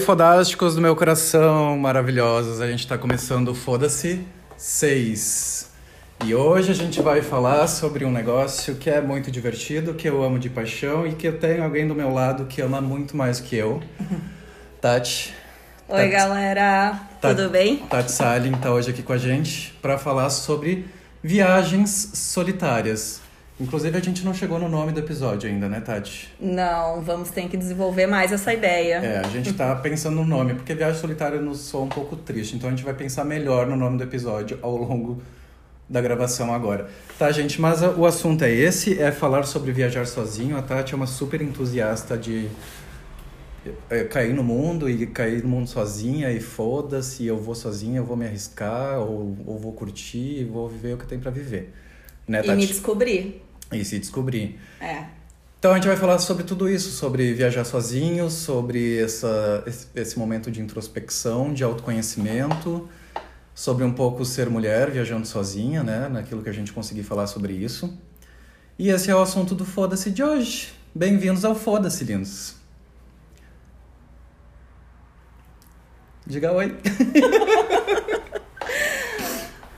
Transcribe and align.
Oi, 0.00 0.06
fodásticos 0.06 0.74
do 0.74 0.80
meu 0.80 0.96
coração, 0.96 1.76
maravilhosos. 1.76 2.62
A 2.62 2.66
gente 2.66 2.88
tá 2.88 2.96
começando 2.96 3.48
o 3.48 3.54
Foda-se 3.54 4.24
6. 4.56 5.68
E 6.24 6.34
hoje 6.34 6.70
a 6.72 6.74
gente 6.74 7.02
vai 7.02 7.20
falar 7.20 7.66
sobre 7.66 8.06
um 8.06 8.10
negócio 8.10 8.76
que 8.76 8.88
é 8.88 8.98
muito 9.02 9.30
divertido, 9.30 9.92
que 9.92 10.08
eu 10.08 10.22
amo 10.24 10.38
de 10.38 10.48
paixão 10.48 11.06
e 11.06 11.12
que 11.12 11.28
eu 11.28 11.38
tenho 11.38 11.62
alguém 11.62 11.86
do 11.86 11.94
meu 11.94 12.10
lado 12.10 12.46
que 12.46 12.62
ama 12.62 12.80
muito 12.80 13.14
mais 13.14 13.40
que 13.40 13.56
eu. 13.56 13.82
Tati. 14.80 15.34
Oi, 15.86 15.96
Tati- 15.98 16.08
galera. 16.10 16.98
Tudo 17.20 17.50
bem? 17.50 17.76
Tati 17.76 18.10
Salin 18.10 18.52
tá 18.52 18.70
hoje 18.72 18.88
aqui 18.88 19.02
com 19.02 19.12
a 19.12 19.18
gente 19.18 19.74
para 19.82 19.98
falar 19.98 20.30
sobre 20.30 20.86
viagens 21.22 22.12
solitárias. 22.14 23.20
Inclusive, 23.60 23.98
a 23.98 24.00
gente 24.00 24.24
não 24.24 24.32
chegou 24.32 24.58
no 24.58 24.70
nome 24.70 24.90
do 24.90 25.00
episódio 25.00 25.50
ainda, 25.50 25.68
né, 25.68 25.80
Tati? 25.80 26.32
Não, 26.40 27.02
vamos 27.02 27.28
ter 27.28 27.46
que 27.46 27.58
desenvolver 27.58 28.06
mais 28.06 28.32
essa 28.32 28.54
ideia. 28.54 28.94
É, 28.96 29.18
a 29.18 29.28
gente 29.28 29.52
tá 29.52 29.76
pensando 29.76 30.16
no 30.16 30.24
nome, 30.24 30.54
porque 30.54 30.74
viagem 30.74 30.98
solitária 30.98 31.38
nos 31.38 31.58
soa 31.60 31.82
um 31.82 31.88
pouco 31.88 32.16
triste, 32.16 32.56
então 32.56 32.68
a 32.68 32.72
gente 32.72 32.82
vai 32.82 32.94
pensar 32.94 33.22
melhor 33.22 33.66
no 33.66 33.76
nome 33.76 33.98
do 33.98 34.04
episódio 34.04 34.58
ao 34.62 34.74
longo 34.74 35.22
da 35.86 36.00
gravação 36.00 36.54
agora. 36.54 36.88
Tá, 37.18 37.30
gente, 37.32 37.60
mas 37.60 37.82
o 37.82 38.06
assunto 38.06 38.44
é 38.44 38.50
esse, 38.50 38.98
é 38.98 39.12
falar 39.12 39.42
sobre 39.42 39.72
viajar 39.72 40.06
sozinho. 40.06 40.56
A 40.56 40.62
Tati 40.62 40.94
é 40.94 40.96
uma 40.96 41.06
super 41.06 41.42
entusiasta 41.42 42.16
de 42.16 42.48
é, 43.90 44.04
cair 44.04 44.32
no 44.32 44.42
mundo 44.42 44.88
e 44.88 45.06
cair 45.06 45.42
no 45.42 45.50
mundo 45.50 45.68
sozinha 45.68 46.32
e 46.32 46.40
foda-se, 46.40 47.26
eu 47.26 47.36
vou 47.36 47.54
sozinha, 47.54 47.98
eu 47.98 48.04
vou 48.04 48.16
me 48.16 48.24
arriscar, 48.24 49.00
ou, 49.00 49.36
ou 49.46 49.58
vou 49.58 49.72
curtir, 49.72 50.40
e 50.40 50.44
vou 50.44 50.66
viver 50.66 50.94
o 50.94 50.96
que 50.96 51.06
tem 51.06 51.18
pra 51.18 51.30
viver. 51.30 51.74
Né, 52.26 52.40
E 52.44 52.50
me 52.52 52.66
descobrir. 52.66 53.42
E 53.72 53.84
se 53.84 53.98
descobrir. 53.98 54.58
É. 54.80 55.04
Então 55.58 55.72
a 55.72 55.74
gente 55.74 55.86
vai 55.86 55.96
falar 55.96 56.18
sobre 56.18 56.42
tudo 56.42 56.68
isso, 56.68 56.90
sobre 56.90 57.34
viajar 57.34 57.64
sozinho, 57.64 58.30
sobre 58.30 58.98
essa, 58.98 59.62
esse, 59.66 59.86
esse 59.94 60.18
momento 60.18 60.50
de 60.50 60.60
introspecção, 60.60 61.52
de 61.52 61.62
autoconhecimento, 61.62 62.88
sobre 63.54 63.84
um 63.84 63.92
pouco 63.92 64.24
ser 64.24 64.48
mulher 64.48 64.90
viajando 64.90 65.26
sozinha, 65.26 65.82
né? 65.82 66.08
Naquilo 66.08 66.42
que 66.42 66.48
a 66.48 66.52
gente 66.52 66.72
conseguir 66.72 67.02
falar 67.02 67.26
sobre 67.26 67.52
isso. 67.52 67.94
E 68.78 68.88
esse 68.88 69.10
é 69.10 69.14
o 69.14 69.20
assunto 69.20 69.54
do 69.54 69.66
Foda-se 69.66 70.10
de 70.10 70.22
hoje. 70.22 70.72
Bem-vindos 70.94 71.44
ao 71.44 71.54
Foda-se, 71.54 72.04
lindos. 72.04 72.54
Diga 76.26 76.52
oi. 76.52 76.74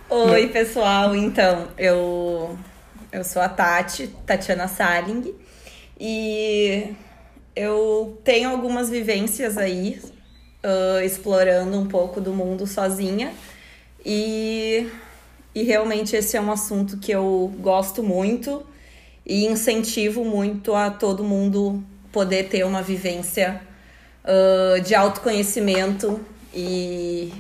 Oi, 0.09 0.49
pessoal. 0.49 1.17
Então, 1.17 1.69
eu 1.79 2.57
eu 3.13 3.23
sou 3.23 3.43
a 3.43 3.49
Tati, 3.49 4.09
Tatiana 4.27 4.67
Saling, 4.67 5.35
e 6.01 6.95
eu 7.55 8.19
tenho 8.25 8.49
algumas 8.49 8.89
vivências 8.89 9.59
aí, 9.59 10.01
ah, 10.63 11.05
explorando 11.05 11.79
um 11.79 11.87
pouco 11.87 12.21
do 12.21 12.33
mundo 12.33 12.67
sozinha. 12.67 13.35
E, 14.05 14.89
e 15.55 15.63
realmente 15.63 16.17
esse 16.17 16.37
é 16.37 16.41
um 16.41 16.51
assunto 16.51 16.99
que 16.99 17.13
eu 17.13 17.53
gosto 17.61 18.03
muito 18.03 18.65
e 19.25 19.45
incentivo 19.47 20.25
muito 20.25 20.75
a 20.75 20.91
todo 20.91 21.23
mundo 21.23 21.85
poder 22.11 22.49
ter 22.49 22.65
uma 22.65 22.83
vivência 22.83 23.61
ah, 24.25 24.81
de 24.81 24.95
autoconhecimento 24.95 26.19
e, 26.55 27.31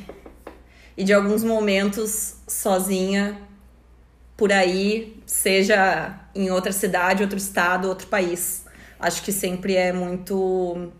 e 0.96 1.02
de 1.02 1.14
alguns 1.14 1.42
momentos 1.42 2.36
sozinha 2.46 3.38
por 4.36 4.52
aí, 4.52 5.21
seja 5.32 6.14
em 6.34 6.50
outra 6.50 6.72
cidade, 6.72 7.22
outro 7.22 7.38
estado, 7.38 7.88
outro 7.88 8.06
país. 8.06 8.66
Acho 9.00 9.22
que 9.22 9.32
sempre 9.32 9.74
é 9.74 9.92
muito 9.92 10.92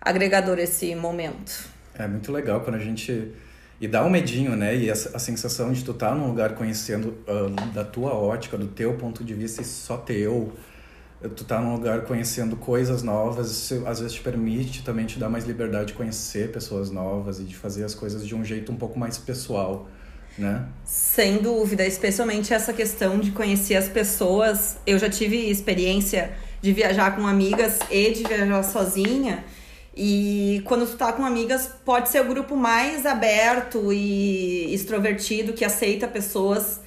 agregador 0.00 0.58
esse 0.58 0.94
momento. 0.96 1.68
É 1.94 2.06
muito 2.08 2.32
legal 2.32 2.60
quando 2.62 2.76
a 2.76 2.80
gente. 2.80 3.32
E 3.80 3.88
dá 3.88 4.04
um 4.04 4.10
medinho, 4.10 4.56
né? 4.56 4.76
E 4.76 4.90
a, 4.90 4.92
a 4.92 5.18
sensação 5.18 5.72
de 5.72 5.84
tu 5.84 5.92
estar 5.92 6.14
num 6.14 6.26
lugar 6.26 6.54
conhecendo 6.54 7.16
ah, 7.26 7.72
da 7.72 7.84
tua 7.84 8.12
ótica, 8.14 8.58
do 8.58 8.66
teu 8.66 8.94
ponto 8.94 9.24
de 9.24 9.34
vista 9.34 9.62
e 9.62 9.64
só 9.64 9.96
teu. 9.96 10.52
Tu 11.36 11.44
tá 11.44 11.60
num 11.60 11.74
lugar 11.74 12.02
conhecendo 12.02 12.56
coisas 12.56 13.04
novas, 13.04 13.48
isso 13.48 13.86
às 13.86 14.00
vezes 14.00 14.14
te 14.14 14.20
permite 14.22 14.82
também 14.82 15.06
te 15.06 15.20
dar 15.20 15.28
mais 15.28 15.44
liberdade 15.44 15.86
de 15.86 15.92
conhecer 15.92 16.50
pessoas 16.50 16.90
novas 16.90 17.38
e 17.38 17.44
de 17.44 17.54
fazer 17.54 17.84
as 17.84 17.94
coisas 17.94 18.26
de 18.26 18.34
um 18.34 18.44
jeito 18.44 18.72
um 18.72 18.76
pouco 18.76 18.98
mais 18.98 19.18
pessoal, 19.18 19.86
né? 20.38 20.66
Sem 20.84 21.38
dúvida, 21.38 21.86
especialmente 21.86 22.54
essa 22.54 22.72
questão 22.72 23.18
de 23.18 23.30
conhecer 23.30 23.76
as 23.76 23.88
pessoas. 23.88 24.76
Eu 24.86 24.98
já 24.98 25.08
tive 25.08 25.36
experiência 25.50 26.32
de 26.60 26.72
viajar 26.72 27.16
com 27.16 27.26
amigas 27.26 27.78
e 27.90 28.10
de 28.10 28.24
viajar 28.24 28.62
sozinha. 28.62 29.44
E 29.94 30.62
quando 30.64 30.86
tu 30.86 30.96
tá 30.96 31.12
com 31.12 31.24
amigas, 31.24 31.68
pode 31.84 32.08
ser 32.08 32.22
o 32.22 32.28
grupo 32.28 32.56
mais 32.56 33.04
aberto 33.04 33.92
e 33.92 34.72
extrovertido 34.72 35.52
que 35.52 35.64
aceita 35.64 36.08
pessoas 36.08 36.80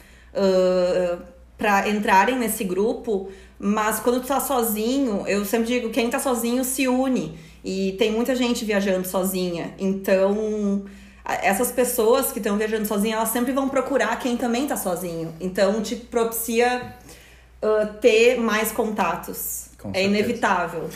para 1.58 1.88
entrarem 1.88 2.38
nesse 2.38 2.64
grupo. 2.64 3.30
Mas 3.60 4.00
quando 4.00 4.22
tu 4.22 4.28
tá 4.28 4.40
sozinho, 4.40 5.24
eu 5.28 5.46
sempre 5.46 5.68
digo, 5.68 5.90
quem 5.90 6.10
tá 6.10 6.20
sozinho 6.20 6.64
se 6.64 6.88
une. 6.88 7.38
E 7.64 7.94
tem 7.98 8.12
muita 8.12 8.36
gente 8.36 8.66
viajando 8.66 9.08
sozinha. 9.08 9.74
Então, 9.80 10.86
essas 11.26 11.72
pessoas 11.72 12.32
que 12.32 12.40
estão 12.40 12.58
viajando 12.58 12.86
sozinha, 12.86 13.16
elas 13.16 13.30
sempre 13.30 13.52
vão 13.52 13.68
procurar 13.68 14.18
quem 14.20 14.38
também 14.38 14.68
tá 14.68 14.78
sozinho. 14.78 15.34
Então, 15.40 15.82
te 15.82 15.96
propicia 15.96 16.94
ah, 17.62 17.88
ter 18.00 18.40
mais 18.40 18.72
contatos. 18.72 19.70
Com 19.80 19.90
é 19.90 19.94
certeza. 19.94 20.08
inevitável. 20.08 20.90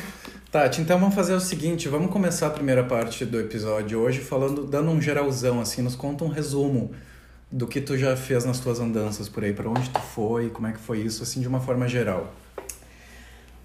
Tati, 0.51 0.81
então 0.81 0.99
vamos 0.99 1.13
fazer 1.13 1.33
o 1.33 1.39
seguinte, 1.39 1.87
vamos 1.87 2.11
começar 2.11 2.47
a 2.47 2.49
primeira 2.49 2.83
parte 2.83 3.23
do 3.23 3.39
episódio 3.39 3.99
hoje 3.99 4.19
falando, 4.19 4.65
dando 4.65 4.89
um 4.89 4.99
geralzão, 4.99 5.61
assim, 5.61 5.83
nos 5.83 5.95
conta 5.95 6.23
um 6.23 6.27
resumo 6.27 6.91
do 7.51 7.67
que 7.67 7.79
tu 7.79 7.95
já 7.95 8.15
fez 8.15 8.45
nas 8.45 8.59
tuas 8.59 8.79
andanças 8.79 9.29
por 9.29 9.43
aí, 9.43 9.53
para 9.53 9.69
onde 9.69 9.89
tu 9.89 9.99
foi, 9.99 10.49
como 10.49 10.67
é 10.67 10.71
que 10.71 10.79
foi 10.79 10.99
isso, 11.01 11.21
assim, 11.21 11.39
de 11.39 11.47
uma 11.47 11.59
forma 11.59 11.87
geral. 11.87 12.33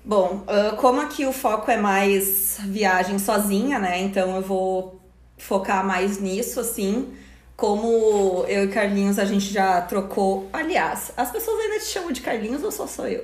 Bom, 0.04 0.44
como 0.76 1.00
aqui 1.00 1.24
o 1.24 1.32
foco 1.32 1.70
é 1.70 1.78
mais 1.78 2.58
viagem 2.66 3.18
sozinha, 3.18 3.78
né? 3.78 4.02
Então 4.02 4.36
eu 4.36 4.42
vou 4.42 5.03
focar 5.46 5.84
mais 5.84 6.18
nisso, 6.18 6.58
assim. 6.58 7.12
Como 7.56 8.44
eu 8.48 8.64
e 8.64 8.68
Carlinhos 8.68 9.18
a 9.18 9.24
gente 9.24 9.52
já 9.52 9.80
trocou. 9.82 10.48
Aliás, 10.52 11.12
as 11.16 11.30
pessoas 11.30 11.60
ainda 11.60 11.78
te 11.78 11.86
chamam 11.86 12.10
de 12.10 12.20
Carlinhos 12.20 12.64
ou 12.64 12.72
só 12.72 12.86
sou 12.86 13.06
eu? 13.06 13.22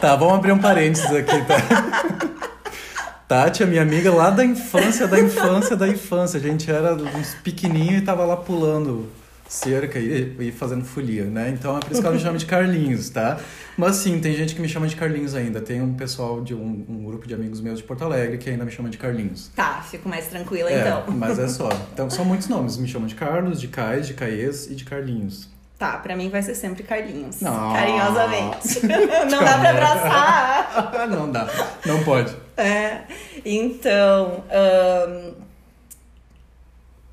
Tá, 0.00 0.16
vamos 0.16 0.34
abrir 0.34 0.52
um 0.52 0.58
parênteses 0.58 1.10
aqui, 1.10 1.44
tá? 1.44 2.48
Tati 3.28 3.62
é 3.62 3.66
minha 3.66 3.82
amiga 3.82 4.12
lá 4.12 4.30
da 4.30 4.44
infância, 4.44 5.06
da 5.06 5.18
infância, 5.18 5.76
da 5.76 5.88
infância. 5.88 6.38
A 6.38 6.42
gente 6.42 6.70
era 6.70 6.94
uns 6.94 7.34
pequenininho 7.36 7.98
e 7.98 8.02
tava 8.02 8.24
lá 8.24 8.36
pulando 8.36 9.08
cerca 9.52 9.98
e, 9.98 10.34
e 10.40 10.50
fazendo 10.52 10.84
folia, 10.84 11.24
né? 11.24 11.50
Então 11.50 11.76
é 11.76 11.80
por 11.80 11.92
isso 11.92 12.00
que 12.00 12.06
ela 12.06 12.16
me 12.16 12.22
chama 12.22 12.38
de 12.38 12.46
Carlinhos, 12.46 13.10
tá? 13.10 13.38
Mas 13.76 13.96
sim, 13.96 14.18
tem 14.18 14.34
gente 14.34 14.54
que 14.54 14.60
me 14.60 14.68
chama 14.68 14.86
de 14.86 14.96
Carlinhos 14.96 15.34
ainda. 15.34 15.60
Tem 15.60 15.82
um 15.82 15.92
pessoal 15.94 16.40
de 16.42 16.54
um, 16.54 16.84
um 16.88 17.04
grupo 17.04 17.26
de 17.28 17.34
amigos 17.34 17.60
meus 17.60 17.78
de 17.78 17.84
Porto 17.84 18.02
Alegre 18.04 18.38
que 18.38 18.48
ainda 18.48 18.64
me 18.64 18.70
chama 18.70 18.88
de 18.88 18.96
Carlinhos. 18.96 19.50
Tá, 19.54 19.84
fico 19.88 20.08
mais 20.08 20.26
tranquila 20.26 20.70
É, 20.70 20.80
então. 20.80 21.04
mas 21.14 21.38
é 21.38 21.48
só. 21.48 21.68
Então 21.92 22.08
são 22.08 22.24
muitos 22.24 22.48
nomes. 22.48 22.76
Me 22.78 22.88
chamam 22.88 23.06
de 23.06 23.14
Carlos, 23.14 23.60
de 23.60 23.68
Cais, 23.68 24.06
de 24.06 24.14
Caes 24.14 24.66
e 24.70 24.74
de 24.74 24.84
Carlinhos. 24.84 25.48
Tá, 25.78 25.98
pra 25.98 26.16
mim 26.16 26.30
vai 26.30 26.40
ser 26.42 26.54
sempre 26.54 26.82
Carlinhos. 26.82 27.40
Não. 27.40 27.72
Carinhosamente. 27.74 28.86
Não 28.86 29.44
dá 29.44 29.58
pra 29.58 29.70
abraçar. 29.70 31.08
não 31.10 31.30
dá, 31.30 31.48
não 31.84 32.02
pode. 32.04 32.34
É, 32.56 33.02
então, 33.44 34.44
ahn, 34.50 35.32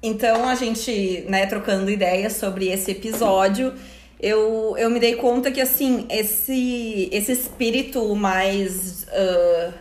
então 0.01 0.47
a 0.47 0.55
gente, 0.55 1.25
né, 1.27 1.45
trocando 1.45 1.89
ideias 1.91 2.33
sobre 2.33 2.67
esse 2.69 2.91
episódio, 2.91 3.73
eu, 4.19 4.75
eu 4.77 4.89
me 4.89 4.99
dei 4.99 5.15
conta 5.15 5.51
que 5.51 5.61
assim, 5.61 6.05
esse, 6.09 7.09
esse 7.11 7.31
espírito 7.31 8.15
mais 8.15 9.05
ah, 9.09 9.73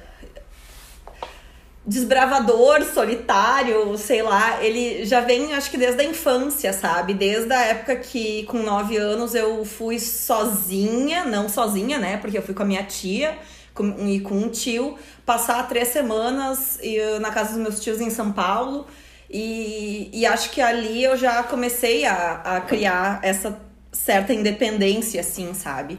desbravador, 1.89 2.85
solitário, 2.85 3.97
sei 3.97 4.23
lá, 4.23 4.63
ele 4.63 5.07
já 5.07 5.21
vem, 5.21 5.55
acho 5.55 5.71
que 5.71 5.79
desde 5.79 6.03
a 6.03 6.05
infância, 6.05 6.71
sabe? 6.73 7.15
Desde 7.15 7.51
a 7.53 7.63
época 7.65 7.97
que, 7.97 8.43
com 8.45 8.59
nove 8.59 8.99
anos, 8.99 9.35
eu 9.35 9.65
fui 9.65 9.99
sozinha, 9.99 11.25
não 11.25 11.49
sozinha, 11.49 11.99
né? 11.99 12.19
Porque 12.19 12.37
eu 12.37 12.43
fui 12.43 12.55
com 12.55 12.63
a 12.63 12.67
minha 12.67 12.83
tia 12.83 13.39
com- 13.75 14.07
e 14.07 14.21
com 14.21 14.35
um 14.35 14.49
tio, 14.51 14.97
passar 15.25 15.67
três 15.67 15.89
semanas 15.89 16.79
uh, 16.83 17.21
na 17.21 17.31
casa 17.31 17.55
dos 17.55 17.59
meus 17.63 17.81
tios 17.81 18.01
em 18.01 18.11
São 18.11 18.33
Paulo. 18.33 18.87
E, 19.31 20.11
e 20.13 20.25
acho 20.25 20.51
que 20.51 20.61
ali 20.61 21.05
eu 21.05 21.17
já 21.17 21.43
comecei 21.43 22.07
a, 22.07 22.41
a 22.45 22.61
criar 22.61 23.21
essa 23.23 23.61
certa 23.93 24.33
independência, 24.33 25.21
assim, 25.21 25.53
sabe? 25.53 25.99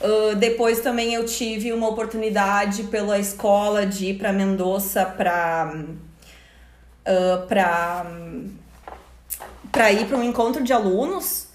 Uh, 0.00 0.36
depois 0.36 0.80
também 0.80 1.14
eu 1.14 1.26
tive 1.26 1.72
uma 1.72 1.88
oportunidade 1.88 2.84
pela 2.84 3.18
escola 3.18 3.84
de 3.84 4.10
ir 4.10 4.14
para 4.14 4.32
Mendoza 4.32 5.04
para 5.04 5.74
uh, 5.74 7.46
para 7.48 8.06
para 9.72 9.92
ir 9.92 10.06
para 10.06 10.16
um 10.16 10.22
encontro 10.22 10.62
de 10.62 10.72
alunos 10.72 11.47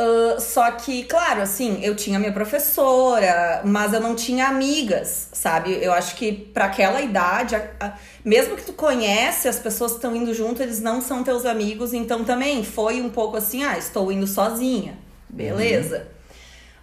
Uh, 0.00 0.40
só 0.40 0.70
que, 0.70 1.02
claro, 1.02 1.42
assim, 1.42 1.80
eu 1.82 1.96
tinha 1.96 2.20
minha 2.20 2.30
professora, 2.30 3.62
mas 3.64 3.92
eu 3.92 4.00
não 4.00 4.14
tinha 4.14 4.46
amigas, 4.46 5.28
sabe? 5.32 5.76
Eu 5.82 5.92
acho 5.92 6.14
que 6.14 6.30
para 6.30 6.66
aquela 6.66 7.02
idade, 7.02 7.56
a, 7.56 7.68
a, 7.80 7.92
mesmo 8.24 8.54
que 8.54 8.62
tu 8.62 8.72
conhece, 8.72 9.48
as 9.48 9.58
pessoas 9.58 9.92
que 9.92 9.98
estão 9.98 10.14
indo 10.14 10.32
junto, 10.32 10.62
eles 10.62 10.80
não 10.80 11.00
são 11.00 11.24
teus 11.24 11.44
amigos, 11.44 11.92
então 11.92 12.22
também 12.22 12.62
foi 12.62 13.00
um 13.00 13.10
pouco 13.10 13.36
assim, 13.36 13.64
ah, 13.64 13.76
estou 13.76 14.12
indo 14.12 14.24
sozinha, 14.24 14.96
beleza. 15.28 16.06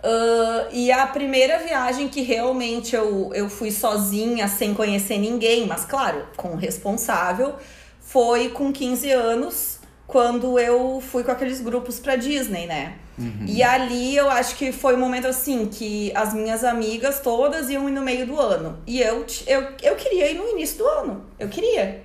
Uhum. 0.03 0.11
Uh, 0.11 0.67
e 0.73 0.91
a 0.91 1.07
primeira 1.07 1.57
viagem 1.59 2.09
que 2.09 2.21
realmente 2.21 2.97
eu, 2.97 3.31
eu 3.33 3.49
fui 3.49 3.71
sozinha, 3.71 4.49
sem 4.49 4.73
conhecer 4.73 5.17
ninguém, 5.17 5.65
mas 5.65 5.85
claro, 5.85 6.27
com 6.35 6.49
o 6.49 6.55
responsável, 6.57 7.55
foi 8.01 8.49
com 8.49 8.73
15 8.73 9.09
anos, 9.11 9.79
quando 10.05 10.59
eu 10.59 11.01
fui 11.01 11.23
com 11.23 11.31
aqueles 11.31 11.61
grupos 11.61 11.97
pra 11.97 12.17
Disney, 12.17 12.67
né? 12.67 12.95
Uhum. 13.17 13.45
E 13.47 13.63
ali 13.63 14.15
eu 14.15 14.29
acho 14.29 14.55
que 14.55 14.71
foi 14.71 14.95
um 14.95 14.99
momento 14.99 15.27
assim 15.27 15.67
que 15.67 16.11
as 16.13 16.33
minhas 16.33 16.63
amigas 16.63 17.19
todas 17.19 17.69
iam 17.69 17.87
ir 17.87 17.91
no 17.91 18.01
meio 18.01 18.25
do 18.25 18.39
ano. 18.39 18.77
E 18.85 19.01
eu, 19.01 19.25
eu, 19.47 19.67
eu 19.81 19.95
queria 19.95 20.31
ir 20.31 20.35
no 20.35 20.49
início 20.49 20.77
do 20.79 20.87
ano. 20.87 21.25
Eu 21.39 21.47
queria. 21.47 22.03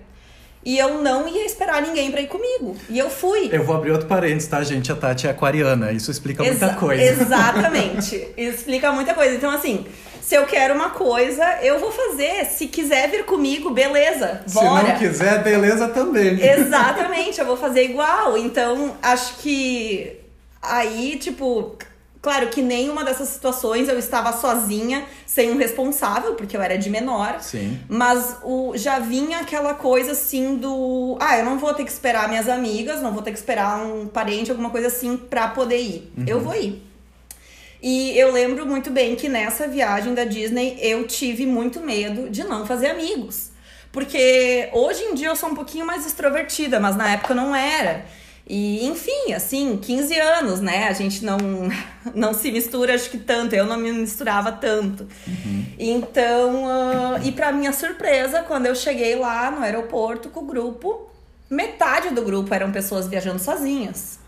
E 0.65 0.79
eu 0.79 1.03
não 1.03 1.27
ia 1.27 1.45
esperar 1.47 1.81
ninguém 1.81 2.11
pra 2.11 2.21
ir 2.21 2.27
comigo. 2.27 2.77
E 2.89 2.99
eu 2.99 3.09
fui. 3.09 3.49
Eu 3.51 3.65
vou 3.65 3.75
abrir 3.75 3.93
outro 3.93 4.07
parênteses, 4.07 4.47
tá, 4.47 4.62
gente? 4.62 4.93
A 4.93 4.97
Tati 4.97 5.27
é 5.27 5.31
aquariana. 5.31 5.91
Isso 5.91 6.11
explica 6.11 6.45
Exa 6.45 6.67
muita 6.67 6.79
coisa. 6.79 7.03
Exatamente. 7.03 8.29
Isso 8.37 8.59
explica 8.61 8.93
muita 8.93 9.15
coisa. 9.15 9.35
Então, 9.35 9.51
assim, 9.51 9.87
se 10.21 10.35
eu 10.35 10.45
quero 10.45 10.75
uma 10.75 10.91
coisa, 10.91 11.59
eu 11.63 11.81
vou 11.81 11.91
fazer. 11.91 12.45
Se 12.45 12.67
quiser 12.67 13.11
vir 13.11 13.25
comigo, 13.25 13.71
beleza. 13.71 14.43
Bora. 14.53 14.85
Se 14.85 14.91
não 14.91 14.99
quiser, 14.99 15.43
beleza 15.43 15.89
também. 15.89 16.39
Exatamente, 16.41 17.41
eu 17.41 17.47
vou 17.47 17.56
fazer 17.56 17.85
igual. 17.85 18.37
Então, 18.37 18.97
acho 19.03 19.39
que 19.39 20.21
Aí, 20.62 21.17
tipo, 21.19 21.77
claro 22.21 22.49
que 22.49 22.61
nenhuma 22.61 23.05
dessas 23.05 23.29
situações 23.29 23.89
eu 23.89 23.99
estava 23.99 24.33
sozinha, 24.33 25.05
sem 25.25 25.51
um 25.51 25.57
responsável, 25.57 26.35
porque 26.35 26.57
eu 26.57 26.62
era 26.62 26.77
de 26.77 26.91
menor. 26.91 27.41
Sim. 27.41 27.81
Mas 27.89 28.37
o, 28.43 28.77
já 28.77 28.99
vinha 28.99 29.39
aquela 29.39 29.75
coisa 29.75 30.12
assim 30.12 30.57
do. 30.57 31.17
Ah, 31.21 31.39
eu 31.39 31.45
não 31.45 31.59
vou 31.59 31.73
ter 31.75 31.85
que 31.85 31.91
esperar 31.91 32.29
minhas 32.29 32.49
amigas, 32.49 33.01
não 33.01 33.12
vou 33.12 33.23
ter 33.23 33.33
que 33.33 33.39
esperar 33.39 33.85
um 33.85 34.07
parente, 34.07 34.51
alguma 34.51 34.71
coisa 34.71 34.89
assim, 34.89 35.17
pra 35.17 35.49
poder 35.49 35.79
ir. 35.79 36.12
Uhum. 36.17 36.25
Eu 36.27 36.41
vou 36.41 36.55
ir. 36.55 36.91
E 37.83 38.19
eu 38.19 38.31
lembro 38.31 38.67
muito 38.67 38.91
bem 38.91 39.17
que 39.17 39.29
nessa 39.29 39.67
viagem 39.67 40.13
da 40.13 40.25
Disney 40.25 40.77
eu 40.81 41.06
tive 41.06 41.47
muito 41.47 41.81
medo 41.81 42.29
de 42.29 42.45
não 42.45 42.67
fazer 42.67 42.89
amigos. 42.89 43.51
Porque 43.91 44.69
hoje 44.73 45.03
em 45.05 45.15
dia 45.15 45.29
eu 45.29 45.37
sou 45.37 45.49
um 45.49 45.55
pouquinho 45.55 45.87
mais 45.87 46.06
extrovertida, 46.06 46.79
mas 46.79 46.95
na 46.95 47.13
época 47.13 47.33
eu 47.33 47.37
não 47.37 47.56
era. 47.56 48.05
E, 48.47 48.85
enfim, 48.87 49.33
assim, 49.33 49.77
15 49.77 50.19
anos, 50.19 50.61
né? 50.61 50.89
A 50.89 50.93
gente 50.93 51.25
não, 51.25 51.39
não 52.15 52.35
se 52.35 52.51
mistura, 52.51 52.95
acho 52.95 53.09
que 53.09 53.19
tanto. 53.19 53.55
Eu 53.55 53.65
não 53.65 53.77
me 53.77 53.93
misturava 53.93 54.51
tanto. 54.51 55.07
Uhum. 55.27 55.67
Então, 55.79 56.65
uh, 56.65 57.23
e 57.23 57.31
para 57.31 57.53
minha 57.53 57.73
surpresa, 57.73 58.43
quando 58.43 58.67
eu 58.67 58.75
cheguei 58.75 59.15
lá 59.15 59.51
no 59.51 59.63
aeroporto 59.63 60.29
com 60.31 60.41
o 60.41 60.47
grupo, 60.47 61.09
metade 61.49 62.11
do 62.11 62.23
grupo 62.23 62.53
eram 62.53 62.73
pessoas 62.73 63.07
viajando 63.07 63.39
sozinhas. 63.39 64.19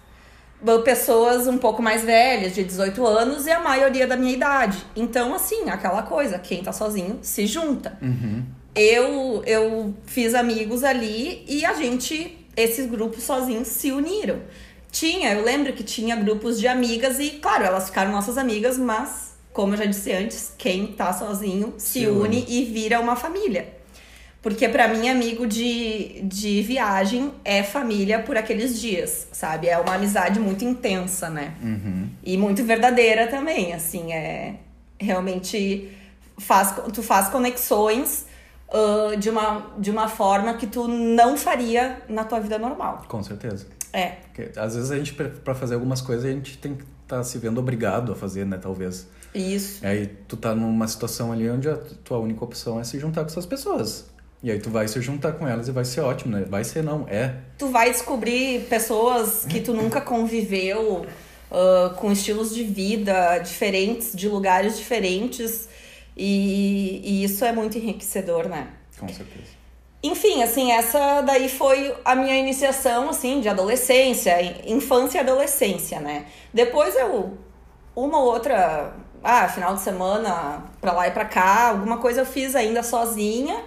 Pessoas 0.84 1.48
um 1.48 1.58
pouco 1.58 1.82
mais 1.82 2.04
velhas, 2.04 2.54
de 2.54 2.62
18 2.62 3.04
anos, 3.04 3.46
e 3.46 3.50
a 3.50 3.58
maioria 3.58 4.06
da 4.06 4.16
minha 4.16 4.32
idade. 4.32 4.78
Então, 4.94 5.34
assim, 5.34 5.68
aquela 5.68 6.04
coisa, 6.04 6.38
quem 6.38 6.62
tá 6.62 6.72
sozinho 6.72 7.18
se 7.22 7.48
junta. 7.48 7.98
Uhum. 8.00 8.44
Eu, 8.72 9.42
eu 9.44 9.94
fiz 10.06 10.34
amigos 10.34 10.84
ali 10.84 11.44
e 11.48 11.64
a 11.64 11.74
gente 11.74 12.41
esses 12.56 12.88
grupos 12.88 13.22
sozinhos 13.22 13.68
se 13.68 13.92
uniram. 13.92 14.40
Tinha, 14.90 15.32
eu 15.32 15.44
lembro 15.44 15.72
que 15.72 15.82
tinha 15.82 16.14
grupos 16.16 16.60
de 16.60 16.68
amigas 16.68 17.18
e, 17.18 17.30
claro, 17.30 17.64
elas 17.64 17.86
ficaram 17.86 18.12
nossas 18.12 18.36
amigas, 18.36 18.76
mas, 18.76 19.34
como 19.52 19.72
eu 19.72 19.78
já 19.78 19.84
disse 19.86 20.12
antes, 20.12 20.52
quem 20.58 20.88
tá 20.88 21.12
sozinho 21.12 21.74
se, 21.78 22.00
se 22.00 22.06
une, 22.06 22.38
une 22.38 22.44
e 22.46 22.64
vira 22.64 23.00
uma 23.00 23.16
família. 23.16 23.80
Porque 24.42 24.68
para 24.68 24.88
mim, 24.88 25.08
amigo 25.08 25.46
de, 25.46 26.20
de 26.24 26.62
viagem 26.62 27.32
é 27.44 27.62
família 27.62 28.18
por 28.18 28.36
aqueles 28.36 28.80
dias, 28.80 29.28
sabe? 29.32 29.68
É 29.68 29.78
uma 29.78 29.94
amizade 29.94 30.40
muito 30.40 30.64
intensa, 30.64 31.30
né? 31.30 31.54
Uhum. 31.62 32.08
E 32.24 32.36
muito 32.36 32.64
verdadeira 32.64 33.28
também, 33.28 33.72
assim, 33.72 34.12
é... 34.12 34.56
Realmente 34.98 35.90
faz, 36.38 36.74
tu 36.92 37.02
faz 37.02 37.28
conexões 37.28 38.26
uh, 38.72 39.16
de, 39.16 39.30
uma, 39.30 39.66
de 39.78 39.90
uma 39.90 40.08
forma 40.08 40.54
que 40.54 40.66
tu 40.66 40.88
não 40.88 41.36
faria 41.36 42.02
na 42.08 42.24
tua 42.24 42.40
vida 42.40 42.58
normal. 42.58 43.04
Com 43.08 43.22
certeza. 43.22 43.66
É. 43.92 44.06
Porque, 44.08 44.58
às 44.58 44.74
vezes 44.74 44.90
a 44.90 44.96
gente, 44.96 45.12
para 45.12 45.54
fazer 45.54 45.74
algumas 45.74 46.00
coisas, 46.00 46.24
a 46.24 46.30
gente 46.30 46.56
tem 46.58 46.74
que 46.74 46.82
estar 46.82 47.18
tá 47.18 47.24
se 47.24 47.36
vendo 47.38 47.58
obrigado 47.58 48.12
a 48.12 48.14
fazer, 48.14 48.46
né? 48.46 48.58
Talvez. 48.60 49.06
Isso. 49.34 49.84
Aí 49.86 50.06
tu 50.26 50.36
tá 50.36 50.54
numa 50.54 50.88
situação 50.88 51.32
ali 51.32 51.48
onde 51.48 51.68
a 51.68 51.76
tua 51.76 52.18
única 52.18 52.44
opção 52.44 52.80
é 52.80 52.84
se 52.84 52.98
juntar 52.98 53.22
com 53.22 53.28
essas 53.28 53.46
pessoas. 53.46 54.06
E 54.42 54.50
aí 54.50 54.58
tu 54.58 54.70
vai 54.70 54.88
se 54.88 55.00
juntar 55.00 55.32
com 55.32 55.46
elas 55.46 55.68
e 55.68 55.70
vai 55.70 55.84
ser 55.84 56.00
ótimo, 56.00 56.36
né? 56.36 56.44
Vai 56.48 56.64
ser 56.64 56.82
não, 56.82 57.06
é. 57.08 57.36
Tu 57.56 57.68
vai 57.68 57.90
descobrir 57.90 58.66
pessoas 58.68 59.44
que 59.48 59.60
tu 59.60 59.72
nunca 59.72 60.00
conviveu, 60.00 61.06
uh, 61.52 61.94
com 61.94 62.10
estilos 62.10 62.54
de 62.54 62.64
vida 62.64 63.38
diferentes, 63.38 64.16
de 64.16 64.28
lugares 64.28 64.76
diferentes. 64.76 65.68
E, 66.16 67.00
e 67.04 67.24
isso 67.24 67.44
é 67.44 67.52
muito 67.52 67.78
enriquecedor, 67.78 68.48
né? 68.48 68.68
Com 68.98 69.08
certeza. 69.08 69.62
Enfim, 70.02 70.42
assim, 70.42 70.72
essa 70.72 71.20
daí 71.20 71.48
foi 71.48 71.94
a 72.04 72.14
minha 72.16 72.36
iniciação, 72.36 73.08
assim, 73.08 73.40
de 73.40 73.48
adolescência, 73.48 74.34
infância 74.66 75.18
e 75.18 75.20
adolescência, 75.20 76.00
né? 76.00 76.26
Depois 76.52 76.96
eu, 76.96 77.38
uma 77.94 78.18
ou 78.18 78.32
outra, 78.32 78.94
ah, 79.22 79.48
final 79.48 79.74
de 79.74 79.80
semana, 79.80 80.64
pra 80.80 80.92
lá 80.92 81.06
e 81.06 81.12
pra 81.12 81.24
cá, 81.24 81.68
alguma 81.68 81.98
coisa 81.98 82.22
eu 82.22 82.26
fiz 82.26 82.56
ainda 82.56 82.82
sozinha 82.82 83.62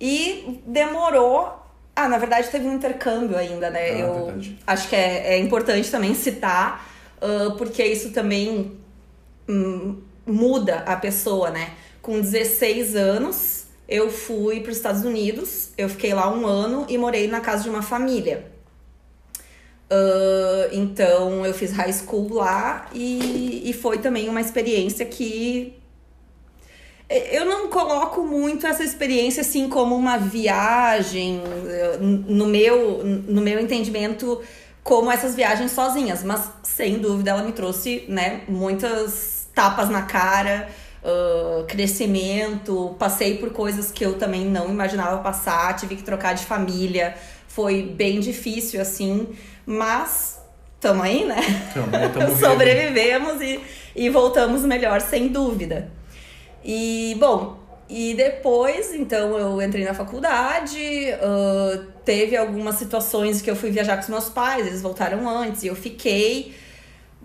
e 0.00 0.60
demorou. 0.66 1.52
Ah, 1.94 2.08
na 2.08 2.18
verdade 2.18 2.48
teve 2.48 2.66
um 2.66 2.74
intercâmbio 2.74 3.38
ainda, 3.38 3.70
né? 3.70 3.90
Ah, 3.90 3.98
eu 3.98 4.14
verdade. 4.26 4.58
acho 4.66 4.88
que 4.88 4.96
é, 4.96 5.34
é 5.34 5.38
importante 5.38 5.88
também 5.88 6.14
citar, 6.14 6.84
uh, 7.22 7.56
porque 7.56 7.84
isso 7.84 8.10
também 8.10 8.76
hum, 9.48 10.02
muda 10.26 10.82
a 10.84 10.96
pessoa, 10.96 11.50
né? 11.50 11.70
Com 12.06 12.20
16 12.20 12.94
anos, 12.94 13.64
eu 13.88 14.08
fui 14.08 14.60
para 14.60 14.70
os 14.70 14.76
Estados 14.76 15.04
Unidos. 15.04 15.70
Eu 15.76 15.88
fiquei 15.88 16.14
lá 16.14 16.32
um 16.32 16.46
ano 16.46 16.86
e 16.88 16.96
morei 16.96 17.26
na 17.26 17.40
casa 17.40 17.64
de 17.64 17.68
uma 17.68 17.82
família. 17.82 18.46
Uh, 19.90 20.68
então 20.70 21.44
eu 21.44 21.52
fiz 21.52 21.72
high 21.72 21.92
school 21.92 22.34
lá 22.34 22.88
e, 22.92 23.68
e 23.68 23.72
foi 23.72 23.98
também 23.98 24.28
uma 24.28 24.40
experiência 24.40 25.04
que 25.04 25.74
eu 27.08 27.44
não 27.44 27.68
coloco 27.68 28.22
muito 28.22 28.66
essa 28.66 28.82
experiência 28.82 29.42
assim 29.42 29.68
como 29.68 29.94
uma 29.94 30.16
viagem 30.16 31.40
no 32.00 32.46
meu 32.46 33.04
no 33.04 33.40
meu 33.40 33.60
entendimento 33.60 34.42
como 34.82 35.08
essas 35.08 35.36
viagens 35.36 35.70
sozinhas, 35.70 36.24
mas 36.24 36.50
sem 36.64 36.98
dúvida 36.98 37.30
ela 37.30 37.44
me 37.44 37.52
trouxe 37.52 38.04
né 38.08 38.42
muitas 38.48 39.48
tapas 39.54 39.88
na 39.88 40.02
cara, 40.02 40.68
uh, 41.06 41.64
crescimento, 41.64 42.96
passei 42.98 43.38
por 43.38 43.50
coisas 43.50 43.90
que 43.92 44.04
eu 44.04 44.18
também 44.18 44.44
não 44.44 44.68
imaginava 44.68 45.18
passar, 45.22 45.76
tive 45.76 45.96
que 45.96 46.02
trocar 46.02 46.34
de 46.34 46.44
família, 46.44 47.14
foi 47.46 47.82
bem 47.82 48.18
difícil 48.20 48.80
assim, 48.80 49.28
mas 49.64 50.38
tamo 50.80 51.02
aí, 51.02 51.24
né? 51.24 51.40
Tamo, 51.72 51.90
tamo 52.12 52.36
Sobrevivemos 52.36 53.40
e, 53.40 53.60
e 53.94 54.10
voltamos 54.10 54.62
melhor, 54.62 55.00
sem 55.00 55.28
dúvida. 55.28 55.90
E, 56.64 57.16
bom, 57.18 57.58
e 57.88 58.14
depois, 58.14 58.92
então, 58.92 59.38
eu 59.38 59.62
entrei 59.62 59.84
na 59.84 59.94
faculdade, 59.94 60.78
uh, 61.22 61.86
teve 62.04 62.36
algumas 62.36 62.74
situações 62.74 63.40
que 63.40 63.50
eu 63.50 63.54
fui 63.54 63.70
viajar 63.70 63.96
com 63.96 64.02
os 64.02 64.08
meus 64.08 64.28
pais, 64.28 64.66
eles 64.66 64.82
voltaram 64.82 65.28
antes 65.28 65.62
e 65.62 65.68
eu 65.68 65.76
fiquei 65.76 66.54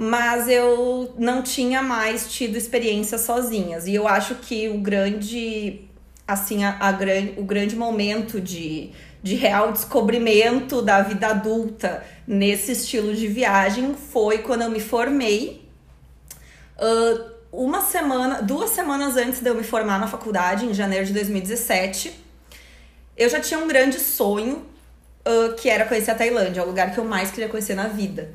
mas 0.02 0.48
eu 0.48 1.14
não 1.16 1.44
tinha 1.44 1.80
mais 1.84 2.34
tido 2.34 2.58
experiências 2.58 3.22
sozinhas. 3.22 3.86
E 3.86 3.94
eu 3.94 4.08
acho 4.08 4.34
que 4.34 4.68
o 4.68 4.80
grande, 4.80 5.82
assim, 6.28 6.64
a, 6.64 6.76
a 6.80 6.90
o 7.38 7.44
grande 7.44 7.76
momento 7.76 8.42
de, 8.42 8.90
de 9.22 9.36
real 9.36 9.72
descobrimento 9.72 10.82
da 10.82 11.04
vida 11.04 11.28
adulta 11.28 12.04
nesse 12.26 12.72
estilo 12.72 13.14
de 13.14 13.28
viagem 13.28 13.94
foi 13.94 14.40
quando 14.40 14.64
eu 14.64 14.72
me 14.72 14.80
formei. 14.80 15.70
Uh, 16.80 17.30
uma 17.52 17.82
semana, 17.82 18.42
duas 18.42 18.72
semanas 18.72 19.16
antes 19.16 19.40
de 19.40 19.48
eu 19.48 19.54
me 19.54 19.64
formar 19.64 20.00
na 20.00 20.08
faculdade, 20.08 20.66
em 20.66 20.74
janeiro 20.74 21.06
de 21.06 21.14
2017, 21.14 22.12
eu 23.16 23.30
já 23.30 23.40
tinha 23.40 23.60
um 23.60 23.68
grande 23.68 24.00
sonho, 24.00 24.66
uh, 25.28 25.54
que 25.58 25.70
era 25.70 25.86
conhecer 25.86 26.10
a 26.10 26.16
Tailândia, 26.16 26.64
o 26.64 26.66
lugar 26.66 26.92
que 26.92 27.00
eu 27.00 27.06
mais 27.06 27.30
queria 27.30 27.48
conhecer 27.48 27.76
na 27.76 27.88
vida. 27.88 28.34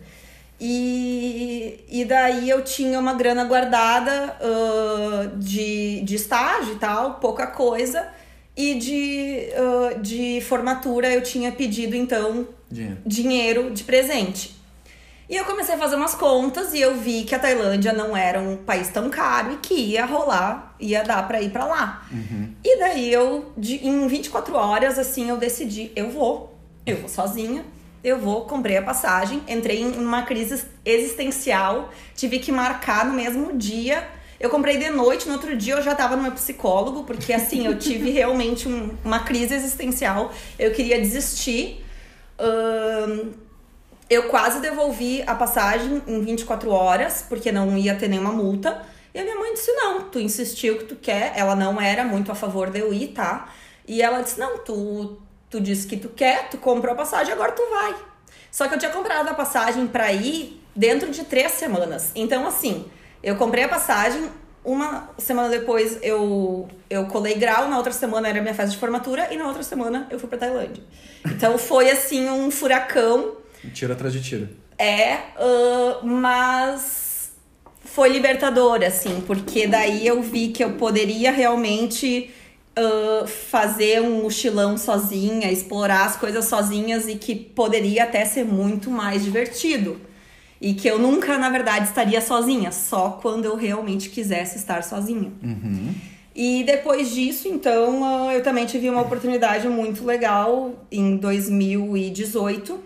E, 0.60 1.84
e 1.88 2.04
daí 2.04 2.48
eu 2.48 2.62
tinha 2.62 2.98
uma 2.98 3.12
grana 3.12 3.44
guardada 3.44 4.36
uh, 4.40 5.36
de, 5.36 6.00
de 6.00 6.14
estágio 6.14 6.74
e 6.74 6.78
tal, 6.78 7.14
pouca 7.14 7.46
coisa. 7.46 8.08
E 8.56 8.74
de, 8.74 9.48
uh, 9.52 10.00
de 10.00 10.40
formatura 10.40 11.12
eu 11.12 11.22
tinha 11.22 11.52
pedido, 11.52 11.94
então, 11.94 12.48
dinheiro. 12.70 13.02
dinheiro 13.04 13.70
de 13.70 13.84
presente. 13.84 14.56
E 15.28 15.36
eu 15.36 15.44
comecei 15.44 15.74
a 15.74 15.78
fazer 15.78 15.96
umas 15.96 16.14
contas 16.14 16.72
e 16.72 16.80
eu 16.80 16.94
vi 16.94 17.24
que 17.24 17.34
a 17.34 17.38
Tailândia 17.38 17.92
não 17.92 18.16
era 18.16 18.40
um 18.40 18.56
país 18.56 18.88
tão 18.88 19.10
caro 19.10 19.54
e 19.54 19.56
que 19.56 19.74
ia 19.74 20.06
rolar, 20.06 20.74
ia 20.78 21.02
dar 21.02 21.26
pra 21.26 21.42
ir 21.42 21.50
pra 21.50 21.64
lá. 21.64 22.06
Uhum. 22.12 22.54
E 22.64 22.78
daí 22.78 23.12
eu, 23.12 23.52
de, 23.58 23.86
em 23.86 24.06
24 24.06 24.54
horas, 24.54 24.98
assim, 24.98 25.28
eu 25.28 25.36
decidi, 25.36 25.90
eu 25.96 26.10
vou, 26.10 26.56
eu 26.86 26.98
vou 26.98 27.08
sozinha, 27.08 27.64
eu 28.06 28.18
vou, 28.18 28.42
comprei 28.44 28.76
a 28.76 28.82
passagem, 28.82 29.42
entrei 29.48 29.80
em 29.82 29.90
uma 29.98 30.22
crise 30.22 30.64
existencial, 30.84 31.90
tive 32.14 32.38
que 32.38 32.52
marcar 32.52 33.04
no 33.04 33.12
mesmo 33.14 33.56
dia. 33.56 34.06
Eu 34.38 34.48
comprei 34.48 34.76
de 34.78 34.88
noite, 34.90 35.26
no 35.26 35.34
outro 35.34 35.56
dia 35.56 35.74
eu 35.74 35.82
já 35.82 35.92
tava 35.94 36.14
no 36.14 36.22
meu 36.22 36.32
psicólogo, 36.32 37.02
porque 37.02 37.32
assim, 37.32 37.66
eu 37.66 37.76
tive 37.78 38.10
realmente 38.20 38.68
um- 38.68 38.96
uma 39.04 39.20
crise 39.20 39.54
existencial, 39.54 40.32
eu 40.56 40.70
queria 40.72 41.00
desistir. 41.00 41.84
Eu 44.08 44.28
quase 44.28 44.60
devolvi 44.60 45.24
a 45.26 45.34
passagem 45.34 46.00
em 46.06 46.20
24 46.22 46.70
horas, 46.70 47.24
porque 47.28 47.50
não 47.50 47.76
ia 47.76 47.96
ter 47.96 48.06
nenhuma 48.08 48.30
multa. 48.30 48.82
E 49.12 49.18
a 49.18 49.24
minha 49.24 49.34
mãe 49.36 49.52
disse: 49.52 49.72
Não, 49.72 50.02
tu 50.02 50.20
insistiu 50.20 50.78
que 50.78 50.84
tu 50.84 50.94
quer. 50.94 51.32
Ela 51.34 51.56
não 51.56 51.80
era 51.80 52.04
muito 52.04 52.30
a 52.30 52.34
favor 52.36 52.70
de 52.70 52.78
eu 52.78 52.92
ir, 52.94 53.08
tá? 53.08 53.48
E 53.88 54.00
ela 54.00 54.20
disse: 54.20 54.38
Não, 54.38 54.58
tu, 54.58 55.18
tu 55.56 55.60
disse 55.60 55.86
que 55.86 55.96
tu 55.96 56.10
quer, 56.10 56.50
tu 56.50 56.58
comprou 56.58 56.92
a 56.92 56.96
passagem, 56.96 57.32
agora 57.32 57.52
tu 57.52 57.62
vai. 57.70 57.94
Só 58.50 58.68
que 58.68 58.74
eu 58.74 58.78
tinha 58.78 58.90
comprado 58.90 59.28
a 59.28 59.34
passagem 59.34 59.86
pra 59.86 60.12
ir 60.12 60.62
dentro 60.74 61.10
de 61.10 61.24
três 61.24 61.52
semanas. 61.52 62.12
Então, 62.14 62.46
assim, 62.46 62.84
eu 63.22 63.36
comprei 63.36 63.64
a 63.64 63.68
passagem. 63.68 64.28
Uma 64.62 65.10
semana 65.16 65.48
depois 65.48 65.98
eu, 66.02 66.68
eu 66.90 67.06
colei 67.06 67.34
grau, 67.34 67.68
na 67.68 67.76
outra 67.76 67.92
semana 67.92 68.28
era 68.28 68.42
minha 68.42 68.52
festa 68.52 68.72
de 68.72 68.78
formatura 68.78 69.32
e 69.32 69.36
na 69.36 69.46
outra 69.46 69.62
semana 69.62 70.08
eu 70.10 70.18
fui 70.18 70.28
pra 70.28 70.36
Tailândia. 70.36 70.82
Então 71.24 71.56
foi 71.58 71.88
assim 71.88 72.28
um 72.28 72.50
furacão. 72.50 73.36
Tiro 73.72 73.92
atrás 73.92 74.12
de 74.12 74.20
tiro. 74.20 74.48
É, 74.76 75.12
ah, 75.36 76.00
mas 76.02 77.30
foi 77.84 78.08
libertador, 78.08 78.82
assim, 78.82 79.22
porque 79.24 79.68
daí 79.68 80.04
eu 80.04 80.20
vi 80.20 80.48
que 80.48 80.64
eu 80.64 80.72
poderia 80.72 81.30
realmente 81.30 82.34
ah, 82.76 83.26
fazer 83.26 84.02
um 84.02 84.22
mochilão 84.22 84.76
sozinha, 84.76 85.50
explorar 85.50 86.04
as 86.04 86.16
coisas 86.16 86.44
sozinhas 86.44 87.08
e 87.08 87.14
que 87.16 87.34
poderia 87.34 88.04
até 88.04 88.24
ser 88.24 88.44
muito 88.44 88.90
mais 88.90 89.24
divertido. 89.24 89.98
E 90.60 90.74
que 90.74 90.88
eu 90.88 90.98
nunca, 90.98 91.38
na 91.38 91.50
verdade, 91.50 91.86
estaria 91.86 92.20
sozinha, 92.20 92.72
só 92.72 93.18
quando 93.20 93.44
eu 93.44 93.56
realmente 93.56 94.08
quisesse 94.10 94.56
estar 94.58 94.82
sozinha. 94.82 95.32
E 96.34 96.64
depois 96.64 97.14
disso, 97.14 97.48
então, 97.48 98.30
eu 98.30 98.42
também 98.42 98.66
tive 98.66 98.90
uma 98.90 99.02
oportunidade 99.02 99.66
muito 99.68 100.04
legal 100.04 100.72
em 100.90 101.16
2018 101.16 102.78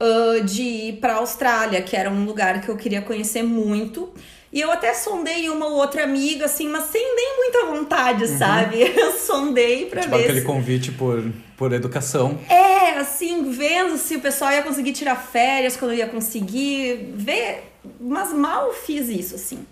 ah, 0.00 0.40
de 0.40 0.62
ir 0.62 0.92
pra 1.00 1.16
Austrália, 1.16 1.80
que 1.82 1.96
era 1.96 2.10
um 2.10 2.24
lugar 2.24 2.60
que 2.60 2.68
eu 2.68 2.76
queria 2.76 3.02
conhecer 3.02 3.42
muito. 3.42 4.12
E 4.54 4.60
eu 4.60 4.70
até 4.70 4.94
sondei 4.94 5.50
uma 5.50 5.66
ou 5.66 5.72
outra 5.72 6.04
amiga, 6.04 6.44
assim, 6.44 6.68
mas 6.68 6.84
sem 6.84 7.02
nem 7.16 7.36
muita 7.38 7.66
vontade, 7.66 8.28
sabe? 8.28 8.82
Eu 8.96 9.10
sondei 9.10 9.86
pra 9.86 10.02
Tipo 10.02 10.16
ver 10.16 10.22
aquele 10.22 10.40
se... 10.42 10.46
convite 10.46 10.92
por, 10.92 11.24
por 11.56 11.72
educação. 11.72 12.38
É, 12.48 12.90
assim, 12.90 13.50
vendo 13.50 13.96
se 13.96 14.14
o 14.14 14.20
pessoal 14.20 14.52
ia 14.52 14.62
conseguir 14.62 14.92
tirar 14.92 15.16
férias, 15.16 15.76
quando 15.76 15.90
eu 15.90 15.98
ia 15.98 16.06
conseguir, 16.06 17.12
ver. 17.16 17.64
Mas 18.00 18.32
mal 18.32 18.72
fiz 18.72 19.08
isso, 19.08 19.34
assim. 19.34 19.66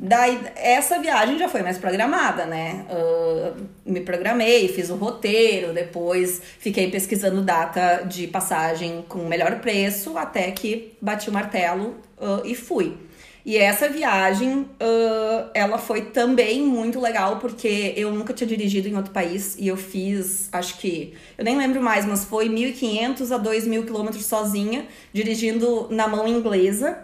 Daí, 0.00 0.40
essa 0.56 0.98
viagem 0.98 1.38
já 1.38 1.48
foi 1.48 1.62
mais 1.62 1.76
programada, 1.76 2.46
né? 2.46 2.86
Ah, 2.88 3.52
me 3.84 4.00
programei, 4.00 4.68
fiz 4.68 4.88
o 4.88 4.94
roteiro, 4.94 5.74
depois 5.74 6.40
fiquei 6.58 6.90
pesquisando 6.90 7.42
data 7.42 8.02
de 8.06 8.26
passagem 8.26 9.04
com 9.06 9.28
melhor 9.28 9.60
preço, 9.60 10.16
até 10.16 10.50
que 10.50 10.94
bati 11.00 11.28
o 11.28 11.32
martelo 11.32 11.94
ah, 12.18 12.40
e 12.44 12.54
fui. 12.54 12.96
E 13.44 13.58
essa 13.58 13.88
viagem, 13.90 14.66
ah, 14.80 15.50
ela 15.52 15.76
foi 15.76 16.02
também 16.02 16.62
muito 16.62 16.98
legal, 16.98 17.38
porque 17.38 17.92
eu 17.96 18.10
nunca 18.10 18.32
tinha 18.32 18.48
dirigido 18.48 18.88
em 18.88 18.96
outro 18.96 19.12
país 19.12 19.54
e 19.58 19.68
eu 19.68 19.76
fiz, 19.76 20.48
acho 20.50 20.78
que, 20.78 21.12
eu 21.36 21.44
nem 21.44 21.56
lembro 21.56 21.82
mais, 21.82 22.06
mas 22.06 22.24
foi 22.24 22.48
1.500 22.48 23.34
a 23.34 23.38
2.000 23.38 23.84
quilômetros 23.84 24.24
sozinha, 24.24 24.86
dirigindo 25.12 25.88
na 25.90 26.08
mão 26.08 26.26
inglesa, 26.26 26.98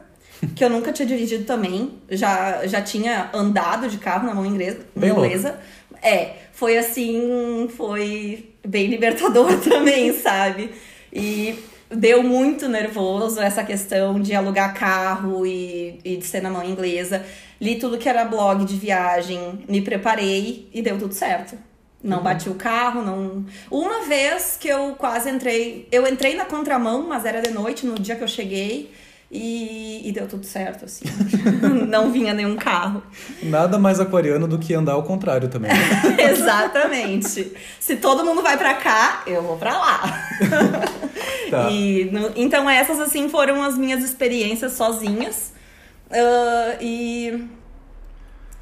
que 0.57 0.65
eu 0.65 0.71
nunca 0.71 0.91
tinha 0.93 1.07
dirigido 1.07 1.45
também, 1.45 1.93
já, 2.09 2.67
já 2.67 2.81
tinha 2.81 3.29
andado 3.35 3.89
de 3.89 3.99
carro 3.99 4.27
na 4.27 4.35
mão 4.35 4.47
inglesa. 4.47 4.81
Bem 4.97 5.11
louco. 5.11 5.27
inglesa. 5.27 5.61
É, 6.03 6.37
foi 6.53 6.79
assim, 6.79 7.69
foi 7.77 8.49
bem 8.67 8.87
libertador 8.87 9.55
também, 9.61 10.15
sabe? 10.15 10.71
E 11.13 11.59
deu 11.91 12.23
muito 12.23 12.69
nervoso 12.69 13.41
essa 13.41 13.65
questão 13.65 14.21
de 14.21 14.35
alugar 14.35 14.75
carro 14.75 15.45
e, 15.45 15.99
e 16.05 16.17
de 16.17 16.25
ser 16.25 16.41
na 16.41 16.51
mão 16.51 16.65
inglesa. 16.65 17.25
Li 17.61 17.77
tudo 17.77 17.99
que 17.99 18.09
era 18.09 18.25
blog 18.25 18.65
de 18.65 18.77
viagem, 18.77 19.65
me 19.69 19.83
preparei 19.83 20.69
e 20.73 20.81
deu 20.81 20.99
tudo 20.99 21.13
certo. 21.13 21.59
Não 22.03 22.23
bati 22.23 22.49
o 22.49 22.55
carro, 22.55 23.03
não. 23.03 23.45
Uma 23.71 24.07
vez 24.07 24.57
que 24.59 24.69
eu 24.69 24.95
quase 24.97 25.29
entrei. 25.29 25.87
Eu 25.93 26.07
entrei 26.07 26.35
na 26.35 26.47
contramão, 26.47 27.07
mas 27.07 27.27
era 27.27 27.43
de 27.43 27.51
noite, 27.51 27.85
no 27.85 27.95
dia 27.97 28.17
que 28.17 28.25
eu 28.25 28.29
cheguei. 28.29 28.91
E, 29.33 30.09
e 30.09 30.11
deu 30.13 30.27
tudo 30.27 30.45
certo, 30.45 30.87
assim. 30.87 31.05
não 31.89 32.11
vinha 32.11 32.35
nenhum 32.35 32.57
carro. 32.57 33.01
Nada 33.43 33.79
mais 33.79 34.01
aquariano 34.01 34.49
do 34.49 34.59
que 34.59 34.75
andar 34.75 34.93
ao 34.95 35.05
contrário 35.05 35.49
também. 35.49 35.71
Exatamente. 36.19 37.53
Se 37.79 37.97
todo 37.97 38.25
mundo 38.25 38.43
vai 38.43 38.57
pra 38.59 38.75
cá, 38.75 39.23
eu 39.29 39.41
vou 39.43 39.57
pra 39.57 39.79
lá. 39.79 40.29
Tá. 41.49 41.71
E 41.71 42.09
no- 42.13 42.33
então 42.35 42.69
essas 42.69 42.99
assim 42.99 43.29
foram 43.29 43.63
as 43.63 43.77
minhas 43.79 44.03
experiências 44.03 44.73
sozinhas. 44.73 45.53
Ah, 46.11 46.77
e, 46.81 47.45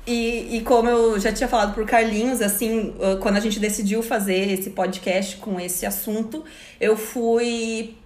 e 0.07 0.57
e 0.59 0.61
como 0.63 0.89
eu 0.89 1.19
já 1.19 1.33
tinha 1.33 1.49
falado 1.49 1.73
pro 1.75 1.87
Carlinhos, 1.87 2.43
assim, 2.43 2.95
ah, 3.01 3.17
quando 3.21 3.37
a 3.37 3.41
gente 3.41 3.59
decidiu 3.59 4.03
fazer 4.03 4.51
esse 4.53 4.69
podcast 4.71 5.37
com 5.37 5.59
esse 5.59 5.87
assunto, 5.87 6.45
eu 6.79 6.95
fui 6.95 7.97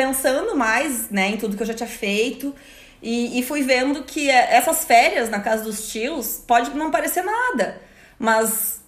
pensando 0.00 0.56
mais, 0.56 1.10
né, 1.10 1.28
em 1.30 1.36
tudo 1.36 1.56
que 1.56 1.62
eu 1.62 1.66
já 1.66 1.74
tinha 1.74 1.88
feito. 1.88 2.54
E, 3.02 3.38
e 3.38 3.42
fui 3.42 3.62
vendo 3.62 4.02
que 4.02 4.30
eh, 4.30 4.48
essas 4.56 4.84
férias 4.84 5.28
na 5.30 5.40
casa 5.40 5.64
dos 5.64 5.88
tios 5.90 6.42
pode 6.46 6.70
não 6.76 6.90
parecer 6.90 7.22
nada, 7.22 7.80
mas 8.18 8.80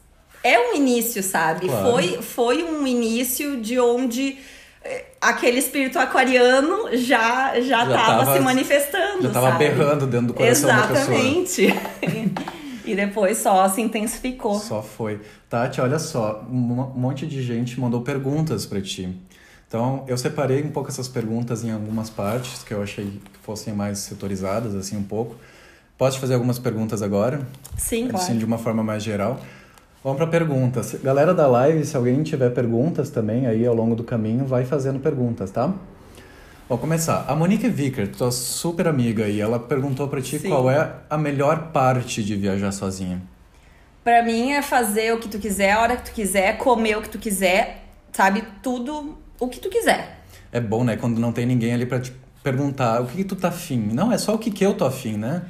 é 0.45 0.59
um 0.59 0.75
início, 0.76 1.23
sabe? 1.23 1.66
Claro. 1.66 1.90
Foi, 1.92 2.23
foi 2.23 2.62
um 2.64 2.87
início 2.87 3.59
de 3.61 3.78
onde 3.81 4.37
eh, 4.85 5.04
aquele 5.21 5.59
espírito 5.59 5.99
aquariano 5.99 6.95
já 6.97 7.59
já 7.61 7.85
estava 7.85 8.25
tava- 8.25 8.35
se 8.37 8.40
manifestando, 8.40 9.23
Já 9.23 9.31
tava 9.31 9.50
sabe? 9.52 9.59
berrando 9.64 10.07
dentro 10.07 10.26
do 10.28 10.35
coração 10.35 10.69
da 10.69 10.87
pessoa. 10.88 11.16
Exatamente. 11.19 11.75
e 12.85 12.95
depois 12.95 13.38
só 13.38 13.66
se 13.71 13.81
intensificou. 13.81 14.59
Só 14.59 14.83
foi. 14.83 15.21
Tati, 15.49 15.81
olha 15.81 15.99
só, 15.99 16.45
um 16.50 16.54
mo- 16.54 16.92
monte 16.97 17.26
de 17.26 17.42
gente 17.42 17.81
mandou 17.81 18.02
perguntas 18.02 18.66
pra 18.66 18.81
ti. 18.83 19.09
Então, 19.73 20.05
eu 20.07 20.19
separei 20.19 20.62
um 20.62 20.69
pouco 20.69 20.91
essas 20.91 21.09
perguntas 21.09 21.64
em 21.64 21.71
algumas 21.71 22.11
partes 22.11 22.62
que 22.62 22.75
eu 22.75 22.83
achei 22.83 23.07
que 23.07 23.38
fossem 23.41 23.73
mais 23.73 24.00
setorizadas, 24.00 24.75
assim, 24.75 24.99
um 24.99 25.02
pouco. 25.02 25.35
Posso 25.97 26.19
te 26.19 26.21
fazer 26.21 26.35
algumas 26.35 26.59
perguntas 26.59 27.00
agora? 27.00 27.41
Sim, 27.79 28.11
Assim, 28.12 28.25
claro. 28.26 28.38
de 28.38 28.45
uma 28.45 28.59
forma 28.59 28.83
mais 28.83 29.02
geral. 29.02 29.41
Vamos 30.05 30.19
para 30.19 30.26
perguntas. 30.26 30.95
Galera 31.02 31.33
da 31.33 31.47
live, 31.47 31.87
se 31.87 31.97
alguém 31.97 32.23
tiver 32.23 32.50
perguntas 32.50 33.09
também 33.09 33.47
aí 33.47 33.67
ao 33.67 33.75
longo 33.75 33.95
do 33.97 34.05
caminho, 34.05 34.45
vai 34.45 34.67
fazendo 34.67 35.00
perguntas, 35.00 35.50
tá? 35.50 35.73
Vou 36.69 36.76
começar. 36.76 37.25
A 37.26 37.35
Monique 37.35 37.67
Vicker, 37.71 38.14
tua 38.14 38.31
super 38.31 38.87
amiga 38.87 39.25
aí, 39.25 39.41
ela 39.41 39.59
perguntou 39.59 40.07
pra 40.07 40.21
ti 40.21 40.38
Sim. 40.38 40.50
qual 40.50 40.71
é 40.71 40.97
a 41.09 41.17
melhor 41.17 41.69
parte 41.73 42.23
de 42.23 42.37
viajar 42.37 42.73
sozinha. 42.73 43.23
Pra 44.05 44.23
mim 44.23 44.52
é 44.52 44.61
fazer 44.61 45.14
o 45.14 45.19
que 45.19 45.31
tu 45.31 45.38
quiser, 45.38 45.73
a 45.73 45.81
hora 45.81 45.97
que 45.97 46.11
tu 46.11 46.14
quiser, 46.14 46.59
comer 46.59 46.99
o 46.99 47.00
que 47.00 47.09
tu 47.09 47.19
quiser, 47.19 47.85
sabe? 48.12 48.45
Tudo 48.62 49.22
o 49.45 49.49
que 49.49 49.59
tu 49.59 49.69
quiser. 49.69 50.19
É 50.53 50.61
bom, 50.61 50.85
né? 50.85 50.97
Quando 50.97 51.21
não 51.21 51.33
tem 51.33 51.47
ninguém 51.47 51.75
ali 51.75 51.87
pra 51.87 52.01
te 52.01 52.13
perguntar 52.43 53.01
o 53.01 53.07
que, 53.07 53.19
que 53.19 53.25
tu 53.25 53.37
tá 53.37 53.49
afim. 53.49 53.79
Não, 53.93 54.13
é 54.13 54.19
só 54.19 54.35
o 54.35 54.39
que, 54.39 54.51
que 54.51 54.65
eu 54.65 54.75
tô 54.75 54.85
afim, 54.85 55.17
né? 55.17 55.43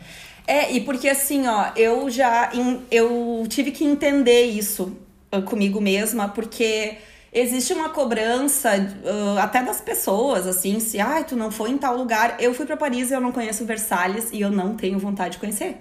É, 0.47 0.73
e 0.73 0.81
porque 0.81 1.09
assim, 1.09 1.47
ó, 1.47 1.71
eu 1.77 2.11
já 2.11 2.51
eu 2.91 3.45
tive 3.49 3.71
que 3.71 3.85
entender 3.85 4.45
isso 4.45 4.97
ah, 5.31 5.41
comigo 5.41 5.81
mesma, 5.81 6.29
porque 6.29 6.99
existe 7.33 7.73
uma 7.73 7.89
cobrança 7.89 8.71
ah, 8.71 9.43
até 9.43 9.63
das 9.63 9.81
pessoas, 9.81 10.47
assim, 10.47 10.81
se 10.81 11.01
ai, 11.01 11.25
tu 11.25 11.37
não 11.37 11.51
foi 11.51 11.71
em 11.71 11.79
tal 11.79 11.97
lugar. 11.97 12.37
Eu 12.41 12.53
fui 12.55 12.67
pra 12.67 12.77
Paris 12.77 13.11
e 13.11 13.15
eu 13.15 13.21
não 13.21 13.33
conheço 13.33 13.65
Versalhes 13.65 14.31
e 14.33 14.41
eu 14.41 14.51
não 14.51 14.75
tenho 14.75 14.99
vontade 14.99 15.35
de 15.35 15.39
conhecer. 15.39 15.77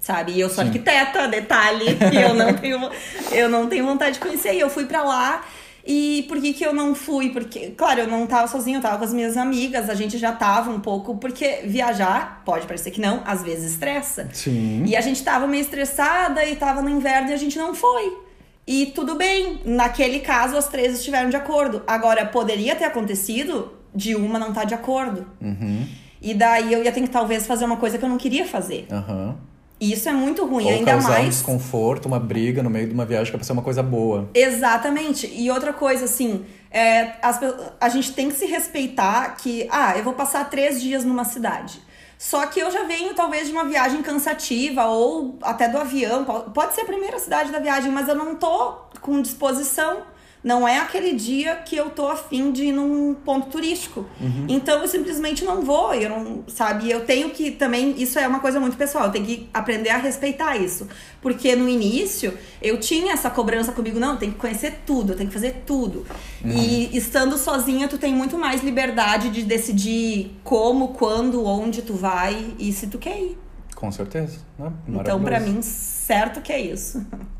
Sabe? 0.00 0.32
E 0.32 0.40
eu 0.40 0.48
sou 0.48 0.62
Sim. 0.62 0.68
arquiteta, 0.70 1.26
detalhe, 1.26 1.96
e 2.12 2.16
eu 2.16 2.34
não 2.34 2.54
tenho 2.54 2.90
eu 3.32 3.48
não 3.48 3.66
tenho 3.66 3.84
vontade 3.84 4.14
de 4.14 4.20
conhecer. 4.20 4.54
E 4.54 4.60
eu 4.60 4.70
fui 4.70 4.86
pra 4.86 5.02
lá 5.02 5.44
e 5.86 6.24
por 6.26 6.40
que, 6.40 6.52
que 6.52 6.66
eu 6.66 6.74
não 6.74 6.94
fui? 6.94 7.30
Porque, 7.30 7.70
claro, 7.70 8.00
eu 8.00 8.08
não 8.08 8.26
tava 8.26 8.48
sozinha, 8.48 8.78
eu 8.78 8.82
tava 8.82 8.98
com 8.98 9.04
as 9.04 9.12
minhas 9.12 9.36
amigas, 9.36 9.88
a 9.88 9.94
gente 9.94 10.18
já 10.18 10.32
tava 10.32 10.70
um 10.70 10.80
pouco, 10.80 11.16
porque 11.16 11.60
viajar, 11.64 12.42
pode 12.44 12.66
parecer 12.66 12.90
que 12.90 13.00
não, 13.00 13.22
às 13.24 13.42
vezes 13.42 13.72
estressa. 13.72 14.28
Sim. 14.32 14.84
E 14.84 14.96
a 14.96 15.00
gente 15.00 15.22
tava 15.22 15.46
meio 15.46 15.60
estressada 15.60 16.44
e 16.44 16.56
tava 16.56 16.82
no 16.82 16.90
inverno 16.90 17.30
e 17.30 17.32
a 17.32 17.36
gente 17.36 17.56
não 17.56 17.72
foi. 17.72 18.18
E 18.66 18.86
tudo 18.86 19.14
bem, 19.14 19.60
naquele 19.64 20.18
caso 20.18 20.56
as 20.56 20.66
três 20.66 20.92
estiveram 20.98 21.30
de 21.30 21.36
acordo. 21.36 21.82
Agora, 21.86 22.26
poderia 22.26 22.74
ter 22.74 22.84
acontecido 22.84 23.72
de 23.94 24.16
uma 24.16 24.40
não 24.40 24.52
tá 24.52 24.64
de 24.64 24.74
acordo. 24.74 25.24
Uhum. 25.40 25.86
E 26.20 26.34
daí 26.34 26.72
eu 26.72 26.82
ia 26.82 26.90
ter 26.90 27.00
que 27.00 27.08
talvez 27.08 27.46
fazer 27.46 27.64
uma 27.64 27.76
coisa 27.76 27.96
que 27.96 28.04
eu 28.04 28.08
não 28.08 28.18
queria 28.18 28.44
fazer. 28.44 28.88
Aham. 28.90 29.36
Isso 29.80 30.08
é 30.08 30.12
muito 30.12 30.44
ruim, 30.46 30.64
Ou 30.64 30.70
ainda 30.70 30.92
causar 30.92 31.08
um 31.08 31.12
mais. 31.12 31.34
desconforto, 31.34 32.06
uma 32.06 32.18
briga 32.18 32.62
no 32.62 32.70
meio 32.70 32.86
de 32.86 32.94
uma 32.94 33.04
viagem 33.04 33.30
que 33.30 33.36
é 33.36 33.38
pra 33.38 33.44
ser 33.46 33.52
uma 33.52 33.62
coisa 33.62 33.82
boa. 33.82 34.28
Exatamente. 34.34 35.26
E 35.26 35.50
outra 35.50 35.72
coisa, 35.72 36.06
assim, 36.06 36.46
é, 36.70 37.12
as 37.22 37.38
a 37.80 37.88
gente 37.90 38.12
tem 38.14 38.28
que 38.30 38.36
se 38.36 38.46
respeitar 38.46 39.36
que, 39.36 39.68
ah, 39.70 39.94
eu 39.96 40.02
vou 40.02 40.14
passar 40.14 40.48
três 40.48 40.80
dias 40.80 41.04
numa 41.04 41.24
cidade. 41.24 41.80
Só 42.18 42.46
que 42.46 42.58
eu 42.58 42.70
já 42.70 42.84
venho, 42.84 43.12
talvez, 43.12 43.46
de 43.48 43.52
uma 43.52 43.66
viagem 43.66 44.00
cansativa 44.02 44.86
ou 44.86 45.38
até 45.42 45.68
do 45.68 45.76
avião. 45.76 46.24
po- 46.24 46.50
Pode 46.50 46.74
ser 46.74 46.80
a 46.80 46.84
primeira 46.86 47.18
cidade 47.18 47.52
da 47.52 47.58
viagem, 47.58 47.92
mas 47.92 48.08
eu 48.08 48.14
não 48.14 48.34
tô 48.36 48.72
com 49.02 49.20
disposição. 49.20 49.98
Não 50.46 50.66
é 50.66 50.78
aquele 50.78 51.12
dia 51.12 51.56
que 51.56 51.74
eu 51.74 51.90
tô 51.90 52.06
afim 52.06 52.52
de 52.52 52.66
ir 52.66 52.72
num 52.72 53.14
ponto 53.14 53.48
turístico. 53.48 54.06
Então 54.48 54.80
eu 54.80 54.86
simplesmente 54.86 55.44
não 55.44 55.60
vou. 55.60 55.92
Eu 55.92 56.08
não, 56.08 56.44
sabe? 56.46 56.88
Eu 56.88 57.04
tenho 57.04 57.30
que 57.30 57.50
também. 57.50 58.00
Isso 58.00 58.16
é 58.16 58.28
uma 58.28 58.38
coisa 58.38 58.60
muito 58.60 58.76
pessoal. 58.76 59.06
Eu 59.06 59.10
tenho 59.10 59.26
que 59.26 59.48
aprender 59.52 59.90
a 59.90 59.96
respeitar 59.96 60.56
isso. 60.56 60.86
Porque 61.20 61.56
no 61.56 61.68
início 61.68 62.32
eu 62.62 62.78
tinha 62.78 63.12
essa 63.12 63.28
cobrança 63.28 63.72
comigo, 63.72 63.98
não, 63.98 64.16
tem 64.16 64.30
que 64.30 64.38
conhecer 64.38 64.82
tudo, 64.86 65.14
eu 65.14 65.16
tenho 65.16 65.28
que 65.28 65.34
fazer 65.34 65.64
tudo. 65.66 66.06
E 66.44 66.96
estando 66.96 67.36
sozinha, 67.36 67.88
tu 67.88 67.98
tem 67.98 68.14
muito 68.14 68.38
mais 68.38 68.62
liberdade 68.62 69.30
de 69.30 69.42
decidir 69.42 70.30
como, 70.44 70.90
quando, 70.90 71.44
onde 71.44 71.82
tu 71.82 71.94
vai 71.94 72.54
e 72.56 72.72
se 72.72 72.86
tu 72.86 72.98
quer 72.98 73.18
ir. 73.18 73.36
Com 73.74 73.90
certeza. 73.90 74.38
Né? 74.56 74.72
Então, 74.88 75.18
Maravilhoso. 75.18 75.56
mim, 75.56 75.62
certo 75.62 76.40
que 76.40 76.52
é 76.52 76.60
isso. 76.60 77.04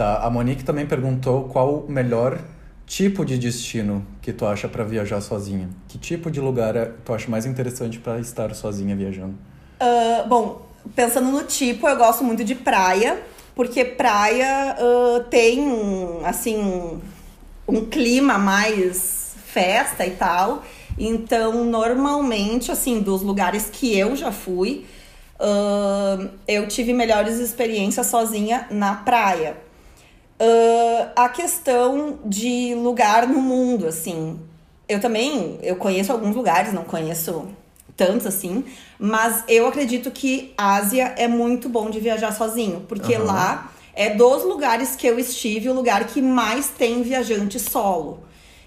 Tá, 0.00 0.16
a 0.24 0.30
Monique 0.30 0.64
também 0.64 0.86
perguntou 0.86 1.44
qual 1.44 1.80
o 1.80 1.92
melhor 1.92 2.40
tipo 2.86 3.22
de 3.22 3.36
destino 3.36 4.02
que 4.22 4.32
tu 4.32 4.46
acha 4.46 4.66
pra 4.66 4.82
viajar 4.82 5.20
sozinha. 5.20 5.68
Que 5.88 5.98
tipo 5.98 6.30
de 6.30 6.40
lugar 6.40 6.74
é- 6.74 6.90
tu 7.04 7.12
acha 7.12 7.30
mais 7.30 7.44
interessante 7.44 7.98
pra 7.98 8.18
estar 8.18 8.54
sozinha 8.54 8.96
viajando? 8.96 9.34
Ah, 9.78 10.24
bom, 10.26 10.62
pensando 10.96 11.30
no 11.30 11.42
tipo, 11.42 11.86
eu 11.86 11.94
gosto 11.98 12.24
muito 12.24 12.42
de 12.42 12.54
praia, 12.54 13.20
porque 13.54 13.84
praia 13.84 14.74
ah, 14.78 15.22
tem, 15.28 15.60
um, 15.68 16.24
assim, 16.24 16.98
um 17.68 17.84
clima 17.84 18.38
mais 18.38 19.34
festa 19.48 20.06
e 20.06 20.12
tal. 20.12 20.62
Então, 20.98 21.62
normalmente, 21.66 22.72
assim, 22.72 23.00
dos 23.02 23.20
lugares 23.20 23.68
que 23.70 23.98
eu 23.98 24.16
já 24.16 24.32
fui, 24.32 24.86
ah, 25.38 26.26
eu 26.48 26.66
tive 26.68 26.94
melhores 26.94 27.38
experiências 27.38 28.06
sozinha 28.06 28.66
na 28.70 28.94
praia. 28.94 29.68
Ah, 30.40 31.24
a 31.24 31.28
questão 31.28 32.18
de 32.24 32.74
lugar 32.74 33.28
no 33.28 33.40
mundo, 33.42 33.86
assim. 33.86 34.40
Eu 34.88 34.98
também, 35.00 35.58
eu 35.62 35.76
conheço 35.76 36.10
alguns 36.10 36.34
lugares, 36.34 36.72
não 36.72 36.82
conheço 36.82 37.46
tantos 37.96 38.26
assim, 38.26 38.64
mas 38.98 39.44
eu 39.46 39.66
acredito 39.66 40.10
que 40.10 40.54
Ásia 40.56 41.12
é 41.18 41.28
muito 41.28 41.68
bom 41.68 41.90
de 41.90 42.00
viajar 42.00 42.32
sozinho, 42.32 42.86
porque 42.88 43.14
Aham. 43.14 43.24
lá 43.24 43.72
é 43.94 44.08
dos 44.14 44.42
lugares 44.42 44.96
que 44.96 45.06
eu 45.06 45.18
estive 45.18 45.68
o 45.68 45.74
lugar 45.74 46.06
que 46.06 46.22
mais 46.22 46.68
tem 46.68 47.02
viajante 47.02 47.60
solo. 47.60 48.20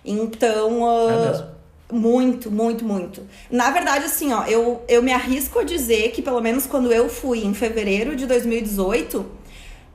Então, 0.05 0.85
ah, 0.87 1.49
É 1.89 1.93
muito, 1.93 2.51
muito, 2.51 2.85
muito. 2.85 3.23
Na 3.49 3.71
verdade, 3.71 4.05
assim, 4.05 4.31
ó, 4.31 4.45
eu, 4.45 4.81
eu 4.87 5.01
me 5.01 5.11
arrisco 5.11 5.59
a 5.59 5.63
dizer 5.63 6.11
que 6.11 6.21
pelo 6.21 6.39
menos 6.39 6.65
quando 6.65 6.91
eu 6.91 7.09
fui 7.09 7.43
em 7.43 7.53
fevereiro 7.53 8.15
de 8.15 8.25
2018, 8.25 9.25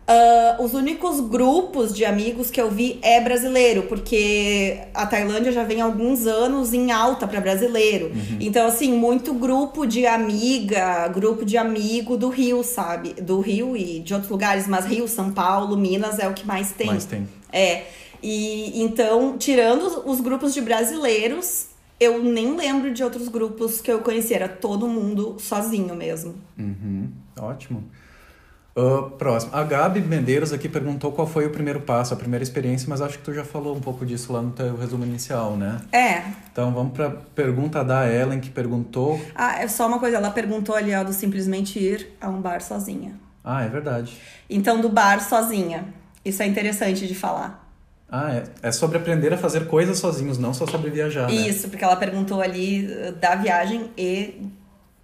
ah, 0.08 0.56
os 0.58 0.72
únicos 0.72 1.20
grupos 1.20 1.94
de 1.94 2.04
amigos 2.04 2.50
que 2.50 2.58
eu 2.60 2.70
vi 2.70 2.98
é 3.02 3.20
brasileiro, 3.20 3.82
porque 3.82 4.78
a 4.94 5.06
Tailândia 5.06 5.52
já 5.52 5.62
vem 5.64 5.82
há 5.82 5.84
alguns 5.84 6.26
anos 6.26 6.72
em 6.72 6.90
alta 6.90 7.28
para 7.28 7.40
brasileiro. 7.40 8.10
Então, 8.40 8.66
assim, 8.66 8.90
muito 8.92 9.34
grupo 9.34 9.86
de 9.86 10.06
amiga, 10.06 11.06
grupo 11.08 11.44
de 11.44 11.56
amigo 11.58 12.16
do 12.16 12.28
Rio, 12.30 12.64
sabe? 12.64 13.12
Do 13.20 13.40
Rio 13.40 13.76
e 13.76 14.00
de 14.00 14.14
outros 14.14 14.30
lugares, 14.30 14.66
mas 14.66 14.86
Rio, 14.86 15.06
São 15.06 15.30
Paulo, 15.30 15.76
Minas 15.76 16.18
é 16.18 16.26
o 16.26 16.32
que 16.32 16.46
mais 16.46 16.72
tem. 16.72 16.86
Mais 16.86 17.04
tem. 17.04 17.28
É. 17.52 17.84
E 18.22 18.82
então, 18.82 19.36
tirando 19.38 19.82
os- 19.82 20.02
os 20.06 20.20
grupos 20.20 20.52
de 20.54 20.60
brasileiros, 20.60 21.66
eu 22.00 22.22
nem 22.22 22.56
lembro 22.56 22.92
de 22.94 23.04
outros 23.04 23.28
grupos 23.28 23.80
que 23.80 23.90
eu 23.92 23.98
conheci. 24.00 24.32
Era 24.34 24.48
todo 24.48 24.88
mundo 24.88 25.36
sozinho 25.38 25.94
mesmo. 25.94 26.34
Uhum, 26.58 27.08
ótimo. 27.38 27.84
Ah, 28.78 29.10
próximo. 29.18 29.54
A 29.54 29.64
Gabi 29.64 30.00
Medeiros 30.00 30.52
aqui 30.52 30.68
perguntou 30.68 31.10
qual 31.10 31.26
foi 31.26 31.46
o 31.46 31.50
primeiro 31.50 31.80
passo, 31.80 32.14
a 32.14 32.16
primeira 32.16 32.44
experiência, 32.44 32.88
mas 32.88 33.00
acho 33.00 33.18
que 33.18 33.24
tu 33.24 33.34
já 33.34 33.44
falou 33.44 33.74
um 33.74 33.80
pouco 33.80 34.06
disso 34.06 34.32
lá 34.32 34.40
no 34.40 34.52
teu 34.52 34.76
resumo 34.76 35.04
inicial, 35.04 35.56
né? 35.56 35.80
É. 35.90 36.22
Então 36.52 36.72
vamos 36.72 36.92
pra 36.92 37.10
pergunta 37.10 37.82
da 37.82 38.08
Ellen, 38.08 38.38
que 38.38 38.50
perguntou. 38.50 39.20
Ah, 39.34 39.60
é 39.60 39.66
só 39.66 39.88
uma 39.88 39.98
coisa. 39.98 40.18
Ela 40.18 40.30
perguntou 40.30 40.76
ali, 40.76 40.94
ó, 40.94 41.02
do 41.02 41.12
simplesmente 41.12 41.78
ir 41.78 42.16
a 42.20 42.28
um 42.28 42.40
bar 42.40 42.60
sozinha. 42.60 43.14
Ah, 43.44 43.64
é 43.64 43.68
verdade. 43.68 44.16
Então, 44.48 44.80
do 44.80 44.88
bar 44.88 45.20
sozinha. 45.20 45.86
Isso 46.24 46.42
é 46.42 46.46
interessante 46.46 47.08
de 47.08 47.14
falar. 47.14 47.66
Ah, 48.10 48.32
é, 48.32 48.44
é 48.62 48.72
sobre 48.72 48.98
aprender 48.98 49.32
a 49.32 49.38
fazer 49.38 49.66
coisas 49.66 49.98
sozinhos, 49.98 50.38
não 50.38 50.54
só 50.54 50.66
sobre 50.66 50.90
viajar, 50.90 51.28
né? 51.28 51.34
Isso, 51.34 51.68
porque 51.68 51.84
ela 51.84 51.96
perguntou 51.96 52.40
ali 52.40 52.86
uh, 52.86 53.12
da 53.12 53.34
viagem 53.34 53.90
e, 53.96 54.46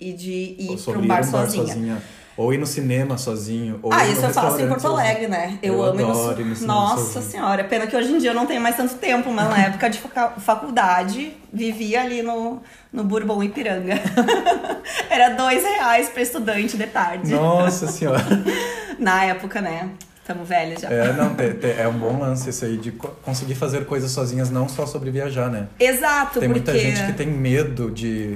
e 0.00 0.12
de 0.12 0.56
ir 0.58 0.78
para 0.84 0.98
um 0.98 1.06
bar 1.06 1.16
bar 1.16 1.24
sozinha. 1.24 1.66
sozinha. 1.66 2.02
Ou 2.36 2.52
ir 2.52 2.58
no 2.58 2.66
cinema 2.66 3.16
sozinho. 3.16 3.78
Ou 3.82 3.92
Ah, 3.92 4.06
isso 4.08 4.24
eu 4.24 4.30
faço 4.30 4.58
em 4.58 4.66
restaurante 4.68 4.80
Porto. 4.82 4.86
Alegre, 4.98 5.26
né? 5.28 5.58
Eu, 5.62 5.74
Eu 5.74 5.82
amo 5.84 6.00
ir 6.00 6.02
no 6.02 6.10
adoro 6.10 6.40
ir 6.40 6.44
no 6.44 6.56
cinema 6.56 6.74
Nossa 6.74 7.04
sozinho. 7.12 7.32
senhora, 7.32 7.64
pena 7.64 7.86
que 7.86 7.96
hoje 7.96 8.12
em 8.12 8.18
dia 8.18 8.30
eu 8.30 8.34
não 8.34 8.44
tenho 8.46 8.60
mais 8.60 8.76
tanto 8.76 8.94
tempo, 8.96 9.30
mas 9.32 9.48
na 9.48 9.58
época 9.66 9.88
de 9.88 10.00
faculdade, 10.38 11.32
vivia 11.52 12.02
ali 12.02 12.22
no, 12.22 12.60
no 12.92 13.04
Bourbon 13.04 13.42
Ipiranga. 13.42 13.94
Era 15.10 15.30
dois 15.30 15.62
reais 15.62 16.08
para 16.08 16.22
estudante 16.22 16.76
de 16.76 16.86
tarde. 16.86 17.30
Nossa 17.32 17.86
senhora. 17.90 18.24
Na 18.98 19.24
época, 19.24 19.60
né? 19.60 19.90
Tamo 20.26 20.42
velhos 20.44 20.80
já. 20.80 20.88
É, 20.90 21.12
não, 21.12 21.34
te- 21.34 21.52
te- 21.52 21.72
é 21.78 21.86
um 21.86 21.98
bom 21.98 22.18
lance 22.18 22.48
isso 22.48 22.64
aí 22.64 22.78
de 22.78 22.92
co- 22.92 23.08
conseguir 23.22 23.54
fazer 23.54 23.84
coisas 23.84 24.10
sozinhas, 24.10 24.48
não 24.50 24.66
só 24.68 24.86
sobre 24.86 25.10
viajar, 25.10 25.50
né? 25.50 25.66
Exato, 25.78 26.40
Tem 26.40 26.48
porque... 26.48 26.70
muita 26.70 26.78
gente 26.78 27.04
que 27.04 27.12
tem 27.12 27.26
medo 27.26 27.90
de. 27.90 28.34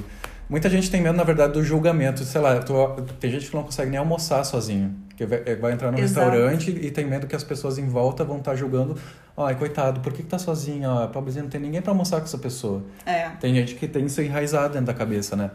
Muita 0.49 0.71
gente 0.71 0.91
tem 0.91 1.03
medo, 1.03 1.15
na 1.17 1.25
verdade, 1.25 1.53
do 1.53 1.63
julgamento. 1.63 2.25
Sei 2.25 2.41
lá, 2.41 2.59
tu- 2.61 3.03
tem 3.21 3.31
gente 3.31 3.51
que 3.51 3.55
não 3.55 3.63
consegue 3.63 3.91
nem 3.91 3.99
almoçar 3.99 4.43
sozinho. 4.45 4.95
Que 5.15 5.27
vai, 5.27 5.41
vai 5.57 5.73
entrar 5.73 5.93
no 5.93 5.99
Exato. 5.99 6.31
restaurante 6.31 6.71
e 6.71 6.91
tem 6.91 7.05
medo 7.07 7.27
que 7.27 7.37
as 7.37 7.45
pessoas 7.45 7.77
em 7.77 7.87
volta 7.87 8.25
vão 8.25 8.39
estar 8.39 8.55
julgando. 8.57 8.97
Ai, 9.37 9.55
coitado, 9.57 10.01
por 10.01 10.13
que, 10.13 10.23
que 10.23 10.29
tá 10.29 10.39
sozinho? 10.39 10.91
Ah, 10.91 11.07
pobrezinho, 11.09 11.45
não 11.45 11.51
tem 11.51 11.61
ninguém 11.61 11.83
pra 11.83 11.93
almoçar 11.93 12.19
com 12.19 12.25
essa 12.25 12.39
pessoa. 12.39 12.83
É. 13.05 13.29
Tem 13.41 13.55
gente 13.55 13.75
que 13.75 13.87
tem 13.87 14.07
isso 14.07 14.23
enraizado 14.23 14.73
dentro 14.73 14.87
da 14.87 14.95
cabeça, 14.95 15.37
né? 15.37 15.51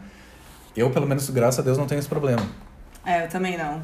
Eu, 0.76 0.90
pelo 0.90 1.06
menos, 1.06 1.28
graças 1.30 1.58
a 1.58 1.62
Deus, 1.62 1.76
não 1.76 1.86
tenho 1.86 1.98
esse 1.98 2.08
problema. 2.08 2.42
É, 3.04 3.24
eu 3.24 3.28
também 3.28 3.58
não. 3.58 3.82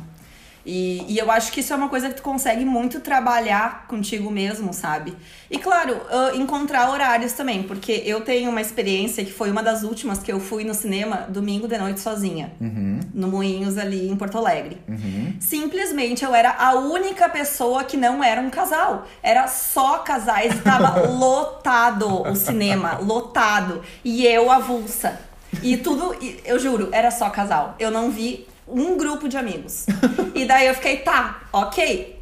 E, 0.64 1.04
e 1.08 1.18
eu 1.18 1.30
acho 1.30 1.50
que 1.52 1.60
isso 1.60 1.72
é 1.72 1.76
uma 1.76 1.88
coisa 1.88 2.08
que 2.08 2.16
tu 2.16 2.22
consegue 2.22 2.64
muito 2.64 3.00
trabalhar 3.00 3.86
contigo 3.88 4.30
mesmo, 4.30 4.72
sabe? 4.74 5.16
E 5.50 5.58
claro, 5.58 6.00
ah, 6.10 6.32
encontrar 6.34 6.90
horários 6.90 7.32
também, 7.32 7.62
porque 7.62 8.02
eu 8.04 8.20
tenho 8.20 8.50
uma 8.50 8.60
experiência 8.60 9.24
que 9.24 9.32
foi 9.32 9.50
uma 9.50 9.62
das 9.62 9.82
últimas 9.82 10.18
que 10.18 10.30
eu 10.30 10.38
fui 10.38 10.62
no 10.64 10.74
cinema 10.74 11.26
domingo 11.28 11.66
de 11.66 11.78
noite 11.78 12.00
sozinha, 12.00 12.52
Uhum, 12.60 13.00
no 13.14 13.28
Moinhos 13.28 13.78
ali 13.78 14.08
em 14.08 14.16
Porto 14.16 14.36
Alegre. 14.38 14.78
uhum. 14.88 15.34
Simplesmente 15.40 16.24
eu 16.24 16.34
era 16.34 16.50
a 16.58 16.74
única 16.74 17.28
pessoa 17.28 17.84
que 17.84 17.96
não 17.96 18.22
era 18.22 18.40
um 18.40 18.50
casal. 18.50 19.06
Era 19.22 19.46
só 19.48 19.98
casais 19.98 20.54
e 20.54 20.58
tava 20.58 21.08
lotado 21.10 22.22
o 22.28 22.34
cinema, 22.36 22.98
lotado. 23.00 23.82
E 24.04 24.26
eu 24.26 24.50
avulsa. 24.50 25.20
E 25.62 25.76
tudo, 25.76 26.14
eu 26.44 26.58
juro, 26.58 26.88
era 26.92 27.10
só 27.10 27.28
casal. 27.30 27.74
Eu 27.78 27.90
não 27.90 28.10
vi 28.10 28.46
um 28.72 28.96
grupo 28.96 29.28
de 29.28 29.36
amigos. 29.36 29.86
E 30.34 30.44
daí 30.46 30.66
eu 30.68 30.74
fiquei, 30.74 30.98
tá, 30.98 31.40
ok. 31.52 32.18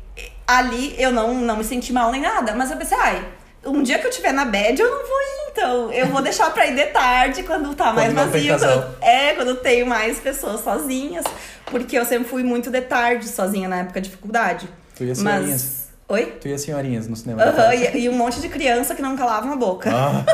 Ali 0.47 0.95
eu 0.99 1.13
não, 1.13 1.35
não 1.35 1.57
me 1.59 1.65
senti 1.65 1.93
mal 1.93 2.11
nem 2.11 2.21
nada, 2.23 2.55
mas 2.55 2.71
eu 2.71 2.77
pensei, 2.77 2.97
ai, 2.99 3.23
um 3.65 3.83
dia 3.83 3.99
que 3.99 4.07
eu 4.07 4.11
tiver 4.11 4.33
na 4.33 4.45
bed 4.47 4.81
eu 4.81 4.91
não 4.91 5.07
vou 5.07 5.21
ir, 5.21 5.51
então. 5.53 5.93
Eu 5.93 6.07
vou 6.07 6.23
deixar 6.23 6.51
pra 6.53 6.67
ir 6.67 6.75
de 6.75 6.87
tarde 6.87 7.43
quando 7.43 7.75
tá 7.75 7.93
mais 7.93 8.13
tem 8.15 8.49
vazio. 8.49 8.59
quando- 8.59 8.97
é, 9.03 9.35
quando 9.35 9.55
tem 9.57 9.85
mais 9.85 10.19
pessoas 10.19 10.63
sozinhas. 10.63 11.25
Porque 11.67 11.99
eu 11.99 12.05
sempre 12.07 12.29
fui 12.29 12.43
muito 12.43 12.71
de 12.71 12.81
tarde 12.81 13.29
sozinha 13.29 13.69
na 13.69 13.81
época 13.81 14.01
de 14.01 14.09
faculdade. 14.11 14.69
Tu 14.97 15.05
ia. 15.05 15.15
Mas. 15.19 15.88
Oi? 16.09 16.25
Tu 16.41 16.49
e 16.49 16.55
as 16.55 16.63
senhorinhas 16.63 17.07
no 17.07 17.15
cinema. 17.15 17.45
tarde. 17.53 17.91
e, 17.99 18.05
e 18.05 18.09
um 18.09 18.15
monte 18.15 18.41
de 18.41 18.49
criança 18.49 18.95
que 18.95 19.03
não 19.03 19.17
calavam 19.17 19.53
a 19.53 19.57
boca. 19.57 19.91
Ah, 19.93 20.25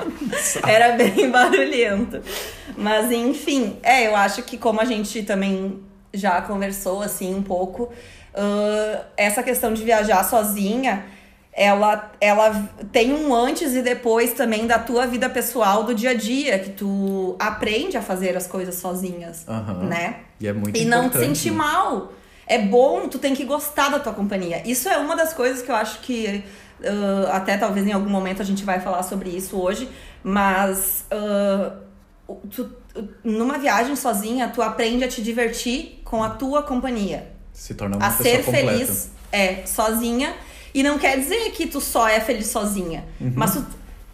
Era 0.66 0.92
bem 0.96 1.30
barulhento. 1.30 2.22
Mas 2.76 3.10
enfim, 3.12 3.76
é, 3.82 4.06
eu 4.06 4.16
acho 4.16 4.42
que 4.42 4.56
como 4.56 4.80
a 4.80 4.84
gente 4.84 5.22
também 5.22 5.80
já 6.14 6.40
conversou 6.40 7.02
assim 7.02 7.34
um 7.34 7.42
pouco, 7.42 7.92
ah, 8.34 9.02
essa 9.16 9.42
questão 9.42 9.74
de 9.74 9.84
viajar 9.84 10.24
sozinha, 10.24 11.04
ela, 11.52 12.10
ela 12.18 12.70
tem 12.90 13.12
um 13.12 13.34
antes 13.34 13.74
e 13.74 13.82
depois 13.82 14.32
também 14.32 14.66
da 14.66 14.78
tua 14.78 15.06
vida 15.06 15.28
pessoal 15.28 15.82
do 15.84 15.94
dia 15.94 16.10
a 16.10 16.14
dia, 16.14 16.58
que 16.58 16.70
tu 16.70 17.36
aprende 17.38 17.96
a 17.98 18.02
fazer 18.02 18.36
as 18.38 18.46
coisas 18.46 18.76
sozinhas, 18.76 19.44
Aham. 19.46 19.84
né? 19.86 20.16
e 20.40 20.46
é 20.48 20.52
muito 20.54 20.78
E 20.78 20.86
não 20.86 21.02
te 21.02 21.06
importante, 21.18 21.38
sentir 21.38 21.50
mal. 21.50 22.12
É 22.50 22.58
bom, 22.58 23.06
tu 23.06 23.16
tem 23.16 23.32
que 23.32 23.44
gostar 23.44 23.90
da 23.90 24.00
tua 24.00 24.12
companhia. 24.12 24.60
Isso 24.68 24.88
é 24.88 24.98
uma 24.98 25.14
das 25.14 25.32
coisas 25.32 25.62
que 25.62 25.70
eu 25.70 25.76
acho 25.76 26.00
que 26.00 26.42
uh, 26.80 27.30
até 27.30 27.56
talvez 27.56 27.86
em 27.86 27.92
algum 27.92 28.10
momento 28.10 28.42
a 28.42 28.44
gente 28.44 28.64
vai 28.64 28.80
falar 28.80 29.04
sobre 29.04 29.30
isso 29.30 29.56
hoje, 29.56 29.88
Mas 30.24 31.04
uh, 31.12 31.72
tu, 32.50 32.68
numa 33.22 33.56
viagem 33.56 33.94
sozinha, 33.94 34.48
tu 34.48 34.60
aprende 34.62 35.04
a 35.04 35.08
te 35.08 35.22
divertir 35.22 36.00
com 36.04 36.24
a 36.24 36.30
tua 36.30 36.60
companhia. 36.64 37.30
Se 37.52 37.72
tornar 37.74 37.98
uma 37.98 38.06
a 38.06 38.10
pessoa 38.10 38.28
ser 38.28 38.44
completa. 38.44 38.72
feliz 38.72 39.10
é 39.30 39.64
sozinha. 39.64 40.34
E 40.74 40.82
não 40.82 40.98
quer 40.98 41.18
dizer 41.18 41.50
que 41.50 41.68
tu 41.68 41.80
só 41.80 42.08
é 42.08 42.18
feliz 42.18 42.48
sozinha. 42.48 43.04
Mas 43.20 43.54
tu, 43.54 43.66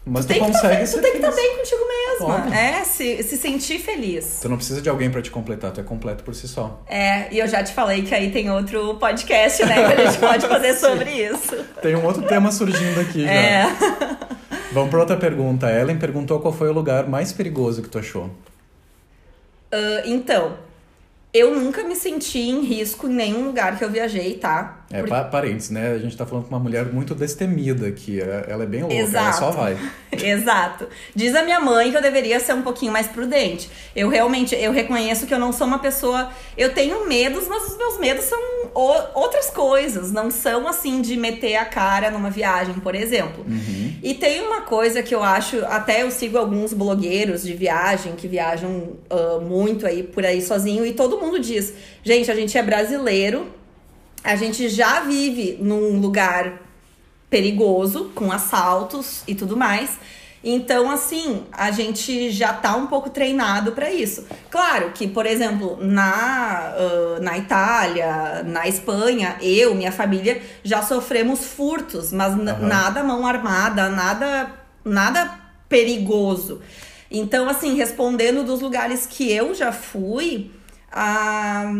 Mas 0.09 0.25
tu 0.25 0.29
tu, 0.29 0.35
tem 0.35 0.45
que 0.45 0.53
consegue 0.53 0.77
tá, 0.81 0.87
ser 0.87 0.97
tu 0.99 1.03
tem 1.03 1.11
que 1.11 1.17
estar 1.19 1.33
feliz. 1.33 1.49
bem 1.49 1.57
contigo 1.59 1.83
mesma. 1.89 2.57
É, 2.57 2.85
se, 2.85 3.23
se 3.25 3.37
sentir 3.37 3.81
feliz. 3.81 4.39
Tu 4.41 4.49
não 4.49 4.57
precisa 4.57 4.81
de 4.81 4.89
alguém 4.89 5.11
pra 5.11 5.21
te 5.21 5.33
completar, 5.33 5.73
tu 5.73 5.81
é 5.81 5.83
completo 5.83 6.23
por 6.23 6.33
si 6.35 6.47
só. 6.47 6.81
É, 6.87 7.27
e 7.35 7.41
eu 7.41 7.49
já 7.49 7.63
te 7.65 7.73
falei 7.73 8.03
que 8.03 8.15
aí 8.15 8.31
tem 8.31 8.49
outro 8.49 8.95
podcast, 8.99 9.65
né? 9.65 9.75
Que 9.75 10.01
a 10.01 10.07
gente 10.07 10.19
pode 10.19 10.47
fazer 10.49 10.75
sobre 10.75 11.11
isso. 11.11 11.57
Tem 11.83 11.97
um 11.97 12.05
outro 12.05 12.23
tema 12.23 12.53
surgindo 12.53 13.01
aqui 13.01 13.25
já. 13.25 13.33
É. 13.33 13.67
Vamos 14.73 14.91
pra 14.91 15.01
outra 15.01 15.17
pergunta. 15.17 15.67
A 15.67 15.73
Ellen 15.73 15.99
perguntou 15.99 16.39
qual 16.39 16.53
foi 16.53 16.69
o 16.69 16.73
lugar 16.73 17.09
mais 17.09 17.33
perigoso 17.33 17.83
que 17.83 17.89
tu 17.89 17.99
achou. 17.99 18.31
Ah, 19.73 20.03
então, 20.05 20.57
eu 21.33 21.55
nunca 21.55 21.83
me 21.83 21.97
senti 21.97 22.39
em 22.39 22.61
risco 22.63 23.09
em 23.09 23.13
nenhum 23.13 23.45
lugar 23.47 23.77
que 23.77 23.85
eu 23.85 23.91
viajei, 23.91 24.35
tá? 24.35 24.76
É, 24.91 25.01
Por- 25.01 25.09
pa 25.09 25.25
parentes, 25.25 25.69
né? 25.71 25.93
A 25.93 25.99
gente 25.99 26.17
tá 26.17 26.25
falando 26.25 26.45
com 26.45 26.51
uma 26.55 26.61
mulher 26.61 26.85
muito 26.87 27.13
destemida 27.15 27.89
aqui. 27.89 28.21
É- 28.21 28.47
Ela 28.49 28.63
é 28.63 28.67
bem 28.67 28.81
louca, 28.83 28.95
ela 28.95 29.03
Exato. 29.05 29.39
só 29.39 29.51
vai. 29.51 29.77
Exato. 30.13 30.87
Diz 31.15 31.35
a 31.35 31.43
minha 31.43 31.59
mãe 31.59 31.91
que 31.91 31.97
eu 31.97 32.03
deveria 32.03 32.39
ser 32.39 32.53
um 32.55 32.63
pouquinho 32.63 32.93
mais 32.93 33.09
prudente. 33.09 33.69
Eu 33.97 34.09
realmente, 34.09 34.55
eu 34.55 34.71
reconheço 34.71 35.27
que 35.27 35.35
eu 35.35 35.39
não 35.41 35.53
sou 35.53 35.67
uma 35.67 35.81
pessoa. 35.81 36.31
Eu 36.57 36.73
tenho 36.73 37.07
medos, 37.09 37.49
mas 37.49 37.65
os 37.71 37.77
meus 37.77 37.99
medos 37.99 38.25
são 38.27 38.39
outras 38.73 39.51
coisas. 39.51 40.13
Não 40.13 40.31
são 40.31 40.69
assim 40.69 41.03
de 41.03 41.17
meter 41.17 41.57
a 41.57 41.65
cara 41.65 42.11
numa 42.11 42.31
viagem, 42.31 42.75
por 42.75 42.95
exemplo. 42.95 43.45
E 44.03 44.15
tem 44.15 44.41
uma 44.41 44.61
coisa 44.61 45.03
que 45.03 45.15
eu 45.15 45.23
acho, 45.23 45.65
até 45.67 46.03
eu 46.03 46.11
sigo 46.13 46.39
alguns 46.39 46.73
blogueiros 46.73 47.43
de 47.43 47.55
viagem 47.55 48.13
que 48.15 48.29
viajam 48.29 48.93
ah, 49.11 49.41
muito 49.41 49.85
aí 49.87 50.03
por 50.05 50.25
aí 50.25 50.41
sozinho 50.41 50.87
e 50.87 50.93
todo 50.93 51.19
mundo 51.19 51.41
diz: 51.41 51.73
gente, 52.05 52.31
a 52.31 52.35
gente 52.37 52.57
é 52.57 52.63
brasileiro, 52.63 53.49
a 54.27 54.35
gente 54.35 54.69
já 54.69 55.01
vive 55.01 55.57
num 55.61 56.01
lugar 56.01 56.61
perigoso, 57.31 58.11
com 58.13 58.33
assaltos 58.33 59.23
e 59.29 59.37
tudo 59.37 59.57
mais. 59.57 59.91
Então, 60.43 60.91
assim, 60.91 61.45
a 61.53 61.71
gente 61.71 62.31
já 62.31 62.53
tá 62.53 62.75
um 62.75 62.89
pouco 62.89 63.09
treinado 63.09 63.71
para 63.71 63.93
isso. 63.93 64.27
Claro 64.51 64.91
que, 64.93 65.07
por 65.07 65.27
exemplo, 65.27 65.79
na, 65.81 66.75
ah, 66.77 67.19
na 67.21 67.39
Itália, 67.39 68.43
na 68.45 68.67
Espanha, 68.67 69.37
eu, 69.41 69.77
minha 69.77 69.93
família, 69.93 70.43
já 70.65 70.83
sofremos 70.83 71.45
furtos, 71.45 72.13
mas 72.13 72.33
Aham. 72.33 72.67
nada 72.67 73.05
mão 73.05 73.25
armada, 73.27 73.89
nada, 73.89 74.51
nada 74.85 75.39
perigoso. 75.69 76.61
Então, 77.09 77.49
assim, 77.49 77.77
respondendo 77.77 78.45
dos 78.45 78.61
lugares 78.61 79.07
que 79.07 79.31
eu 79.31 79.55
já 79.55 79.71
fui, 79.71 80.51
ah, 80.93 81.73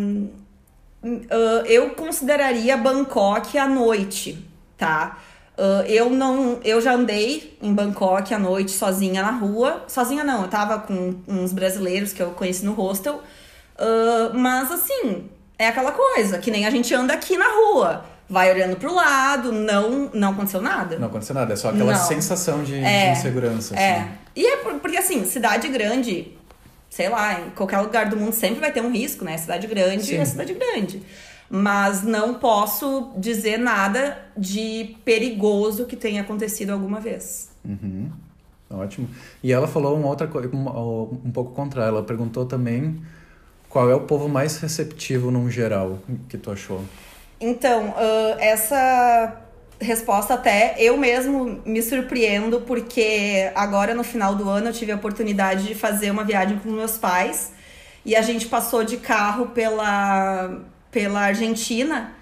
ah, 1.31 1.63
eu 1.67 1.91
consideraria 1.91 2.77
Bangkok 2.77 3.57
à 3.59 3.67
noite, 3.69 4.39
tá? 4.77 5.19
Ah, 5.59 5.85
eu 5.87 6.11
não, 6.11 6.59
eu 6.65 6.81
já 6.81 6.93
andei 6.95 7.57
em 7.63 7.73
Bangkok 7.73 8.33
à 8.35 8.39
noite 8.39 8.71
sozinha 8.73 9.23
na 9.23 9.31
rua, 9.31 9.85
sozinha 9.89 10.23
não, 10.25 10.43
eu 10.43 10.49
tava 10.49 10.79
com 10.81 11.15
uns 11.27 11.53
brasileiros 11.53 12.13
que 12.13 12.23
eu 12.23 12.31
conheci 12.31 12.65
no 12.65 12.73
hostel, 12.73 13.21
Ah, 13.79 14.31
mas 14.35 14.71
assim 14.73 15.29
é 15.59 15.69
aquela 15.69 15.93
coisa 15.93 16.39
que 16.39 16.51
nem 16.51 16.67
a 16.67 16.71
gente 16.71 16.95
anda 16.95 17.13
aqui 17.15 17.37
na 17.39 17.47
rua, 17.47 18.05
vai 18.29 18.51
olhando 18.53 18.77
pro 18.77 18.93
lado, 18.95 19.53
não, 19.53 20.11
não 20.13 20.31
aconteceu 20.33 20.61
nada. 20.61 20.99
Não 20.99 21.09
aconteceu 21.09 21.35
nada, 21.35 21.53
é 21.53 21.57
só 21.57 21.69
aquela 21.71 21.93
Não. 21.93 21.99
sensação 22.07 22.63
de, 22.65 22.75
É, 22.83 23.13
de 23.13 23.19
insegurança. 23.19 23.75
É. 23.77 24.01
assim. 24.01 24.09
E 24.35 24.47
é 24.47 24.57
por- 24.59 24.75
porque 24.81 24.97
assim, 24.99 25.25
cidade 25.25 25.69
grande, 25.69 26.36
sei 26.91 27.09
lá, 27.09 27.41
em 27.41 27.51
qualquer 27.51 27.81
lugar 27.81 28.09
do 28.09 28.17
mundo 28.17 28.33
sempre 28.33 28.61
vai 28.61 28.73
ter 28.73 28.81
um 28.81 28.91
risco, 28.91 29.25
né? 29.25 29.37
Cidade 29.37 29.67
grande 29.67 30.05
Sim. 30.05 30.17
é 30.17 30.25
cidade 30.25 30.55
grande. 30.55 31.03
Mas 31.49 32.03
não 32.03 32.35
posso 32.35 33.13
dizer 33.17 33.59
nada 33.59 34.19
de 34.37 34.97
perigoso 35.05 35.87
que 35.87 35.95
tenha 35.95 36.23
acontecido 36.23 36.71
alguma 36.71 37.01
vez. 37.01 37.51
Uhum. 37.65 38.11
Ótimo. 38.69 39.09
E 39.43 39.53
ela 39.53 39.69
falou 39.69 39.97
uma 39.97 40.09
outra 40.09 40.27
coisa, 40.27 40.49
um, 40.55 41.21
um 41.25 41.31
pouco 41.31 41.53
contrário. 41.53 41.97
Ela 41.97 42.03
perguntou 42.03 42.45
também 42.45 43.01
qual 43.69 43.89
é 43.89 43.95
o 43.95 44.01
povo 44.01 44.29
mais 44.29 44.59
receptivo 44.59 45.31
num 45.31 45.49
geral 45.49 45.99
que 46.29 46.37
tu 46.37 46.51
achou. 46.51 46.83
Então, 47.41 47.95
ah, 47.97 48.37
essa 48.41 49.46
resposta 49.81 50.35
até 50.35 50.75
eu 50.79 50.97
mesmo 50.97 51.61
me 51.65 51.83
surpreendo, 51.83 52.63
porque 52.63 53.51
agora 53.55 53.95
no 53.95 54.03
final 54.03 54.35
do 54.35 54.49
ano 54.49 54.69
eu 54.69 54.73
tive 54.73 54.93
a 54.93 54.97
oportunidade 54.97 55.67
de 55.67 55.75
fazer 55.75 56.11
uma 56.11 56.25
viagem 56.25 56.59
com 56.59 56.71
meus 56.71 56.97
pais 56.97 57.53
e 58.05 58.17
a 58.17 58.23
gente 58.23 58.47
passou 58.47 58.85
de 58.85 58.97
carro 58.97 59.47
pela, 59.49 60.61
pela 60.91 61.21
Argentina 61.21 62.13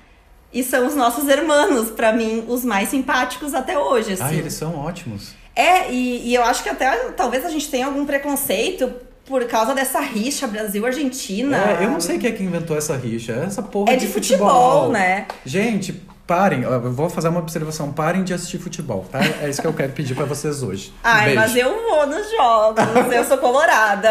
e 0.52 0.62
são 0.62 0.86
os 0.86 0.94
nossos 0.94 1.28
irmãos, 1.28 1.90
pra 1.90 2.12
mim, 2.12 2.44
os 2.48 2.64
mais 2.64 2.88
simpáticos 2.88 3.54
até 3.54 3.78
hoje. 3.78 4.16
Ah, 4.20 4.26
Assim. 4.26 4.38
eles 4.38 4.54
são 4.54 4.76
ótimos. 4.76 5.34
É, 5.54 5.90
e, 5.90 6.28
e 6.30 6.34
eu 6.34 6.44
acho 6.44 6.62
que 6.62 6.68
até 6.68 6.90
talvez 7.10 7.44
a 7.44 7.50
gente 7.50 7.68
tenha 7.70 7.86
algum 7.86 8.06
preconceito 8.06 8.92
por 9.24 9.44
causa 9.46 9.74
dessa 9.74 10.00
rixa 10.00 10.46
Brasil-Argentina. 10.46 11.56
É, 11.80 11.84
eu 11.84 11.90
não 11.90 12.00
sei 12.00 12.18
quem 12.18 12.30
é 12.30 12.32
que 12.32 12.42
inventou 12.42 12.76
essa 12.76 12.96
rixa. 12.96 13.32
É 13.32 13.44
essa 13.46 13.62
porra 13.62 13.92
É 13.92 13.96
de 13.96 14.06
futebol, 14.06 14.90
né? 14.90 15.26
Gente, 15.44 16.02
parem. 16.26 16.62
Eu 16.62 16.92
vou 16.92 17.08
fazer 17.08 17.28
uma 17.28 17.40
observação. 17.40 17.92
Parem 17.92 18.24
de 18.24 18.34
assistir 18.34 18.58
futebol, 18.58 19.04
tá? 19.10 19.20
É 19.42 19.48
isso 19.48 19.60
que 19.60 19.66
eu 19.66 19.72
quero 19.72 19.92
pedir 19.92 20.14
pra 20.14 20.24
vocês 20.24 20.62
hoje. 20.62 20.92
Ai, 21.02 21.26
Beijo. 21.26 21.40
mas 21.40 21.56
eu 21.56 21.82
vou 21.82 22.06
nos 22.06 22.30
jogos, 22.30 23.12
eu 23.12 23.24
sou 23.24 23.38
colorada. 23.38 24.10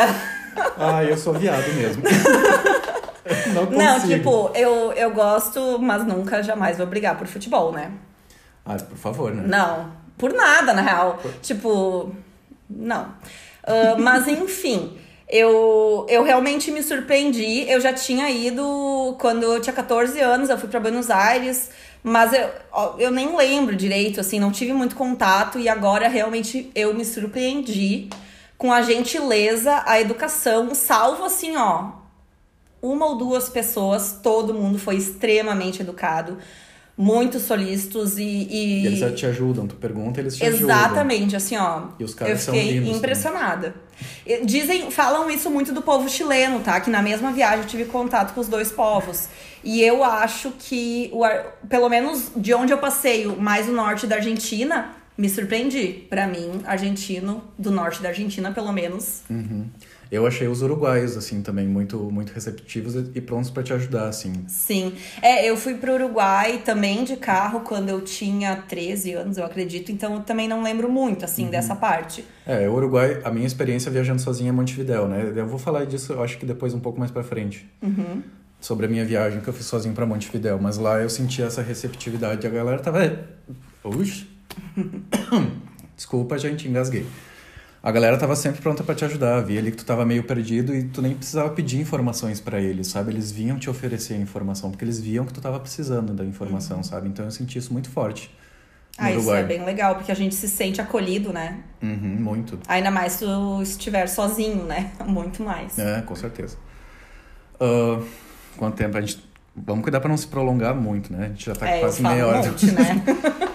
Ai, 0.77 1.11
eu 1.11 1.17
sou 1.17 1.33
viado 1.33 1.67
mesmo. 1.73 2.03
não 3.53 3.65
consigo. 3.65 3.83
Não, 3.83 3.99
tipo, 3.99 4.51
eu, 4.53 4.93
eu 4.93 5.11
gosto, 5.11 5.79
mas 5.79 6.05
nunca, 6.05 6.43
jamais 6.43 6.77
vou 6.77 6.87
brigar 6.87 7.17
por 7.17 7.27
futebol, 7.27 7.71
né? 7.71 7.91
Ah, 8.65 8.75
por 8.75 8.97
favor, 8.97 9.33
né? 9.33 9.43
Não, 9.45 9.91
por 10.17 10.31
nada, 10.33 10.73
na 10.73 10.81
real. 10.81 11.19
Tipo, 11.41 12.15
não. 12.69 13.07
Ah, 13.63 13.95
mas 13.97 14.27
enfim, 14.27 14.97
eu, 15.27 16.05
eu 16.09 16.23
realmente 16.23 16.71
me 16.71 16.83
surpreendi. 16.83 17.69
Eu 17.69 17.79
já 17.79 17.93
tinha 17.93 18.29
ido 18.29 19.15
quando 19.19 19.43
eu 19.43 19.61
tinha 19.61 19.73
14 19.73 20.19
anos, 20.19 20.49
eu 20.49 20.57
fui 20.57 20.69
pra 20.69 20.79
Buenos 20.79 21.09
Aires, 21.09 21.69
mas 22.03 22.33
eu, 22.33 22.49
eu 22.99 23.09
nem 23.09 23.35
lembro 23.35 23.75
direito, 23.75 24.19
assim, 24.19 24.39
não 24.39 24.51
tive 24.51 24.73
muito 24.73 24.95
contato 24.95 25.57
e 25.57 25.69
agora 25.69 26.09
realmente 26.09 26.69
eu 26.75 26.93
me 26.93 27.05
surpreendi 27.05 28.09
com 28.57 28.71
a 28.71 28.81
gentileza, 28.81 29.83
a 29.85 29.99
educação, 29.99 30.75
salvo 30.75 31.23
assim, 31.23 31.55
ó, 31.55 31.91
uma 32.81 33.05
ou 33.05 33.17
duas 33.17 33.47
pessoas, 33.47 34.19
todo 34.21 34.53
mundo 34.53 34.77
foi 34.77 34.97
extremamente 34.97 35.81
educado, 35.81 36.37
muito 36.97 37.39
solícitos 37.39 38.17
e. 38.17 38.23
e- 38.23 38.83
E 38.83 38.85
eles 38.87 39.19
te 39.19 39.25
ajudam, 39.25 39.65
tu 39.67 39.75
pergunta, 39.75 40.19
eles 40.19 40.35
te 40.35 40.45
ajudam. 40.45 40.67
Exatamente, 40.75 41.35
assim, 41.35 41.57
ó. 41.57 41.87
E 41.99 42.03
os 42.03 42.13
caras 42.13 42.33
eu 42.39 42.45
são 42.45 42.53
fiquei 42.53 42.71
lindos, 42.73 42.91
né? 42.91 42.97
impressionada. 42.97 43.75
E 44.25 44.45
Dizem, 44.45 44.91
falam 44.91 45.29
isso 45.29 45.49
muito 45.49 45.73
do 45.73 45.81
povo 45.81 46.07
chileno, 46.09 46.59
tá? 46.59 46.79
Que 46.79 46.89
na 46.89 47.01
mesma 47.01 47.31
viagem 47.31 47.59
eu 47.59 47.65
tive 47.67 47.85
contato 47.85 48.33
com 48.33 48.41
os 48.41 48.47
dois 48.47 48.71
povos. 48.71 49.27
E 49.63 49.81
eu 49.81 50.03
acho 50.03 50.51
que, 50.59 51.09
o, 51.13 51.23
pelo 51.67 51.89
menos 51.89 52.31
de 52.35 52.53
onde 52.53 52.71
eu 52.73 52.77
passei, 52.77 53.25
o- 53.27 53.39
mais 53.41 53.67
o 53.67 53.71
norte 53.71 54.05
da 54.05 54.17
Argentina, 54.17 54.89
me 55.17 55.29
surpreendi. 55.29 56.05
Pra 56.09 56.27
mim, 56.27 56.61
argentino, 56.65 57.43
do 57.57 57.71
norte 57.71 58.01
da 58.01 58.09
Argentina, 58.09 58.51
pelo 58.51 58.71
menos. 58.71 59.21
Uhum. 59.29 59.65
Eu 60.13 60.27
achei 60.27 60.47
os 60.47 60.61
uruguaios, 60.61 61.17
assim, 61.17 61.41
também 61.41 61.67
muito, 61.67 61.97
muito 62.11 62.31
receptivos 62.33 62.93
e 63.15 63.19
prontos 63.19 63.49
pra 63.49 63.63
te 63.63 63.73
ajudar, 63.73 64.09
assim. 64.09 64.31
Sim. 64.47 64.93
É, 65.23 65.49
eu 65.49 65.57
fui 65.57 65.73
pro 65.73 65.91
Uruguai 65.95 66.61
também 66.63 67.03
de 67.03 67.15
carro 67.17 67.61
quando 67.61 67.89
eu 67.89 67.99
tinha 67.99 68.55
13 68.55 69.13
anos, 69.13 69.37
eu 69.39 69.43
acredito. 69.43 69.91
Então 69.91 70.13
eu 70.13 70.19
também 70.21 70.47
não 70.47 70.61
lembro 70.61 70.87
muito, 70.87 71.19
Uhum. 71.21 71.25
assim, 71.25 71.47
dessa 71.49 71.75
parte. 71.75 72.23
É, 72.45 72.69
o 72.69 72.73
Uruguai, 72.75 73.21
a 73.23 73.31
minha 73.31 73.47
experiência 73.47 73.89
viajando 73.91 74.21
sozinha 74.21 74.49
é 74.49 74.51
Montevidéu, 74.51 75.07
né? 75.07 75.33
Eu 75.35 75.47
vou 75.47 75.57
falar 75.57 75.83
disso, 75.87 76.13
eu 76.13 76.21
acho 76.23 76.37
que 76.37 76.45
depois 76.45 76.75
um 76.75 76.79
pouco 76.79 76.99
mais 76.99 77.09
pra 77.09 77.23
frente. 77.23 77.67
Uhum. 77.81 78.21
Sobre 78.61 78.85
a 78.85 78.89
minha 78.89 79.03
viagem 79.03 79.41
que 79.41 79.47
eu 79.47 79.53
fiz 79.53 79.65
sozinho 79.65 79.95
pra 79.95 80.05
Montevidéu. 80.05 80.59
Mas 80.61 80.77
lá 80.77 80.99
eu 81.01 81.09
senti 81.09 81.41
essa 81.41 81.63
receptividade. 81.63 82.45
A 82.45 82.49
galera 82.51 82.77
tava... 82.79 83.19
Uxi. 83.83 84.27
Desculpa, 85.97 86.37
gente, 86.37 86.67
engasguei. 86.67 87.05
A 87.85 87.91
galera 87.91 88.17
tava 88.17 88.33
sempre 88.35 88.61
pronta 88.61 88.81
pra 88.81 88.95
te 88.95 89.03
ajudar. 89.03 89.41
Via 89.41 89.59
ali 89.59 89.69
que 89.69 89.75
tu 89.77 89.85
tava 89.85 90.05
meio 90.05 90.23
perdido 90.23 90.73
e 90.73 90.85
tu 90.85 91.01
nem 91.01 91.13
precisava 91.15 91.49
pedir 91.49 91.79
informações 91.81 92.39
pra 92.39 92.61
eles, 92.61 92.87
sabe? 92.87 93.11
Eles 93.11 93.29
vinham 93.29 93.59
te 93.59 93.69
oferecer 93.69 94.13
a 94.13 94.17
informação, 94.17 94.71
porque 94.71 94.85
eles 94.85 94.99
viam 95.01 95.25
que 95.25 95.33
tu 95.33 95.41
tava 95.41 95.59
precisando 95.59 96.13
da 96.13 96.23
informação, 96.23 96.81
sabe? 96.81 97.09
Então 97.09 97.25
eu 97.25 97.31
senti 97.31 97.57
isso 97.59 97.73
muito 97.73 97.89
forte 97.89 98.33
Ah, 98.97 99.09
isso 99.11 99.19
Uruguai. 99.19 99.41
é 99.41 99.43
bem 99.43 99.65
legal, 99.65 99.95
porque 99.95 100.13
a 100.13 100.15
gente 100.15 100.33
se 100.33 100.47
sente 100.47 100.79
acolhido, 100.79 101.33
né? 101.33 101.59
Uhum, 101.81 102.15
muito. 102.21 102.57
Ainda 102.69 102.89
mais 102.89 103.13
se 103.13 103.25
tu 103.25 103.61
estiver 103.61 104.07
sozinho, 104.07 104.63
né? 104.63 104.91
Muito 105.05 105.43
mais. 105.43 105.77
É, 105.77 106.01
com 106.03 106.15
certeza. 106.15 106.55
Ah, 107.59 108.01
quanto 108.55 108.75
tempo 108.77 108.97
a 108.97 109.01
gente. 109.01 109.21
Vamos 109.55 109.83
cuidar 109.83 109.99
pra 109.99 110.09
não 110.09 110.17
se 110.17 110.25
prolongar 110.25 110.73
muito, 110.73 111.13
né? 111.13 111.25
A 111.25 111.29
gente 111.29 111.45
já 111.45 111.53
tá 111.53 111.67
É, 111.69 111.79
quase 111.81 112.01
meia 112.01 112.25
um 112.25 112.29
hora. 112.29 112.47
monte, 112.49 112.71
né? 112.71 113.03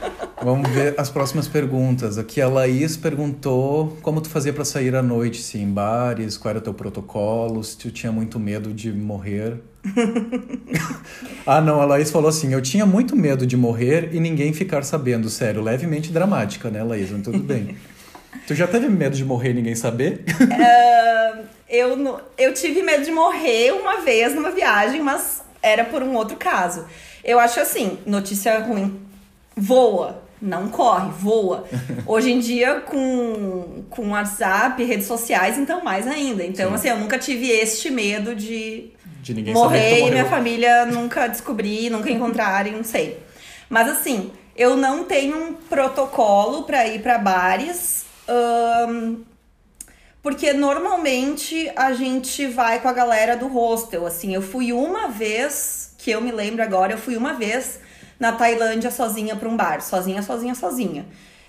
Vamos 0.48 0.70
ver 0.70 0.94
as 0.96 1.10
próximas 1.10 1.46
perguntas. 1.46 2.16
Aqui 2.16 2.40
a 2.40 2.48
Laís 2.48 2.96
perguntou 2.96 3.98
como 4.00 4.18
tu 4.18 4.30
fazia 4.30 4.50
para 4.50 4.64
sair 4.64 4.96
à 4.96 5.02
noite, 5.02 5.42
se 5.42 5.58
em 5.58 5.70
bares, 5.70 6.38
qual 6.38 6.48
era 6.48 6.58
o 6.58 6.62
teu 6.62 6.72
protocolo, 6.72 7.62
se 7.62 7.76
tu 7.76 7.90
tinha 7.90 8.10
muito 8.10 8.40
medo 8.40 8.72
de 8.72 8.90
morrer. 8.90 9.60
ah, 11.46 11.60
não, 11.60 11.82
a 11.82 11.84
Laís 11.84 12.10
falou 12.10 12.30
assim: 12.30 12.54
eu 12.54 12.62
tinha 12.62 12.86
muito 12.86 13.14
medo 13.14 13.46
de 13.46 13.58
morrer 13.58 14.08
e 14.14 14.18
ninguém 14.18 14.54
ficar 14.54 14.82
sabendo. 14.84 15.28
Sério, 15.28 15.60
levemente 15.60 16.10
dramática, 16.10 16.70
né, 16.70 16.82
Laís? 16.82 17.10
Mas 17.10 17.24
tudo 17.24 17.40
bem. 17.40 17.76
tu 18.48 18.54
já 18.54 18.66
teve 18.66 18.88
medo 18.88 19.14
de 19.14 19.26
morrer 19.26 19.50
e 19.50 19.54
ninguém 19.54 19.74
saber? 19.74 20.24
uh, 20.40 21.44
eu, 21.68 22.22
eu 22.38 22.54
tive 22.54 22.80
medo 22.80 23.04
de 23.04 23.10
morrer 23.10 23.72
uma 23.72 24.00
vez 24.00 24.34
numa 24.34 24.50
viagem, 24.50 25.02
mas 25.02 25.42
era 25.62 25.84
por 25.84 26.02
um 26.02 26.14
outro 26.14 26.38
caso. 26.38 26.86
Eu 27.22 27.38
acho 27.38 27.60
assim, 27.60 27.98
notícia 28.06 28.58
ruim, 28.60 28.98
voa, 29.54 30.26
não 30.40 30.68
corre, 30.68 31.10
voa. 31.10 31.64
Hoje 32.06 32.32
em 32.32 32.38
dia, 32.38 32.80
com, 32.80 33.84
com 33.90 34.10
WhatsApp, 34.10 34.82
redes 34.84 35.06
sociais, 35.06 35.58
então 35.58 35.82
mais 35.82 36.06
ainda. 36.06 36.44
Então, 36.44 36.70
Sim. 36.70 36.74
assim, 36.74 36.88
eu 36.88 36.98
nunca 36.98 37.18
tive 37.18 37.50
este 37.50 37.90
medo 37.90 38.34
de, 38.34 38.90
de 39.22 39.52
morrer 39.52 40.06
e 40.06 40.10
minha 40.10 40.26
família 40.26 40.86
nunca 40.86 41.26
descobrir, 41.26 41.90
nunca 41.90 42.10
encontrarem, 42.10 42.72
não 42.72 42.84
sei. 42.84 43.18
Mas 43.68 43.88
assim, 43.88 44.30
eu 44.56 44.76
não 44.76 45.04
tenho 45.04 45.36
um 45.36 45.52
protocolo 45.52 46.64
para 46.64 46.86
ir 46.86 47.00
para 47.00 47.18
bares. 47.18 48.04
Porque 50.22 50.52
normalmente 50.52 51.70
a 51.76 51.92
gente 51.92 52.46
vai 52.46 52.80
com 52.80 52.88
a 52.88 52.92
galera 52.92 53.36
do 53.36 53.46
hostel. 53.46 54.04
Assim, 54.04 54.34
eu 54.34 54.42
fui 54.42 54.72
uma 54.72 55.08
vez, 55.08 55.94
que 55.96 56.10
eu 56.10 56.20
me 56.20 56.32
lembro 56.32 56.62
agora, 56.62 56.92
eu 56.92 56.98
fui 56.98 57.16
uma 57.16 57.34
vez 57.34 57.80
na 58.18 58.32
Tailândia 58.32 58.90
sozinha 58.90 59.36
para 59.36 59.48
um 59.48 59.56
bar. 59.56 59.80
Sozinha, 59.80 60.22
sozinha, 60.22 60.54
sozinha. 60.54 61.06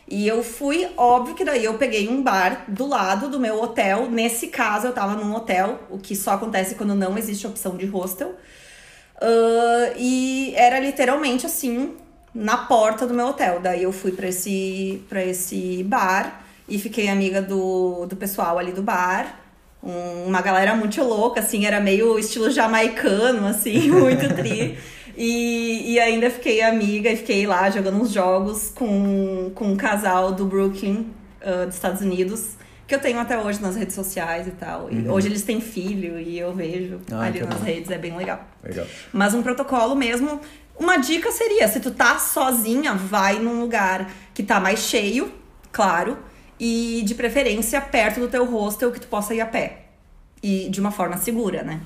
E 0.07 0.27
eu 0.27 0.43
fui, 0.43 0.89
óbvio 0.97 1.35
que 1.35 1.45
daí 1.45 1.63
eu 1.63 1.75
peguei 1.75 2.09
um 2.09 2.23
bar 2.23 2.65
do 2.67 2.87
lado 2.87 3.29
do 3.29 3.39
meu 3.39 3.61
hotel. 3.61 4.09
Nesse 4.09 4.47
caso, 4.47 4.87
eu 4.87 4.93
tava 4.93 5.15
num 5.15 5.35
hotel, 5.35 5.79
o 5.89 5.99
que 5.99 6.15
só 6.15 6.31
acontece 6.31 6.75
quando 6.75 6.95
não 6.95 7.17
existe 7.17 7.45
opção 7.45 7.77
de 7.77 7.85
hostel. 7.85 8.29
Uh, 9.21 9.93
e 9.97 10.53
era 10.55 10.79
literalmente 10.79 11.45
assim, 11.45 11.95
na 12.33 12.57
porta 12.57 13.05
do 13.05 13.13
meu 13.13 13.27
hotel. 13.27 13.59
Daí 13.59 13.83
eu 13.83 13.91
fui 13.91 14.11
para 14.11 14.27
esse, 14.27 15.03
esse 15.27 15.83
bar 15.83 16.43
e 16.67 16.79
fiquei 16.79 17.07
amiga 17.07 17.41
do, 17.41 18.07
do 18.07 18.15
pessoal 18.15 18.57
ali 18.57 18.71
do 18.71 18.81
bar. 18.81 19.39
Um, 19.83 20.25
uma 20.27 20.41
galera 20.41 20.75
muito 20.75 21.01
louca, 21.03 21.39
assim, 21.39 21.65
era 21.65 21.79
meio 21.79 22.17
estilo 22.17 22.49
jamaicano, 22.49 23.47
assim, 23.47 23.89
muito 23.91 24.33
tri. 24.35 24.77
E, 25.21 25.95
e 25.95 25.99
ainda 25.99 26.29
fiquei 26.29 26.61
amiga 26.61 27.09
e 27.11 27.17
fiquei 27.17 27.45
lá 27.45 27.69
jogando 27.69 28.01
uns 28.01 28.09
jogos 28.09 28.71
com, 28.73 29.51
com 29.53 29.65
um 29.65 29.75
casal 29.75 30.31
do 30.31 30.45
Brooklyn, 30.45 31.07
uh, 31.41 31.65
dos 31.65 31.75
Estados 31.75 31.99
Unidos, 31.99 32.51
que 32.87 32.95
eu 32.95 32.99
tenho 33.01 33.19
até 33.19 33.37
hoje 33.37 33.61
nas 33.61 33.75
redes 33.75 33.93
sociais 33.95 34.47
e 34.47 34.51
tal. 34.51 34.89
E 34.89 34.99
uhum. 34.99 35.11
hoje 35.11 35.27
eles 35.27 35.43
têm 35.43 35.59
filho 35.59 36.17
e 36.17 36.39
eu 36.39 36.53
vejo 36.53 37.01
ah, 37.11 37.23
ali 37.23 37.41
nas 37.41 37.59
bom. 37.59 37.65
redes, 37.65 37.91
é 37.91 37.97
bem 37.97 38.15
legal. 38.15 38.47
legal. 38.63 38.85
Mas 39.11 39.33
um 39.33 39.43
protocolo 39.43 39.93
mesmo, 39.93 40.39
uma 40.79 40.95
dica 40.95 41.33
seria, 41.33 41.67
se 41.67 41.81
tu 41.81 41.91
tá 41.91 42.17
sozinha, 42.17 42.93
vai 42.93 43.39
num 43.39 43.59
lugar 43.59 44.09
que 44.33 44.41
tá 44.41 44.57
mais 44.57 44.79
cheio, 44.79 45.29
claro, 45.69 46.17
e 46.57 47.01
de 47.03 47.13
preferência 47.13 47.81
perto 47.81 48.21
do 48.21 48.29
teu 48.29 48.45
hostel 48.45 48.89
que 48.89 49.01
tu 49.01 49.07
possa 49.07 49.35
ir 49.35 49.41
a 49.41 49.45
pé. 49.45 49.81
E 50.41 50.69
de 50.69 50.79
uma 50.79 50.91
forma 50.91 51.17
segura, 51.17 51.61
né? 51.61 51.81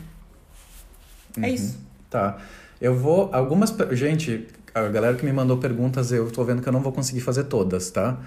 É 1.36 1.39
uhum. 1.39 1.46
É 1.46 1.50
isso. 1.50 1.80
Tá. 2.12 2.38
Eu 2.84 2.93
vou. 2.93 3.30
Algumas. 3.32 3.74
Gente, 3.93 4.46
a 4.76 4.82
galera 4.89 5.15
que 5.15 5.26
me 5.26 5.32
mandou 5.32 5.58
perguntas, 5.58 6.12
eu 6.12 6.30
tô 6.30 6.43
vendo 6.43 6.62
que 6.62 6.67
eu 6.67 6.74
não 6.74 6.82
vou 6.82 6.91
conseguir 6.91 7.22
fazer 7.22 7.46
todas, 7.46 7.89
tá? 7.89 8.19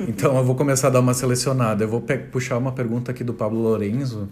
Então 0.00 0.34
eu 0.38 0.44
vou 0.44 0.54
começar 0.54 0.86
a 0.86 0.90
dar 0.90 1.00
uma 1.00 1.12
selecionada. 1.12 1.84
Eu 1.84 1.88
vou 1.88 2.02
puxar 2.32 2.56
uma 2.56 2.72
pergunta 2.72 3.10
aqui 3.10 3.22
do 3.22 3.34
Pablo 3.34 3.60
Lorenzo, 3.60 4.26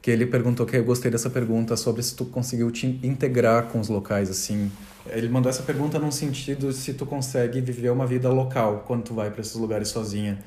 que 0.00 0.10
ele 0.10 0.24
perguntou 0.24 0.64
que 0.64 0.76
eu 0.78 0.82
gostei 0.84 1.10
dessa 1.10 1.28
pergunta 1.28 1.76
sobre 1.76 2.02
se 2.02 2.16
tu 2.16 2.24
conseguiu 2.24 2.70
te 2.70 2.86
integrar 3.02 3.64
com 3.64 3.80
os 3.80 3.90
locais, 3.90 4.30
assim. 4.30 4.72
Ele 5.06 5.28
mandou 5.28 5.50
essa 5.50 5.62
pergunta 5.62 5.98
num 5.98 6.10
sentido 6.10 6.72
se 6.72 6.94
tu 6.94 7.04
consegue 7.04 7.60
viver 7.60 7.90
uma 7.90 8.06
vida 8.06 8.30
local 8.30 8.84
quando 8.86 9.02
tu 9.02 9.12
vai 9.12 9.30
para 9.30 9.42
esses 9.42 9.56
lugares 9.56 9.88
sozinha 9.88 10.38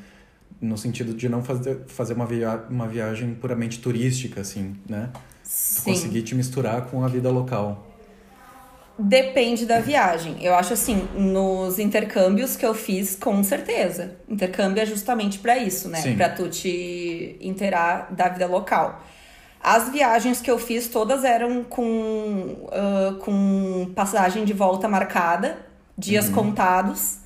no 0.60 0.76
sentido 0.76 1.14
de 1.14 1.30
não 1.30 1.44
fazer, 1.44 1.82
fazer 1.86 2.14
uma, 2.14 2.26
via 2.26 2.64
uma 2.68 2.88
viagem 2.88 3.36
puramente 3.36 3.80
turística, 3.80 4.42
assim, 4.42 4.76
né? 4.90 5.12
Sim. 5.44 5.82
Tu 5.82 5.84
conseguir 5.84 6.22
te 6.24 6.34
misturar 6.34 6.88
com 6.88 7.04
a 7.04 7.08
vida 7.08 7.30
local. 7.30 7.85
Depende 8.98 9.66
da 9.66 9.80
viagem. 9.80 10.38
Eu 10.42 10.56
acho 10.56 10.74
assim, 10.74 11.08
nos 11.14 11.80
intercâmbios 11.80 12.56
que 12.56 12.66
eu 12.66 12.74
fiz, 12.74 13.16
com 13.16 13.44
certeza. 13.44 14.16
Intercâmbio 14.28 14.82
é 14.82 14.86
justamente 14.86 15.40
para 15.40 15.58
isso, 15.58 15.90
né? 15.90 16.02
Para 16.16 16.30
tu 16.30 16.48
te 16.50 17.38
inteirar 17.42 18.14
da 18.14 18.30
vida 18.30 18.48
local. 18.48 19.04
As 19.62 19.90
viagens 19.90 20.40
que 20.40 20.50
eu 20.50 20.58
fiz, 20.58 20.88
todas 20.88 21.24
eram 21.24 21.64
com, 21.64 22.68
uh, 22.68 23.16
com 23.20 23.92
passagem 23.96 24.46
de 24.46 24.54
volta 24.54 24.88
marcada, 24.88 25.58
dias 25.98 26.28
uhum. 26.28 26.34
contados. 26.34 27.18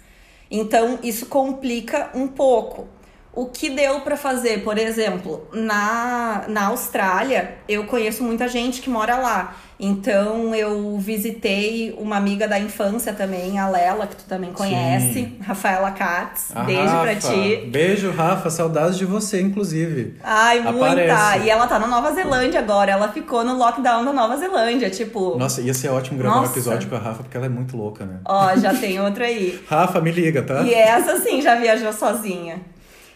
Então, 0.50 0.98
isso 1.04 1.28
complica 1.28 2.10
um 2.16 2.28
pouco. 2.28 2.88
O 3.32 3.46
que 3.46 3.70
deu 3.70 4.02
para 4.02 4.18
fazer, 4.18 4.64
por 4.64 4.78
exemplo, 4.78 5.48
na, 5.54 6.46
na 6.48 6.68
Austrália, 6.68 7.58
eu 7.68 7.86
conheço 7.86 8.24
muita 8.24 8.48
gente 8.48 8.82
que 8.82 8.90
mora 8.90 9.18
lá. 9.18 9.56
Então 9.80 10.54
eu 10.54 10.98
visitei 10.98 11.96
uma 11.98 12.18
amiga 12.18 12.50
da 12.50 12.60
infância 12.60 13.14
também, 13.14 13.58
a 13.58 13.70
Lela, 13.70 14.08
que 14.08 14.18
tu 14.18 14.26
também 14.26 14.52
conhece, 14.52 15.14
Sim. 15.14 15.38
Rafaela 15.42 15.92
Katz. 15.92 16.52
A 16.54 16.64
Beijo 16.64 16.84
Rafa. 16.84 17.02
pra 17.02 17.16
ti. 17.16 17.70
Beijo, 17.72 18.12
Rafa. 18.12 18.50
Saudades 18.50 18.98
de 18.98 19.06
você, 19.06 19.40
inclusive. 19.40 20.18
Ai, 20.22 20.60
muita. 20.60 21.38
E 21.38 21.50
ela 21.50 21.66
tá 21.66 21.80
na 21.80 21.88
Nova 21.88 22.12
Zelândia 22.12 22.60
agora. 22.60 22.92
Ela 22.92 23.08
ficou 23.08 23.46
no 23.46 23.56
lockdown 23.58 24.04
da 24.04 24.12
Nova 24.12 24.36
Zelândia, 24.36 24.90
tipo. 24.90 25.38
Nossa, 25.38 25.62
ia 25.62 25.74
ser 25.74 25.88
ótimo 25.88 26.18
gravar 26.18 26.36
Nossa. 26.36 26.50
um 26.50 26.52
episódio 26.52 26.90
com 26.90 26.96
a 26.96 27.00
Rafa, 27.00 27.24
porque 27.24 27.38
ela 27.38 27.46
é 27.46 27.50
muito 27.50 27.78
louca, 27.78 28.06
né? 28.06 28.20
Ó, 28.26 28.54
já 28.58 28.74
tem 28.74 29.00
outra 29.00 29.26
aí. 29.26 29.64
Rafa, 29.70 30.02
me 30.02 30.12
liga, 30.12 30.42
tá? 30.44 30.62
E 30.64 30.74
essa 30.74 31.18
sim 31.22 31.42
já 31.42 31.56
viajou 31.56 31.94
sozinha. 31.94 32.58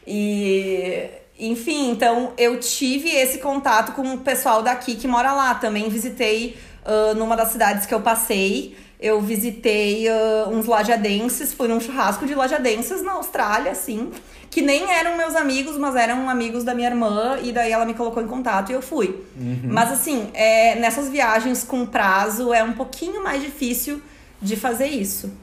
E 0.08 1.10
enfim, 1.40 1.92
então 1.92 2.34
eu 2.38 2.60
tive 2.60 3.10
esse 3.10 3.40
contato 3.40 3.94
com 3.94 4.14
o 4.14 4.18
pessoal 4.20 4.62
daqui 4.62 4.96
que 4.96 5.08
mora 5.08 5.34
lá. 5.34 5.56
Também 5.56 5.90
visitei 5.90 6.58
uh, 6.86 7.16
numa 7.16 7.36
das 7.36 7.50
cidades 7.50 7.86
que 7.86 7.94
eu 7.94 8.02
passei. 8.02 8.78
Eu 9.00 9.20
visitei 9.20 10.08
uh, 10.08 10.50
uns 10.50 10.66
lajadenses, 10.66 11.54
fui 11.54 11.68
num 11.68 11.80
churrasco 11.80 12.26
de 12.26 12.34
lajadenses 12.34 13.04
na 13.04 13.14
Austrália, 13.14 13.72
assim, 13.74 14.12
que 14.50 14.62
nem 14.62 14.90
eram 14.90 15.18
meus 15.18 15.36
amigos, 15.36 15.78
mas 15.78 15.96
eram 15.98 16.30
amigos 16.30 16.64
da 16.64 16.74
minha 16.74 16.88
irmã, 16.88 17.38
e 17.44 17.52
daí 17.52 17.70
ela 17.70 17.84
me 17.84 17.94
colocou 17.94 18.24
em 18.24 18.28
contato 18.28 18.72
e 18.72 18.74
eu 18.74 18.82
fui. 18.82 19.22
Uhum. 19.36 19.60
Mas 19.66 19.92
assim, 19.92 20.30
é, 20.34 20.76
nessas 20.76 21.10
viagens 21.10 21.66
com 21.66 21.86
prazo 21.86 22.54
é 22.54 22.64
um 22.64 22.72
pouquinho 22.72 23.22
mais 23.22 23.42
difícil 23.42 24.02
de 24.42 24.56
fazer 24.56 24.88
isso. 24.88 25.34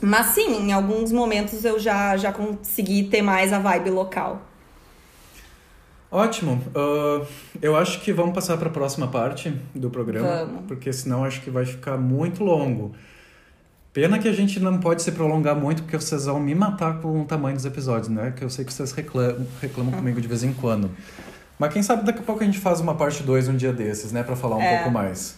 Mas 0.00 0.26
sim, 0.26 0.68
em 0.68 0.72
alguns 0.72 1.10
momentos 1.10 1.64
eu 1.64 1.80
já, 1.80 2.16
já 2.16 2.30
consegui 2.30 3.04
ter 3.04 3.22
mais 3.22 3.52
a 3.52 3.58
vibe 3.58 3.90
local. 3.90 4.42
Ótimo. 6.12 6.62
Uh, 6.76 7.26
eu 7.62 7.74
acho 7.74 8.02
que 8.02 8.12
vamos 8.12 8.34
passar 8.34 8.58
para 8.58 8.68
a 8.68 8.70
próxima 8.70 9.08
parte 9.08 9.50
do 9.74 9.88
programa, 9.88 10.44
vamos. 10.44 10.66
porque 10.68 10.92
senão 10.92 11.24
acho 11.24 11.40
que 11.40 11.50
vai 11.50 11.64
ficar 11.64 11.96
muito 11.96 12.44
longo. 12.44 12.92
Pena 13.94 14.18
que 14.18 14.28
a 14.28 14.32
gente 14.32 14.60
não 14.60 14.78
pode 14.78 15.02
se 15.02 15.10
prolongar 15.10 15.56
muito, 15.56 15.82
porque 15.82 15.96
vocês 15.96 16.26
vão 16.26 16.38
me 16.38 16.54
matar 16.54 17.00
com 17.00 17.22
o 17.22 17.24
tamanho 17.24 17.56
dos 17.56 17.64
episódios, 17.64 18.08
né? 18.08 18.34
Que 18.36 18.44
eu 18.44 18.50
sei 18.50 18.62
que 18.62 18.72
vocês 18.72 18.92
reclamam, 18.92 19.46
reclamam 19.60 19.90
comigo 19.90 20.20
de 20.20 20.28
vez 20.28 20.42
em 20.44 20.52
quando. 20.52 20.90
Mas 21.58 21.72
quem 21.72 21.82
sabe 21.82 22.04
daqui 22.04 22.18
a 22.18 22.22
pouco 22.22 22.42
a 22.42 22.46
gente 22.46 22.58
faz 22.58 22.78
uma 22.78 22.94
parte 22.94 23.22
2 23.22 23.48
um 23.48 23.56
dia 23.56 23.72
desses, 23.72 24.12
né? 24.12 24.22
Para 24.22 24.36
falar 24.36 24.56
um 24.56 24.62
é. 24.62 24.76
pouco 24.76 24.90
mais. 24.90 25.36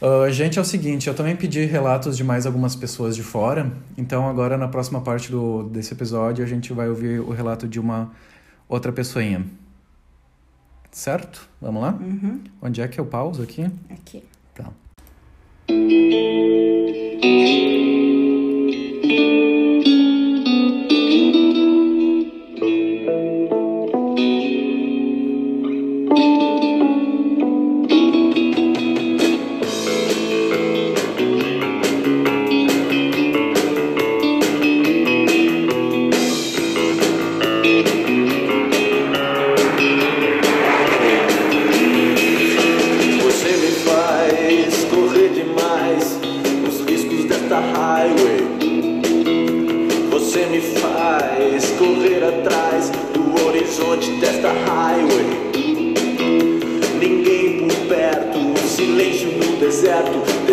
Uh, 0.00 0.28
gente, 0.32 0.58
é 0.58 0.62
o 0.62 0.64
seguinte, 0.64 1.06
eu 1.06 1.14
também 1.14 1.36
pedi 1.36 1.64
relatos 1.64 2.16
de 2.16 2.24
mais 2.24 2.44
algumas 2.44 2.74
pessoas 2.74 3.14
de 3.14 3.22
fora, 3.22 3.70
então 3.96 4.28
agora 4.28 4.58
na 4.58 4.66
próxima 4.66 5.00
parte 5.00 5.30
do, 5.30 5.62
desse 5.62 5.94
episódio 5.94 6.44
a 6.44 6.48
gente 6.48 6.72
vai 6.72 6.88
ouvir 6.88 7.20
o 7.20 7.30
relato 7.30 7.68
de 7.68 7.78
uma 7.78 8.10
outra 8.68 8.90
pessoinha. 8.90 9.46
Certo? 10.92 11.48
Vamos 11.58 11.82
lá? 11.82 11.92
Uhum. 11.94 12.44
Onde 12.60 12.82
é 12.82 12.86
que 12.86 13.00
eu 13.00 13.06
pauso 13.06 13.42
aqui? 13.42 13.64
Aqui. 13.90 14.22
Tá. 14.54 14.70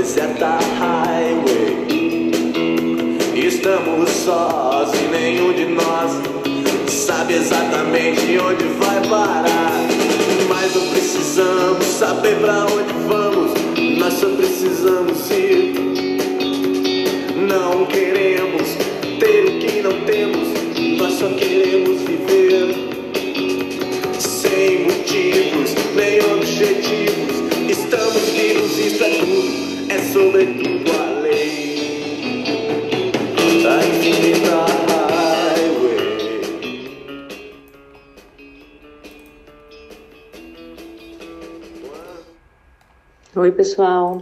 Deserta 0.09 0.57
highway. 0.79 1.85
Estamos 3.35 4.09
sós 4.09 4.89
e 4.95 5.07
nenhum 5.07 5.53
de 5.53 5.65
nós 5.65 6.11
sabe 6.87 7.35
exatamente 7.35 8.39
onde 8.39 8.63
vai 8.79 9.07
parar. 9.07 9.71
Mas 10.47 10.73
não 10.73 10.87
precisamos 10.89 11.85
saber 11.85 12.39
pra 12.39 12.65
onde 12.65 12.91
vamos, 13.07 13.51
nós 13.99 14.13
só 14.15 14.29
precisamos 14.29 15.29
ir. 15.29 15.75
Não 17.47 17.85
queremos 17.85 18.67
ter 19.19 19.45
o 19.45 19.59
que 19.59 19.81
não 19.83 20.01
temos, 20.05 20.47
nós 20.97 21.13
só 21.19 21.27
queremos 21.29 22.01
viver. 22.01 22.75
Sem 24.17 24.85
motivos, 24.85 25.75
nem 25.95 26.19
objetivos, 26.33 27.35
estamos 27.69 28.23
vivos, 28.29 28.79
isso 28.79 29.03
é 29.03 29.09
tudo, 29.09 29.68
é 29.89 29.97
sobretudo 29.97 30.91
a 30.91 31.19
lei. 31.19 32.43
A 33.65 33.85
infinita 33.87 34.65
highway. 35.49 35.97
Oi, 43.35 43.51
pessoal. 43.51 44.21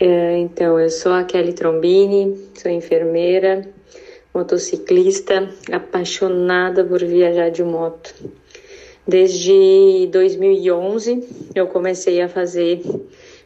É, 0.00 0.38
então, 0.38 0.80
eu 0.80 0.90
sou 0.90 1.12
a 1.12 1.24
Kelly 1.24 1.52
Trombini, 1.52 2.36
sou 2.54 2.70
enfermeira, 2.70 3.68
motociclista, 4.34 5.48
apaixonada 5.70 6.82
por 6.84 7.04
viajar 7.04 7.50
de 7.50 7.62
moto. 7.62 8.14
Desde 9.06 10.08
2011 10.10 11.52
eu 11.54 11.66
comecei 11.66 12.22
a 12.22 12.28
fazer 12.28 12.80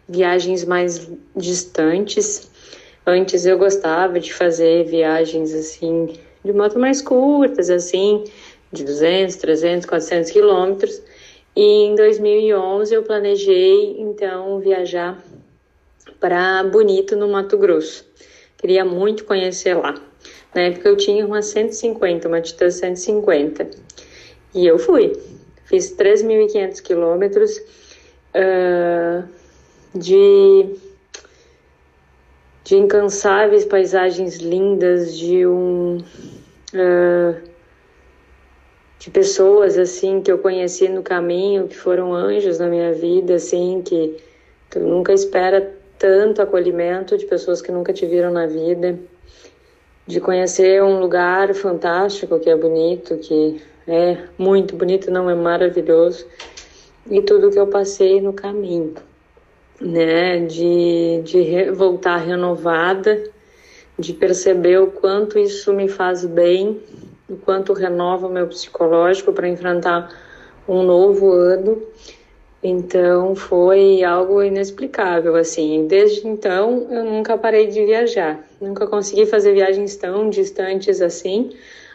viagens 0.08 0.64
mais 0.64 1.10
distantes. 1.36 2.50
Antes 3.06 3.46
eu 3.46 3.58
gostava 3.58 4.18
de 4.18 4.32
fazer 4.32 4.84
viagens 4.84 5.52
assim 5.54 6.14
de 6.44 6.52
moto 6.52 6.78
mais 6.78 7.02
curtas, 7.02 7.68
assim, 7.68 8.24
de 8.72 8.84
200, 8.84 9.36
300, 9.36 9.86
400 9.86 10.30
quilômetros. 10.30 11.02
E 11.54 11.84
em 11.84 11.94
2011 11.94 12.94
eu 12.94 13.02
planejei 13.02 14.00
então 14.00 14.60
viajar 14.60 15.22
para 16.20 16.62
Bonito, 16.64 17.16
no 17.16 17.28
Mato 17.28 17.58
Grosso. 17.58 18.06
Queria 18.56 18.84
muito 18.84 19.24
conhecer 19.24 19.74
lá. 19.74 19.94
Na 20.54 20.62
época 20.62 20.88
eu 20.88 20.96
tinha 20.96 21.26
uma 21.26 21.42
150, 21.42 22.28
uma 22.28 22.40
Titan 22.40 22.70
150. 22.70 23.70
E 24.54 24.66
eu 24.66 24.78
fui. 24.78 25.12
Fiz 25.64 25.94
3.500 25.94 26.80
quilômetros 26.80 27.58
uh, 28.34 29.28
de, 29.94 30.76
de 32.64 32.76
incansáveis 32.76 33.64
paisagens 33.64 34.36
lindas, 34.36 35.16
de 35.16 35.46
um. 35.46 35.98
Uh, 36.74 37.48
de 38.98 39.10
pessoas 39.10 39.78
assim 39.78 40.20
que 40.20 40.30
eu 40.30 40.38
conheci 40.38 40.88
no 40.88 41.02
caminho, 41.02 41.68
que 41.68 41.76
foram 41.76 42.12
anjos 42.12 42.58
na 42.58 42.66
minha 42.66 42.92
vida, 42.92 43.34
assim, 43.34 43.80
que 43.84 44.16
tu 44.68 44.80
nunca 44.80 45.12
espera 45.12 45.72
tanto 45.98 46.42
acolhimento 46.42 47.16
de 47.16 47.24
pessoas 47.26 47.62
que 47.62 47.70
nunca 47.70 47.92
te 47.92 48.04
viram 48.06 48.32
na 48.32 48.46
vida, 48.46 48.98
de 50.06 50.20
conhecer 50.20 50.82
um 50.82 50.98
lugar 50.98 51.54
fantástico 51.54 52.40
que 52.40 52.50
é 52.50 52.56
bonito, 52.56 53.16
que 53.18 53.62
é 53.86 54.18
muito 54.36 54.76
bonito, 54.76 55.10
não 55.10 55.30
é 55.30 55.34
maravilhoso, 55.34 56.26
e 57.10 57.22
tudo 57.22 57.50
que 57.50 57.58
eu 57.58 57.68
passei 57.68 58.20
no 58.20 58.32
caminho, 58.32 58.94
né, 59.80 60.40
de, 60.40 61.22
de 61.24 61.70
voltar 61.70 62.16
renovada, 62.16 63.22
de 63.98 64.12
perceber 64.12 64.78
o 64.80 64.88
quanto 64.88 65.38
isso 65.38 65.72
me 65.72 65.88
faz 65.88 66.24
bem 66.24 66.80
o 67.28 67.36
quanto 67.36 67.72
renova 67.72 68.26
o 68.26 68.30
meu 68.30 68.46
psicológico 68.46 69.32
para 69.32 69.48
enfrentar 69.48 70.10
um 70.66 70.82
novo 70.82 71.30
ano. 71.30 71.82
Então 72.62 73.36
foi 73.36 74.02
algo 74.02 74.42
inexplicável 74.42 75.36
assim. 75.36 75.86
Desde 75.86 76.26
então 76.26 76.88
eu 76.90 77.04
nunca 77.04 77.36
parei 77.36 77.66
de 77.66 77.84
viajar. 77.84 78.42
Nunca 78.60 78.86
consegui 78.86 79.26
fazer 79.26 79.52
viagens 79.52 79.94
tão 79.96 80.30
distantes 80.30 81.00
assim, 81.00 81.50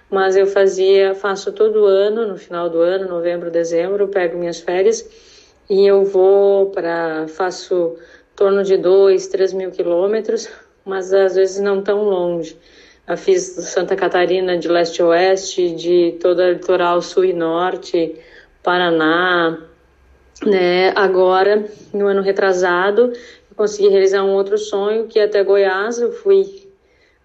mas 0.09 0.37
eu 0.37 0.45
fazia, 0.45 1.15
faço 1.15 1.51
todo 1.51 1.85
ano, 1.85 2.27
no 2.27 2.37
final 2.37 2.69
do 2.69 2.79
ano, 2.79 3.09
novembro, 3.09 3.49
dezembro, 3.49 4.07
pego 4.07 4.37
minhas 4.37 4.59
férias 4.59 5.03
e 5.69 5.85
eu 5.85 6.03
vou 6.03 6.71
para 6.71 7.27
faço 7.27 7.95
torno 8.35 8.63
de 8.63 8.77
dois, 8.77 9.27
três 9.27 9.53
mil 9.53 9.71
quilômetros, 9.71 10.49
mas 10.85 11.13
às 11.13 11.35
vezes 11.35 11.59
não 11.59 11.81
tão 11.81 12.03
longe. 12.03 12.57
Eu 13.07 13.17
fiz 13.17 13.43
Santa 13.43 13.95
Catarina 13.95 14.57
de 14.57 14.67
leste 14.67 15.01
a 15.01 15.07
oeste, 15.07 15.75
de 15.75 16.17
toda 16.21 16.45
a 16.45 16.51
litoral 16.51 17.01
sul 17.01 17.25
e 17.25 17.33
norte, 17.33 18.15
Paraná. 18.61 19.59
Né? 20.45 20.89
Agora, 20.95 21.65
no 21.93 22.07
ano 22.07 22.21
retrasado, 22.21 23.11
eu 23.11 23.55
consegui 23.55 23.89
realizar 23.89 24.23
um 24.23 24.33
outro 24.33 24.57
sonho, 24.57 25.07
que 25.07 25.19
é 25.19 25.25
até 25.25 25.43
Goiás. 25.43 25.99
Eu 25.99 26.13
fui 26.13 26.69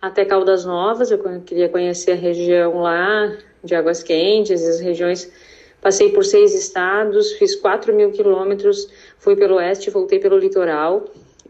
até 0.03 0.25
Caldas 0.25 0.65
Novas, 0.65 1.11
eu 1.11 1.19
queria 1.43 1.69
conhecer 1.69 2.13
a 2.13 2.17
região 2.17 2.81
lá 2.81 3.37
de 3.63 3.75
Águas 3.75 4.03
Quentes, 4.03 4.63
as 4.67 4.81
regiões. 4.81 5.33
Passei 5.81 6.11
por 6.11 6.25
seis 6.25 6.55
estados, 6.55 7.33
fiz 7.33 7.55
4 7.55 7.95
mil 7.95 8.11
quilômetros, 8.11 8.91
fui 9.19 9.37
pelo 9.37 9.57
oeste, 9.57 9.91
voltei 9.91 10.19
pelo 10.19 10.37
litoral. 10.37 11.05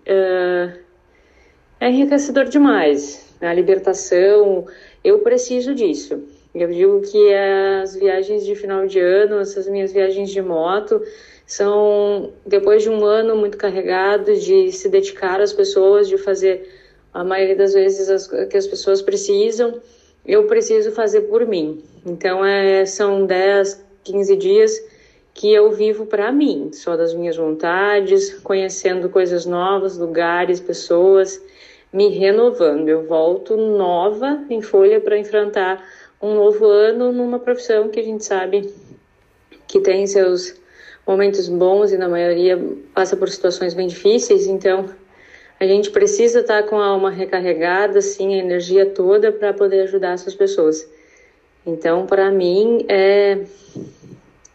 Uh, 0.07 0.79
é 1.81 1.88
enriquecedor 1.88 2.45
demais 2.45 3.29
a 3.41 3.53
libertação, 3.53 4.67
eu 5.03 5.21
preciso 5.21 5.75
disso. 5.75 6.23
Eu 6.55 6.69
digo 6.69 7.01
que 7.03 7.35
as 7.35 7.95
viagens 7.95 8.45
de 8.45 8.55
final 8.55 8.87
de 8.87 8.99
ano, 8.99 9.38
essas 9.38 9.69
minhas 9.69 9.93
viagens 9.93 10.31
de 10.31 10.43
moto, 10.43 11.01
são 11.47 12.33
depois 12.45 12.83
de 12.83 12.91
um 12.91 13.05
ano 13.05 13.37
muito 13.37 13.57
carregado 13.57 14.35
de 14.35 14.73
se 14.73 14.88
dedicar 14.88 15.41
às 15.41 15.53
pessoas, 15.53 16.09
de 16.09 16.19
fazer 16.19 16.69
a 17.12 17.23
maioria 17.23 17.57
das 17.57 17.75
vezes 17.75 18.09
as, 18.09 18.27
que 18.27 18.57
as 18.57 18.67
pessoas 18.67 19.01
precisam, 19.01 19.81
eu 20.27 20.47
preciso 20.47 20.91
fazer 20.93 21.23
por 21.23 21.47
mim. 21.47 21.83
Então 22.05 22.45
é, 22.45 22.85
são 22.85 23.25
10, 23.25 23.85
15 24.11 24.37
dias 24.37 24.73
que 25.35 25.53
eu 25.53 25.71
vivo 25.71 26.07
para 26.07 26.33
mim, 26.33 26.71
só 26.73 26.97
das 26.97 27.14
minhas 27.14 27.37
vontades, 27.37 28.35
conhecendo 28.41 29.09
coisas 29.09 29.47
novas, 29.47 29.97
lugares, 29.97 30.59
pessoas 30.59 31.41
me 31.93 32.09
renovando. 32.09 32.89
Eu 32.89 33.07
volto 33.07 33.57
nova 33.57 34.45
em 34.51 34.61
folha 34.61 35.01
para 35.01 35.16
enfrentar 35.16 35.85
um 36.20 36.35
novo 36.35 36.66
ano 36.66 37.12
numa 37.12 37.39
profissão 37.39 37.89
que 37.89 38.01
a 38.01 38.03
gente 38.03 38.24
sabe 38.24 38.72
que 39.66 39.80
tem 39.80 40.07
seus 40.07 40.57
momentos 41.07 41.49
bons 41.49 41.93
e 41.93 41.97
na 41.97 42.09
maioria 42.09 42.61
passa 42.93 43.16
por 43.16 43.28
situações 43.28 43.74
bem 43.74 43.87
difíceis, 43.87 44.47
então 44.47 44.87
a 45.61 45.66
gente 45.66 45.91
precisa 45.91 46.41
estar 46.41 46.62
tá 46.62 46.68
com 46.68 46.78
a 46.78 46.87
alma 46.87 47.11
recarregada, 47.11 47.99
assim, 47.99 48.35
a 48.35 48.39
energia 48.39 48.87
toda 48.87 49.32
para 49.32 49.53
poder 49.53 49.82
ajudar 49.82 50.12
essas 50.12 50.35
pessoas. 50.35 50.89
Então, 51.66 52.07
para 52.07 52.30
mim 52.30 52.85
é 52.89 53.41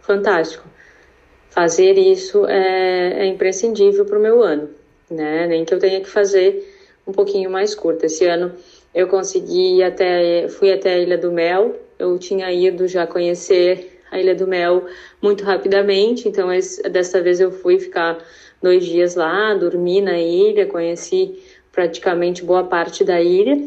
fantástico. 0.04 0.68
Fazer 1.50 1.98
isso 1.98 2.46
é, 2.46 3.24
é 3.24 3.26
imprescindível 3.26 4.06
para 4.06 4.20
o 4.20 4.22
meu 4.22 4.42
ano, 4.42 4.70
né? 5.10 5.48
Nem 5.48 5.66
que 5.66 5.74
eu 5.74 5.80
tenha 5.80 6.00
que 6.02 6.10
fazer 6.10 6.64
um 7.08 7.12
pouquinho 7.12 7.50
mais 7.50 7.74
curta. 7.74 8.06
Esse 8.06 8.26
ano 8.26 8.52
eu 8.94 9.08
consegui 9.08 9.78
ir 9.78 9.84
até, 9.84 10.48
fui 10.50 10.72
até 10.72 10.94
a 10.94 11.00
Ilha 11.00 11.18
do 11.18 11.32
Mel. 11.32 11.76
Eu 11.98 12.18
tinha 12.18 12.52
ido 12.52 12.88
já 12.88 13.08
conhecer 13.08 14.00
a 14.12 14.20
Ilha 14.20 14.36
do 14.36 14.48
Mel 14.48 14.86
muito 15.22 15.44
rapidamente, 15.44 16.28
então 16.28 16.54
esse, 16.54 16.82
dessa 16.84 17.22
vez 17.22 17.40
eu 17.40 17.52
fui 17.52 17.80
ficar 17.80 18.18
dois 18.62 18.86
dias 18.86 19.16
lá, 19.16 19.54
dormi 19.54 20.02
na 20.02 20.18
ilha, 20.18 20.66
conheci 20.66 21.40
praticamente 21.72 22.44
boa 22.44 22.64
parte 22.64 23.04
da 23.04 23.20
ilha, 23.20 23.58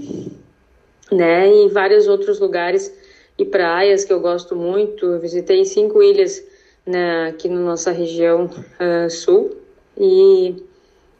né? 1.11 1.53
E 1.53 1.68
vários 1.68 2.07
outros 2.09 2.39
lugares 2.39 2.93
e 3.39 3.45
praias 3.45 4.05
que 4.05 4.12
eu 4.12 4.20
gosto 4.20 4.57
muito. 4.57 5.07
Eu 5.07 5.20
visitei 5.20 5.64
cinco 5.64 6.03
ilhas 6.03 6.43
né, 6.87 7.28
aqui 7.28 7.49
na 7.49 7.61
nossa 7.61 7.91
região 7.91 8.47
uh, 8.47 9.11
sul 9.11 9.57
e 9.99 10.62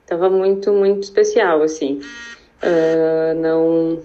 Tava 0.07 0.31
muito, 0.31 0.73
muito 0.73 1.03
especial, 1.03 1.63
assim. 1.63 2.01
Uh, 2.63 3.35
não, 3.35 3.99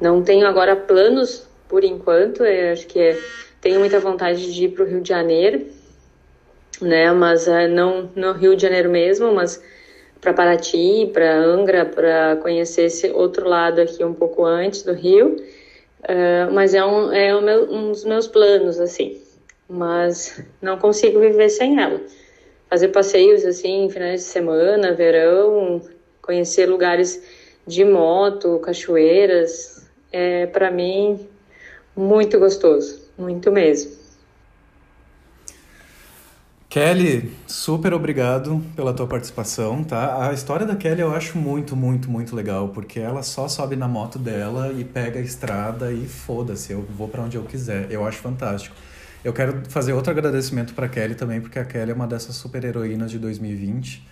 não 0.00 0.22
tenho 0.22 0.46
agora 0.46 0.76
planos 0.76 1.44
por 1.68 1.82
enquanto. 1.82 2.44
Eu 2.44 2.72
acho 2.72 2.86
que 2.86 3.00
é, 3.00 3.18
tenho 3.60 3.80
muita 3.80 3.98
vontade 3.98 4.54
de 4.54 4.64
ir 4.66 4.68
para 4.68 4.84
o 4.84 4.86
Rio 4.86 5.00
de 5.00 5.08
Janeiro, 5.08 5.66
né? 6.80 7.10
Mas 7.10 7.48
uh, 7.48 7.66
não 7.68 8.10
no 8.14 8.32
Rio 8.32 8.54
de 8.54 8.62
Janeiro 8.62 8.88
mesmo, 8.88 9.34
mas 9.34 9.60
para 10.20 10.32
Paraty, 10.32 11.10
para 11.12 11.36
Angra, 11.36 11.84
para 11.84 12.36
conhecer 12.36 12.84
esse 12.84 13.10
outro 13.10 13.48
lado 13.48 13.80
aqui 13.80 14.04
um 14.04 14.14
pouco 14.14 14.44
antes 14.44 14.84
do 14.84 14.92
Rio. 14.92 15.34
Uh, 16.02 16.52
mas 16.52 16.74
é, 16.74 16.84
um, 16.84 17.12
é 17.12 17.40
meu, 17.40 17.70
um 17.70 17.92
dos 17.92 18.04
meus 18.04 18.26
planos, 18.26 18.80
assim. 18.80 19.20
Mas 19.68 20.44
não 20.60 20.78
consigo 20.78 21.20
viver 21.20 21.48
sem 21.48 21.80
ela. 21.80 22.00
Fazer 22.68 22.88
passeios, 22.88 23.44
assim, 23.44 23.88
finais 23.90 24.22
de 24.22 24.26
semana, 24.26 24.94
verão, 24.94 25.80
conhecer 26.20 26.66
lugares 26.68 27.22
de 27.66 27.84
moto, 27.84 28.58
cachoeiras, 28.60 29.88
é 30.10 30.46
para 30.46 30.70
mim 30.70 31.28
muito 31.94 32.38
gostoso, 32.38 33.08
muito 33.16 33.52
mesmo. 33.52 34.01
Kelly, 36.72 37.30
super 37.46 37.92
obrigado 37.92 38.62
pela 38.74 38.94
tua 38.94 39.06
participação, 39.06 39.84
tá? 39.84 40.30
A 40.30 40.32
história 40.32 40.64
da 40.64 40.74
Kelly 40.74 41.02
eu 41.02 41.14
acho 41.14 41.36
muito, 41.36 41.76
muito, 41.76 42.10
muito 42.10 42.34
legal, 42.34 42.70
porque 42.70 42.98
ela 42.98 43.22
só 43.22 43.46
sobe 43.46 43.76
na 43.76 43.86
moto 43.86 44.18
dela 44.18 44.72
e 44.72 44.82
pega 44.82 45.20
a 45.20 45.22
estrada 45.22 45.92
e 45.92 46.06
foda-se, 46.06 46.72
eu 46.72 46.80
vou 46.96 47.08
para 47.08 47.20
onde 47.20 47.36
eu 47.36 47.42
quiser. 47.42 47.92
Eu 47.92 48.06
acho 48.06 48.20
fantástico. 48.20 48.74
Eu 49.22 49.34
quero 49.34 49.60
fazer 49.68 49.92
outro 49.92 50.10
agradecimento 50.12 50.72
para 50.72 50.88
Kelly 50.88 51.14
também, 51.14 51.42
porque 51.42 51.58
a 51.58 51.64
Kelly 51.66 51.90
é 51.90 51.94
uma 51.94 52.06
dessas 52.06 52.36
super 52.36 52.64
heroínas 52.64 53.10
de 53.10 53.18
2020 53.18 54.02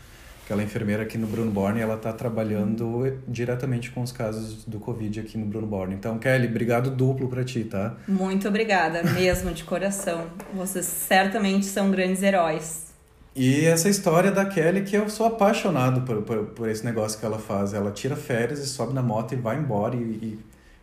ela 0.53 0.63
é 0.63 0.65
enfermeira 0.65 1.03
aqui 1.03 1.17
no 1.17 1.27
Bruno 1.27 1.51
Borne 1.51 1.81
ela 1.81 1.95
está 1.95 2.13
trabalhando 2.13 3.19
diretamente 3.27 3.91
com 3.91 4.03
os 4.03 4.13
casos 4.13 4.65
do 4.65 4.79
Covid 4.79 5.21
aqui 5.21 5.39
no 5.39 5.47
Bruno 5.47 5.67
Borne. 5.67 5.95
Então, 5.95 6.19
Kelly, 6.19 6.47
obrigado 6.49 6.91
duplo 6.91 7.29
para 7.29 7.45
ti, 7.45 7.65
tá? 7.65 7.97
Muito 8.09 8.49
obrigada, 8.49 9.03
mesmo 9.03 9.53
de 9.53 9.65
coração. 9.65 10.27
Vocês 10.55 10.87
certamente 10.87 11.67
são 11.67 11.91
grandes 11.91 12.23
heróis. 12.23 12.91
E 13.35 13.65
essa 13.65 13.89
história 13.89 14.31
da 14.31 14.45
Kelly, 14.45 14.83
que 14.83 14.97
eu 14.97 15.09
sou 15.09 15.27
apaixonado 15.27 16.03
por, 16.03 16.23
por, 16.23 16.47
por, 16.47 16.69
esse 16.69 16.85
negócio 16.85 17.19
que 17.19 17.25
ela 17.25 17.39
faz. 17.39 17.73
Ela 17.73 17.91
tira 17.93 18.17
férias 18.17 18.59
e 18.59 18.67
sobe 18.67 18.93
na 18.93 19.03
moto 19.03 19.33
e 19.33 19.37
vai 19.37 19.57
embora 19.57 19.95
e, 19.95 20.01
e, 20.01 20.39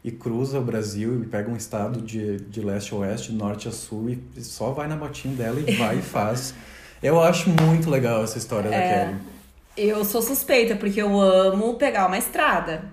e 0.06 0.12
cruza 0.12 0.58
o 0.58 0.64
Brasil 0.64 1.22
e 1.22 1.26
pega 1.26 1.52
um 1.52 1.58
estado 1.58 2.02
de, 2.02 2.38
de 2.38 2.62
leste 2.62 2.94
a 2.94 2.98
oeste, 2.98 3.34
norte 3.34 3.68
a 3.68 3.72
sul 3.72 4.10
e, 4.10 4.24
e 4.36 4.42
só 4.42 4.72
vai 4.72 4.88
na 4.88 4.96
motinha 4.96 5.36
dela 5.36 5.60
e 5.60 5.76
vai 5.76 5.98
e 5.98 6.02
faz. 6.02 6.54
Eu 7.04 7.22
acho 7.22 7.50
muito 7.50 7.90
legal 7.90 8.24
essa 8.24 8.38
história 8.38 8.70
é... 8.70 8.72
da 8.72 9.06
Kelly. 9.06 9.37
Eu 9.78 10.04
sou 10.04 10.22
suspeita, 10.22 10.76
porque 10.76 11.00
eu 11.00 11.22
amo 11.22 11.76
pegar 11.76 12.08
uma 12.08 12.18
estrada 12.18 12.92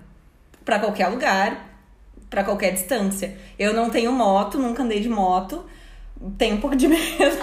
para 0.63 0.79
qualquer 0.79 1.07
lugar, 1.07 1.79
para 2.29 2.43
qualquer 2.43 2.71
distância. 2.73 3.35
Eu 3.57 3.73
não 3.73 3.89
tenho 3.89 4.11
moto, 4.11 4.59
nunca 4.59 4.83
andei 4.83 4.99
de 4.99 5.09
moto, 5.09 5.65
tenho 6.37 6.57
um 6.57 6.61
pouco 6.61 6.75
de 6.75 6.87
medo, 6.87 7.37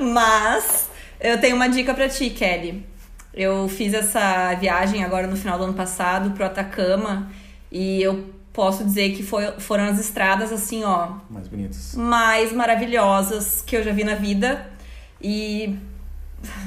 mas 0.00 0.88
eu 1.20 1.40
tenho 1.40 1.56
uma 1.56 1.68
dica 1.68 1.92
para 1.92 2.08
ti, 2.08 2.30
Kelly. 2.30 2.86
Eu 3.34 3.68
fiz 3.68 3.94
essa 3.94 4.54
viagem 4.54 5.04
agora 5.04 5.26
no 5.26 5.36
final 5.36 5.58
do 5.58 5.64
ano 5.64 5.74
passado 5.74 6.30
pro 6.30 6.44
Atacama 6.44 7.30
e 7.70 8.02
eu 8.02 8.24
posso 8.52 8.84
dizer 8.84 9.10
que 9.14 9.22
foi, 9.22 9.52
foram 9.58 9.84
as 9.84 9.98
estradas 10.00 10.52
assim, 10.52 10.82
ó, 10.82 11.18
mais 11.30 11.46
bonitas, 11.46 11.94
mais 11.94 12.52
maravilhosas 12.52 13.62
que 13.64 13.76
eu 13.76 13.84
já 13.84 13.92
vi 13.92 14.02
na 14.02 14.14
vida. 14.14 14.66
E 15.20 15.76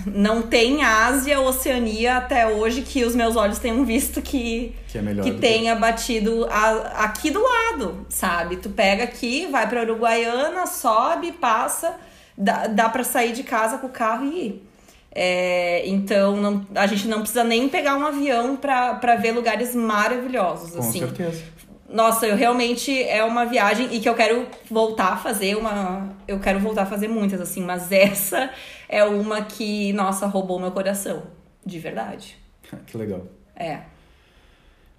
não 0.05 0.41
tem 0.41 0.83
Ásia, 0.83 1.39
Oceania 1.39 2.17
até 2.17 2.47
hoje 2.47 2.81
que 2.81 3.03
os 3.03 3.15
meus 3.15 3.35
olhos 3.35 3.59
tenham 3.59 3.85
visto 3.85 4.21
que 4.21 4.75
que, 4.87 4.97
é 4.97 5.01
que 5.23 5.31
tenha 5.33 5.75
que... 5.75 5.81
batido 5.81 6.45
a, 6.49 7.03
aqui 7.05 7.29
do 7.29 7.41
lado, 7.41 8.05
sabe? 8.09 8.57
Tu 8.57 8.69
pega 8.69 9.03
aqui, 9.03 9.47
vai 9.47 9.67
para 9.69 9.83
Uruguaiana, 9.83 10.67
sobe, 10.67 11.31
passa, 11.31 11.95
dá, 12.37 12.67
dá 12.67 12.89
para 12.89 13.03
sair 13.03 13.33
de 13.33 13.43
casa 13.43 13.77
com 13.77 13.87
o 13.87 13.91
carro 13.91 14.25
e 14.25 14.47
ir. 14.47 14.67
É, 15.13 15.87
então 15.87 16.37
não, 16.37 16.65
a 16.73 16.87
gente 16.87 17.05
não 17.07 17.19
precisa 17.19 17.43
nem 17.43 17.67
pegar 17.67 17.97
um 17.97 18.05
avião 18.05 18.55
para 18.55 19.15
ver 19.17 19.33
lugares 19.33 19.75
maravilhosos. 19.75 20.71
Com 20.71 20.79
assim. 20.79 20.99
certeza. 20.99 21.43
Nossa, 21.91 22.25
eu 22.25 22.35
realmente 22.35 23.03
é 23.03 23.23
uma 23.23 23.45
viagem 23.45 23.93
e 23.93 23.99
que 23.99 24.07
eu 24.07 24.15
quero 24.15 24.47
voltar 24.69 25.13
a 25.13 25.17
fazer 25.17 25.55
uma. 25.55 26.15
Eu 26.27 26.39
quero 26.39 26.59
voltar 26.59 26.83
a 26.83 26.85
fazer 26.85 27.07
muitas, 27.07 27.41
assim, 27.41 27.61
mas 27.61 27.91
essa 27.91 28.49
é 28.87 29.03
uma 29.03 29.41
que, 29.41 29.91
nossa, 29.93 30.25
roubou 30.25 30.59
meu 30.59 30.71
coração. 30.71 31.23
De 31.65 31.79
verdade. 31.79 32.37
que 32.87 32.97
legal. 32.97 33.25
É. 33.55 33.81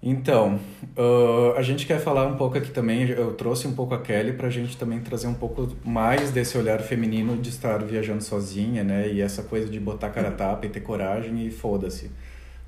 Então, 0.05 0.59
uh, 0.97 1.57
a 1.57 1.61
gente 1.61 1.85
quer 1.85 1.97
falar 1.97 2.27
um 2.27 2.35
pouco 2.35 2.57
aqui 2.57 2.71
também, 2.71 3.07
eu 3.07 3.33
trouxe 3.35 3.65
um 3.65 3.73
pouco 3.73 3.93
a 3.93 4.01
Kelly 4.01 4.33
pra 4.33 4.49
gente 4.49 4.75
também 4.75 4.99
trazer 4.99 5.27
um 5.27 5.33
pouco 5.33 5.69
mais 5.85 6.29
desse 6.29 6.57
olhar 6.57 6.81
feminino 6.81 7.37
de 7.37 7.49
estar 7.49 7.81
viajando 7.81 8.21
sozinha, 8.21 8.83
né? 8.83 9.07
E 9.07 9.21
essa 9.21 9.43
coisa 9.43 9.69
de 9.69 9.79
botar 9.79 10.09
cara 10.09 10.27
a 10.27 10.31
tapa 10.31 10.65
e 10.65 10.69
ter 10.69 10.81
coragem 10.81 11.47
e 11.47 11.49
foda-se, 11.49 12.11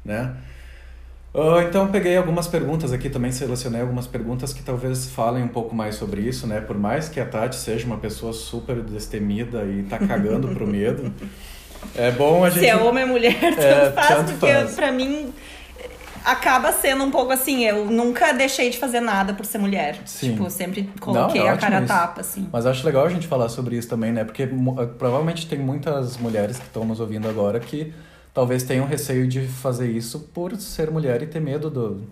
né? 0.03 0.33
Uh, 1.35 1.59
então 1.67 1.89
peguei 1.89 2.15
algumas 2.15 2.47
perguntas 2.47 2.93
aqui 2.93 3.09
também, 3.09 3.29
selecionei 3.29 3.81
algumas 3.81 4.07
perguntas 4.07 4.53
que 4.53 4.63
talvez 4.63 5.09
falem 5.09 5.43
um 5.43 5.49
pouco 5.49 5.75
mais 5.75 5.95
sobre 5.95 6.21
isso, 6.21 6.47
né? 6.47 6.61
Por 6.61 6.77
mais 6.77 7.09
que 7.09 7.19
a 7.19 7.25
Tati 7.25 7.57
seja 7.57 7.85
uma 7.85 7.97
pessoa 7.97 8.31
super 8.31 8.81
destemida 8.81 9.65
e 9.65 9.83
tá 9.83 9.99
cagando 9.99 10.47
pro 10.47 10.65
medo, 10.65 11.13
é 11.93 12.09
bom 12.09 12.45
a 12.45 12.49
gente... 12.49 12.61
Se 12.61 12.67
é 12.67 12.77
homem 12.77 13.03
ou 13.03 13.09
mulher, 13.09 13.35
tanto 13.41 13.59
é, 13.61 13.91
faz, 13.91 14.07
tanto 14.07 14.31
porque 14.31 14.53
faz. 14.53 14.75
pra 14.75 14.93
mim 14.93 15.33
acaba 16.23 16.71
sendo 16.71 17.03
um 17.03 17.11
pouco 17.11 17.33
assim, 17.33 17.65
eu 17.65 17.83
nunca 17.83 18.31
deixei 18.31 18.69
de 18.69 18.77
fazer 18.77 19.01
nada 19.01 19.33
por 19.33 19.45
ser 19.45 19.57
mulher. 19.57 19.97
Sim. 20.05 20.31
Tipo, 20.31 20.49
sempre 20.49 20.89
coloquei 21.01 21.41
Não, 21.41 21.49
é 21.49 21.51
a 21.51 21.57
cara 21.57 21.79
a 21.79 21.81
tapa, 21.81 22.21
assim. 22.21 22.47
Mas 22.49 22.65
acho 22.65 22.85
legal 22.85 23.05
a 23.05 23.09
gente 23.09 23.27
falar 23.27 23.49
sobre 23.49 23.75
isso 23.75 23.89
também, 23.89 24.13
né? 24.13 24.23
Porque 24.23 24.49
provavelmente 24.97 25.47
tem 25.47 25.59
muitas 25.59 26.15
mulheres 26.15 26.57
que 26.57 26.65
estão 26.65 26.85
nos 26.85 27.01
ouvindo 27.01 27.27
agora 27.27 27.59
que 27.59 27.93
talvez 28.35 28.63
tenham 28.63 28.85
receio 28.85 29.25
de 29.25 29.47
fazer 29.47 29.89
isso 29.89 30.19
por 30.33 30.55
ser 30.57 30.91
mulher 30.91 31.23
e 31.23 31.25
ter 31.25 31.39
medo 31.39 31.69
do 31.69 32.03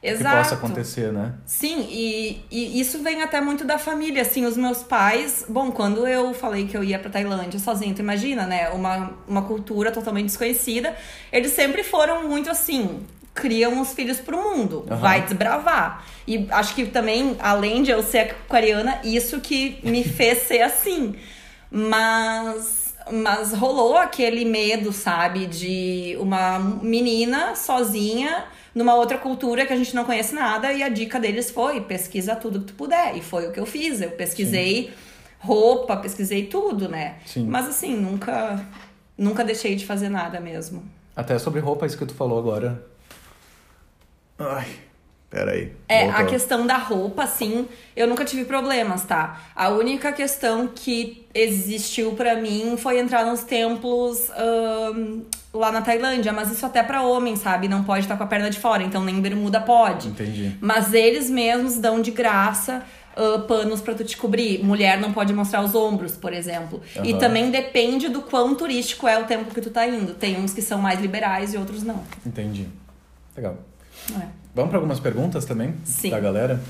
Exato. 0.00 0.24
que 0.24 0.42
possa 0.42 0.54
acontecer, 0.54 1.12
né? 1.12 1.34
Sim, 1.44 1.86
e, 1.90 2.40
e 2.50 2.80
isso 2.80 3.02
vem 3.02 3.20
até 3.20 3.40
muito 3.40 3.64
da 3.64 3.78
família, 3.78 4.22
assim, 4.22 4.46
os 4.46 4.56
meus 4.56 4.84
pais, 4.84 5.44
bom, 5.48 5.72
quando 5.72 6.06
eu 6.06 6.32
falei 6.32 6.68
que 6.68 6.76
eu 6.76 6.84
ia 6.84 7.00
pra 7.00 7.10
Tailândia 7.10 7.58
sozinha, 7.58 7.92
tu 7.92 8.00
imagina, 8.00 8.46
né, 8.46 8.68
uma, 8.70 9.12
uma 9.26 9.42
cultura 9.42 9.90
totalmente 9.90 10.26
desconhecida, 10.26 10.94
eles 11.32 11.50
sempre 11.50 11.82
foram 11.82 12.28
muito 12.28 12.48
assim, 12.48 13.00
criam 13.34 13.80
os 13.80 13.92
filhos 13.92 14.20
pro 14.20 14.36
mundo, 14.36 14.86
uhum. 14.88 14.96
vai 14.96 15.22
desbravar. 15.22 16.04
E 16.28 16.46
acho 16.50 16.76
que 16.76 16.86
também, 16.86 17.36
além 17.40 17.82
de 17.82 17.90
eu 17.90 18.04
ser 18.04 18.18
aquariana, 18.18 19.00
isso 19.02 19.40
que 19.40 19.80
me 19.82 20.04
fez 20.04 20.42
ser 20.46 20.62
assim. 20.62 21.16
Mas 21.70 22.81
mas 23.12 23.52
rolou 23.52 23.96
aquele 23.96 24.44
medo, 24.44 24.92
sabe, 24.92 25.46
de 25.46 26.16
uma 26.18 26.58
menina 26.58 27.54
sozinha 27.54 28.44
numa 28.74 28.94
outra 28.94 29.18
cultura 29.18 29.66
que 29.66 29.72
a 29.72 29.76
gente 29.76 29.94
não 29.94 30.04
conhece 30.04 30.34
nada 30.34 30.72
e 30.72 30.82
a 30.82 30.88
dica 30.88 31.20
deles 31.20 31.50
foi 31.50 31.82
pesquisa 31.82 32.34
tudo 32.34 32.60
que 32.60 32.66
tu 32.66 32.74
puder 32.74 33.16
e 33.16 33.20
foi 33.20 33.46
o 33.46 33.52
que 33.52 33.60
eu 33.60 33.66
fiz. 33.66 34.00
Eu 34.00 34.12
pesquisei 34.12 34.84
Sim. 34.84 34.90
roupa, 35.38 35.96
pesquisei 35.96 36.46
tudo, 36.46 36.88
né? 36.88 37.16
Sim. 37.26 37.46
Mas 37.46 37.68
assim, 37.68 37.94
nunca 37.94 38.64
nunca 39.16 39.44
deixei 39.44 39.76
de 39.76 39.84
fazer 39.84 40.08
nada 40.08 40.40
mesmo. 40.40 40.82
Até 41.14 41.38
sobre 41.38 41.60
roupa, 41.60 41.84
isso 41.84 41.98
que 41.98 42.06
tu 42.06 42.14
falou 42.14 42.38
agora. 42.38 42.82
Ai, 44.38 44.66
Peraí. 45.32 45.72
É, 45.88 46.04
voltou. 46.04 46.20
a 46.20 46.24
questão 46.26 46.66
da 46.66 46.76
roupa, 46.76 47.24
assim, 47.24 47.66
eu 47.96 48.06
nunca 48.06 48.22
tive 48.22 48.44
problemas, 48.44 49.02
tá? 49.04 49.40
A 49.56 49.70
única 49.70 50.12
questão 50.12 50.68
que 50.68 51.26
existiu 51.34 52.12
para 52.12 52.36
mim 52.36 52.76
foi 52.76 52.98
entrar 52.98 53.24
nos 53.24 53.42
templos 53.42 54.30
um, 54.94 55.22
lá 55.54 55.72
na 55.72 55.80
Tailândia, 55.80 56.34
mas 56.34 56.52
isso 56.52 56.66
até 56.66 56.82
para 56.82 57.02
homem, 57.02 57.34
sabe? 57.34 57.66
Não 57.66 57.82
pode 57.82 58.04
estar 58.04 58.18
com 58.18 58.24
a 58.24 58.26
perna 58.26 58.50
de 58.50 58.58
fora, 58.58 58.82
então 58.82 59.02
nem 59.02 59.22
bermuda 59.22 59.58
pode. 59.58 60.08
Entendi. 60.08 60.54
Mas 60.60 60.92
eles 60.92 61.30
mesmos 61.30 61.78
dão 61.78 62.02
de 62.02 62.10
graça 62.10 62.84
uh, 63.16 63.40
panos 63.46 63.80
para 63.80 63.94
tu 63.94 64.04
te 64.04 64.18
cobrir. 64.18 64.62
Mulher 64.62 65.00
não 65.00 65.14
pode 65.14 65.32
mostrar 65.32 65.64
os 65.64 65.74
ombros, 65.74 66.12
por 66.12 66.34
exemplo. 66.34 66.82
Uhum. 66.94 67.06
E 67.06 67.18
também 67.18 67.50
depende 67.50 68.10
do 68.10 68.20
quão 68.20 68.54
turístico 68.54 69.08
é 69.08 69.18
o 69.18 69.24
tempo 69.24 69.54
que 69.54 69.62
tu 69.62 69.70
tá 69.70 69.86
indo. 69.86 70.12
Tem 70.12 70.38
uns 70.38 70.52
que 70.52 70.60
são 70.60 70.78
mais 70.78 71.00
liberais 71.00 71.54
e 71.54 71.56
outros 71.56 71.82
não. 71.82 72.04
Entendi. 72.26 72.68
Legal. 73.34 73.56
É. 74.20 74.41
Vamos 74.54 74.70
para 74.70 74.78
algumas 74.78 75.00
perguntas 75.00 75.44
também? 75.44 75.74
Sim. 75.84 76.10
Da 76.10 76.20
galera? 76.20 76.60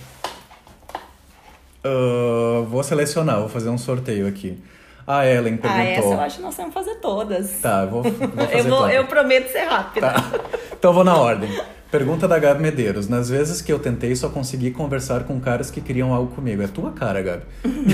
Uh, 1.84 2.64
vou 2.64 2.82
selecionar, 2.82 3.40
vou 3.40 3.48
fazer 3.48 3.70
um 3.70 3.78
sorteio 3.78 4.28
aqui. 4.28 4.62
A 5.04 5.26
Ellen 5.26 5.56
perguntou. 5.56 5.82
Ah, 5.82 5.88
essa 5.88 6.06
eu 6.06 6.20
acho 6.20 6.36
que 6.36 6.42
nós 6.42 6.54
vamos 6.54 6.72
fazer 6.72 6.94
todas. 6.96 7.60
Tá, 7.60 7.84
vou, 7.84 8.04
vou 8.04 8.12
fazer 8.46 8.58
eu, 8.58 8.64
vou, 8.64 8.88
eu 8.88 9.06
prometo 9.06 9.50
ser 9.50 9.64
rápida. 9.64 10.12
Tá. 10.12 10.32
Então 10.78 10.92
vou 10.92 11.02
na 11.02 11.16
ordem. 11.16 11.50
Pergunta 11.90 12.28
da 12.28 12.38
Gabi 12.38 12.62
Medeiros. 12.62 13.08
Nas 13.08 13.28
vezes 13.28 13.60
que 13.60 13.72
eu 13.72 13.80
tentei, 13.80 14.14
só 14.14 14.28
consegui 14.28 14.70
conversar 14.70 15.24
com 15.24 15.40
caras 15.40 15.70
que 15.70 15.80
queriam 15.80 16.14
algo 16.14 16.32
comigo. 16.34 16.62
É 16.62 16.68
tua 16.68 16.92
cara, 16.92 17.20
Gabi. 17.20 17.44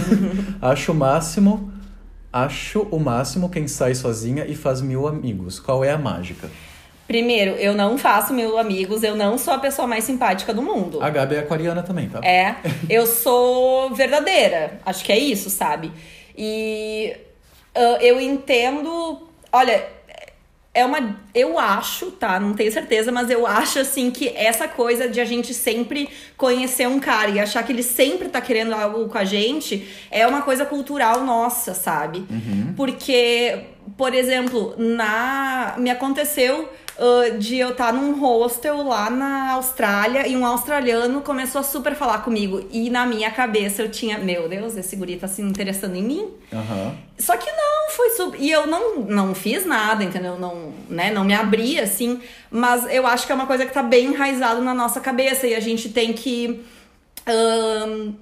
acho 0.61 0.93
o 0.93 0.95
máximo. 0.95 1.73
Acho 2.31 2.83
o 2.91 3.01
máximo 3.01 3.49
quem 3.49 3.67
sai 3.67 3.95
sozinha 3.95 4.45
e 4.47 4.55
faz 4.55 4.83
mil 4.83 5.09
amigos. 5.09 5.59
Qual 5.59 5.83
é 5.83 5.91
a 5.91 5.99
mágica? 5.99 6.49
Primeiro, 7.09 7.53
eu 7.53 7.75
não 7.75 7.97
faço 7.97 8.35
mil 8.35 8.59
amigos, 8.59 9.03
eu 9.03 9.17
não 9.17 9.39
sou 9.39 9.55
a 9.55 9.59
pessoa 9.59 9.89
mais 9.89 10.05
simpática 10.05 10.53
do 10.53 10.61
mundo. 10.61 11.03
A 11.03 11.09
Gabi 11.09 11.37
é 11.37 11.39
aquariana 11.39 11.83
também, 11.83 12.07
tá? 12.07 12.21
É. 12.23 12.57
Eu 12.89 13.07
sou 13.07 13.95
verdadeira. 13.95 14.79
Acho 14.85 15.03
que 15.03 15.11
é 15.11 15.19
isso, 15.19 15.49
sabe? 15.49 15.91
E 16.37 17.17
uh, 17.75 18.03
eu 18.03 18.21
entendo. 18.21 19.27
Olha, 19.51 19.87
é 20.75 20.85
uma. 20.85 21.19
Eu 21.35 21.59
acho, 21.59 22.11
tá? 22.13 22.39
Não 22.39 22.53
tenho 22.55 22.71
certeza, 22.71 23.11
mas 23.11 23.31
eu 23.31 23.47
acho 23.47 23.81
assim 23.81 24.11
que 24.11 24.29
essa 24.29 24.69
coisa 24.69 25.09
de 25.09 25.21
a 25.21 25.25
gente 25.25 25.55
sempre 25.55 26.09
conhecer 26.37 26.87
um 26.87 27.01
cara 27.01 27.31
e 27.31 27.41
achar 27.41 27.63
que 27.63 27.73
ele 27.73 27.83
sempre 27.83 28.29
tá 28.29 28.41
querendo 28.41 28.75
algo 28.75 29.09
com 29.09 29.19
a 29.19 29.25
gente 29.25 29.89
é 30.11 30.27
uma 30.27 30.43
coisa 30.43 30.65
cultural 30.65 31.25
nossa, 31.25 31.75
sabe? 31.75 32.25
Porque, 32.77 33.61
por 33.97 34.15
exemplo, 34.15 34.75
na. 34.77 35.75
Me 35.79 35.91
aconteceu. 35.91 36.69
Uh, 36.99 37.39
de 37.39 37.57
eu 37.59 37.71
estar 37.71 37.93
num 37.93 38.19
hostel 38.21 38.83
lá 38.83 39.09
na 39.09 39.53
Austrália 39.53 40.27
e 40.27 40.37
um 40.37 40.45
australiano 40.45 41.21
começou 41.21 41.61
a 41.61 41.65
super 41.65 41.95
falar 41.95 42.19
comigo. 42.19 42.67
E 42.71 42.91
na 42.91 43.07
minha 43.07 43.31
cabeça 43.31 43.83
eu 43.83 43.91
tinha, 43.91 44.19
meu 44.19 44.49
Deus, 44.49 44.77
esse 44.77 44.97
guri 44.97 45.17
tá 45.17 45.29
se 45.29 45.41
interessando 45.41 45.97
em 45.97 46.03
mim. 46.03 46.29
Aham. 46.53 46.95
Só 47.19 47.37
que 47.37 47.51
não, 47.51 47.91
foi 47.91 48.11
super. 48.11 48.41
E 48.41 48.51
eu 48.51 48.67
não, 48.67 49.01
não 49.01 49.35
fiz 49.35 49.65
nada, 49.65 50.05
entendeu? 50.05 50.39
Não, 50.39 50.73
né, 50.89 51.11
não 51.11 51.25
me 51.25 51.35
abri 51.35 51.79
assim. 51.79 52.21
Mas 52.51 52.87
eu 52.93 53.07
acho 53.07 53.27
que 53.27 53.33
é 53.33 53.35
uma 53.35 53.47
coisa 53.47 53.65
que 53.65 53.73
tá 53.73 53.83
bem 53.83 54.07
enraizado 54.07 54.61
na 54.61 54.75
nossa 54.75 55.01
cabeça 55.01 55.47
e 55.47 55.55
a 55.55 55.61
gente 55.61 55.89
tem 55.89 56.13
que. 56.13 56.65
ahn, 57.27 58.13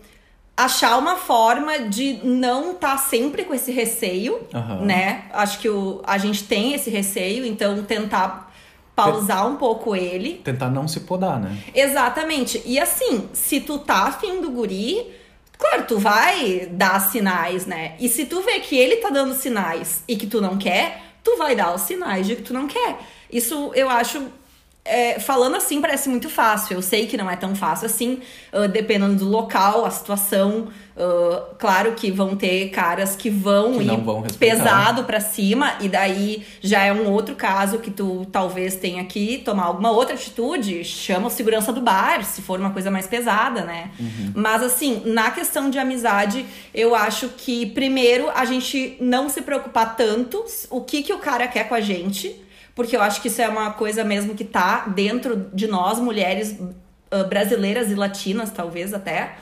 achar 0.57 0.97
uma 0.97 1.16
forma 1.16 1.81
de 1.81 2.18
não 2.24 2.72
estar 2.72 2.97
sempre 2.97 3.45
com 3.45 3.53
esse 3.53 3.70
receio, 3.70 4.41
Aham. 4.55 4.87
né? 4.87 5.24
Acho 5.33 5.59
que 5.59 5.68
o, 5.68 6.01
a 6.07 6.16
gente 6.16 6.45
tem 6.45 6.72
esse 6.72 6.89
receio, 6.89 7.45
então 7.45 7.83
tentar 7.83 8.45
pausar 8.97 9.47
um 9.47 9.57
pouco 9.57 9.94
ele. 9.94 10.40
Tentar 10.42 10.70
não 10.70 10.88
se 10.88 11.01
podar, 11.01 11.38
né? 11.38 11.57
Exatamente. 11.74 12.62
E 12.64 12.80
assim, 12.80 13.28
se 13.34 13.61
tu 13.61 13.78
tá 13.78 14.05
afim 14.07 14.40
do 14.40 14.51
guri, 14.51 15.14
claro, 15.59 15.84
tu 15.86 15.99
vai 15.99 16.66
dar 16.72 16.99
sinais, 16.99 17.66
né? 17.66 17.94
E 18.01 18.09
se 18.09 18.24
tu 18.24 18.40
vê 18.40 18.59
que 18.61 18.74
ele 18.74 18.97
tá 18.97 19.11
dando 19.11 19.34
sinais 19.34 20.03
e 20.09 20.16
que 20.16 20.26
tu 20.26 20.40
não 20.40 20.57
quer, 20.57 21.03
tu 21.22 21.36
vai 21.36 21.55
dar 21.55 21.74
os 21.74 21.82
sinais 21.82 22.26
de 22.26 22.36
que 22.36 22.42
tu 22.42 22.55
não 22.55 22.66
quer. 22.66 22.99
Isso 23.30 23.70
eu 23.74 23.90
acho. 23.90 24.26
É, 24.87 25.18
falando 25.20 25.57
assim 25.57 25.80
parece 25.80 26.09
muito 26.09 26.28
fácil. 26.28 26.74
Eu 26.74 26.82
sei 26.82 27.07
que 27.07 27.16
não 27.16 27.30
é 27.30 27.37
tão 27.37 27.55
fácil 27.55 27.87
assim, 27.87 28.20
ah, 28.53 28.66
dependendo 28.66 29.16
do 29.16 29.28
local, 29.28 29.84
a 29.84 29.91
situação. 29.91 30.68
ah, 30.97 31.55
claro 31.59 31.93
que 31.93 32.11
vão 32.11 32.34
ter 32.37 32.70
caras 32.70 33.16
que 33.16 33.28
vão 33.28 33.78
Que 33.78 33.84
ir 33.84 34.01
vão 34.01 34.22
pesado 34.39 35.05
pra 35.05 35.20
cima, 35.20 35.74
e 35.80 35.89
daí 35.89 36.47
já 36.61 36.82
é 36.84 36.93
um 36.93 37.11
outro 37.11 37.34
caso 37.34 37.78
que 37.78 37.91
tu 37.91 38.26
talvez 38.32 38.76
tenha 38.76 39.05
que 39.05 39.39
tomar 39.39 39.64
alguma 39.64 39.91
outra 39.91 40.14
atitude, 40.14 40.84
chama 40.84 41.26
o 41.26 41.30
segurança 41.30 41.72
do 41.72 41.80
bar, 41.80 42.24
se 42.24 42.41
for 42.43 42.59
uma 42.59 42.70
coisa 42.70 42.91
mais 42.91 43.07
pesada, 43.07 43.62
né? 43.62 43.91
Mas 44.34 44.62
assim, 44.62 45.03
na 45.05 45.30
questão 45.30 45.68
de 45.68 45.78
amizade, 45.78 46.47
eu 46.72 46.95
acho 46.95 47.28
que 47.37 47.66
primeiro 47.66 48.30
a 48.30 48.45
gente 48.45 48.97
não 49.01 49.28
se 49.28 49.43
preocupar 49.43 49.97
tanto 49.97 50.45
o 50.70 50.80
que 50.80 51.03
que 51.03 51.12
o 51.12 51.18
cara 51.18 51.47
quer 51.47 51.68
com 51.68 51.74
a 51.74 51.80
gente, 51.80 52.34
porque 52.77 52.95
eu 52.95 53.01
acho 53.01 53.22
que 53.22 53.29
isso 53.29 53.41
é 53.41 53.49
uma 53.49 53.72
coisa 53.72 54.05
mesmo 54.05 54.35
que 54.35 54.45
tá 54.45 54.85
dentro 54.87 55.49
de 55.53 55.66
nós, 55.66 55.99
mulheres 55.99 56.57
ah, 57.11 57.24
brasileiras 57.24 57.91
e 57.91 57.95
latinas, 57.95 58.51
talvez 58.53 58.93
até. 58.93 59.33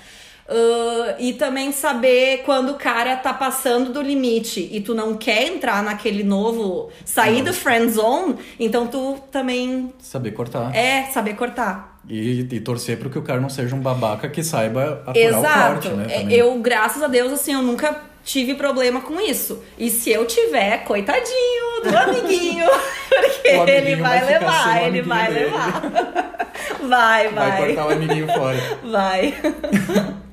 Ah, 0.48 1.16
e 1.18 1.32
também 1.32 1.72
saber 1.72 2.42
quando 2.44 2.70
o 2.70 2.74
cara 2.74 3.16
tá 3.16 3.34
passando 3.34 3.92
do 3.92 4.00
limite 4.00 4.68
e 4.70 4.80
tu 4.80 4.94
não 4.94 5.16
quer 5.16 5.48
entrar 5.48 5.82
naquele 5.82 6.22
novo. 6.22 6.90
sair 7.04 7.42
do 7.42 7.52
friend 7.52 7.90
zone, 7.90 8.36
então 8.58 8.86
tu 8.86 9.18
também 9.32 9.92
Saber 9.98 10.30
cortar. 10.30 10.74
é 10.74 11.06
saber 11.06 11.34
cortar. 11.34 11.92
E, 12.08 12.40
e 12.40 12.60
torcer 12.60 12.98
para 12.98 13.08
que 13.08 13.18
o 13.18 13.22
cara 13.22 13.40
não 13.40 13.48
seja 13.48 13.74
um 13.74 13.80
babaca 13.80 14.28
que 14.28 14.44
saiba 14.44 15.02
aturar 15.06 15.16
Exato. 15.16 15.48
o 15.48 15.72
corte, 15.72 15.88
né? 15.88 16.06
É, 16.08 16.20
também. 16.20 16.36
Eu, 16.36 16.58
graças 16.60 17.02
a 17.02 17.08
Deus, 17.08 17.32
assim, 17.32 17.54
eu 17.54 17.62
nunca 17.62 17.98
tive 18.24 18.54
problema 18.54 19.00
com 19.00 19.20
isso. 19.20 19.62
E 19.78 19.90
se 19.90 20.10
eu 20.10 20.26
tiver, 20.26 20.84
coitadinho 20.84 21.82
do 21.84 21.96
amiguinho, 21.96 22.66
porque 23.08 23.48
amiguinho 23.48 23.68
ele 23.68 23.96
vai, 23.96 24.24
levar, 24.24 24.82
ele 24.86 25.02
vai 25.02 25.32
dele. 25.32 25.44
levar. 25.46 25.82
Vai, 26.88 27.28
Vai 27.28 27.50
vai. 27.50 27.66
cortar 27.66 27.86
o 27.86 27.90
amiguinho 27.92 28.26
fora. 28.26 28.58
Vai. 28.84 29.34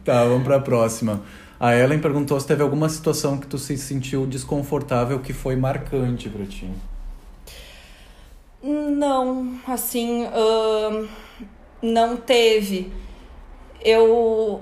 Tá, 0.03 0.23
vamos 0.25 0.43
pra 0.43 0.59
próxima. 0.59 1.23
A 1.59 1.75
Ellen 1.75 1.99
perguntou 1.99 2.39
se 2.39 2.45
teve 2.47 2.61
alguma 2.61 2.89
situação 2.89 3.37
que 3.37 3.47
tu 3.47 3.57
se 3.57 3.77
sentiu 3.77 4.25
desconfortável 4.25 5.19
que 5.19 5.31
foi 5.33 5.55
marcante 5.55 6.29
pra 6.29 6.45
ti. 6.45 6.69
Não, 8.61 9.55
assim, 9.67 10.25
ahn, 10.27 11.07
não 11.81 12.17
teve. 12.17 12.91
Eu 13.83 14.61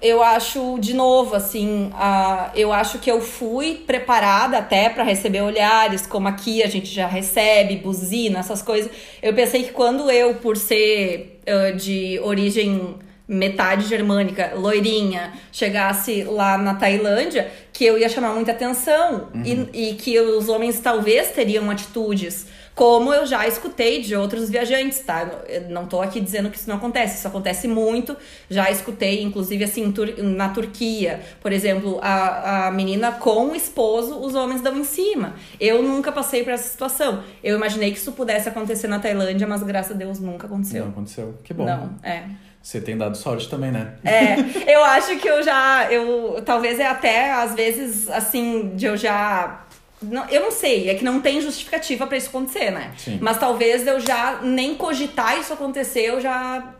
eu 0.00 0.22
acho 0.22 0.78
de 0.78 0.94
novo 0.94 1.34
assim, 1.34 1.90
a, 1.94 2.50
eu 2.54 2.72
acho 2.72 2.98
que 2.98 3.10
eu 3.10 3.20
fui 3.20 3.82
preparada 3.86 4.58
até 4.58 4.88
para 4.88 5.02
receber 5.02 5.40
olhares, 5.40 6.06
como 6.06 6.28
aqui 6.28 6.62
a 6.62 6.66
gente 6.66 6.86
já 6.86 7.06
recebe, 7.06 7.76
buzina, 7.76 8.40
essas 8.40 8.62
coisas. 8.62 8.90
Eu 9.22 9.32
pensei 9.34 9.64
que 9.64 9.72
quando 9.72 10.10
eu, 10.10 10.34
por 10.34 10.56
ser 10.56 11.40
ah, 11.46 11.70
de 11.70 12.20
origem 12.22 12.96
metade 13.28 13.88
germânica, 13.88 14.52
loirinha, 14.54 15.32
chegasse 15.50 16.22
lá 16.22 16.56
na 16.56 16.74
Tailândia, 16.74 17.50
que 17.72 17.84
eu 17.84 17.98
ia 17.98 18.08
chamar 18.08 18.32
muita 18.32 18.52
atenção 18.52 19.28
e, 19.44 19.90
e 19.90 19.94
que 19.94 20.18
os 20.20 20.48
homens 20.48 20.78
talvez 20.78 21.32
teriam 21.32 21.68
atitudes. 21.70 22.46
Como 22.76 23.12
eu 23.12 23.24
já 23.24 23.48
escutei 23.48 24.02
de 24.02 24.14
outros 24.14 24.50
viajantes, 24.50 25.00
tá? 25.00 25.26
Eu 25.48 25.70
não 25.70 25.86
tô 25.86 26.02
aqui 26.02 26.20
dizendo 26.20 26.50
que 26.50 26.58
isso 26.58 26.68
não 26.68 26.76
acontece, 26.76 27.16
isso 27.16 27.26
acontece 27.26 27.66
muito. 27.66 28.14
Já 28.50 28.70
escutei, 28.70 29.22
inclusive, 29.22 29.64
assim, 29.64 29.94
na 30.18 30.50
Turquia, 30.50 31.20
por 31.40 31.52
exemplo, 31.52 31.98
a, 32.02 32.66
a 32.66 32.70
menina 32.70 33.12
com 33.12 33.52
o 33.52 33.56
esposo, 33.56 34.20
os 34.20 34.34
homens 34.34 34.60
dão 34.60 34.76
em 34.76 34.84
cima. 34.84 35.36
Eu 35.58 35.82
nunca 35.82 36.12
passei 36.12 36.44
por 36.44 36.52
essa 36.52 36.68
situação. 36.68 37.24
Eu 37.42 37.56
imaginei 37.56 37.90
que 37.92 37.96
isso 37.96 38.12
pudesse 38.12 38.46
acontecer 38.46 38.88
na 38.88 38.98
Tailândia, 38.98 39.46
mas 39.46 39.62
graças 39.62 39.92
a 39.92 39.94
Deus 39.94 40.20
nunca 40.20 40.46
aconteceu. 40.46 40.84
Não 40.84 40.90
aconteceu. 40.92 41.34
Que 41.42 41.54
bom. 41.54 41.64
Não, 41.64 41.94
é. 42.02 42.24
Você 42.66 42.80
tem 42.80 42.98
dado 42.98 43.16
sorte 43.16 43.48
também, 43.48 43.70
né? 43.70 43.94
É, 44.04 44.74
eu 44.74 44.82
acho 44.82 45.16
que 45.18 45.28
eu 45.28 45.40
já. 45.40 45.86
Eu, 45.88 46.42
talvez 46.44 46.80
é 46.80 46.86
até, 46.86 47.30
às 47.30 47.54
vezes, 47.54 48.10
assim, 48.10 48.74
de 48.74 48.86
eu 48.86 48.96
já. 48.96 49.65
Não, 50.06 50.24
eu 50.28 50.40
não 50.40 50.50
sei, 50.50 50.88
é 50.90 50.94
que 50.94 51.04
não 51.04 51.20
tem 51.20 51.40
justificativa 51.40 52.06
pra 52.06 52.16
isso 52.16 52.28
acontecer, 52.28 52.70
né? 52.70 52.92
Sim. 52.96 53.18
Mas 53.20 53.38
talvez 53.38 53.86
eu 53.86 54.00
já 54.00 54.40
nem 54.42 54.74
cogitar 54.74 55.38
isso 55.38 55.52
acontecer, 55.52 56.00
eu 56.02 56.20
já. 56.20 56.74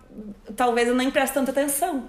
Talvez 0.57 0.89
eu 0.89 0.95
nem 0.95 1.11
preste 1.11 1.35
tanta 1.35 1.51
atenção 1.51 2.05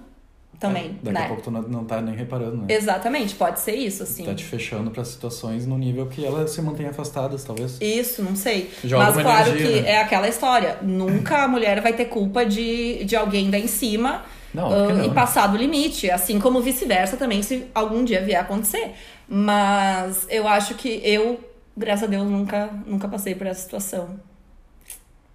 também, 0.58 0.86
É, 0.86 1.04
Daqui 1.04 1.18
né? 1.18 1.24
a 1.24 1.28
pouco 1.28 1.42
tu 1.42 1.50
não, 1.52 1.62
não 1.62 1.84
tá 1.84 2.00
nem 2.00 2.14
reparando, 2.16 2.56
né? 2.56 2.64
Exatamente, 2.68 3.34
pode 3.36 3.60
ser 3.60 3.76
isso, 3.76 4.02
assim. 4.02 4.24
Tá 4.24 4.34
te 4.34 4.42
fechando 4.44 4.90
pra 4.90 5.04
situações 5.04 5.66
no 5.66 5.78
nível 5.78 6.06
que 6.06 6.24
elas 6.24 6.50
se 6.50 6.60
mantêm 6.60 6.86
afastadas, 6.86 7.44
talvez. 7.44 7.78
Isso, 7.80 8.22
não 8.22 8.34
sei. 8.34 8.68
Joga 8.82 9.04
Mas 9.12 9.22
claro 9.22 9.50
energia, 9.50 9.68
que 9.76 9.80
né? 9.82 9.90
é 9.90 10.00
aquela 10.00 10.28
história. 10.28 10.78
Nunca 10.82 11.44
a 11.44 11.48
mulher 11.48 11.80
vai 11.80 11.92
ter 11.92 12.06
culpa 12.06 12.44
de, 12.44 13.04
de 13.04 13.14
alguém 13.14 13.50
dar 13.50 13.58
em 13.58 13.68
cima 13.68 14.24
Não, 14.52 14.90
e 14.90 15.08
né? 15.08 15.14
passar 15.14 15.46
do 15.48 15.56
limite. 15.56 16.10
Assim 16.10 16.40
como 16.40 16.60
vice-versa 16.60 17.16
também, 17.16 17.42
se 17.42 17.66
algum 17.74 18.04
dia 18.04 18.22
vier 18.22 18.38
a 18.38 18.42
acontecer. 18.42 18.94
Mas 19.28 20.26
eu 20.30 20.48
acho 20.48 20.74
que 20.74 21.00
eu, 21.04 21.38
graças 21.76 22.04
a 22.04 22.06
Deus, 22.06 22.28
nunca, 22.28 22.70
nunca 22.86 23.08
passei 23.08 23.34
por 23.34 23.46
essa 23.46 23.60
situação. 23.60 24.18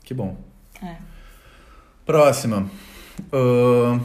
Que 0.03 0.14
bom. 0.14 0.36
É. 0.82 0.95
Próxima. 2.05 2.70
Ahn, 3.32 4.01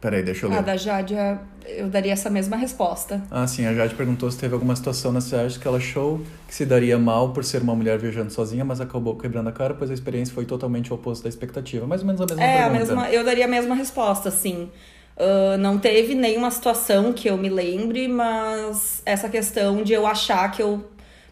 Peraí, 0.00 0.22
deixa 0.22 0.46
eu 0.46 0.50
ler. 0.50 0.58
A 0.58 0.60
da 0.62 0.76
Jádia, 0.76 1.38
eu 1.66 1.88
daria 1.88 2.12
essa 2.12 2.30
mesma 2.30 2.56
resposta. 2.56 3.22
Ah, 3.30 3.46
sim, 3.46 3.66
a 3.66 3.74
Jade 3.74 3.94
perguntou 3.94 4.30
se 4.30 4.38
teve 4.38 4.54
alguma 4.54 4.74
situação 4.74 5.12
nessa 5.12 5.36
viagem 5.36 5.60
que 5.60 5.68
ela 5.68 5.76
achou 5.76 6.20
que 6.48 6.54
se 6.54 6.64
daria 6.64 6.98
mal 6.98 7.32
por 7.32 7.44
ser 7.44 7.60
uma 7.62 7.74
mulher 7.74 7.98
viajando 7.98 8.30
sozinha, 8.32 8.64
mas 8.64 8.80
acabou 8.80 9.16
quebrando 9.16 9.48
a 9.48 9.52
cara, 9.52 9.74
pois 9.74 9.90
a 9.90 9.94
experiência 9.94 10.34
foi 10.34 10.46
totalmente 10.46 10.90
o 10.90 10.94
oposto 10.94 11.22
da 11.22 11.28
expectativa. 11.28 11.86
Mais 11.86 12.00
ou 12.00 12.06
menos 12.06 12.20
a 12.20 12.24
mesma 12.26 12.42
É, 12.42 12.62
a 12.62 12.70
pergunta. 12.70 12.78
mesma, 12.78 13.10
eu 13.10 13.24
daria 13.24 13.44
a 13.44 13.48
mesma 13.48 13.74
resposta, 13.74 14.30
assim. 14.30 14.70
Ah, 15.18 15.58
não 15.58 15.78
teve 15.78 16.14
nenhuma 16.14 16.50
situação 16.50 17.12
que 17.12 17.28
eu 17.28 17.36
me 17.36 17.50
lembre, 17.50 18.08
mas 18.08 19.02
essa 19.04 19.28
questão 19.28 19.82
de 19.82 19.92
eu 19.92 20.06
achar 20.06 20.50
que 20.50 20.62
eu 20.62 20.82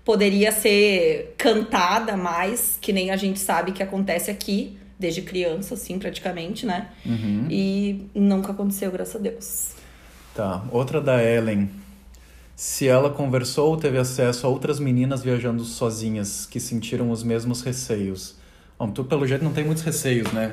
poderia 0.05 0.53
ser 0.53 1.35
cantada 1.39 2.17
mais, 2.17 2.79
que 2.81 2.93
nem 2.93 3.11
a 3.11 3.17
gente 3.17 3.39
sabe 3.39 3.73
que 3.73 3.83
acontece 3.83 4.31
aqui, 4.31 4.79
desde 4.99 5.23
criança, 5.23 5.75
assim, 5.75 5.99
praticamente, 5.99 6.67
né? 6.67 6.89
Uhum. 7.07 7.47
E 7.51 8.07
nunca 8.15 8.53
aconteceu, 8.53 8.91
graças 8.91 9.17
a 9.17 9.19
Deus. 9.19 9.71
Tá, 10.35 10.65
outra 10.71 11.01
da 11.01 11.23
Ellen. 11.23 11.71
Se 12.57 12.89
ela 12.89 13.09
conversou 13.11 13.71
ou 13.71 13.77
teve 13.77 13.99
acesso 13.99 14.47
a 14.47 14.51
outras 14.51 14.81
meninas 14.81 15.23
viajando 15.23 15.65
sozinhas 15.65 16.45
que 16.45 16.59
sentiram 16.59 17.11
os 17.11 17.23
mesmos 17.23 17.63
receios. 17.63 18.37
Bom, 18.79 18.91
tu 18.93 19.03
pelo 19.03 19.27
jeito 19.27 19.43
não 19.43 19.53
tem 19.53 19.65
muitos 19.65 19.83
receios, 19.83 20.31
né? 20.33 20.53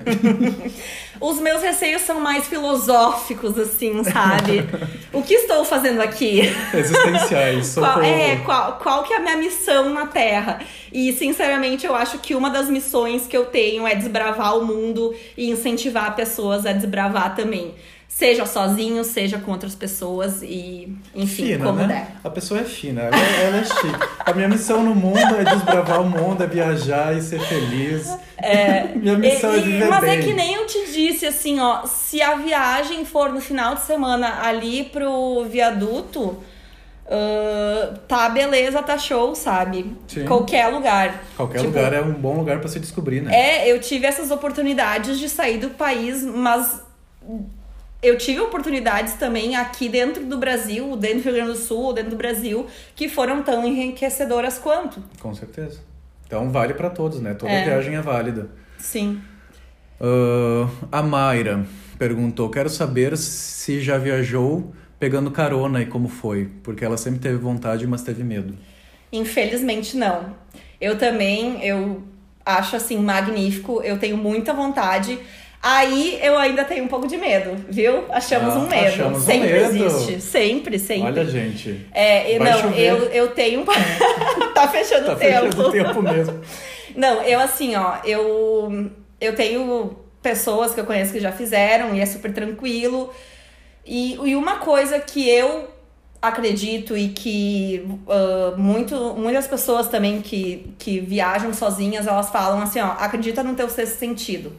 Os 1.21 1.39
meus 1.39 1.61
receios 1.61 2.01
são 2.01 2.19
mais 2.19 2.47
filosóficos, 2.47 3.55
assim, 3.59 4.03
sabe? 4.03 4.67
o 5.13 5.21
que 5.21 5.35
estou 5.35 5.63
fazendo 5.63 6.01
aqui? 6.01 6.41
Existenciais, 6.73 7.73
Qual, 7.77 7.85
socorro. 7.85 8.03
é, 8.03 8.37
qual, 8.37 8.79
qual 8.81 9.03
que 9.03 9.13
é 9.13 9.17
a 9.17 9.19
minha 9.19 9.37
missão 9.37 9.93
na 9.93 10.07
Terra? 10.07 10.59
E, 10.91 11.13
sinceramente, 11.13 11.85
eu 11.85 11.93
acho 11.93 12.17
que 12.17 12.33
uma 12.33 12.49
das 12.49 12.67
missões 12.67 13.27
que 13.27 13.37
eu 13.37 13.45
tenho 13.45 13.85
é 13.85 13.93
desbravar 13.93 14.57
o 14.57 14.65
mundo 14.65 15.13
e 15.37 15.49
incentivar 15.51 16.15
pessoas 16.15 16.65
a 16.65 16.71
desbravar 16.73 17.35
também. 17.35 17.75
Seja 18.07 18.45
sozinho, 18.45 19.03
seja 19.03 19.37
com 19.39 19.51
outras 19.51 19.75
pessoas 19.75 20.41
e, 20.41 20.95
enfim, 21.13 21.47
fina, 21.47 21.65
como 21.65 21.79
né? 21.79 21.87
der. 21.87 22.07
A 22.23 22.29
pessoa 22.29 22.61
é 22.61 22.63
fina, 22.63 23.01
ela, 23.01 23.15
ela 23.17 23.57
é 23.57 23.63
chique. 23.65 24.07
A 24.25 24.31
minha 24.31 24.47
missão 24.47 24.81
no 24.83 24.95
mundo 24.95 25.35
é 25.35 25.43
desbravar 25.43 26.01
o 26.01 26.09
mundo, 26.09 26.41
é 26.41 26.47
viajar 26.47 27.13
e 27.17 27.21
ser 27.21 27.41
feliz. 27.41 28.07
É, 28.37 28.85
minha 28.95 29.17
missão 29.17 29.53
e- 29.53 29.55
é 29.55 29.59
e- 29.59 29.63
viver 29.63 29.89
mas 29.89 29.99
bem. 30.01 30.19
é 30.19 30.21
que 30.21 30.33
nem 30.33 30.53
eu 30.53 30.65
te 30.65 30.85
disse, 30.93 31.25
assim, 31.25 31.59
ó, 31.59 31.85
se 31.85 32.21
a 32.21 32.35
viagem 32.35 33.03
for 33.03 33.33
no 33.33 33.41
final 33.41 33.75
de 33.75 33.81
semana 33.81 34.39
ali 34.43 34.85
pro 34.85 35.43
viaduto, 35.49 36.41
ah, 37.07 37.95
tá 38.07 38.29
beleza, 38.29 38.81
tá 38.81 38.97
show, 38.97 39.35
sabe? 39.35 39.93
Sim. 40.07 40.23
Qualquer 40.25 40.67
lugar. 40.67 41.21
Qualquer 41.35 41.57
Tipo, 41.59 41.69
lugar 41.69 41.91
é 41.93 42.01
um 42.01 42.13
bom 42.13 42.37
lugar 42.37 42.59
pra 42.59 42.69
se 42.69 42.79
descobrir, 42.79 43.21
né? 43.21 43.35
É, 43.35 43.69
eu 43.71 43.79
tive 43.81 44.05
essas 44.07 44.31
oportunidades 44.31 45.19
de 45.19 45.27
sair 45.27 45.57
do 45.57 45.71
país, 45.71 46.23
mas 46.23 46.81
eu 48.05 48.17
tive 48.17 48.39
oportunidades 48.39 49.13
também 49.13 49.55
aqui 49.55 49.89
dentro 49.89 50.25
do 50.25 50.37
Brasil, 50.37 50.95
dentro 50.97 51.19
do 51.19 51.23
Rio 51.23 51.33
Grande 51.33 51.51
do 51.51 51.57
Sul, 51.57 51.93
dentro 51.93 52.11
do 52.11 52.15
Brasil, 52.17 52.67
que 52.95 53.09
foram 53.09 53.41
tão 53.43 53.65
enriquecedoras 53.65 54.57
quanto. 54.57 55.03
Com 55.19 55.33
certeza. 55.33 55.79
Então 56.27 56.51
vale 56.51 56.73
pra 56.73 56.89
todos, 56.89 57.19
né? 57.19 57.33
Toda 57.33 57.51
É. 57.51 57.63
viagem 57.63 57.95
é 57.95 58.01
válida. 58.01 58.49
Sim. 58.77 59.21
Ah, 59.99 60.67
a 60.91 61.01
Mayra 61.01 61.65
perguntou: 61.97 62.49
Quero 62.49 62.69
saber 62.69 63.17
se 63.17 63.81
já 63.81 63.97
viajou 63.97 64.73
pegando 64.99 65.29
carona 65.31 65.81
e 65.81 65.85
como 65.85 66.07
foi. 66.07 66.49
Porque 66.63 66.83
ela 66.83 66.97
sempre 66.97 67.19
teve 67.19 67.37
vontade, 67.37 67.85
mas 67.87 68.01
teve 68.01 68.23
medo. 68.23 68.57
Infelizmente 69.11 69.95
não. 69.95 70.35
Eu 70.81 70.97
também, 70.97 71.63
eu 71.65 72.03
acho 72.45 72.75
assim 72.75 72.97
magnífico, 72.97 73.81
eu 73.81 73.97
tenho 73.97 74.17
muita 74.17 74.53
vontade. 74.53 75.17
Aí 75.61 76.19
eu 76.21 76.37
ainda 76.37 76.63
tenho 76.63 76.83
um 76.83 76.87
pouco 76.87 77.07
de 77.07 77.17
medo, 77.17 77.55
viu? 77.69 78.03
Achamos 78.11 78.53
Ah, 78.53 78.59
um 78.59 78.67
medo. 78.67 78.87
achamos 78.87 79.19
um 79.19 79.25
sempre 79.25 79.51
medo. 79.53 79.65
existe, 79.85 80.21
sempre, 80.21 80.77
sempre. 80.79 81.03
Olha, 81.07 81.25
gente. 81.25 81.85
É, 81.91 82.37
não, 82.37 82.61
chover. 82.61 82.79
eu, 82.87 82.97
eu 83.05 83.27
tenho. 83.31 83.65
tá 84.53 84.67
fechando 84.67 85.07
Tá 85.07 85.13
o 85.13 85.15
tempo. 85.15 85.45
fechando 85.51 85.67
o 85.67 85.71
tempo 85.71 86.01
mesmo. 86.01 86.39
Não, 86.95 87.21
eu 87.23 87.41
assim, 87.41 87.75
ó, 87.75 87.95
eu, 88.05 88.89
eu 89.19 89.35
tenho 89.35 89.97
pessoas 90.21 90.73
que 90.73 90.79
eu 90.79 90.85
conheço 90.85 91.11
que 91.11 91.19
já 91.19 91.31
fizeram 91.31 91.93
e 91.93 91.99
é 91.99 92.05
super 92.05 92.31
tranquilo. 92.33 93.11
E, 93.85 94.13
e 94.23 94.33
uma 94.35 94.57
coisa 94.59 94.97
que 94.99 95.27
eu 95.27 95.67
acredito 96.21 96.95
e 96.97 97.09
que 97.09 97.85
ah, 98.07 98.53
muito, 98.55 98.95
muitas 99.17 99.45
pessoas 99.45 99.89
também 99.89 100.21
que, 100.21 100.73
que 100.79 100.99
viajam 101.01 101.53
sozinhas, 101.53 102.07
elas 102.07 102.29
falam 102.29 102.61
assim, 102.61 102.79
ó, 102.79 102.91
acredita 102.97 103.43
no 103.43 103.55
teu 103.55 103.67
sexto 103.69 103.97
sentido. 103.99 104.53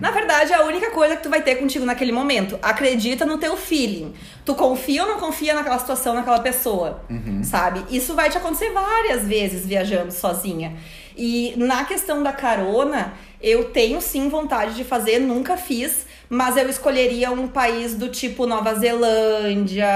Na 0.00 0.10
verdade, 0.12 0.52
é 0.52 0.56
a 0.56 0.62
única 0.64 0.90
coisa 0.92 1.16
que 1.16 1.22
tu 1.24 1.28
vai 1.28 1.42
ter 1.42 1.56
contigo 1.56 1.84
naquele 1.84 2.12
momento. 2.12 2.56
Acredita 2.62 3.24
no 3.26 3.36
teu 3.38 3.56
feeling. 3.56 4.14
Tu 4.44 4.54
confia 4.54 5.02
ou 5.02 5.08
não 5.08 5.18
confia 5.18 5.54
naquela 5.54 5.78
situação, 5.78 6.14
naquela 6.14 6.38
pessoa, 6.38 7.00
sabe? 7.42 7.84
Isso 7.90 8.14
vai 8.14 8.30
te 8.30 8.38
acontecer 8.38 8.70
várias 8.70 9.26
vezes 9.26 9.66
viajando 9.66 10.12
sozinha. 10.12 10.76
E 11.16 11.54
na 11.56 11.84
questão 11.84 12.22
da 12.22 12.32
carona, 12.32 13.14
eu 13.42 13.64
tenho 13.70 14.00
sim 14.00 14.28
vontade 14.28 14.74
de 14.76 14.84
fazer, 14.84 15.18
nunca 15.18 15.56
fiz, 15.56 16.06
mas 16.28 16.56
eu 16.56 16.68
escolheria 16.68 17.30
um 17.32 17.48
país 17.48 17.94
do 17.94 18.08
tipo 18.08 18.46
Nova 18.46 18.74
Zelândia, 18.74 19.86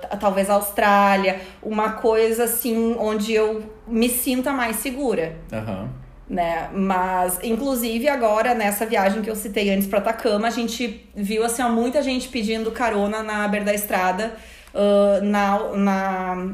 t- 0.00 0.16
talvez 0.18 0.48
Austrália, 0.50 1.40
uma 1.62 1.92
coisa 1.92 2.44
assim 2.44 2.96
onde 2.98 3.32
eu 3.32 3.62
me 3.86 4.08
sinta 4.08 4.52
mais 4.52 4.76
segura 4.76 5.36
Aham. 5.52 5.88
Né? 6.32 6.70
Mas, 6.72 7.38
inclusive, 7.42 8.08
agora, 8.08 8.54
nessa 8.54 8.86
viagem 8.86 9.20
que 9.20 9.28
eu 9.28 9.36
citei 9.36 9.68
antes 9.70 9.86
pra 9.86 9.98
Atacama, 9.98 10.48
a 10.48 10.50
gente 10.50 11.06
viu, 11.14 11.44
assim, 11.44 11.62
ó, 11.62 11.68
muita 11.68 12.02
gente 12.02 12.28
pedindo 12.28 12.70
carona 12.70 13.22
na 13.22 13.46
beira 13.46 13.66
da 13.66 13.74
estrada 13.74 14.34
ah, 14.74 15.20
na, 15.22 15.76
na, 15.76 16.48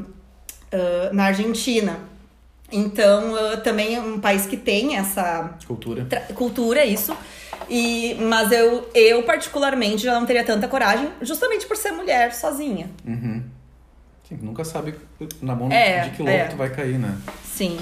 ah, 0.73 1.09
na 1.13 1.23
Argentina. 1.23 1.97
Então, 2.69 3.33
ah, 3.35 3.57
também 3.57 3.95
é 3.95 4.01
um 4.01 4.19
país 4.19 4.45
que 4.45 4.57
tem 4.57 4.97
essa 4.97 5.57
Cultura. 5.65 6.05
cultura, 6.35 6.83
isso. 6.83 7.15
E, 7.69 8.17
mas 8.19 8.51
eu, 8.51 8.89
eu, 8.93 9.23
particularmente, 9.23 10.03
já 10.03 10.19
não 10.19 10.25
teria 10.25 10.43
tanta 10.43 10.67
coragem, 10.67 11.09
justamente 11.21 11.65
por 11.65 11.77
ser 11.77 11.91
mulher 11.91 12.33
sozinha. 12.33 12.89
Uhum. 13.07 13.43
Sim, 14.27 14.39
nunca 14.41 14.65
sabe 14.65 14.93
na 15.41 15.55
mão 15.55 15.71
É, 15.71 16.01
de 16.01 16.09
que 16.11 16.21
louco 16.21 16.37
é. 16.37 16.47
tu 16.47 16.57
vai 16.57 16.69
cair, 16.69 16.99
né? 16.99 17.17
Sim. 17.45 17.79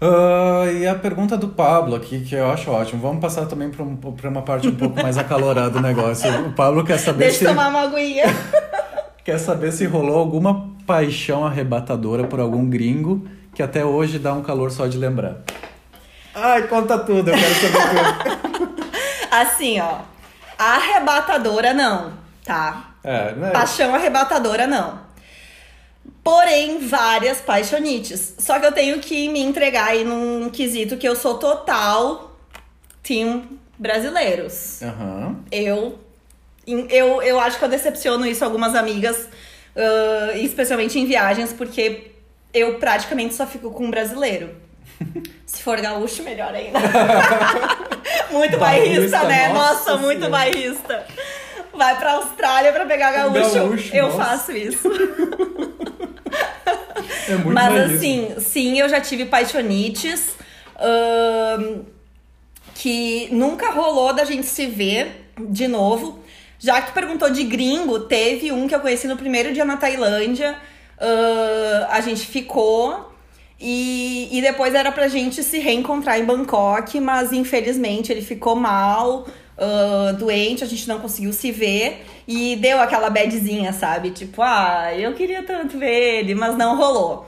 Ah, 0.00 0.66
e 0.70 0.86
a 0.86 0.94
pergunta 0.94 1.36
do 1.36 1.48
Pablo 1.48 1.94
aqui, 1.94 2.20
que 2.20 2.34
eu 2.34 2.50
acho 2.50 2.70
ótimo. 2.70 3.00
Vamos 3.00 3.20
passar 3.20 3.46
também 3.46 3.70
para 3.70 3.82
um, 3.82 3.96
pra 3.96 4.28
uma 4.28 4.42
parte 4.42 4.68
um 4.68 4.74
pouco 4.74 5.02
mais 5.02 5.16
acalorada 5.16 5.70
do 5.70 5.80
negócio. 5.80 6.28
O 6.46 6.52
Pablo 6.52 6.84
quer 6.84 6.98
saber 6.98 7.24
Deixa 7.24 7.38
se 7.38 7.44
eu 7.44 7.50
tomar 7.50 7.68
uma 7.68 7.82
aguinha. 7.82 8.24
quer 9.24 9.38
saber 9.38 9.72
se 9.72 9.86
rolou 9.86 10.18
alguma 10.18 10.70
paixão 10.86 11.44
arrebatadora 11.44 12.24
por 12.24 12.38
algum 12.40 12.68
gringo 12.68 13.26
que 13.54 13.62
até 13.62 13.84
hoje 13.84 14.18
dá 14.18 14.34
um 14.34 14.42
calor 14.42 14.70
só 14.70 14.86
de 14.86 14.98
lembrar. 14.98 15.38
Ai, 16.34 16.68
conta 16.68 16.98
tudo, 16.98 17.30
eu 17.30 17.34
quero 17.34 17.54
saber 17.54 18.50
tudo. 18.52 18.76
Assim, 19.32 19.80
ó. 19.80 20.00
Arrebatadora, 20.58 21.72
não, 21.72 22.12
tá? 22.44 22.90
É, 23.02 23.32
né? 23.32 23.50
Paixão 23.50 23.94
arrebatadora, 23.94 24.66
não. 24.66 25.05
Porém, 26.26 26.80
várias 26.80 27.40
paixonites. 27.40 28.34
Só 28.36 28.58
que 28.58 28.66
eu 28.66 28.72
tenho 28.72 28.98
que 28.98 29.28
me 29.28 29.38
entregar 29.38 29.90
aí 29.90 30.02
num 30.02 30.50
quesito 30.50 30.96
que 30.96 31.06
eu 31.06 31.14
sou 31.14 31.38
total 31.38 32.36
team 33.00 33.44
brasileiros. 33.78 34.82
Aham. 34.82 35.36
Eu, 35.52 36.00
eu, 36.66 37.22
eu 37.22 37.38
acho 37.38 37.60
que 37.60 37.64
eu 37.64 37.68
decepciono 37.68 38.26
isso 38.26 38.44
algumas 38.44 38.74
amigas, 38.74 39.28
ah, 39.76 40.32
especialmente 40.34 40.98
em 40.98 41.06
viagens, 41.06 41.52
porque 41.52 42.10
eu 42.52 42.74
praticamente 42.80 43.32
só 43.32 43.46
fico 43.46 43.70
com 43.70 43.84
um 43.84 43.90
brasileiro. 43.90 44.52
Se 45.46 45.62
for 45.62 45.80
gaúcho, 45.80 46.24
melhor 46.24 46.52
ainda. 46.52 46.80
muito 48.32 48.58
bairrista, 48.58 49.22
né? 49.22 49.50
nossa 49.50 49.92
Nossa, 49.92 49.96
muito 49.98 50.28
bairrista. 50.28 51.06
Vai 51.72 51.96
pra 51.96 52.14
Austrália 52.14 52.72
pra 52.72 52.84
pegar 52.84 53.12
gaúcho. 53.12 53.54
Gaúcho, 53.54 53.94
eu 53.94 54.08
nossa. 54.08 54.24
faço 54.24 54.50
isso. 54.50 54.90
É 57.28 57.36
muito 57.36 57.52
Mas 57.52 57.94
assim, 57.94 58.34
sim, 58.38 58.78
eu 58.78 58.88
já 58.88 59.00
tive 59.00 59.26
paixonites. 59.26 60.34
ahn, 60.78 61.82
que 62.74 63.28
nunca 63.32 63.70
rolou 63.70 64.12
da 64.12 64.24
gente 64.24 64.46
se 64.46 64.66
ver 64.66 65.30
de 65.38 65.66
novo. 65.66 66.20
Já 66.58 66.80
que 66.80 66.92
perguntou 66.92 67.30
de 67.30 67.44
gringo, 67.44 68.00
teve 68.00 68.52
um 68.52 68.66
que 68.66 68.74
eu 68.74 68.80
conheci 68.80 69.06
no 69.06 69.16
primeiro 69.16 69.52
dia 69.52 69.64
na 69.64 69.76
Tailândia. 69.76 70.56
ahn, 71.00 71.86
a 71.90 72.00
gente 72.00 72.26
ficou. 72.26 73.12
E, 73.58 74.28
e 74.30 74.42
depois 74.42 74.74
era 74.74 74.92
pra 74.92 75.08
gente 75.08 75.42
se 75.42 75.58
reencontrar 75.58 76.18
em 76.20 76.24
Bangkok, 76.24 77.00
mas 77.00 77.32
infelizmente 77.32 78.12
ele 78.12 78.20
ficou 78.20 78.54
mal, 78.54 79.26
ah, 79.58 80.12
doente, 80.12 80.62
a 80.62 80.66
gente 80.66 80.86
não 80.88 81.00
conseguiu 81.00 81.32
se 81.32 81.50
ver. 81.50 82.04
E 82.28 82.56
deu 82.56 82.80
aquela 82.80 83.08
badzinha, 83.08 83.72
sabe? 83.72 84.10
Tipo, 84.10 84.42
ah, 84.42 84.92
eu 84.94 85.14
queria 85.14 85.42
tanto 85.42 85.78
ver 85.78 86.18
ele, 86.18 86.34
mas 86.34 86.56
não 86.56 86.76
rolou. 86.76 87.26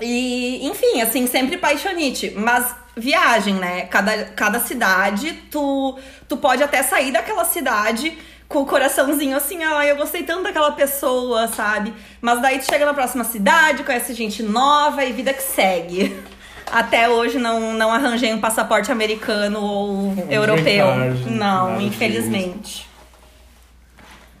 E, 0.00 0.66
enfim, 0.66 1.02
assim, 1.02 1.26
sempre 1.26 1.58
paixonite. 1.58 2.32
Mas 2.36 2.74
viagem, 2.96 3.54
né? 3.54 3.82
Cada, 3.86 4.24
cada 4.26 4.60
cidade, 4.60 5.32
tu, 5.50 5.98
tu 6.28 6.36
pode 6.36 6.62
até 6.62 6.82
sair 6.82 7.12
daquela 7.12 7.44
cidade 7.44 8.16
com 8.48 8.62
o 8.62 8.66
coraçãozinho 8.66 9.36
assim, 9.36 9.62
ah, 9.62 9.86
eu 9.86 9.96
gostei 9.96 10.24
tanto 10.24 10.42
daquela 10.42 10.72
pessoa, 10.72 11.46
sabe? 11.46 11.94
Mas 12.20 12.42
daí 12.42 12.58
tu 12.58 12.64
chega 12.64 12.84
na 12.84 12.92
próxima 12.92 13.22
cidade, 13.22 13.84
conhece 13.84 14.12
gente 14.12 14.42
nova 14.42 15.04
e 15.04 15.12
vida 15.12 15.32
que 15.32 15.42
segue. 15.42 16.20
Até 16.70 17.08
hoje 17.08 17.38
não, 17.38 17.72
não 17.74 17.92
arranjei 17.92 18.32
um 18.32 18.40
passaporte 18.40 18.90
americano 18.92 19.60
ou 19.60 19.90
Um 20.10 20.26
europeu. 20.30 20.86
card, 20.86 21.30
não, 21.30 21.80
infelizmente. 21.80 22.88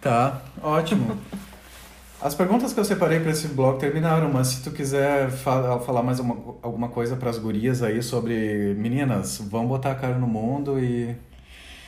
Tá, 0.00 0.40
ótimo. 0.62 1.18
As 2.22 2.34
perguntas 2.34 2.72
que 2.72 2.80
eu 2.80 2.84
separei 2.84 3.18
para 3.20 3.30
esse 3.32 3.48
blog 3.48 3.78
terminaram, 3.78 4.30
mas 4.30 4.48
se 4.48 4.62
tu 4.62 4.70
quiser 4.70 5.30
fa- 5.30 5.78
falar 5.80 6.02
mais 6.02 6.20
uma, 6.20 6.36
alguma 6.62 6.88
coisa 6.88 7.16
para 7.16 7.30
as 7.30 7.38
gurias 7.38 7.82
aí 7.82 8.02
sobre 8.02 8.74
meninas, 8.78 9.38
vão 9.38 9.66
botar 9.66 9.92
a 9.92 9.94
cara 9.94 10.14
no 10.18 10.26
mundo 10.26 10.78
e 10.78 11.16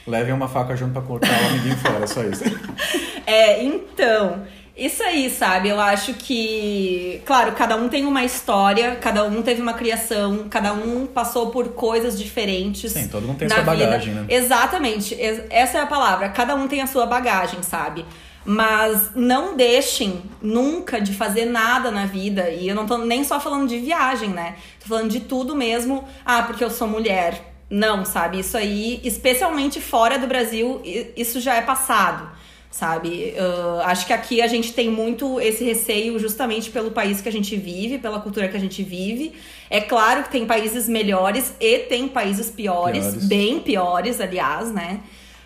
levem 0.07 0.33
uma 0.33 0.49
faca 0.49 0.75
junto 0.75 0.93
para 0.95 1.03
cortar 1.03 1.31
o 1.31 1.47
amiguinho 1.51 1.77
fora, 1.77 2.07
só 2.07 2.23
isso. 2.25 2.45
É, 3.25 3.63
então, 3.63 4.43
isso 4.77 5.03
aí, 5.03 5.29
sabe? 5.31 5.69
Eu 5.69 5.81
acho 5.81 6.15
que, 6.15 7.21
claro, 7.27 7.53
cada 7.53 7.77
um 7.77 7.89
tem 7.89 8.07
uma 8.07 8.25
história, 8.25 8.97
cada 8.97 9.25
um 9.25 9.43
teve 9.43 9.61
uma 9.61 9.75
criação, 9.75 10.47
cada 10.49 10.73
um 10.73 11.07
passou 11.07 11.51
por 11.51 11.69
coisas 11.71 12.19
diferentes. 12.19 12.93
Sim, 12.93 13.09
todo 13.09 13.27
mundo 13.27 13.39
tem 13.39 13.49
sua 13.49 13.59
vida. 13.59 13.67
bagagem, 13.87 14.15
né? 14.15 14.25
Exatamente, 14.29 15.15
ex- 15.15 15.43
essa 15.51 15.79
é 15.79 15.81
a 15.83 15.87
palavra. 15.87 16.29
Cada 16.31 16.55
um 16.55 16.67
tem 16.69 16.81
a 16.81 16.87
sua 16.87 17.05
bagagem, 17.07 17.63
sabe? 17.63 18.05
Mas 18.45 19.11
não 19.15 19.57
deixem 19.57 20.23
nunca 20.41 21.01
de 21.01 21.13
fazer 21.15 21.45
nada 21.45 21.91
na 21.91 22.07
vida. 22.07 22.51
E 22.51 22.67
eu 22.67 22.75
não 22.75 22.87
tô 22.87 22.99
nem 22.99 23.23
só 23.23 23.39
falando 23.39 23.69
de 23.69 23.79
viagem, 23.79 24.31
né? 24.31 24.57
Tô 24.81 24.89
falando 24.89 25.11
de 25.11 25.21
tudo 25.21 25.55
mesmo. 25.55 26.09
Ah, 26.25 26.43
porque 26.43 26.65
eu 26.65 26.71
sou 26.71 26.89
mulher. 26.89 27.53
Não, 27.71 28.05
sabe? 28.05 28.41
Isso 28.41 28.57
aí, 28.57 29.01
especialmente 29.05 29.81
fora 29.81 30.19
do 30.19 30.27
Brasil, 30.27 30.83
isso 31.17 31.41
já 31.41 31.55
é 31.55 31.63
passado, 31.63 32.29
sabe? 32.73 33.35
Uh, 33.37 33.81
acho 33.83 34.07
que 34.07 34.13
aqui 34.15 34.41
a 34.41 34.47
gente 34.47 34.73
tem 34.73 34.89
muito 34.91 35.39
esse 35.39 35.63
receio 35.63 36.19
justamente 36.19 36.71
pelo 36.71 36.91
país 36.91 37.21
que 37.21 37.29
a 37.29 37.33
gente 37.33 37.55
vive, 37.55 37.99
pela 37.99 38.19
cultura 38.19 38.49
que 38.49 38.57
a 38.57 38.61
gente 38.61 38.83
vive. 38.83 39.35
É 39.69 39.81
claro 39.81 40.25
que 40.25 40.31
tem 40.31 40.47
países 40.47 40.89
melhores 40.89 41.55
e 41.61 41.81
tem 41.81 42.09
países 42.09 42.51
piores, 42.51 43.05
piores. 43.05 43.27
bem 43.27 43.61
piores, 43.61 44.21
aliás, 44.21 44.73
né? 44.73 45.01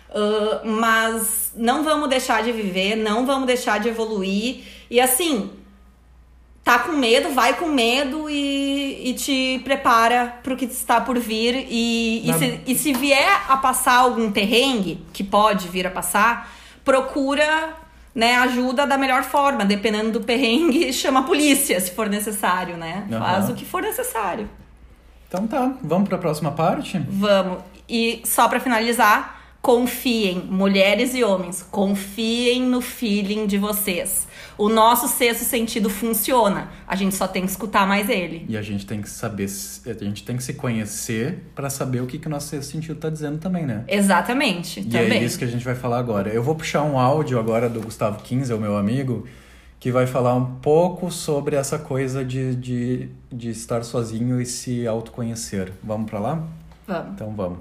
Uh, 0.09 0.65
mas 0.65 1.51
não 1.53 1.83
vamos 1.83 2.07
deixar 2.09 2.41
de 2.41 2.53
viver, 2.53 2.95
não 2.95 3.25
vamos 3.25 3.45
deixar 3.45 3.77
de 3.81 3.89
evoluir. 3.89 4.63
E 4.89 5.01
assim, 5.01 5.49
tá 6.63 6.79
com 6.79 6.93
medo, 6.93 7.31
vai 7.31 7.57
com 7.57 7.67
medo 7.67 8.29
e, 8.29 9.09
e 9.09 9.13
te 9.15 9.59
prepara 9.65 10.39
pro 10.41 10.55
que 10.55 10.63
está 10.63 11.01
por 11.01 11.19
vir. 11.19 11.67
E, 11.69 12.29
e, 12.29 12.33
se, 12.33 12.61
e 12.67 12.75
se 12.75 12.93
vier 12.93 13.41
a 13.49 13.57
passar 13.57 13.95
algum 13.95 14.31
terrengue, 14.31 15.03
que 15.11 15.25
pode 15.25 15.67
vir 15.67 15.85
a 15.85 15.91
passar, 15.91 16.55
procura 16.87 17.73
né, 18.15 18.37
ajuda 18.37 18.87
da 18.87 18.97
melhor 18.97 19.23
forma. 19.23 19.65
Dependendo 19.65 20.11
do 20.11 20.21
perrengue, 20.21 20.91
chama 20.93 21.19
a 21.19 21.23
polícia, 21.23 21.77
se 21.81 21.91
for 21.91 22.09
necessário, 22.09 22.77
né? 22.77 23.05
Uhum. 23.11 23.19
Faz 23.19 23.49
o 23.49 23.53
que 23.53 23.65
for 23.65 23.81
necessário. 23.81 24.49
Então 25.27 25.45
tá, 25.45 25.73
vamos 25.83 26.07
para 26.07 26.17
a 26.17 26.21
próxima 26.21 26.51
parte? 26.53 26.97
Vamos. 27.09 27.59
E 27.89 28.21
só 28.23 28.47
para 28.47 28.61
finalizar, 28.61 29.41
confiem, 29.61 30.47
mulheres 30.49 31.13
e 31.13 31.25
homens, 31.25 31.61
confiem 31.69 32.61
no 32.61 32.79
feeling 32.79 33.45
de 33.45 33.57
vocês 33.57 34.25
o 34.57 34.69
nosso 34.69 35.07
sexto 35.07 35.43
sentido 35.43 35.89
funciona. 35.89 36.69
A 36.87 36.95
gente 36.95 37.15
só 37.15 37.27
tem 37.27 37.43
que 37.43 37.51
escutar 37.51 37.87
mais 37.87 38.09
ele. 38.09 38.45
E 38.49 38.57
a 38.57 38.61
gente 38.61 38.85
tem 38.85 39.01
que 39.01 39.09
saber, 39.09 39.47
a 39.85 40.03
gente 40.03 40.23
tem 40.23 40.35
que 40.35 40.43
se 40.43 40.53
conhecer 40.53 41.43
para 41.53 41.69
saber 41.69 42.01
o 42.01 42.07
que, 42.07 42.17
que 42.17 42.27
o 42.27 42.29
nosso 42.29 42.47
sexto 42.47 42.71
sentido 42.71 42.99
tá 42.99 43.09
dizendo 43.09 43.37
também, 43.37 43.65
né? 43.65 43.83
Exatamente. 43.87 44.79
E 44.79 44.85
também. 44.85 45.19
é 45.19 45.23
isso 45.23 45.37
que 45.37 45.45
a 45.45 45.47
gente 45.47 45.63
vai 45.63 45.75
falar 45.75 45.99
agora. 45.99 46.29
Eu 46.29 46.41
vou 46.41 46.55
puxar 46.55 46.83
um 46.83 46.97
áudio 46.97 47.39
agora 47.39 47.69
do 47.69 47.81
Gustavo 47.81 48.17
o 48.27 48.59
meu 48.59 48.77
amigo, 48.77 49.27
que 49.79 49.91
vai 49.91 50.07
falar 50.07 50.33
um 50.35 50.55
pouco 50.55 51.11
sobre 51.11 51.55
essa 51.55 51.77
coisa 51.77 52.25
de, 52.25 52.55
de, 52.55 53.09
de 53.31 53.49
estar 53.49 53.83
sozinho 53.83 54.41
e 54.41 54.45
se 54.45 54.87
autoconhecer. 54.87 55.71
Vamos 55.83 56.09
para 56.09 56.19
lá? 56.19 56.43
Vamos. 56.87 57.13
Então 57.13 57.35
vamos. 57.35 57.59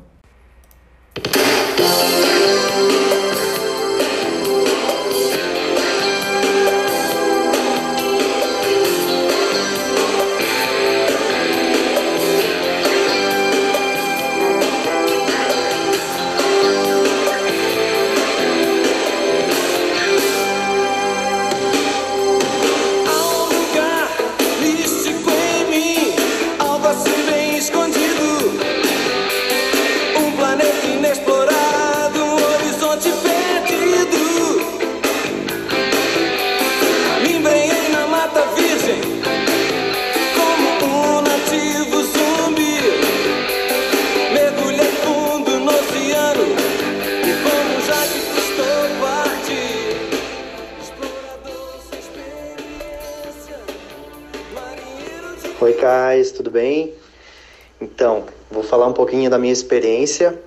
Experiência. 59.56 60.38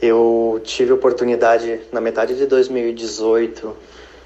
Eu 0.00 0.60
tive 0.64 0.92
oportunidade, 0.92 1.80
na 1.92 2.00
metade 2.00 2.36
de 2.36 2.46
2018, 2.46 3.74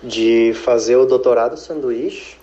de 0.03 0.53
fazer 0.55 0.97
o 0.97 1.07
doutorado 1.07 1.57
sanduíche 1.57 2.37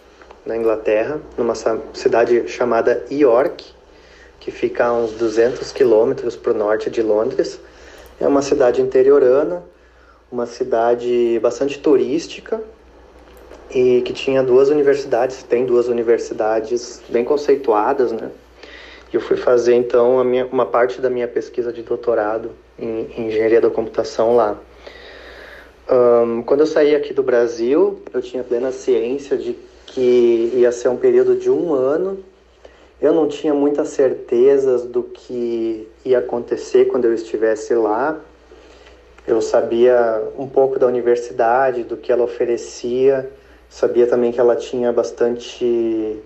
na 0.45 0.55
Inglaterra, 0.55 1.19
numa 1.37 1.55
cidade 1.93 2.47
chamada 2.47 3.03
York, 3.09 3.65
que 4.39 4.51
fica 4.51 4.85
a 4.85 4.93
uns 4.93 5.13
200 5.13 5.71
quilômetros 5.71 6.35
para 6.35 6.51
o 6.51 6.55
norte 6.55 6.89
de 6.89 7.01
Londres. 7.01 7.59
É 8.19 8.27
uma 8.27 8.41
cidade 8.41 8.81
interiorana, 8.81 9.63
uma 10.31 10.45
cidade 10.45 11.39
bastante 11.41 11.79
turística, 11.79 12.61
e 13.71 14.01
que 14.03 14.13
tinha 14.13 14.43
duas 14.43 14.69
universidades, 14.69 15.43
tem 15.43 15.65
duas 15.65 15.87
universidades 15.87 17.01
bem 17.09 17.25
conceituadas, 17.25 18.11
né? 18.11 18.29
Eu 19.13 19.21
fui 19.21 19.37
fazer 19.37 19.75
então 19.75 20.23
minha, 20.23 20.45
uma 20.45 20.65
parte 20.65 20.99
da 20.99 21.09
minha 21.09 21.27
pesquisa 21.27 21.71
de 21.71 21.81
doutorado 21.81 22.51
em, 22.77 23.07
em 23.15 23.27
engenharia 23.27 23.61
da 23.61 23.69
computação 23.69 24.35
lá. 24.35 24.59
Um, 25.89 26.41
quando 26.41 26.61
eu 26.61 26.65
saí 26.65 26.95
aqui 26.95 27.13
do 27.13 27.23
Brasil, 27.23 28.01
eu 28.13 28.21
tinha 28.21 28.43
plena 28.43 28.71
ciência 28.71 29.37
de 29.37 29.55
que 29.85 30.51
ia 30.55 30.71
ser 30.71 30.89
um 30.89 30.97
período 30.97 31.35
de 31.35 31.49
um 31.49 31.73
ano. 31.73 32.19
Eu 33.01 33.13
não 33.13 33.27
tinha 33.27 33.53
muitas 33.53 33.89
certezas 33.89 34.83
do 34.83 35.03
que 35.03 35.87
ia 36.03 36.19
acontecer 36.19 36.85
quando 36.85 37.05
eu 37.05 37.13
estivesse 37.13 37.73
lá. 37.73 38.19
Eu 39.27 39.41
sabia 39.41 40.23
um 40.37 40.47
pouco 40.47 40.77
da 40.77 40.87
universidade, 40.87 41.83
do 41.83 41.97
que 41.97 42.11
ela 42.11 42.23
oferecia, 42.23 43.29
Sabia 43.69 44.07
também 44.07 44.31
que 44.31 44.39
ela 44.39 44.55
tinha 44.55 44.91
bastante 44.93 46.17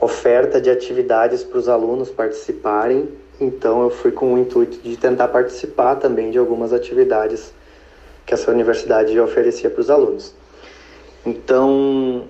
oferta 0.00 0.60
de 0.60 0.70
atividades 0.70 1.42
para 1.42 1.58
os 1.58 1.68
alunos 1.68 2.10
participarem, 2.10 3.08
então 3.40 3.82
eu 3.82 3.90
fui 3.90 4.12
com 4.12 4.34
o 4.34 4.38
intuito 4.38 4.78
de 4.78 4.96
tentar 4.96 5.28
participar 5.28 5.96
também 5.96 6.30
de 6.30 6.38
algumas 6.38 6.72
atividades 6.72 7.52
que 8.24 8.34
essa 8.34 8.50
universidade 8.50 9.18
oferecia 9.18 9.70
para 9.70 9.80
os 9.80 9.90
alunos. 9.90 10.34
Então, 11.24 12.24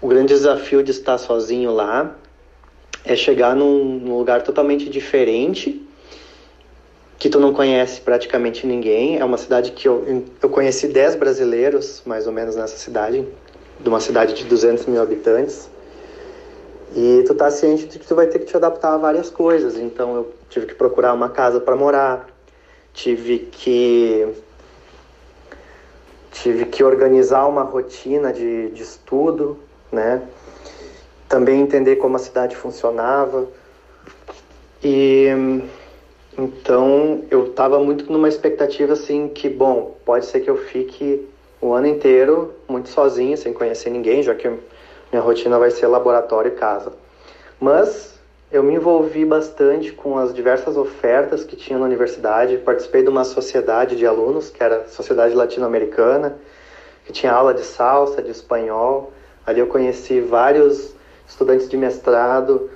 o 0.00 0.08
grande 0.08 0.28
desafio 0.34 0.82
de 0.82 0.90
estar 0.90 1.18
sozinho 1.18 1.72
lá 1.72 2.16
é 3.04 3.14
chegar 3.14 3.54
num, 3.54 3.84
num 3.98 4.18
lugar 4.18 4.42
totalmente 4.42 4.88
diferente 4.88 5.86
que 7.18 7.28
tu 7.28 7.38
não 7.38 7.52
conhece 7.52 8.00
praticamente 8.00 8.66
ninguém. 8.66 9.18
É 9.18 9.24
uma 9.24 9.36
cidade 9.36 9.72
que 9.72 9.86
eu, 9.86 10.24
eu 10.42 10.48
conheci 10.48 10.88
10 10.88 11.16
brasileiros, 11.16 12.02
mais 12.06 12.26
ou 12.26 12.32
menos, 12.32 12.56
nessa 12.56 12.78
cidade, 12.78 13.26
de 13.78 13.88
uma 13.88 14.00
cidade 14.00 14.32
de 14.32 14.44
200 14.44 14.86
mil 14.86 15.02
habitantes. 15.02 15.68
E 16.94 17.22
tu 17.26 17.34
tá 17.34 17.50
ciente 17.50 17.86
de 17.86 17.98
que 17.98 18.06
tu 18.06 18.14
vai 18.14 18.26
ter 18.26 18.40
que 18.40 18.46
te 18.46 18.56
adaptar 18.56 18.94
a 18.94 18.98
várias 18.98 19.30
coisas. 19.30 19.76
Então 19.76 20.16
eu 20.16 20.34
tive 20.48 20.66
que 20.66 20.74
procurar 20.74 21.12
uma 21.12 21.28
casa 21.28 21.60
para 21.60 21.76
morar, 21.76 22.28
tive 22.92 23.38
que 23.38 24.26
tive 26.32 26.64
que 26.64 26.82
organizar 26.82 27.46
uma 27.46 27.62
rotina 27.62 28.32
de, 28.32 28.70
de 28.70 28.82
estudo, 28.82 29.58
né? 29.92 30.22
Também 31.28 31.60
entender 31.60 31.96
como 31.96 32.16
a 32.16 32.18
cidade 32.18 32.56
funcionava. 32.56 33.46
E 34.82 35.26
então 36.36 37.24
eu 37.30 37.48
estava 37.48 37.78
muito 37.78 38.10
numa 38.10 38.28
expectativa 38.28 38.94
assim 38.94 39.28
que, 39.28 39.48
bom, 39.48 39.96
pode 40.04 40.26
ser 40.26 40.40
que 40.40 40.50
eu 40.50 40.56
fique 40.56 41.28
o 41.60 41.72
ano 41.72 41.86
inteiro 41.86 42.54
muito 42.68 42.88
sozinho, 42.88 43.36
sem 43.36 43.52
conhecer 43.52 43.90
ninguém, 43.90 44.22
já 44.22 44.34
que 44.34 44.50
minha 45.12 45.22
rotina 45.22 45.58
vai 45.58 45.70
ser 45.70 45.86
laboratório 45.86 46.52
e 46.52 46.54
casa. 46.54 46.92
Mas 47.60 48.18
eu 48.50 48.62
me 48.62 48.74
envolvi 48.74 49.24
bastante 49.24 49.92
com 49.92 50.18
as 50.18 50.34
diversas 50.34 50.76
ofertas 50.76 51.44
que 51.44 51.56
tinha 51.56 51.78
na 51.78 51.84
universidade, 51.84 52.58
participei 52.58 53.02
de 53.02 53.08
uma 53.08 53.24
sociedade 53.24 53.96
de 53.96 54.06
alunos, 54.06 54.50
que 54.50 54.62
era 54.62 54.82
a 54.82 54.88
Sociedade 54.88 55.34
Latino-Americana, 55.34 56.38
que 57.04 57.12
tinha 57.12 57.32
aula 57.32 57.54
de 57.54 57.62
salsa, 57.62 58.22
de 58.22 58.30
espanhol. 58.30 59.12
Ali 59.46 59.60
eu 59.60 59.66
conheci 59.66 60.20
vários 60.20 60.94
estudantes 61.26 61.68
de 61.68 61.76
mestrado, 61.76 62.70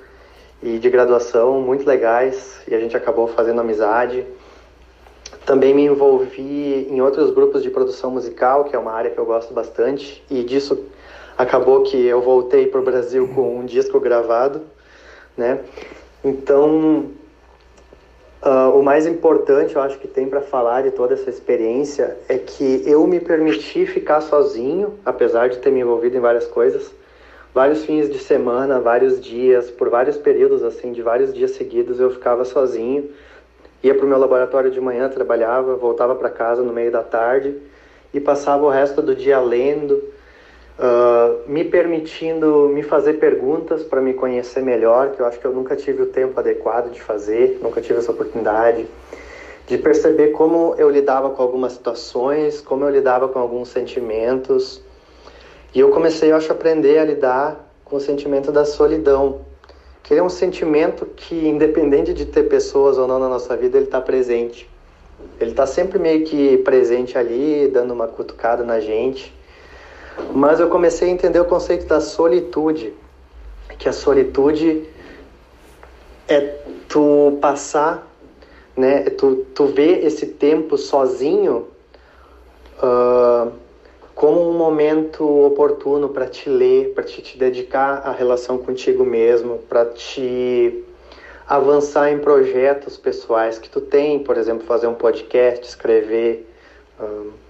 e 0.65 0.79
de 0.79 0.89
graduação 0.89 1.61
muito 1.61 1.85
legais 1.85 2.59
e 2.67 2.73
a 2.73 2.79
gente 2.79 2.97
acabou 2.97 3.27
fazendo 3.27 3.61
amizade. 3.61 4.25
Também 5.45 5.75
me 5.75 5.85
envolvi 5.85 6.87
em 6.89 7.01
outros 7.01 7.29
grupos 7.31 7.61
de 7.61 7.69
produção 7.69 8.09
musical, 8.09 8.65
que 8.65 8.75
é 8.75 8.79
uma 8.79 8.91
área 8.91 9.11
que 9.11 9.17
eu 9.17 9.25
gosto 9.25 9.53
bastante, 9.53 10.23
e 10.29 10.43
disso 10.43 10.85
acabou 11.37 11.83
que 11.83 12.05
eu 12.05 12.21
voltei 12.21 12.67
para 12.67 12.79
o 12.79 12.83
Brasil 12.83 13.27
com 13.33 13.59
um 13.59 13.65
disco 13.65 13.99
gravado, 13.99 14.61
né? 15.37 15.59
Então, 16.23 17.11
uh, 18.41 18.71
o 18.73 18.81
mais 18.81 19.05
importante, 19.05 19.75
eu 19.75 19.81
acho 19.81 19.99
que 19.99 20.07
tem 20.07 20.27
para 20.27 20.41
falar 20.41 20.83
de 20.83 20.91
toda 20.91 21.13
essa 21.13 21.29
experiência 21.29 22.17
é 22.27 22.37
que 22.37 22.83
eu 22.85 23.05
me 23.05 23.19
permiti 23.19 23.85
ficar 23.85 24.21
sozinho, 24.21 24.95
apesar 25.05 25.49
de 25.49 25.57
ter 25.57 25.71
me 25.71 25.81
envolvido 25.81 26.17
em 26.17 26.21
várias 26.21 26.47
coisas, 26.47 26.91
vários 27.53 27.85
fins 27.85 28.09
de 28.09 28.19
semana, 28.19 28.79
vários 28.79 29.19
dias, 29.19 29.69
por 29.69 29.89
vários 29.89 30.17
períodos 30.17 30.63
assim, 30.63 30.91
de 30.91 31.01
vários 31.01 31.33
dias 31.33 31.51
seguidos 31.51 31.99
eu 31.99 32.11
ficava 32.11 32.43
sozinho. 32.45 33.09
Ia 33.83 33.93
para 33.93 34.05
o 34.05 34.09
meu 34.09 34.17
laboratório 34.17 34.71
de 34.71 34.81
manhã, 34.81 35.07
trabalhava, 35.09 35.75
voltava 35.75 36.15
para 36.15 36.29
casa 36.29 36.63
no 36.63 36.73
meio 36.73 36.91
da 36.91 37.03
tarde 37.03 37.55
e 38.13 38.19
passava 38.19 38.65
o 38.65 38.69
resto 38.69 39.01
do 39.01 39.13
dia 39.13 39.39
lendo, 39.39 40.01
uh, 40.79 41.49
me 41.49 41.63
permitindo 41.63 42.69
me 42.69 42.83
fazer 42.83 43.13
perguntas 43.13 43.83
para 43.83 44.01
me 44.01 44.13
conhecer 44.13 44.61
melhor, 44.61 45.11
que 45.11 45.21
eu 45.21 45.25
acho 45.25 45.39
que 45.39 45.45
eu 45.45 45.53
nunca 45.53 45.75
tive 45.75 46.03
o 46.03 46.07
tempo 46.07 46.39
adequado 46.39 46.91
de 46.91 47.01
fazer, 47.01 47.59
nunca 47.61 47.81
tive 47.81 47.99
essa 47.99 48.11
oportunidade 48.11 48.87
de 49.67 49.77
perceber 49.77 50.27
como 50.29 50.75
eu 50.77 50.89
lidava 50.89 51.31
com 51.31 51.41
algumas 51.41 51.73
situações, 51.73 52.61
como 52.61 52.85
eu 52.85 52.89
lidava 52.89 53.27
com 53.27 53.39
alguns 53.39 53.69
sentimentos. 53.69 54.81
E 55.73 55.79
eu 55.79 55.89
comecei, 55.89 56.31
eu 56.31 56.35
acho, 56.35 56.51
a 56.51 56.55
aprender 56.55 56.99
a 56.99 57.05
lidar 57.05 57.67
com 57.83 57.95
o 57.95 57.99
sentimento 57.99 58.51
da 58.51 58.63
solidão, 58.63 59.41
que 60.03 60.13
é 60.13 60.21
um 60.21 60.29
sentimento 60.29 61.05
que, 61.05 61.47
independente 61.47 62.13
de 62.13 62.25
ter 62.25 62.43
pessoas 62.43 62.97
ou 62.97 63.07
não 63.07 63.17
na 63.17 63.27
nossa 63.27 63.57
vida, 63.57 63.77
ele 63.77 63.85
está 63.85 63.99
presente. 63.99 64.69
Ele 65.39 65.51
está 65.51 65.65
sempre 65.65 65.97
meio 65.97 66.23
que 66.25 66.57
presente 66.59 67.17
ali, 67.17 67.67
dando 67.67 67.91
uma 67.91 68.07
cutucada 68.07 68.63
na 68.63 68.79
gente. 68.79 69.34
Mas 70.33 70.59
eu 70.59 70.69
comecei 70.69 71.09
a 71.09 71.11
entender 71.11 71.39
o 71.39 71.45
conceito 71.45 71.85
da 71.85 71.99
solitude, 71.99 72.93
que 73.77 73.89
a 73.89 73.93
solitude 73.93 74.87
é 76.27 76.41
tu 76.87 77.37
passar, 77.41 78.07
né, 78.75 79.03
é 79.05 79.09
tu, 79.09 79.45
tu 79.53 79.67
ver 79.67 80.05
esse 80.05 80.25
tempo 80.25 80.77
sozinho 80.77 81.67
uh, 82.77 83.51
como 84.13 84.49
um 84.49 84.57
momento 84.57 85.23
oportuno 85.45 86.09
para 86.09 86.25
te 86.25 86.49
ler, 86.49 86.93
para 86.93 87.03
te, 87.03 87.21
te 87.21 87.37
dedicar 87.37 88.01
à 88.05 88.11
relação 88.11 88.57
contigo 88.57 89.05
mesmo, 89.05 89.59
para 89.69 89.85
te 89.85 90.83
avançar 91.47 92.11
em 92.11 92.19
projetos 92.19 92.97
pessoais 92.97 93.59
que 93.59 93.69
tu 93.69 93.81
tem, 93.81 94.19
por 94.19 94.37
exemplo, 94.37 94.65
fazer 94.65 94.87
um 94.87 94.95
podcast, 94.95 95.65
escrever. 95.67 96.49
Um, 96.99 97.44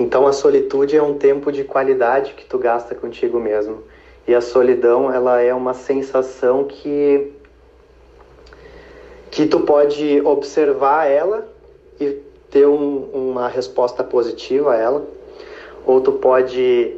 então 0.00 0.26
a 0.26 0.32
solitude 0.32 0.96
é 0.96 1.02
um 1.02 1.18
tempo 1.18 1.52
de 1.52 1.62
qualidade 1.62 2.32
que 2.32 2.46
tu 2.46 2.56
gasta 2.58 2.94
contigo 2.94 3.38
mesmo. 3.38 3.82
E 4.26 4.34
a 4.34 4.40
solidão, 4.40 5.12
ela 5.12 5.42
é 5.42 5.52
uma 5.52 5.74
sensação 5.74 6.64
que 6.64 7.32
que 9.30 9.46
tu 9.46 9.60
pode 9.60 10.22
observar 10.22 11.04
ela 11.06 11.46
e 12.00 12.18
ter 12.50 12.66
um, 12.66 13.10
uma 13.12 13.46
resposta 13.46 14.02
positiva 14.02 14.72
a 14.72 14.76
ela, 14.76 15.06
ou 15.86 16.00
tu 16.00 16.12
pode 16.12 16.96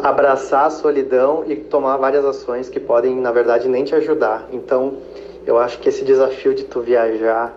abraçar 0.00 0.66
a 0.66 0.70
solidão 0.70 1.44
e 1.46 1.56
tomar 1.56 1.96
várias 1.96 2.24
ações 2.24 2.68
que 2.68 2.78
podem, 2.78 3.16
na 3.16 3.32
verdade, 3.32 3.66
nem 3.66 3.84
te 3.84 3.94
ajudar. 3.94 4.46
Então, 4.52 4.98
eu 5.46 5.56
acho 5.56 5.78
que 5.78 5.88
esse 5.88 6.04
desafio 6.04 6.52
de 6.52 6.64
tu 6.64 6.80
viajar 6.80 7.56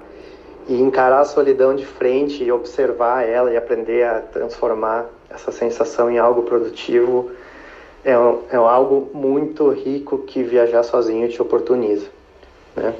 e 0.69 0.79
encarar 0.79 1.21
a 1.21 1.25
solidão 1.25 1.75
de 1.75 1.83
frente 1.83 2.43
e 2.43 2.51
observar 2.51 3.27
ela 3.27 3.51
e 3.51 3.57
aprender 3.57 4.05
a 4.05 4.21
transformar 4.21 5.09
essa 5.27 5.51
sensação 5.51 6.11
em 6.11 6.19
algo 6.19 6.43
produtivo 6.43 7.31
é, 8.05 8.11
é 8.11 8.55
algo 8.55 9.09
muito 9.11 9.67
rico 9.69 10.19
que 10.19 10.43
viajar 10.43 10.83
sozinho 10.83 11.27
te 11.27 11.41
oportuniza, 11.41 12.07
né? 12.75 12.93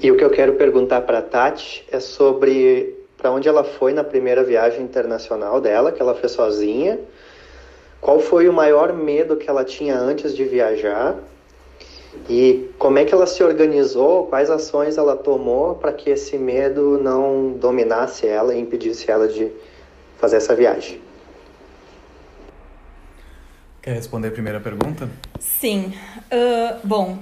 E 0.00 0.10
o 0.10 0.16
que 0.16 0.24
eu 0.24 0.30
quero 0.30 0.54
perguntar 0.54 1.02
para 1.02 1.22
Tati 1.22 1.86
é 1.90 2.00
sobre 2.00 2.94
para 3.16 3.30
onde 3.30 3.48
ela 3.48 3.64
foi 3.64 3.92
na 3.92 4.04
primeira 4.04 4.42
viagem 4.42 4.82
internacional 4.82 5.60
dela, 5.60 5.90
que 5.90 6.02
ela 6.02 6.14
fez 6.14 6.32
sozinha. 6.32 6.98
Qual 8.00 8.20
foi 8.20 8.48
o 8.48 8.52
maior 8.52 8.92
medo 8.92 9.36
que 9.36 9.48
ela 9.48 9.64
tinha 9.64 9.96
antes 9.96 10.36
de 10.36 10.44
viajar? 10.44 11.16
E 12.28 12.70
como 12.78 12.98
é 12.98 13.04
que 13.04 13.14
ela 13.14 13.26
se 13.26 13.42
organizou? 13.42 14.26
Quais 14.26 14.50
ações 14.50 14.98
ela 14.98 15.16
tomou 15.16 15.74
para 15.74 15.92
que 15.92 16.10
esse 16.10 16.36
medo 16.36 16.98
não 17.02 17.52
dominasse 17.52 18.26
ela 18.26 18.54
e 18.54 18.60
impedisse 18.60 19.10
ela 19.10 19.28
de 19.28 19.50
fazer 20.18 20.36
essa 20.36 20.54
viagem? 20.54 21.00
Quer 23.82 23.94
responder 23.94 24.28
a 24.28 24.32
primeira 24.32 24.60
pergunta? 24.60 25.08
Sim. 25.38 25.92
Uh, 26.32 26.80
bom, 26.82 27.18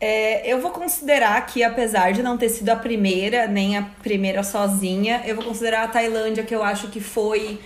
é, 0.00 0.50
eu 0.50 0.60
vou 0.60 0.70
considerar 0.70 1.44
que, 1.46 1.62
apesar 1.62 2.12
de 2.12 2.22
não 2.22 2.36
ter 2.36 2.48
sido 2.48 2.68
a 2.70 2.76
primeira, 2.76 3.46
nem 3.46 3.76
a 3.76 3.82
primeira 4.02 4.42
sozinha, 4.42 5.22
eu 5.26 5.36
vou 5.36 5.44
considerar 5.44 5.84
a 5.84 5.88
Tailândia, 5.88 6.44
que 6.44 6.54
eu 6.54 6.62
acho 6.62 6.88
que 6.88 7.00
foi 7.00 7.60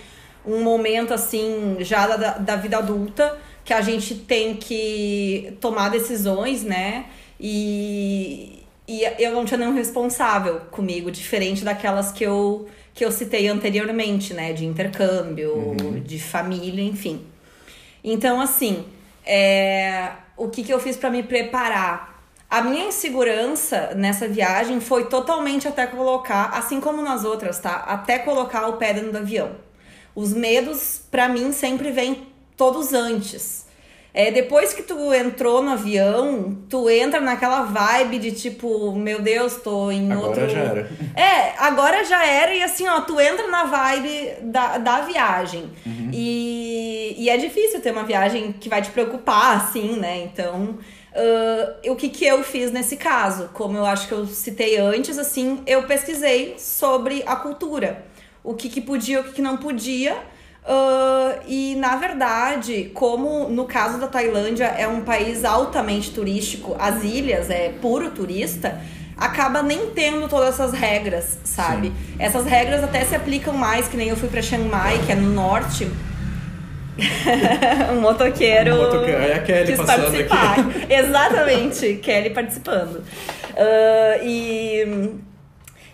um 0.45 0.61
momento, 0.61 1.13
assim, 1.13 1.77
já 1.79 2.07
da, 2.07 2.37
da 2.37 2.55
vida 2.55 2.77
adulta, 2.77 3.37
que 3.69 3.73
a 3.73 3.81
gente 3.81 4.15
tem 4.15 4.55
que 4.55 5.55
tomar 5.61 5.89
decisões, 5.89 6.63
né? 6.63 7.05
E, 7.39 8.63
e 8.87 9.03
eu 9.19 9.31
não 9.31 9.45
tinha 9.45 9.59
nenhum 9.59 9.75
responsável 9.75 10.61
comigo, 10.71 11.11
diferente 11.11 11.63
daquelas 11.63 12.11
que 12.11 12.23
eu, 12.23 12.67
que 12.95 13.05
eu 13.05 13.11
citei 13.11 13.47
anteriormente, 13.47 14.33
né? 14.33 14.53
De 14.53 14.65
intercâmbio, 14.65 15.55
uhum. 15.55 15.99
de 15.99 16.19
família, 16.19 16.83
enfim. 16.83 17.21
Então, 18.03 18.41
assim, 18.41 18.85
é, 19.23 20.13
o 20.35 20.49
que, 20.49 20.63
que 20.63 20.73
eu 20.73 20.79
fiz 20.79 20.97
para 20.97 21.11
me 21.11 21.21
preparar? 21.21 22.23
A 22.49 22.63
minha 22.63 22.87
insegurança 22.87 23.93
nessa 23.95 24.27
viagem 24.27 24.79
foi 24.79 25.05
totalmente 25.05 25.67
até 25.67 25.85
colocar, 25.85 26.45
assim 26.55 26.81
como 26.81 27.03
nas 27.03 27.23
outras, 27.23 27.59
tá? 27.59 27.83
Até 27.87 28.17
colocar 28.17 28.67
o 28.67 28.77
pé 28.77 28.95
dentro 28.95 29.11
do 29.11 29.19
avião. 29.19 29.51
Os 30.15 30.33
medos, 30.33 31.03
para 31.11 31.29
mim, 31.29 31.51
sempre 31.51 31.91
vêm 31.91 32.28
todos 32.59 32.93
antes. 32.93 33.65
É, 34.13 34.31
depois 34.31 34.73
que 34.73 34.83
tu 34.83 35.13
entrou 35.13 35.61
no 35.61 35.71
avião, 35.71 36.57
tu 36.67 36.89
entra 36.89 37.21
naquela 37.21 37.61
vibe 37.61 38.19
de 38.19 38.31
tipo, 38.33 38.93
meu 38.95 39.21
Deus, 39.21 39.57
tô 39.57 39.89
em 39.89 40.11
agora 40.11 40.27
outro. 40.27 40.43
Agora 40.43 40.55
já 40.55 40.63
era. 40.63 40.89
É, 41.15 41.53
agora 41.57 42.03
já 42.03 42.25
era, 42.25 42.53
e 42.53 42.61
assim, 42.61 42.85
ó, 42.85 42.99
tu 43.01 43.17
entra 43.21 43.47
na 43.47 43.63
vibe 43.63 44.33
da, 44.41 44.77
da 44.77 45.01
viagem. 45.01 45.71
Uhum. 45.85 46.09
E, 46.11 47.15
e 47.17 47.29
é 47.29 47.37
difícil 47.37 47.79
ter 47.79 47.91
uma 47.91 48.03
viagem 48.03 48.51
que 48.51 48.67
vai 48.67 48.81
te 48.81 48.91
preocupar, 48.91 49.55
assim, 49.55 49.95
né? 49.95 50.23
Então. 50.23 50.77
Uh, 51.11 51.91
o 51.91 51.95
que, 51.95 52.07
que 52.07 52.23
eu 52.23 52.43
fiz 52.43 52.71
nesse 52.71 52.95
caso? 52.95 53.49
Como 53.53 53.75
eu 53.75 53.83
acho 53.83 54.07
que 54.07 54.13
eu 54.13 54.27
citei 54.27 54.77
antes, 54.77 55.17
assim, 55.17 55.61
eu 55.65 55.83
pesquisei 55.83 56.55
sobre 56.59 57.23
a 57.25 57.35
cultura. 57.35 58.05
O 58.43 58.53
que, 58.53 58.69
que 58.69 58.79
podia, 58.79 59.21
o 59.21 59.23
que, 59.23 59.33
que 59.33 59.41
não 59.41 59.57
podia. 59.57 60.15
Uh, 60.69 61.41
e 61.47 61.68
na 61.79 61.95
verdade, 61.95 62.91
como 62.93 63.49
no 63.49 63.65
caso 63.65 63.97
da 63.97 64.07
Tailândia 64.07 64.65
é 64.65 64.87
um 64.87 65.01
país 65.01 65.45
altamente 65.45 66.11
turístico, 66.11 66.75
as 66.77 67.03
ilhas 67.03 67.49
é 67.49 67.69
puro 67.81 68.11
turista, 68.11 68.79
acaba 69.17 69.63
nem 69.63 69.91
tendo 69.91 70.27
todas 70.27 70.55
essas 70.55 70.73
regras, 70.73 71.39
sabe? 71.43 71.87
Sim. 71.87 71.93
Essas 72.19 72.45
regras 72.45 72.83
até 72.83 73.03
se 73.05 73.15
aplicam 73.15 73.53
mais, 73.53 73.87
que 73.87 73.97
nem 73.97 74.09
eu 74.09 74.17
fui 74.17 74.29
para 74.29 74.41
Chiang 74.41 74.67
Mai, 74.69 74.99
que 75.05 75.11
é 75.11 75.15
no 75.15 75.31
norte, 75.31 75.87
um 77.93 78.01
motoqueiro. 78.01 78.75
Um 78.75 78.83
motoqueiro. 78.83 79.21
É 79.21 79.33
a 79.35 79.41
Kelly 79.41 79.77
passando 79.77 80.01
participar. 80.01 80.59
aqui. 80.59 80.87
Exatamente, 80.93 81.95
Kelly 81.95 82.29
participando. 82.31 82.97
Uh, 82.97 84.23
e 84.23 85.19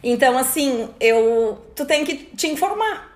então, 0.05 0.38
assim, 0.38 0.88
eu. 0.99 1.59
Tu 1.75 1.83
tem 1.83 2.05
que 2.05 2.13
te 2.36 2.47
informar. 2.47 3.14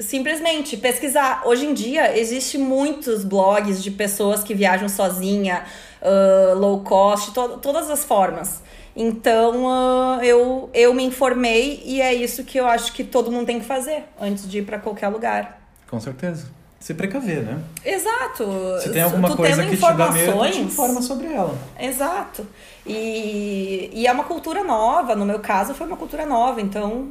Simplesmente 0.00 0.76
pesquisar. 0.76 1.42
Hoje 1.44 1.66
em 1.66 1.74
dia 1.74 2.18
existe 2.18 2.56
muitos 2.58 3.24
blogs 3.24 3.82
de 3.82 3.90
pessoas 3.90 4.42
que 4.42 4.54
viajam 4.54 4.88
sozinha, 4.88 5.64
uh, 6.02 6.58
low 6.58 6.80
cost, 6.80 7.32
to 7.32 7.58
todas 7.58 7.90
as 7.90 8.04
formas. 8.04 8.62
Então 8.96 9.66
uh, 9.66 10.22
eu, 10.22 10.70
eu 10.74 10.92
me 10.94 11.04
informei 11.04 11.82
e 11.84 12.00
é 12.00 12.12
isso 12.12 12.44
que 12.44 12.58
eu 12.58 12.66
acho 12.66 12.92
que 12.92 13.04
todo 13.04 13.30
mundo 13.30 13.46
tem 13.46 13.60
que 13.60 13.66
fazer 13.66 14.04
antes 14.20 14.48
de 14.48 14.58
ir 14.58 14.62
para 14.62 14.78
qualquer 14.78 15.08
lugar. 15.08 15.60
Com 15.88 16.00
certeza 16.00 16.60
se 16.80 16.94
precaver, 16.94 17.42
né? 17.42 17.58
Exato. 17.84 18.46
Se 18.80 18.90
tem 18.90 19.02
alguma 19.02 19.28
tu 19.28 19.36
coisa 19.36 19.66
que 19.66 19.76
te 19.76 19.80
dá 19.80 20.10
medo, 20.10 20.50
te 20.50 20.60
informa 20.60 21.02
sobre 21.02 21.26
ela. 21.26 21.54
Exato. 21.78 22.46
E, 22.86 23.90
e 23.92 24.06
é 24.06 24.12
uma 24.12 24.24
cultura 24.24 24.64
nova, 24.64 25.14
no 25.14 25.26
meu 25.26 25.40
caso 25.40 25.74
foi 25.74 25.86
uma 25.86 25.96
cultura 25.98 26.24
nova, 26.24 26.58
então 26.58 27.08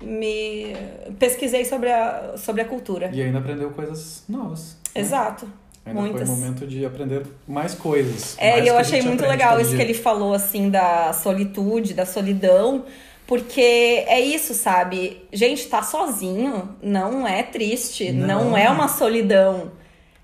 me 0.00 0.74
pesquisei 1.18 1.64
sobre 1.64 1.90
a, 1.90 2.34
sobre 2.36 2.62
a 2.62 2.64
cultura. 2.64 3.10
E 3.12 3.22
ainda 3.22 3.38
aprendeu 3.38 3.70
coisas 3.70 4.24
novas. 4.28 4.76
Né? 4.94 5.00
Exato. 5.00 5.48
Ainda 5.84 6.00
Muitas. 6.00 6.28
foi 6.28 6.36
o 6.36 6.38
momento 6.38 6.66
de 6.66 6.84
aprender 6.84 7.22
mais 7.46 7.74
coisas. 7.74 8.36
É, 8.38 8.60
e 8.60 8.66
eu 8.66 8.76
achei 8.76 9.00
muito 9.02 9.24
legal 9.24 9.60
isso 9.60 9.74
que 9.74 9.80
ele 9.80 9.94
falou, 9.94 10.34
assim, 10.34 10.68
da 10.68 11.12
solitude, 11.12 11.94
da 11.94 12.04
solidão, 12.04 12.84
porque 13.24 14.04
é 14.08 14.20
isso, 14.20 14.52
sabe? 14.52 15.22
Gente, 15.32 15.66
tá 15.66 15.82
sozinho 15.82 16.76
não 16.82 17.26
é 17.26 17.44
triste, 17.44 18.10
não, 18.10 18.50
não 18.50 18.56
é 18.56 18.68
uma 18.68 18.88
solidão. 18.88 19.70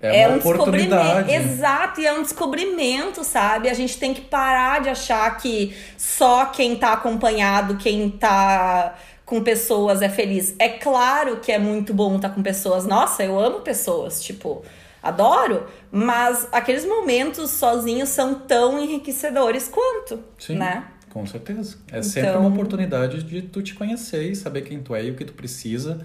É, 0.01 0.23
é 0.23 0.27
um 0.27 0.37
descobrimento. 0.37 1.31
Exato, 1.31 2.01
e 2.01 2.05
é 2.05 2.11
um 2.11 2.21
descobrimento, 2.21 3.23
sabe? 3.23 3.69
A 3.69 3.73
gente 3.73 3.97
tem 3.97 4.13
que 4.13 4.19
parar 4.19 4.81
de 4.81 4.89
achar 4.89 5.37
que 5.37 5.73
só 5.97 6.47
quem 6.47 6.75
tá 6.75 6.91
acompanhado, 6.91 7.77
quem 7.77 8.09
tá 8.09 8.95
com 9.33 9.41
pessoas 9.41 10.03
é 10.03 10.09
feliz. 10.09 10.53
É 10.59 10.69
claro 10.69 11.37
que 11.37 11.51
é 11.51 11.57
muito 11.57 11.91
bom 11.91 12.17
estar 12.17 12.29
com 12.29 12.43
pessoas. 12.43 12.85
Nossa, 12.85 13.23
eu 13.23 13.39
amo 13.39 13.61
pessoas, 13.61 14.21
tipo, 14.21 14.61
adoro, 15.01 15.65
mas 15.91 16.47
aqueles 16.51 16.85
momentos 16.85 17.49
sozinhos 17.49 18.09
são 18.09 18.35
tão 18.35 18.79
enriquecedores 18.79 19.67
quanto, 19.67 20.19
Sim. 20.37 20.57
né? 20.57 20.83
Com 21.09 21.25
certeza. 21.25 21.77
É 21.91 21.97
Então- 21.97 22.03
sempre 22.03 22.37
uma 22.37 22.47
oportunidade 22.49 23.23
de 23.23 23.41
tu 23.41 23.63
te 23.63 23.73
conhecer 23.73 24.29
e 24.31 24.35
saber 24.35 24.61
quem 24.61 24.79
tu 24.83 24.93
é 24.93 25.03
e 25.03 25.09
o 25.09 25.15
que 25.15 25.25
tu 25.25 25.33
precisa 25.33 25.99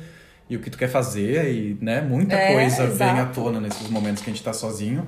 e 0.49 0.57
o 0.57 0.61
que 0.61 0.71
tu 0.71 0.79
quer 0.79 0.89
fazer 0.89 1.53
e, 1.53 1.77
né, 1.83 2.01
muita 2.01 2.35
É, 2.35 2.55
coisa 2.55 2.87
vem 2.87 3.09
à 3.11 3.13
exato. 3.21 3.43
tona 3.43 3.61
nesses 3.61 3.91
momentos 3.91 4.23
que 4.23 4.31
a 4.31 4.33
gente 4.33 4.43
tá 4.43 4.55
sozinho. 4.55 5.07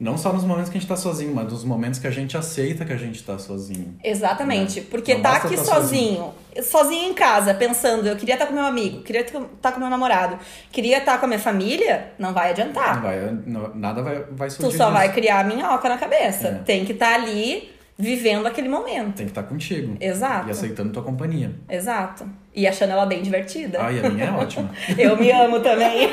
Não 0.00 0.16
só 0.16 0.32
nos 0.32 0.44
momentos 0.44 0.70
que 0.70 0.78
a 0.78 0.80
gente 0.80 0.88
tá 0.88 0.94
sozinho, 0.96 1.34
mas 1.34 1.46
nos 1.52 1.64
momentos 1.64 1.98
que 1.98 2.06
a 2.06 2.10
gente 2.10 2.36
aceita 2.36 2.84
que 2.84 2.92
a 2.92 2.96
gente 2.96 3.20
tá 3.24 3.36
sozinho. 3.36 3.96
Exatamente, 4.04 4.80
Né? 4.80 4.86
porque 4.88 5.14
Não 5.14 5.22
tá 5.22 5.36
aqui 5.38 5.56
tá 5.56 5.64
sozinho, 5.64 6.32
sozinho 6.62 7.10
em 7.10 7.14
casa, 7.14 7.52
pensando, 7.52 8.06
eu 8.06 8.14
queria 8.14 8.34
estar 8.36 8.46
com 8.46 8.52
meu 8.54 8.64
amigo, 8.64 9.02
queria 9.02 9.22
estar 9.22 9.72
com 9.72 9.80
meu 9.80 9.90
namorado, 9.90 10.38
queria 10.70 10.98
estar 10.98 11.18
com 11.18 11.24
a 11.24 11.28
minha 11.28 11.40
família, 11.40 12.12
não 12.16 12.32
vai 12.32 12.50
adiantar. 12.50 12.94
Não 12.96 13.02
vai, 13.02 13.38
não- 13.44 13.74
nada 13.74 14.00
vai, 14.02 14.22
vai 14.30 14.48
surgir 14.50 14.70
tu 14.70 14.76
só 14.76 14.88
vai 14.90 15.08
disso. 15.08 15.20
criar 15.20 15.44
minhoca 15.44 15.88
na 15.88 15.98
cabeça. 15.98 16.46
É. 16.48 16.52
Tem 16.64 16.84
que 16.84 16.92
estar 16.92 17.14
ali 17.14 17.68
vivendo 17.98 18.46
aquele 18.46 18.68
momento. 18.68 19.16
Tem 19.16 19.26
que 19.26 19.32
estar 19.32 19.42
contigo. 19.42 19.96
Exato. 20.00 20.46
E 20.46 20.50
aceitando 20.52 20.92
tua 20.92 21.02
companhia. 21.02 21.52
Exato. 21.68 22.24
E 22.58 22.66
achando 22.66 22.90
ela 22.90 23.06
bem 23.06 23.22
divertida. 23.22 23.78
Ai, 23.80 24.00
a 24.04 24.10
minha 24.10 24.26
é 24.26 24.30
ótima. 24.32 24.68
Eu 24.98 25.16
me 25.16 25.30
amo 25.30 25.60
também. 25.60 26.10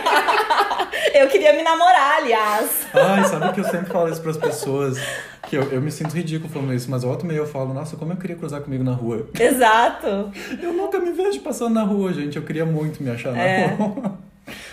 eu 1.16 1.28
queria 1.28 1.54
me 1.54 1.64
namorar, 1.64 2.18
aliás. 2.18 2.86
Ai, 2.94 3.24
sabe 3.26 3.52
que 3.52 3.62
eu 3.62 3.64
sempre 3.64 3.92
falo 3.92 4.10
isso 4.10 4.22
pras 4.22 4.38
pessoas? 4.38 4.96
Que 5.48 5.56
eu, 5.58 5.64
eu 5.72 5.82
me 5.82 5.90
sinto 5.92 6.14
ridículo 6.16 6.48
falando 6.54 6.72
isso, 6.76 6.90
mas 6.92 7.02
volta 7.02 7.26
e 7.26 7.28
meia 7.28 7.38
eu 7.40 7.48
falo, 7.48 7.74
nossa, 7.74 7.96
como 7.98 8.12
eu 8.14 8.18
queria 8.18 8.36
cruzar 8.36 8.62
comigo 8.62 8.84
na 8.84 8.94
rua. 8.94 9.28
Exato. 9.40 10.32
Eu 10.62 10.72
nunca 10.74 11.00
me 11.00 11.12
vejo 11.14 11.40
passando 11.40 11.74
na 11.74 11.82
rua, 11.84 12.14
gente. 12.14 12.36
Eu 12.38 12.44
queria 12.44 12.64
muito 12.66 13.02
me 13.02 13.10
achar 13.10 13.32
na 13.34 13.42
É. 13.42 13.66
rua. 13.68 14.20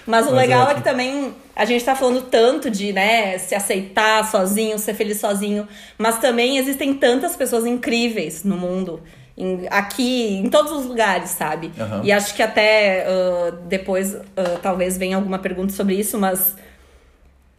Mas 0.07 0.27
o 0.27 0.31
Mas 0.33 0.41
legal 0.43 0.61
é 0.61 0.65
ótimo. 0.65 0.83
que 0.83 0.85
também 0.85 1.35
a 1.57 1.65
gente 1.65 1.83
tá 1.83 1.95
falando 1.97 2.21
tanto 2.23 2.71
de, 2.71 2.93
né, 2.93 3.39
se 3.39 3.55
aceitar 3.55 4.31
sozinho, 4.31 4.79
ser 4.79 4.93
feliz 4.93 5.19
sozinho, 5.21 5.67
mas 5.97 6.19
também 6.19 6.59
existem 6.59 6.93
tantas 6.93 7.35
pessoas 7.35 7.65
incríveis 7.65 8.45
no 8.45 8.59
mundo. 8.59 9.01
Em- 9.37 9.67
aqui, 9.71 10.37
em 10.39 10.49
todos 10.51 10.73
os 10.73 10.87
lugares, 10.87 11.31
sabe? 11.31 11.73
Aham. 11.79 12.01
E 12.05 12.13
acho 12.13 12.35
que 12.35 12.43
até 12.43 13.07
ah, 13.07 13.55
depois 13.67 14.15
ah, 14.15 14.59
talvez 14.63 14.97
venha 14.99 15.17
alguma 15.17 15.39
pergunta 15.39 15.73
sobre 15.73 15.95
isso, 15.95 16.19
mas 16.19 16.57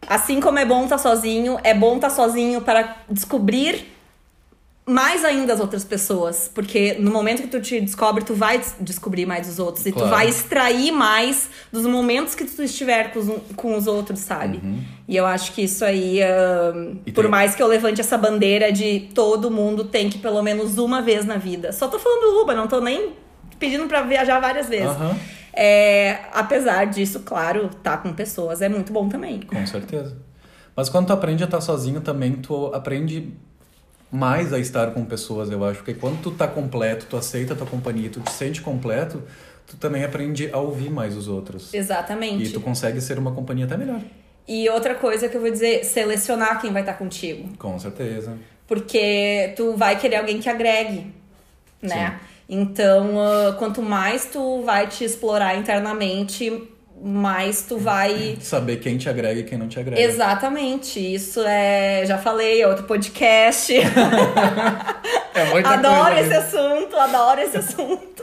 assim 0.06 0.40
como 0.40 0.58
é 0.58 0.64
bom 0.64 0.84
estar 0.84 0.98
sozinho, 0.98 1.58
é 1.64 1.72
bom 1.74 1.96
estar 1.96 2.10
sozinho 2.10 2.60
para 2.60 2.96
descobrir 3.10 3.93
mais 4.86 5.24
ainda 5.24 5.52
as 5.54 5.60
outras 5.60 5.82
pessoas. 5.84 6.50
Porque 6.54 6.96
no 6.98 7.10
momento 7.10 7.42
que 7.42 7.48
tu 7.48 7.60
te 7.60 7.80
descobre, 7.80 8.22
tu 8.24 8.34
vai 8.34 8.58
des- 8.58 8.74
descobrir 8.80 9.24
mais 9.26 9.48
os 9.48 9.58
outros. 9.58 9.86
E 9.86 9.90
tu 9.92 9.94
Claro. 9.96 10.10
vai 10.10 10.28
extrair 10.28 10.92
mais 10.92 11.48
dos 11.72 11.86
momentos 11.86 12.34
que 12.34 12.44
tu 12.44 12.62
estiver 12.62 13.12
com 13.12 13.18
os, 13.18 13.28
com 13.56 13.76
os 13.76 13.86
outros, 13.86 14.20
sabe? 14.20 14.60
E 15.08 15.16
eu 15.16 15.24
acho 15.26 15.52
que 15.52 15.62
isso 15.62 15.84
aí, 15.84 16.20
E 17.06 17.12
por 17.12 17.22
tem- 17.22 17.30
mais 17.30 17.54
que 17.54 17.62
eu 17.62 17.66
levante 17.66 18.00
essa 18.00 18.18
bandeira 18.18 18.70
de 18.72 19.08
todo 19.14 19.50
mundo 19.50 19.84
tem 19.84 20.10
que 20.10 20.18
pelo 20.18 20.42
menos 20.42 20.76
uma 20.78 21.00
vez 21.00 21.24
na 21.24 21.36
vida. 21.36 21.72
Só 21.72 21.88
tô 21.88 21.98
falando 21.98 22.20
do 22.32 22.42
Uber, 22.42 22.54
não 22.56 22.66
tô 22.66 22.80
nem 22.80 23.12
pedindo 23.58 23.86
pra 23.86 24.02
viajar 24.02 24.38
várias 24.40 24.68
vezes. 24.68 24.86
Aham. 24.86 25.16
É, 25.56 26.18
apesar 26.32 26.86
disso, 26.86 27.20
claro, 27.20 27.70
tá 27.82 27.96
com 27.96 28.12
pessoas 28.12 28.60
é 28.60 28.68
muito 28.68 28.92
bom 28.92 29.08
também. 29.08 29.40
Com 29.42 29.64
certeza. 29.66 30.16
Mas 30.76 30.88
quando 30.88 31.06
tu 31.06 31.12
aprende 31.12 31.44
a 31.44 31.46
estar 31.46 31.60
sozinho 31.60 32.00
também, 32.00 32.32
tu 32.32 32.66
aprende 32.74 33.32
mais 34.14 34.52
a 34.52 34.58
estar 34.58 34.92
com 34.92 35.04
pessoas, 35.04 35.50
eu 35.50 35.64
acho. 35.64 35.78
Porque 35.78 35.94
quando 35.94 36.22
tu 36.22 36.30
tá 36.30 36.46
completo, 36.46 37.06
tu 37.10 37.16
aceita 37.16 37.52
a 37.54 37.56
tua 37.56 37.66
companhia, 37.66 38.08
tu 38.08 38.20
te 38.20 38.30
sente 38.30 38.62
completo, 38.62 39.22
tu 39.66 39.76
também 39.76 40.04
aprende 40.04 40.48
a 40.52 40.58
ouvir 40.58 40.90
mais 40.90 41.16
os 41.16 41.26
outros. 41.26 41.74
Exatamente. 41.74 42.44
E 42.44 42.52
tu 42.52 42.60
consegue 42.60 43.00
ser 43.00 43.18
uma 43.18 43.32
companhia 43.32 43.64
até 43.64 43.76
melhor. 43.76 44.00
E 44.46 44.68
outra 44.68 44.94
coisa 44.94 45.28
que 45.28 45.36
eu 45.36 45.40
vou 45.40 45.50
dizer, 45.50 45.84
selecionar 45.84 46.60
quem 46.60 46.72
vai 46.72 46.82
estar 46.82 46.94
contigo. 46.94 47.48
Com 47.58 47.78
certeza. 47.78 48.36
Porque 48.68 49.52
tu 49.56 49.76
vai 49.76 49.98
querer 49.98 50.16
alguém 50.16 50.38
que 50.38 50.48
agregue, 50.48 51.12
né? 51.82 52.20
Então, 52.48 53.20
ah, 53.20 53.56
quanto 53.58 53.82
mais 53.82 54.26
tu 54.26 54.62
vai 54.62 54.86
te 54.86 55.02
explorar 55.02 55.56
internamente, 55.56 56.68
mais 57.02 57.62
tu 57.62 57.78
vai. 57.78 58.36
Saber 58.42 58.76
quem 58.76 58.96
te 58.98 59.08
agrega 59.08 59.40
e 59.40 59.44
quem 59.44 59.58
não 59.58 59.68
te 59.68 59.78
agrega. 59.78 60.00
Exatamente. 60.00 60.98
Isso 61.00 61.40
é. 61.44 62.04
Já 62.06 62.18
falei, 62.18 62.62
é 62.62 62.68
outro 62.68 62.84
podcast. 62.84 63.72
É 65.36 65.46
muita 65.46 65.68
adoro 65.70 66.14
coisa 66.14 66.20
esse 66.20 66.28
mesmo. 66.28 66.58
assunto, 66.60 66.96
adoro 66.96 67.40
esse 67.40 67.56
assunto. 67.58 68.22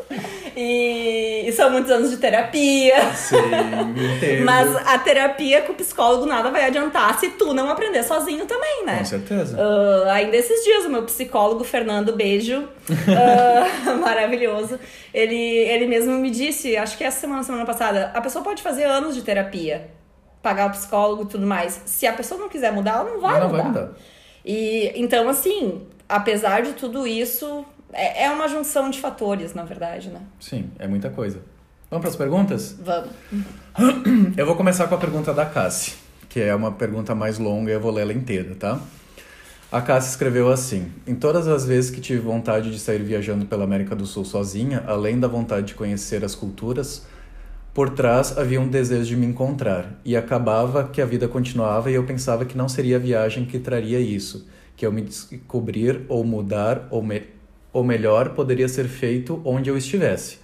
E, 0.55 1.45
e 1.47 1.51
são 1.51 1.69
muitos 1.69 1.89
anos 1.91 2.09
de 2.09 2.17
terapia. 2.17 3.13
Sim, 3.13 3.37
entendo. 3.37 4.45
Mas 4.45 4.75
a 4.75 4.97
terapia 4.99 5.61
com 5.61 5.73
o 5.73 5.75
psicólogo 5.75 6.25
nada 6.25 6.49
vai 6.51 6.65
adiantar 6.65 7.17
se 7.19 7.29
tu 7.29 7.53
não 7.53 7.69
aprender 7.69 8.03
sozinho 8.03 8.45
também, 8.45 8.85
né? 8.85 8.99
Com 8.99 9.05
certeza. 9.05 9.57
Ah, 9.59 10.13
ainda 10.13 10.35
esses 10.35 10.63
dias, 10.63 10.85
o 10.85 10.89
meu 10.89 11.03
psicólogo, 11.03 11.63
Fernando, 11.63 12.13
beijo, 12.13 12.67
ah, 13.07 13.93
maravilhoso, 13.99 14.79
ele, 15.13 15.35
ele 15.35 15.87
mesmo 15.87 16.13
me 16.13 16.29
disse, 16.29 16.75
acho 16.75 16.97
que 16.97 17.03
essa 17.03 17.19
semana, 17.21 17.43
semana 17.43 17.65
passada, 17.65 18.11
a 18.13 18.21
pessoa 18.21 18.43
pode 18.43 18.61
fazer 18.61 18.83
anos 18.83 19.15
de 19.15 19.21
terapia, 19.21 19.89
pagar 20.41 20.67
o 20.67 20.71
psicólogo 20.71 21.23
e 21.23 21.27
tudo 21.27 21.45
mais. 21.45 21.81
Se 21.85 22.05
a 22.05 22.13
pessoa 22.13 22.39
não 22.39 22.49
quiser 22.49 22.71
mudar, 22.71 22.99
ela 22.99 23.03
não 23.05 23.21
vai 23.21 23.39
não 23.39 23.47
mudar. 23.47 23.63
vai 23.63 23.67
mudar. 23.71 23.91
E 24.43 24.91
então, 24.95 25.29
assim, 25.29 25.81
apesar 26.09 26.61
de 26.61 26.73
tudo 26.73 27.07
isso, 27.07 27.65
é, 27.93 28.25
é 28.25 28.29
uma 28.29 28.47
junção 28.47 28.89
de 28.89 28.99
fatores, 28.99 29.53
na 29.53 29.63
verdade, 29.63 30.09
né? 30.09 30.21
Sim, 30.39 30.69
é 30.79 30.87
muita 30.87 31.09
coisa. 31.09 31.41
Vamos 31.89 32.01
para 32.03 32.09
as 32.09 32.15
perguntas? 32.15 32.77
Vamos. 32.81 33.09
Eu 34.37 34.45
vou 34.45 34.55
começar 34.55 34.87
com 34.87 34.95
a 34.95 34.97
pergunta 34.97 35.33
da 35.33 35.45
Cassie, 35.45 35.93
que 36.29 36.39
é 36.39 36.55
uma 36.55 36.71
pergunta 36.71 37.13
mais 37.13 37.37
longa 37.37 37.69
e 37.69 37.73
eu 37.73 37.81
vou 37.81 37.91
ler 37.91 38.03
ela 38.03 38.13
inteira, 38.13 38.55
tá? 38.55 38.79
A 39.71 39.81
Cassie 39.81 40.11
escreveu 40.11 40.49
assim: 40.49 40.91
Em 41.05 41.15
todas 41.15 41.47
as 41.47 41.65
vezes 41.65 41.91
que 41.91 41.99
tive 41.99 42.19
vontade 42.19 42.71
de 42.71 42.79
sair 42.79 43.03
viajando 43.03 43.45
pela 43.45 43.65
América 43.65 43.95
do 43.95 44.05
Sul 44.05 44.23
sozinha, 44.23 44.83
além 44.87 45.19
da 45.19 45.27
vontade 45.27 45.67
de 45.67 45.75
conhecer 45.75 46.23
as 46.23 46.33
culturas, 46.33 47.05
por 47.73 47.89
trás 47.89 48.37
havia 48.37 48.59
um 48.59 48.67
desejo 48.67 49.05
de 49.05 49.15
me 49.15 49.25
encontrar, 49.25 49.99
e 50.03 50.15
acabava 50.15 50.87
que 50.87 51.01
a 51.01 51.05
vida 51.05 51.27
continuava 51.27 51.89
e 51.89 51.93
eu 51.93 52.03
pensava 52.05 52.45
que 52.45 52.57
não 52.57 52.67
seria 52.67 52.97
a 52.97 52.99
viagem 52.99 53.45
que 53.45 53.59
traria 53.59 53.99
isso, 53.99 54.47
que 54.75 54.85
eu 54.85 54.91
me 54.91 55.01
descobrir 55.01 56.01
ou 56.09 56.23
mudar, 56.23 56.87
ou, 56.89 57.01
me 57.01 57.23
ou 57.71 57.83
melhor, 57.83 58.29
poderia 58.29 58.67
ser 58.67 58.87
feito 58.87 59.41
onde 59.45 59.69
eu 59.69 59.77
estivesse. 59.77 60.39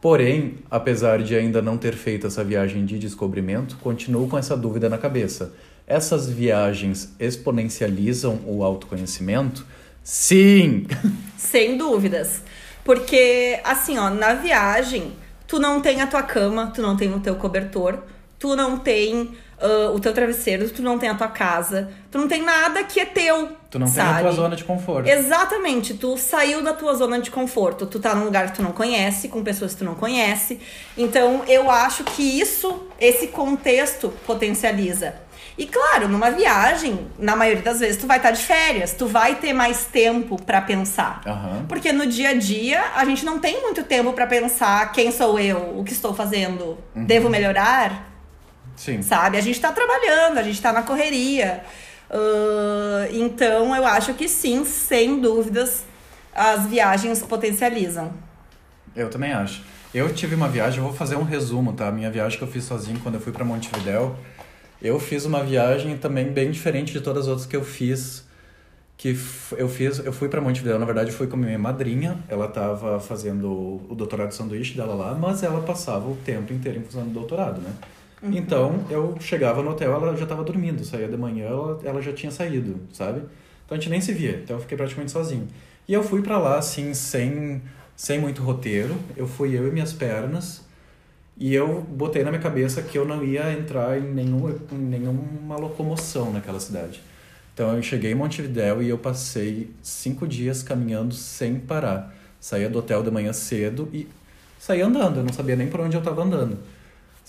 Porém, 0.00 0.54
apesar 0.70 1.22
de 1.22 1.36
ainda 1.36 1.60
não 1.60 1.76
ter 1.76 1.92
feito 1.94 2.26
essa 2.26 2.42
viagem 2.42 2.86
de 2.86 2.98
descobrimento, 2.98 3.76
continuo 3.78 4.28
com 4.28 4.38
essa 4.38 4.56
dúvida 4.56 4.88
na 4.88 4.96
cabeça. 4.96 5.52
Essas 5.86 6.28
viagens 6.28 7.14
exponencializam 7.18 8.40
o 8.46 8.64
autoconhecimento? 8.64 9.66
Sim! 10.02 10.86
Sem 11.36 11.76
dúvidas. 11.76 12.42
Porque, 12.82 13.60
assim, 13.62 13.98
ó, 13.98 14.08
na 14.08 14.34
viagem, 14.34 15.12
tu 15.46 15.58
não 15.58 15.80
tem 15.80 16.00
a 16.00 16.06
tua 16.06 16.22
cama, 16.22 16.72
tu 16.74 16.80
não 16.80 16.96
tem 16.96 17.12
o 17.12 17.20
teu 17.20 17.34
cobertor, 17.34 17.98
tu 18.38 18.56
não 18.56 18.78
tem 18.78 19.32
ah, 19.60 19.90
o 19.94 20.00
teu 20.00 20.12
travesseiro, 20.14 20.68
tu 20.70 20.82
não 20.82 20.98
tem 20.98 21.10
a 21.10 21.14
tua 21.14 21.28
casa, 21.28 21.90
tu 22.10 22.18
não 22.18 22.26
tem 22.26 22.42
nada 22.42 22.82
que 22.84 22.98
é 22.98 23.04
teu. 23.04 23.50
Tu 23.70 23.78
não 23.78 23.86
sabe? 23.86 24.08
tem 24.08 24.16
a 24.16 24.20
tua 24.22 24.32
zona 24.32 24.56
de 24.56 24.64
conforto. 24.64 25.08
Exatamente, 25.08 25.94
tu 25.94 26.16
saiu 26.16 26.60
da 26.62 26.72
tua 26.72 26.92
zona 26.94 27.20
de 27.20 27.30
conforto, 27.30 27.86
tu 27.86 28.00
tá 28.00 28.14
num 28.14 28.24
lugar 28.24 28.50
que 28.50 28.56
tu 28.56 28.62
não 28.62 28.72
conhece, 28.72 29.28
com 29.28 29.44
pessoas 29.44 29.72
que 29.72 29.78
tu 29.78 29.84
não 29.84 29.94
conhece. 29.94 30.58
Então, 30.98 31.44
eu 31.46 31.70
acho 31.70 32.02
que 32.02 32.22
isso, 32.22 32.82
esse 33.00 33.28
contexto 33.28 34.12
potencializa. 34.26 35.14
E 35.56 35.66
claro, 35.66 36.08
numa 36.08 36.30
viagem, 36.30 37.06
na 37.18 37.36
maioria 37.36 37.62
das 37.62 37.80
vezes 37.80 38.00
tu 38.00 38.06
vai 38.06 38.16
estar 38.16 38.30
de 38.30 38.42
férias, 38.42 38.92
tu 38.92 39.06
vai 39.06 39.36
ter 39.36 39.52
mais 39.52 39.84
tempo 39.84 40.40
pra 40.42 40.60
pensar. 40.60 41.20
Aham. 41.26 41.66
Porque 41.68 41.92
no 41.92 42.06
dia 42.06 42.30
a 42.30 42.34
dia 42.34 42.82
a 42.96 43.04
gente 43.04 43.24
não 43.24 43.38
tem 43.38 43.60
muito 43.60 43.84
tempo 43.84 44.12
pra 44.12 44.26
pensar 44.26 44.90
quem 44.90 45.12
sou 45.12 45.38
eu, 45.38 45.78
o 45.78 45.84
que 45.84 45.92
estou 45.92 46.14
fazendo, 46.14 46.78
devo 46.94 47.28
melhorar, 47.28 48.10
Sim. 48.74 49.02
sabe? 49.02 49.36
A 49.36 49.40
gente 49.40 49.60
tá 49.60 49.70
trabalhando, 49.70 50.38
a 50.38 50.42
gente 50.42 50.60
tá 50.60 50.72
na 50.72 50.82
correria. 50.82 51.62
Ah, 52.10 53.06
então 53.12 53.74
eu 53.74 53.86
acho 53.86 54.14
que 54.14 54.28
sim, 54.28 54.64
sem 54.64 55.20
dúvidas, 55.20 55.84
as 56.34 56.66
viagens 56.66 57.22
potencializam. 57.22 58.12
Eu 58.94 59.08
também 59.08 59.32
acho. 59.32 59.62
Eu 59.94 60.12
tive 60.12 60.34
uma 60.34 60.48
viagem, 60.48 60.78
eu 60.78 60.84
vou 60.84 60.92
fazer 60.92 61.16
um 61.16 61.22
resumo, 61.22 61.72
tá? 61.72 61.88
A 61.88 61.92
minha 61.92 62.10
viagem 62.10 62.38
que 62.38 62.44
eu 62.44 62.48
fiz 62.48 62.64
sozinho 62.64 62.98
quando 63.00 63.16
eu 63.16 63.20
fui 63.20 63.32
pra 63.32 63.44
Montevidéu. 63.44 64.16
Eu 64.82 64.98
fiz 64.98 65.24
uma 65.24 65.42
viagem 65.42 65.96
também 65.98 66.32
bem 66.32 66.50
diferente 66.50 66.92
de 66.92 67.00
todas 67.00 67.24
as 67.24 67.28
outras 67.28 67.46
que 67.46 67.56
eu 67.56 67.64
fiz. 67.64 68.24
Que 68.96 69.16
eu 69.56 69.68
fiz, 69.68 69.98
eu 69.98 70.12
fui 70.12 70.28
pra 70.28 70.40
Montevidéu, 70.40 70.78
na 70.78 70.84
verdade, 70.84 71.10
fui 71.10 71.26
com 71.26 71.36
a 71.36 71.38
minha 71.38 71.58
madrinha. 71.58 72.18
Ela 72.28 72.48
tava 72.48 73.00
fazendo 73.00 73.80
o 73.88 73.94
doutorado 73.94 74.28
de 74.28 74.34
sanduíche 74.34 74.76
dela 74.76 74.94
lá, 74.94 75.14
mas 75.14 75.42
ela 75.42 75.60
passava 75.62 76.08
o 76.08 76.16
tempo 76.16 76.52
inteiro 76.52 76.82
fazendo 76.88 77.12
doutorado, 77.12 77.60
né? 77.60 77.70
Então, 78.22 78.84
eu 78.90 79.16
chegava 79.18 79.62
no 79.62 79.70
hotel, 79.70 79.92
ela 79.92 80.16
já 80.16 80.26
tava 80.26 80.44
dormindo. 80.44 80.84
Saía 80.84 81.08
de 81.08 81.16
manhã, 81.16 81.46
ela, 81.46 81.80
ela 81.84 82.02
já 82.02 82.12
tinha 82.12 82.30
saído, 82.30 82.80
sabe? 82.92 83.22
Então 83.64 83.76
a 83.76 83.80
gente 83.80 83.88
nem 83.88 84.00
se 84.00 84.12
via. 84.12 84.40
Então 84.42 84.56
eu 84.56 84.60
fiquei 84.60 84.76
praticamente 84.76 85.10
sozinho. 85.10 85.48
E 85.88 85.92
eu 85.92 86.02
fui 86.02 86.22
pra 86.22 86.38
lá, 86.38 86.58
assim, 86.58 86.92
sem, 86.92 87.62
sem 87.96 88.18
muito 88.20 88.42
roteiro. 88.42 88.94
Eu 89.16 89.26
fui 89.26 89.56
eu 89.56 89.66
e 89.66 89.70
minhas 89.70 89.92
pernas. 89.92 90.64
E 91.38 91.54
eu 91.54 91.80
botei 91.80 92.22
na 92.22 92.30
minha 92.30 92.42
cabeça 92.42 92.82
que 92.82 92.98
eu 92.98 93.06
não 93.06 93.24
ia 93.24 93.50
entrar 93.52 93.98
em, 93.98 94.02
nenhum, 94.02 94.50
em 94.70 94.76
nenhuma 94.76 95.56
locomoção 95.56 96.30
naquela 96.30 96.60
cidade. 96.60 97.00
Então 97.54 97.74
eu 97.74 97.82
cheguei 97.82 98.12
em 98.12 98.14
Montevidéu 98.14 98.82
e 98.82 98.88
eu 98.90 98.98
passei 98.98 99.70
cinco 99.82 100.26
dias 100.26 100.62
caminhando 100.62 101.14
sem 101.14 101.58
parar. 101.58 102.14
Saía 102.38 102.68
do 102.68 102.78
hotel 102.78 103.02
de 103.02 103.10
manhã 103.10 103.32
cedo 103.32 103.88
e 103.92 104.06
saía 104.58 104.86
andando, 104.86 105.18
eu 105.18 105.24
não 105.24 105.32
sabia 105.32 105.56
nem 105.56 105.68
por 105.68 105.80
onde 105.80 105.96
eu 105.96 106.00
estava 106.00 106.22
andando. 106.22 106.58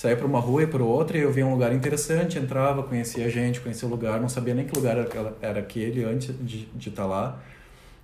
Saía 0.02 0.18
para 0.18 0.26
uma 0.26 0.40
rua 0.40 0.64
e 0.64 0.66
para 0.66 0.84
outra 0.84 1.16
e 1.16 1.22
eu 1.22 1.32
via 1.32 1.46
um 1.46 1.52
lugar 1.52 1.72
interessante, 1.72 2.40
entrava, 2.40 2.82
conhecia 2.82 3.30
gente, 3.30 3.62
conhecia 3.62 3.88
o 3.88 3.92
lugar, 3.92 4.20
não 4.20 4.28
sabia 4.28 4.56
nem 4.56 4.66
que 4.66 4.76
lugar 4.76 4.98
era, 5.40 5.60
aquele 5.60 6.04
antes 6.04 6.34
de, 6.42 6.66
de 6.66 6.90
estar 6.90 7.04
tá 7.04 7.08
lá. 7.08 7.40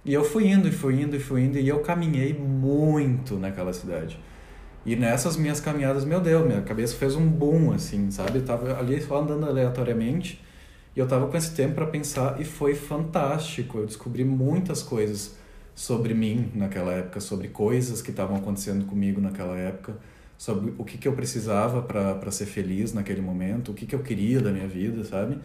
E 0.06 0.14
eu 0.14 0.24
fui 0.24 0.48
indo, 0.48 0.68
e 0.68 0.72
fui 0.72 1.02
indo, 1.02 1.16
e 1.16 1.20
fui 1.20 1.42
indo, 1.42 1.58
e 1.58 1.68
eu 1.68 1.80
caminhei 1.80 2.36
muito 2.36 3.40
naquela 3.40 3.74
cidade. 3.74 4.20
E 4.86 4.96
nessas 4.96 5.36
minhas 5.38 5.60
caminhadas, 5.60 6.06
meu 6.06 6.22
Deus, 6.22 6.46
minha 6.46 6.62
cabeça 6.62 6.96
fez 6.96 7.16
um 7.16 7.28
boom, 7.28 7.72
assim, 7.72 8.12
sabe? 8.12 8.38
Eu 8.38 8.46
tava 8.46 8.78
ali 8.78 9.02
só 9.02 9.20
andando 9.20 9.48
aleatoriamente 9.48 10.40
e 10.96 11.00
eu 11.00 11.08
tava 11.08 11.26
com 11.26 11.36
esse 11.36 11.56
tempo 11.56 11.74
para 11.74 11.88
pensar 11.88 12.40
e 12.40 12.46
foi 12.46 12.76
fantástico. 12.76 13.80
Eu 13.80 13.88
descobri 13.88 14.24
muitas 14.24 14.84
coisas 14.84 15.36
sobre 15.74 16.14
mim 16.14 16.52
naquela 16.54 16.92
época, 16.92 17.20
sobre 17.20 17.48
coisas 17.48 18.04
que 18.04 18.12
estavam 18.12 18.38
acontecendo 18.38 18.86
comigo 18.86 19.20
naquela 19.20 19.58
época, 19.58 19.96
sobre 20.38 20.74
o 20.78 20.86
que, 20.86 20.98
que 20.98 21.08
eu 21.08 21.14
precisava 21.14 21.82
para 21.82 22.32
ser 22.32 22.46
feliz 22.46 22.94
naquele 22.94 23.22
momento, 23.22 23.72
o 23.72 23.74
que, 23.74 23.86
que 23.86 23.96
eu 23.96 24.00
queria 24.00 24.40
da 24.40 24.52
minha 24.52 24.68
vida, 24.68 25.04
sabe? 25.04 25.40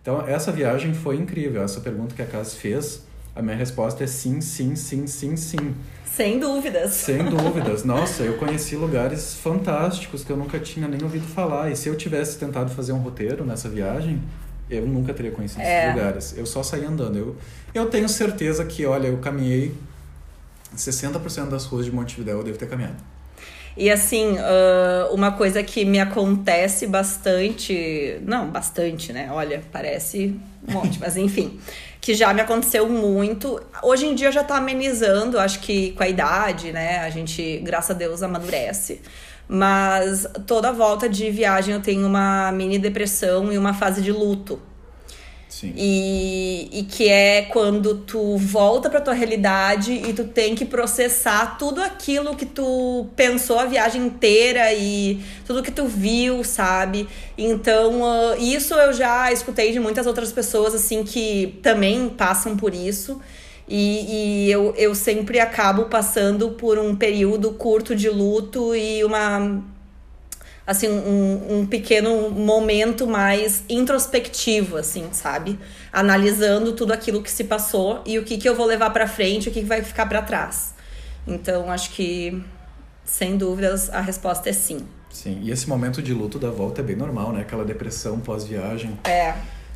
Então, 0.00 0.26
essa 0.26 0.50
viagem 0.50 0.92
foi 0.92 1.16
incrível. 1.16 1.62
Essa 1.62 1.80
pergunta 1.80 2.14
que 2.14 2.20
a 2.20 2.26
Cas 2.26 2.54
fez, 2.54 3.04
a 3.36 3.40
minha 3.40 3.54
resposta 3.54 4.02
é 4.02 4.06
sim, 4.06 4.40
sim, 4.40 4.74
sim, 4.74 5.06
sim, 5.06 5.36
sim. 5.36 5.74
Sem 6.04 6.40
dúvidas. 6.40 6.92
Sem 6.92 7.22
dúvidas. 7.30 7.84
Nossa, 7.84 8.24
eu 8.24 8.36
conheci 8.36 8.74
lugares 8.74 9.34
fantásticos 9.34 10.24
que 10.24 10.30
eu 10.30 10.36
nunca 10.36 10.58
tinha 10.58 10.88
nem 10.88 11.00
ouvido 11.04 11.26
falar. 11.26 11.70
E 11.70 11.76
se 11.76 11.88
eu 11.88 11.96
tivesse 11.96 12.36
tentado 12.36 12.70
fazer 12.72 12.92
um 12.92 12.98
roteiro 12.98 13.44
nessa 13.44 13.68
viagem, 13.68 14.20
eu 14.68 14.84
nunca 14.86 15.14
teria 15.14 15.30
conhecido 15.30 15.62
é. 15.62 15.84
esses 15.84 15.94
lugares. 15.94 16.34
Eu 16.36 16.46
só 16.46 16.64
saí 16.64 16.84
andando. 16.84 17.16
Eu, 17.16 17.36
eu 17.72 17.86
tenho 17.88 18.08
certeza 18.08 18.64
que, 18.64 18.84
olha, 18.84 19.06
eu 19.06 19.18
caminhei 19.18 19.72
60% 20.76 21.48
das 21.48 21.64
ruas 21.64 21.84
de 21.84 21.92
Montevidéu, 21.92 22.38
eu 22.38 22.44
devo 22.44 22.58
ter 22.58 22.68
caminhado. 22.68 23.11
E 23.76 23.90
assim, 23.90 24.36
uma 25.12 25.32
coisa 25.32 25.62
que 25.62 25.84
me 25.84 25.98
acontece 26.00 26.86
bastante. 26.86 28.18
Não, 28.22 28.48
bastante, 28.48 29.12
né? 29.12 29.28
Olha, 29.32 29.62
parece 29.72 30.36
um 30.68 30.72
monte, 30.72 30.98
mas 31.00 31.16
enfim 31.16 31.58
que 32.02 32.14
já 32.14 32.34
me 32.34 32.40
aconteceu 32.40 32.88
muito. 32.88 33.62
Hoje 33.80 34.06
em 34.06 34.14
dia 34.16 34.32
já 34.32 34.42
tá 34.42 34.56
amenizando, 34.56 35.38
acho 35.38 35.60
que 35.60 35.92
com 35.92 36.02
a 36.02 36.08
idade, 36.08 36.72
né? 36.72 36.98
A 36.98 37.08
gente, 37.10 37.58
graças 37.58 37.92
a 37.92 37.94
Deus, 37.94 38.24
amadurece. 38.24 39.00
Mas 39.48 40.26
toda 40.44 40.72
volta 40.72 41.08
de 41.08 41.30
viagem 41.30 41.72
eu 41.72 41.80
tenho 41.80 42.04
uma 42.04 42.50
mini 42.50 42.76
depressão 42.76 43.52
e 43.52 43.56
uma 43.56 43.72
fase 43.72 44.02
de 44.02 44.10
luto. 44.10 44.60
Sim. 45.52 45.74
E, 45.76 46.70
e 46.72 46.82
que 46.84 47.10
é 47.10 47.42
quando 47.42 47.96
tu 48.06 48.38
volta 48.38 48.88
pra 48.88 49.02
tua 49.02 49.12
realidade 49.12 49.92
e 49.92 50.14
tu 50.14 50.24
tem 50.24 50.54
que 50.54 50.64
processar 50.64 51.58
tudo 51.58 51.82
aquilo 51.82 52.34
que 52.34 52.46
tu 52.46 53.06
pensou 53.14 53.58
a 53.58 53.66
viagem 53.66 54.06
inteira 54.06 54.72
e 54.72 55.20
tudo 55.44 55.62
que 55.62 55.70
tu 55.70 55.84
viu, 55.84 56.42
sabe? 56.42 57.06
Então, 57.36 58.00
uh, 58.00 58.34
isso 58.40 58.72
eu 58.72 58.94
já 58.94 59.30
escutei 59.30 59.72
de 59.72 59.78
muitas 59.78 60.06
outras 60.06 60.32
pessoas, 60.32 60.74
assim, 60.74 61.04
que 61.04 61.58
também 61.62 62.08
passam 62.08 62.56
por 62.56 62.72
isso. 62.72 63.20
E, 63.68 64.46
e, 64.46 64.50
eu, 64.50 64.74
eu 64.78 64.94
sempre 64.94 65.38
acabo 65.38 65.84
passando 65.84 66.52
por 66.52 66.78
um 66.78 66.96
período 66.96 67.52
curto 67.52 67.94
de 67.94 68.08
luto 68.08 68.74
e 68.74 69.04
uma 69.04 69.62
assim, 70.66 70.88
um, 70.88 71.58
um 71.58 71.66
pequeno 71.66 72.30
momento 72.30 73.06
mais 73.06 73.64
introspectivo, 73.68 74.76
assim, 74.76 75.08
sabe? 75.12 75.58
Analisando 75.92 76.72
tudo 76.72 76.92
aquilo 76.92 77.22
que 77.22 77.30
se 77.30 77.44
passou 77.44 78.02
e 78.06 78.18
o 78.18 78.24
que, 78.24 78.38
que 78.38 78.48
eu 78.48 78.54
vou 78.54 78.66
levar 78.66 78.90
para 78.90 79.06
frente, 79.06 79.48
o 79.48 79.52
que, 79.52 79.60
que 79.60 79.66
vai 79.66 79.82
ficar 79.82 80.06
para 80.06 80.22
trás. 80.22 80.74
Então, 81.26 81.70
acho 81.70 81.90
que, 81.90 82.42
sem 83.04 83.36
dúvidas, 83.36 83.90
a 83.90 84.00
resposta 84.00 84.48
é 84.48 84.52
sim. 84.52 84.86
Sim, 85.10 85.40
e 85.42 85.50
esse 85.50 85.68
momento 85.68 86.00
de 86.00 86.14
luto 86.14 86.38
da 86.38 86.50
volta 86.50 86.80
é 86.80 86.84
bem 86.84 86.96
normal, 86.96 87.32
né? 87.32 87.42
Aquela 87.42 87.64
depressão 87.64 88.18
pós-viagem. 88.18 88.98
É 89.04 89.34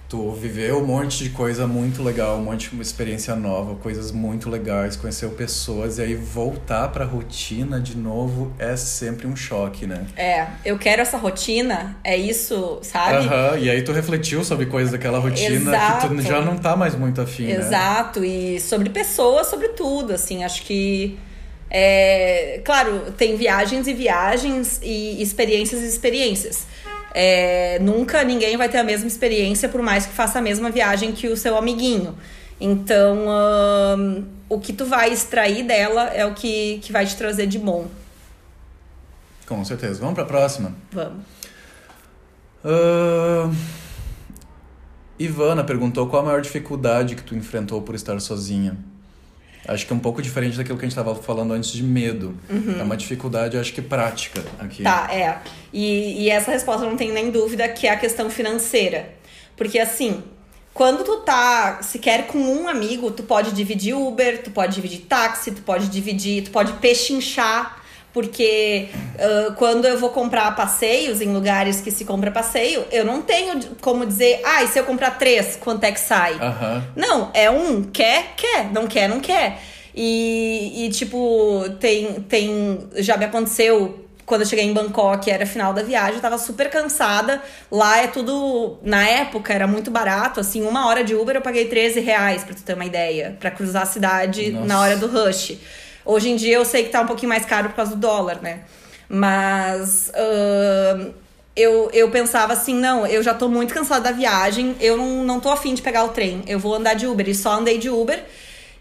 tu 0.09 0.30
viveu 0.32 0.78
um 0.78 0.86
monte 0.86 1.24
de 1.24 1.30
coisa 1.30 1.66
muito 1.66 2.02
legal, 2.02 2.36
um 2.36 2.42
monte 2.42 2.70
de 2.70 2.80
experiência 2.80 3.34
nova, 3.34 3.74
coisas 3.74 4.12
muito 4.12 4.48
legais, 4.48 4.94
conheceu 4.94 5.30
pessoas 5.30 5.98
e 5.98 6.02
aí 6.02 6.14
voltar 6.14 6.88
pra 6.88 7.04
rotina 7.04 7.80
de 7.80 7.96
novo 7.96 8.52
é 8.59 8.76
sempre 8.76 9.26
um 9.26 9.34
choque, 9.34 9.86
né? 9.86 10.07
É, 10.16 10.46
eu 10.64 10.78
quero 10.78 11.02
essa 11.02 11.16
rotina, 11.16 11.96
é 12.04 12.16
isso, 12.16 12.78
sabe? 12.82 13.26
Aham, 13.26 13.52
uhum, 13.52 13.59
e 13.59 13.70
aí 13.70 13.82
tu 13.82 13.92
refletiu 13.92 14.44
sobre 14.44 14.66
coisas 14.66 14.92
daquela 14.92 15.18
rotina 15.18 15.70
Exato. 15.70 16.09
que 16.09 16.14
tu 16.14 16.22
já 16.22 16.40
não 16.40 16.57
tá 16.57 16.76
mais 16.76 16.94
muito 16.94 17.20
afim, 17.20 17.46
né? 17.46 17.57
Exato, 17.57 18.20
né? 18.20 18.26
e 18.26 18.61
sobre 18.61 18.90
pessoas, 18.90 19.48
sobre 19.48 19.68
tudo, 19.68 20.12
assim, 20.12 20.44
acho 20.44 20.62
que 20.62 21.18
é, 21.68 22.61
claro, 22.64 23.12
tem 23.16 23.36
viagens 23.36 23.88
e 23.88 23.92
viagens 23.92 24.80
e 24.82 25.20
experiências 25.20 25.82
e 25.82 25.86
experiências. 25.86 26.64
É, 27.19 27.79
nunca 27.79 28.23
ninguém 28.23 28.59
vai 28.59 28.69
ter 28.69 28.77
a 28.77 28.85
mesma 28.85 29.07
experiência, 29.07 29.71
por 29.71 29.81
mais 29.81 30.05
que 30.05 30.12
faça 30.12 30.39
a 30.39 30.43
mesma 30.43 30.71
viagem 30.71 31.12
que 31.12 31.29
o 31.29 31.37
seu 31.37 31.57
amiguinho. 31.57 32.14
Então, 32.61 33.27
o 34.51 34.61
que 34.61 34.71
tu 34.71 34.85
vai 34.85 35.11
extrair 35.11 35.62
dela 35.67 36.09
é 36.09 36.27
o 36.27 36.35
que, 36.35 36.79
que 36.83 36.93
vai 36.93 37.07
te 37.07 37.17
trazer 37.17 37.47
de 37.47 37.59
bom. 37.59 37.87
Com 39.47 39.64
certeza. 39.64 39.99
Vamos 39.99 40.14
para 40.14 40.25
a 40.25 40.27
próxima? 40.27 40.75
Vamos. 40.93 41.25
Uh... 42.62 43.55
Ivana 45.19 45.64
perguntou 45.64 46.07
qual 46.09 46.21
a 46.21 46.27
maior 46.27 46.43
dificuldade 46.43 47.14
que 47.14 47.23
tu 47.23 47.35
enfrentou 47.35 47.81
por 47.81 47.95
estar 47.95 48.21
sozinha. 48.21 48.77
Acho 49.69 49.87
que 49.87 49.93
é 49.93 49.97
um 49.97 50.01
pouco 50.01 50.22
diferente 50.22 50.57
daquilo 50.57 50.79
que 50.79 50.84
a 50.84 50.88
gente 50.88 50.99
estava 50.99 51.14
falando 51.14 51.53
antes 51.53 51.72
de 51.72 51.83
medo. 51.83 52.37
Uhum. 52.49 52.76
É 52.79 52.83
uma 52.83 52.97
dificuldade, 52.97 53.59
acho 53.59 53.72
que 53.72 53.83
prática 53.83 54.45
aqui. 54.59 54.83
Tá, 54.83 55.09
é. 55.13 55.38
E, 55.72 56.25
e 56.25 56.30
essa 56.30 56.51
resposta 56.51 56.87
não 56.87 56.97
tem 56.97 57.13
nem 57.13 57.30
dúvida 57.30 57.68
que 57.68 57.87
é 57.87 57.91
a 57.91 57.97
questão 57.97 58.30
financeira. 58.30 59.14
Porque 59.57 59.79
assim, 59.79 60.22
quando 60.76 61.05
tu 61.05 61.17
tá 61.18 61.79
sequer 61.83 62.26
com 62.26 62.38
um 62.38 62.68
amigo, 62.68 63.11
tu 63.11 63.22
pode 63.22 63.53
dividir 63.53 63.95
Uber, 63.95 64.43
tu 64.43 64.51
pode 64.51 64.75
dividir 64.75 65.07
táxi, 65.09 65.51
tu 65.51 65.63
pode 65.63 65.88
dividir, 65.88 66.45
tu 66.45 66.51
pode 66.51 66.75
pechinchar. 66.75 67.75
Porque 68.17 68.88
uh, 69.17 69.53
quando 69.57 69.84
eu 69.84 69.99
vou 69.99 70.09
comprar 70.09 70.57
passeios 70.57 71.21
em 71.21 71.30
lugares 71.34 71.83
que 71.83 71.91
se 71.91 72.03
compra 72.03 72.30
passeio, 72.30 72.83
eu 72.91 73.05
não 73.05 73.21
tenho 73.21 73.61
como 73.83 74.07
dizer, 74.07 74.41
ah, 74.43 74.64
e 74.64 74.68
se 74.68 74.79
eu 74.79 74.84
comprar 74.84 75.18
três, 75.18 75.55
quanto 75.57 75.84
é 75.84 75.93
que 75.93 76.01
sai? 76.01 76.33
Uhum. 76.33 76.83
Não, 76.97 77.30
é 77.34 77.51
um, 77.51 77.83
quer, 77.83 78.29
quer, 78.34 78.72
não 78.72 78.87
quer, 78.87 79.07
não 79.07 79.21
quer. 79.21 79.59
E, 79.95 80.87
e 80.87 80.88
tipo, 80.88 81.63
tem, 81.79 82.14
tem. 82.22 82.88
Já 82.95 83.18
me 83.18 83.26
aconteceu 83.26 84.07
quando 84.25 84.41
eu 84.41 84.47
cheguei 84.47 84.64
em 84.64 84.72
Bangkok, 84.72 85.30
era 85.30 85.45
final 85.45 85.75
da 85.75 85.83
viagem, 85.83 86.14
eu 86.14 86.22
tava 86.22 86.38
super 86.38 86.71
cansada. 86.71 87.43
Lá 87.71 87.99
é 87.99 88.07
tudo. 88.07 88.79
Na 88.83 89.07
época 89.07 89.53
era 89.53 89.67
muito 89.67 89.91
barato, 89.91 90.41
assim, 90.41 90.63
uma 90.63 90.87
hora 90.87 91.05
de 91.05 91.14
Uber 91.14 91.37
eu 91.37 91.43
paguei 91.43 91.67
13 91.67 92.01
reais, 92.01 92.45
pra 92.45 92.55
tu 92.55 92.63
ter 92.63 92.72
uma 92.72 92.87
ideia, 92.87 93.37
para 93.38 93.51
cruzar 93.51 93.83
a 93.83 93.87
cidade 93.87 94.53
Nossa. 94.53 94.67
na 94.67 94.80
hora 94.80 94.97
do 94.97 95.07
rush. 95.07 95.59
Hoje 96.07 96.30
em 96.30 96.37
dia 96.37 96.54
eu 96.54 96.64
sei 96.64 96.84
que 96.84 96.91
tá 96.91 97.00
um 97.00 97.07
pouquinho 97.07 97.28
mais 97.28 97.45
caro 97.45 97.68
por 97.68 97.76
causa 97.76 97.91
do 97.91 98.00
dólar, 98.00 98.41
né? 98.41 98.61
Mas 99.08 100.11
uh, 100.11 101.12
eu, 101.54 101.91
eu 101.92 102.11
pensava 102.11 102.53
assim, 102.53 102.74
não, 102.74 103.07
eu 103.07 103.22
já 103.22 103.34
tô 103.34 103.49
muito 103.49 103.74
cansada 103.74 104.04
da 104.04 104.12
viagem, 104.12 104.76
eu 104.80 104.96
não, 104.96 105.24
não 105.24 105.41
tô 105.41 105.50
afim 105.50 105.74
de 105.74 105.83
pegar 105.83 106.04
o 106.04 106.08
trem, 106.08 106.42
eu 106.46 106.58
vou 106.58 106.74
andar 106.74 106.95
de 106.95 107.07
Uber. 107.07 107.28
E 107.28 107.34
só 107.34 107.53
andei 107.53 107.78
de 107.78 107.91
Uber 107.91 108.24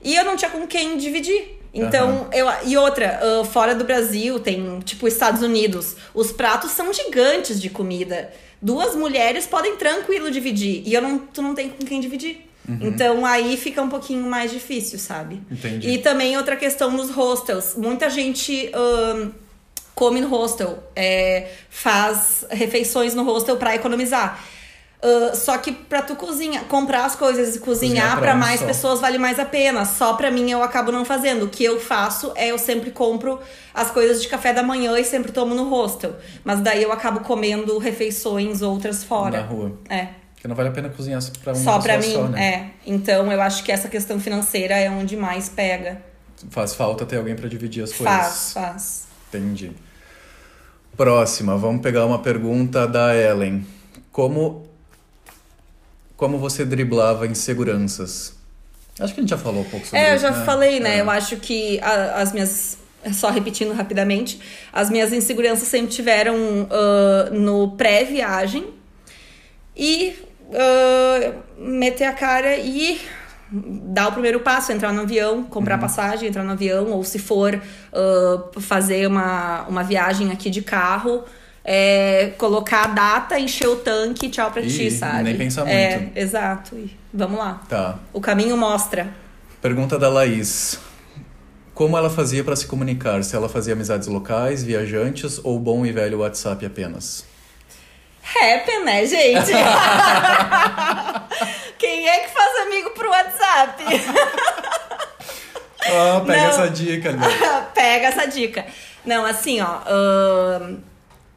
e 0.03 0.15
eu 0.15 0.23
não 0.23 0.35
tinha 0.35 0.51
com 0.51 0.67
quem 0.67 0.97
dividir. 0.97 1.59
Então, 1.73 2.09
uhum. 2.09 2.27
eu. 2.31 2.47
E 2.65 2.77
outra, 2.77 3.19
uh, 3.21 3.43
fora 3.43 3.75
do 3.75 3.83
Brasil, 3.83 4.39
tem, 4.39 4.79
tipo, 4.79 5.07
Estados 5.07 5.41
Unidos, 5.41 5.97
os 6.13 6.31
pratos 6.31 6.71
são 6.71 6.93
gigantes 6.93 7.61
de 7.61 7.69
comida. 7.69 8.31
Duas 8.61 8.95
mulheres 8.95 9.45
podem 9.45 9.75
tranquilo 9.75 10.31
dividir. 10.31 10.83
E 10.85 10.93
eu 10.93 11.01
não, 11.01 11.19
tu 11.19 11.41
não 11.41 11.53
tem 11.53 11.69
com 11.69 11.85
quem 11.85 11.99
dividir. 11.99 12.49
Uhum. 12.67 12.79
Então 12.81 13.25
aí 13.25 13.57
fica 13.57 13.81
um 13.81 13.89
pouquinho 13.89 14.27
mais 14.27 14.51
difícil, 14.51 14.97
sabe? 14.99 15.41
Entendi. 15.51 15.89
E 15.89 15.97
também 15.99 16.35
outra 16.37 16.55
questão 16.55 16.91
nos 16.91 17.09
hostels. 17.11 17.75
Muita 17.75 18.09
gente 18.09 18.71
come 19.95 20.19
no 20.19 20.27
hostel, 20.27 20.83
é, 20.95 21.49
faz 21.69 22.45
refeições 22.51 23.15
no 23.15 23.23
hostel 23.23 23.55
para 23.55 23.73
economizar. 23.73 24.43
Uh, 25.05 25.35
só 25.35 25.57
que 25.59 25.71
pra 25.71 26.01
tu 26.01 26.15
cozinhar, 26.15 26.63
comprar 26.65 27.05
as 27.05 27.15
coisas 27.15 27.55
e 27.55 27.59
cozinhar, 27.59 28.17
para 28.17 28.33
mais 28.33 28.59
só. 28.59 28.65
pessoas 28.65 28.99
vale 28.99 29.19
mais 29.19 29.37
a 29.37 29.45
pena. 29.45 29.85
Só 29.85 30.13
pra 30.13 30.31
mim 30.31 30.49
eu 30.49 30.63
acabo 30.63 30.91
não 30.91 31.05
fazendo. 31.05 31.45
O 31.45 31.47
que 31.47 31.63
eu 31.63 31.79
faço 31.79 32.31
é 32.35 32.47
eu 32.47 32.57
sempre 32.57 32.89
compro 32.89 33.39
as 33.71 33.91
coisas 33.91 34.19
de 34.21 34.27
café 34.27 34.51
da 34.51 34.63
manhã 34.63 34.97
e 34.97 35.03
sempre 35.03 35.31
tomo 35.31 35.53
no 35.53 35.69
hostel. 35.69 36.15
Mas 36.43 36.59
daí 36.61 36.81
eu 36.81 36.91
acabo 36.91 37.19
comendo 37.19 37.77
refeições 37.77 38.63
outras 38.63 39.03
fora. 39.03 39.41
Na 39.41 39.45
rua. 39.45 39.77
É. 39.87 40.07
Porque 40.45 40.49
não 40.49 40.55
vale 40.55 40.69
a 40.69 40.71
pena 40.71 40.89
cozinhar 40.89 41.19
pra 41.43 41.53
uma 41.53 41.63
só 41.63 41.79
pra 41.79 41.97
mim, 41.97 42.13
só, 42.13 42.27
né? 42.27 42.45
é. 42.45 42.69
Então 42.85 43.31
eu 43.31 43.41
acho 43.41 43.63
que 43.63 43.71
essa 43.71 43.87
questão 43.89 44.19
financeira 44.19 44.75
é 44.75 44.87
onde 44.91 45.17
mais 45.17 45.49
pega. 45.49 45.99
Faz 46.51 46.75
falta 46.75 47.03
ter 47.03 47.17
alguém 47.17 47.35
pra 47.35 47.49
dividir 47.49 47.83
as 47.83 47.91
coisas. 47.91 48.15
Faz, 48.15 48.53
faz. 48.53 49.07
Entendi. 49.29 49.71
Próxima, 50.95 51.57
vamos 51.57 51.81
pegar 51.81 52.05
uma 52.05 52.19
pergunta 52.19 52.87
da 52.87 53.15
Ellen. 53.15 53.65
Como 54.11 54.67
como 56.15 56.37
você 56.37 56.63
driblava 56.63 57.25
inseguranças? 57.25 58.35
Acho 58.99 59.15
que 59.15 59.21
a 59.21 59.23
gente 59.23 59.31
já 59.31 59.39
falou 59.39 59.61
um 59.61 59.69
pouco 59.69 59.83
sobre 59.87 59.99
É, 59.99 60.11
eu 60.11 60.15
isso, 60.15 60.21
já 60.21 60.31
né? 60.31 60.45
falei, 60.45 60.79
né? 60.79 60.97
É. 60.97 61.01
Eu 61.01 61.09
acho 61.09 61.37
que 61.37 61.79
a- 61.81 62.21
as 62.21 62.31
minhas. 62.31 62.77
Só 63.13 63.31
repetindo 63.31 63.71
rapidamente, 63.73 64.39
as 64.71 64.91
minhas 64.91 65.11
inseguranças 65.11 65.67
sempre 65.67 65.89
tiveram 65.89 66.67
ah, 66.69 67.29
no 67.31 67.71
pré-viagem 67.71 68.67
e 69.75 70.15
ah, 70.53 71.31
meter 71.57 72.05
a 72.05 72.13
cara 72.13 72.57
e 72.57 72.99
dar 73.51 74.07
o 74.09 74.11
primeiro 74.11 74.39
passo, 74.39 74.71
entrar 74.71 74.91
no 74.91 75.01
avião, 75.01 75.43
comprar 75.43 75.77
passagem, 75.77 76.29
entrar 76.29 76.43
no 76.43 76.51
avião, 76.51 76.91
ou 76.91 77.03
se 77.03 77.19
for 77.19 77.59
ah, 77.93 78.43
fazer 78.59 79.07
uma, 79.07 79.63
uma 79.67 79.83
viagem 79.83 80.31
aqui 80.31 80.49
de 80.49 80.61
carro, 80.61 81.23
é, 81.63 82.31
colocar 82.37 82.83
a 82.83 82.87
data, 82.87 83.39
encher 83.39 83.67
o 83.67 83.77
tanque, 83.77 84.29
tchau 84.29 84.51
pra 84.51 84.61
ti, 84.61 84.87
Ih, 84.87 84.91
sabe? 84.91 85.23
nem 85.23 85.35
pensar 85.37 85.67
É, 85.67 85.97
muito. 85.97 86.17
exato. 86.17 86.75
E 86.75 86.95
vamos 87.13 87.39
lá. 87.39 87.61
Tá. 87.67 87.97
O 88.13 88.21
caminho 88.21 88.55
mostra. 88.55 89.07
Pergunta 89.61 89.97
da 89.97 90.07
Laís. 90.09 90.77
Como 91.73 91.97
ela 91.97 92.09
fazia 92.09 92.43
para 92.43 92.55
se 92.55 92.67
comunicar? 92.67 93.23
Se 93.23 93.35
ela 93.35 93.49
fazia 93.49 93.73
amizades 93.73 94.07
locais, 94.07 94.63
viajantes 94.63 95.41
ou 95.43 95.59
bom 95.59 95.85
e 95.85 95.91
velho 95.91 96.19
WhatsApp 96.19 96.63
apenas? 96.65 97.25
Happy, 98.33 98.79
né, 98.83 99.05
gente? 99.05 99.51
Quem 101.77 102.07
é 102.07 102.19
que 102.19 102.29
faz 102.33 102.55
amigo 102.61 102.91
pro 102.91 103.09
WhatsApp? 103.09 103.83
Ah, 105.87 106.21
pega 106.25 106.41
Não. 106.41 106.49
essa 106.49 106.69
dica 106.69 107.09
ali. 107.09 107.19
Pega 107.75 108.07
essa 108.07 108.25
dica. 108.25 108.65
Não, 109.05 109.23
assim, 109.23 109.61
ó. 109.61 109.81
ahn, 109.85 110.77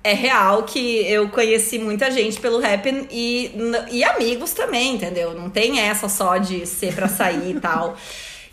é 0.02 0.14
real 0.14 0.62
que 0.62 1.06
eu 1.06 1.28
conheci 1.28 1.78
muita 1.78 2.10
gente 2.10 2.40
pelo 2.40 2.64
Happn 2.64 3.06
e, 3.10 3.52
e 3.90 4.02
amigos 4.04 4.52
também, 4.52 4.94
entendeu? 4.94 5.34
Não 5.34 5.50
tem 5.50 5.80
essa 5.80 6.08
só 6.08 6.38
de 6.38 6.64
ser 6.66 6.94
pra 6.94 7.08
sair 7.08 7.56
e 7.56 7.58
tal. 7.60 7.94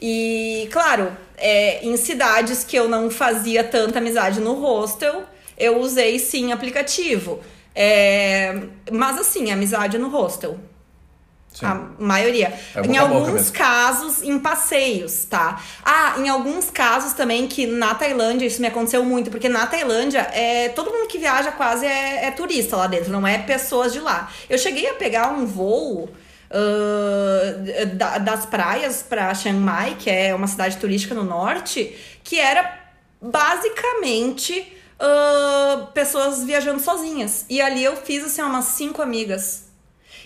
E, 0.01 0.67
claro, 0.71 1.15
é, 1.37 1.79
em 1.85 1.95
cidades 1.95 2.63
que 2.65 2.75
eu 2.75 2.89
não 2.89 3.09
fazia 3.09 3.63
tanta 3.63 3.99
amizade 3.99 4.41
no 4.41 4.53
hostel, 4.55 5.23
eu 5.57 5.79
usei 5.79 6.19
sim 6.19 6.51
aplicativo. 6.51 7.41
É, 7.75 8.57
mas 8.91 9.17
assim, 9.19 9.51
amizade 9.51 9.97
no 9.97 10.07
hostel. 10.09 10.57
Sim. 11.53 11.65
A 11.65 11.75
maioria. 11.99 12.53
É 12.75 12.81
em 12.81 12.97
alguns 12.97 13.49
casos, 13.49 14.21
em 14.21 14.37
passeios, 14.39 15.23
tá? 15.25 15.61
Ah, 15.85 16.15
em 16.17 16.27
alguns 16.27 16.69
casos 16.69 17.13
também 17.13 17.47
que 17.47 17.65
na 17.65 17.95
Tailândia 17.95 18.45
isso 18.45 18.59
me 18.59 18.67
aconteceu 18.67 19.05
muito, 19.05 19.29
porque 19.31 19.47
na 19.47 19.65
Tailândia 19.65 20.19
é, 20.33 20.67
todo 20.69 20.91
mundo 20.91 21.07
que 21.07 21.17
viaja 21.17 21.53
quase 21.53 21.85
é, 21.85 22.25
é 22.25 22.31
turista 22.31 22.75
lá 22.75 22.87
dentro, 22.87 23.09
não 23.11 23.25
é 23.25 23.37
pessoas 23.37 23.93
de 23.93 23.99
lá. 24.01 24.29
Eu 24.49 24.57
cheguei 24.57 24.89
a 24.89 24.95
pegar 24.95 25.29
um 25.31 25.45
voo. 25.45 26.09
ah, 26.51 27.85
da- 27.95 28.17
das 28.19 28.45
praias 28.45 29.01
pra 29.03 29.33
Chiang 29.33 29.57
Mai, 29.59 29.95
que 29.97 30.09
é 30.09 30.33
uma 30.35 30.47
cidade 30.47 30.77
turística 30.77 31.15
no 31.15 31.23
norte, 31.23 31.95
que 32.23 32.37
era 32.39 32.79
basicamente 33.21 34.74
ah, 34.99 35.87
pessoas 35.93 36.43
viajando 36.43 36.79
sozinhas. 36.79 37.45
E 37.49 37.61
ali 37.61 37.83
eu 37.83 37.95
fiz 37.95 38.23
assim, 38.23 38.41
umas 38.41 38.65
cinco 38.65 39.01
amigas. 39.01 39.65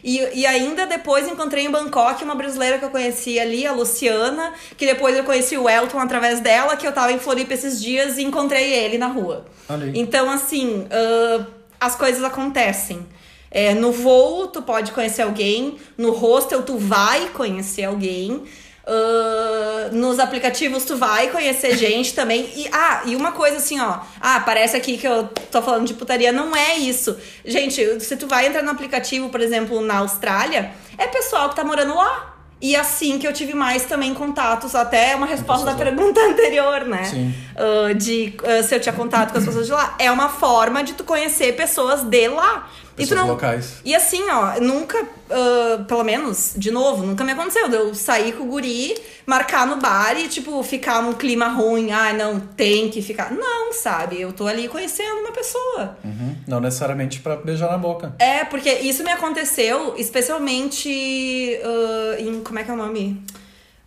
E, 0.04 0.18
e 0.34 0.46
ainda 0.46 0.86
depois 0.86 1.28
encontrei 1.28 1.66
em 1.66 1.70
Bangkok 1.70 2.24
uma 2.24 2.36
brasileira 2.36 2.78
que 2.78 2.86
eu 2.86 2.90
conheci 2.90 3.38
ali, 3.38 3.68
a 3.68 3.74
Luciana, 3.74 4.54
que 4.78 4.86
depois 4.86 5.16
eu 5.18 5.26
conheci 5.26 5.58
o 5.58 5.70
Elton 5.70 6.00
através 6.00 6.40
dela, 6.40 6.78
que 6.78 6.88
eu 6.88 6.92
tava 6.94 7.12
em 7.12 7.20
Floripa 7.20 7.54
esses 7.54 7.82
dias 7.82 8.18
e 8.18 8.24
encontrei 8.24 8.72
ele 8.74 8.98
na 8.98 9.08
rua. 9.08 9.46
Aí. 9.68 9.92
Então, 9.96 10.30
assim, 10.30 10.88
ah, 10.90 11.46
as 11.80 11.96
coisas 11.96 12.24
acontecem. 12.24 13.06
É, 13.52 13.74
no 13.74 13.92
voo, 13.92 14.48
tu 14.48 14.62
pode 14.62 14.92
conhecer 14.92 15.24
alguém. 15.24 15.78
No 15.98 16.12
hostel, 16.12 16.62
tu 16.64 16.78
vai 16.78 17.30
conhecer 17.30 17.84
alguém. 17.84 18.44
Ah, 18.92 19.90
nos 19.92 20.18
aplicativos, 20.18 20.84
tu 20.84 20.98
vai 20.98 21.30
conhecer 21.30 21.78
gente 21.78 22.16
também. 22.16 22.50
E, 22.56 22.68
ah, 22.72 23.04
e 23.06 23.16
uma 23.16 23.32
coisa 23.32 23.58
assim, 23.58 23.80
ó. 23.80 24.00
Ah, 24.20 24.40
parece 24.40 24.76
aqui 24.76 24.98
que 24.98 25.08
eu 25.08 25.26
tô 25.52 25.62
falando 25.62 25.86
de 25.86 25.94
putaria. 25.94 26.32
Não 26.32 26.56
é 26.56 26.76
isso. 26.76 27.16
Gente, 27.46 28.00
se 28.00 28.18
tu 28.18 28.26
vai 28.26 28.48
entrar 28.48 28.64
no 28.64 28.72
aplicativo, 28.72 29.30
por 29.30 29.42
exemplo, 29.42 29.80
na 29.82 30.00
Austrália, 30.00 30.72
é 30.98 31.06
pessoal 31.06 31.50
que 31.50 31.56
tá 31.56 31.64
morando 31.64 31.96
lá. 31.96 32.36
E 32.62 32.76
assim 32.76 33.18
que 33.20 33.26
eu 33.26 33.32
tive 33.32 33.54
mais 33.54 33.86
também 33.86 34.14
contatos, 34.14 34.76
até 34.76 35.16
uma 35.16 35.26
resposta 35.26 35.66
da 35.66 35.76
pergunta 35.76 36.20
anterior, 36.28 36.84
né? 36.86 37.04
Sim. 37.04 37.34
Ah, 37.56 37.94
de 37.94 38.34
ah, 38.44 38.64
se 38.64 38.74
eu 38.74 38.80
tinha 38.80 38.94
contato 38.94 39.32
com 39.32 39.38
as 39.38 39.46
pessoas 39.46 39.68
de 39.68 39.72
lá. 39.72 39.96
É 40.00 40.12
uma 40.12 40.30
forma 40.30 40.84
de 40.84 40.94
tu 40.94 41.04
conhecer 41.04 41.56
pessoas 41.56 42.02
de 42.02 42.28
lá. 42.28 42.68
E 43.00 43.08
Pessoas 43.08 43.20
não- 43.22 43.28
locais. 43.30 43.74
E 43.86 43.96
assim, 43.96 44.22
ó, 44.30 44.60
nunca, 44.60 45.08
ah, 45.30 45.84
pelo 45.88 46.04
menos, 46.04 46.54
de 46.56 46.70
novo, 46.72 47.06
nunca 47.06 47.24
me 47.24 47.32
aconteceu. 47.32 47.68
de 47.70 47.76
Eu 47.76 47.94
sair 47.96 48.34
com 48.34 48.44
o 48.44 48.48
guri, 48.48 48.96
marcar 49.26 49.66
no 49.66 49.78
bar 49.78 50.18
e, 50.20 50.28
tipo, 50.28 50.62
ficar 50.64 51.02
num 51.02 51.14
clima 51.14 51.48
ruim. 51.48 51.92
Ai, 51.92 52.16
não, 52.16 52.40
tem 52.40 52.90
que 52.90 53.02
ficar. 53.02 53.32
Não, 53.32 53.72
sabe? 53.74 54.20
Eu 54.22 54.34
tô 54.34 54.46
ali 54.48 54.68
conhecendo 54.68 55.20
uma 55.22 55.32
pessoa. 55.32 55.98
Uhum. 56.04 56.36
Não 56.48 56.60
necessariamente 56.60 57.20
pra 57.22 57.36
beijar 57.38 57.70
na 57.72 57.78
boca. 57.78 58.14
É, 58.20 58.44
porque 58.46 58.70
isso 58.72 59.04
me 59.04 59.12
aconteceu 59.12 59.96
especialmente 59.98 61.60
ah, 61.64 62.16
em. 62.20 62.42
Como 62.42 62.60
é 62.60 62.64
que 62.64 62.72
é 62.72 62.74
o 62.74 62.78
nome? 62.78 63.24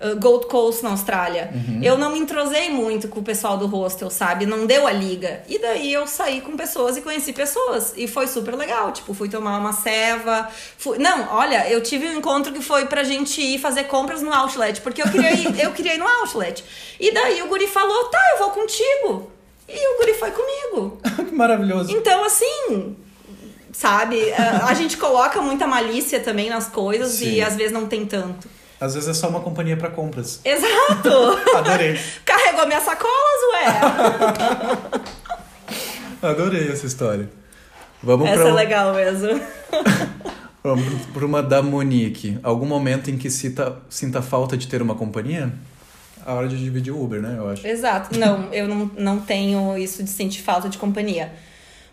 Ah, 0.03 0.15
Gold 0.15 0.47
Coast, 0.47 0.83
na 0.83 0.91
Austrália. 0.91 1.53
Eu 1.81 1.97
não 1.97 2.11
me 2.11 2.19
entrosei 2.19 2.69
muito 2.70 3.07
com 3.09 3.20
o 3.20 3.23
pessoal 3.23 3.57
do 3.57 3.66
hostel, 3.66 4.11
sabe? 4.11 4.45
Não 4.45 4.66
deu 4.66 4.87
a 4.87 4.93
liga. 4.93 5.43
E 5.49 5.59
daí 5.59 5.93
eu 5.93 6.07
saí 6.07 6.41
com 6.41 6.57
pessoas 6.57 6.97
e 6.97 7.01
conheci 7.03 7.33
pessoas. 7.33 7.95
E 7.97 8.09
foi 8.09 8.27
super 8.27 8.57
legal. 8.57 8.91
Tipo, 8.93 9.15
fui 9.15 9.29
tomar 9.29 9.59
uma 9.59 9.73
ceva. 9.73 10.49
Fui... 10.77 10.99
Não, 10.99 11.29
olha, 11.31 11.69
eu 11.70 11.81
tive 11.83 12.09
um 12.09 12.19
encontro 12.19 12.53
que 12.53 12.62
foi 12.62 12.87
pra 12.87 13.05
gente 13.05 13.41
ir 13.41 13.59
fazer 13.59 13.85
compras 13.85 14.23
no 14.23 14.33
outlet. 14.33 14.81
Porque 14.81 15.01
eu 15.01 15.09
queria 15.09 15.33
ir, 15.33 15.61
eu 15.62 15.73
queria 15.73 15.95
ir 15.95 15.99
no 15.99 16.07
outlet. 16.07 16.65
E 16.99 17.12
daí 17.12 17.41
o 17.43 17.47
guri 17.47 17.69
falou: 17.69 18.05
tá, 18.07 18.20
eu 18.33 18.39
vou 18.39 18.51
contigo. 18.51 19.31
E 19.69 19.95
o 19.95 19.99
guri 19.99 20.15
foi 20.15 20.33
comigo. 20.33 21.01
que 21.29 21.35
maravilhoso. 21.35 21.93
Então, 21.93 22.24
assim, 22.24 22.97
sabe? 23.73 24.33
A, 24.33 24.66
a 24.66 24.74
gente 24.74 24.97
coloca 24.97 25.41
muita 25.41 25.66
malícia 25.66 26.20
também 26.20 26.51
nas 26.51 26.69
coisas 26.69 27.12
Sim. 27.12 27.35
e 27.35 27.43
às 27.43 27.55
vezes 27.57 27.73
não 27.73 27.87
tem 27.87 28.05
tanto. 28.05 28.49
Às 28.83 28.95
vezes 28.95 29.09
é 29.11 29.15
só 29.15 29.29
uma 29.29 29.39
companhia 29.39 29.77
pra 29.77 29.89
compras. 29.89 30.41
Exato! 30.45 31.09
Adorei. 31.57 31.97
Carregou 32.25 32.67
minhas 32.67 32.83
sacolas, 32.83 33.41
ué! 33.55 33.65
Adorei 36.29 36.69
essa 36.69 36.85
história. 36.85 37.31
Vamos 38.03 38.29
Essa 38.29 38.41
pra, 38.41 38.49
é 38.49 38.53
legal 38.53 38.93
mesmo. 38.93 39.41
Vamos 40.65 41.07
pra 41.13 41.25
uma 41.25 41.41
da 41.41 41.63
Monique. 41.63 42.41
Algum 42.43 42.67
momento 42.67 43.09
em 43.09 43.17
que 43.17 43.31
cita, 43.31 43.77
sinta 43.89 44.21
falta 44.21 44.57
de 44.57 44.67
ter 44.67 44.83
uma 44.83 44.97
companhia? 44.97 45.53
A 46.27 46.35
hora 46.35 46.49
de 46.49 46.59
dividir 46.59 46.93
o 46.93 47.01
Uber, 47.01 47.23
né? 47.23 47.37
Eu 47.39 47.49
acho. 47.51 47.65
Exato. 47.65 48.19
Não, 48.19 48.53
eu 48.53 48.67
não, 48.67 48.91
não 48.99 49.21
tenho 49.21 49.79
isso 49.79 50.03
de 50.03 50.11
sentir 50.11 50.43
falta 50.43 50.69
de 50.69 50.77
companhia. 50.77 51.33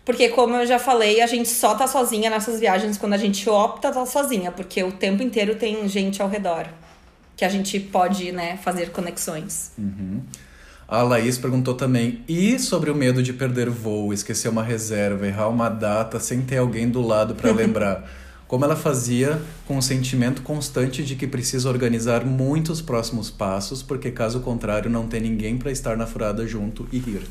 Porque, 0.04 0.28
como 0.30 0.56
eu 0.56 0.66
já 0.66 0.78
falei, 0.78 1.20
a 1.20 1.26
gente 1.26 1.48
só 1.48 1.74
tá 1.74 1.86
sozinha 1.86 2.30
nessas 2.30 2.58
viagens 2.58 2.96
quando 2.96 3.12
a 3.12 3.18
gente 3.18 3.48
opta 3.48 3.92
tá 3.92 4.06
sozinha. 4.06 4.50
Porque 4.50 4.82
o 4.82 4.92
tempo 4.92 5.22
inteiro 5.22 5.54
tem 5.54 5.86
gente 5.88 6.22
ao 6.22 6.28
redor. 6.28 6.66
Que 7.36 7.44
a 7.44 7.48
gente 7.48 7.78
pode, 7.78 8.32
né, 8.32 8.58
fazer 8.62 8.90
conexões. 8.90 9.72
A 10.90 11.02
Laís 11.02 11.38
perguntou 11.38 11.74
também: 11.74 12.24
e 12.26 12.58
sobre 12.58 12.90
o 12.90 12.94
medo 12.94 13.22
de 13.22 13.32
perder 13.32 13.70
voo, 13.70 14.12
esquecer 14.12 14.48
uma 14.48 14.64
reserva, 14.64 15.26
errar 15.26 15.48
uma 15.48 15.68
data 15.68 16.18
sem 16.18 16.42
ter 16.42 16.58
alguém 16.58 16.88
do 16.88 17.00
lado 17.00 17.34
para 17.34 17.52
lembrar? 17.54 18.10
Como 18.48 18.64
ela 18.64 18.74
fazia 18.74 19.40
com 19.64 19.78
o 19.78 19.82
sentimento 19.82 20.42
constante 20.42 21.04
de 21.04 21.14
que 21.14 21.28
precisa 21.28 21.68
organizar 21.68 22.26
muitos 22.26 22.82
próximos 22.82 23.30
passos, 23.30 23.80
porque 23.80 24.10
caso 24.10 24.40
contrário 24.40 24.90
não 24.90 25.06
tem 25.06 25.20
ninguém 25.20 25.56
para 25.56 25.70
estar 25.70 25.96
na 25.96 26.04
furada 26.04 26.44
junto 26.44 26.88
e 26.90 26.98
rir. 26.98 27.22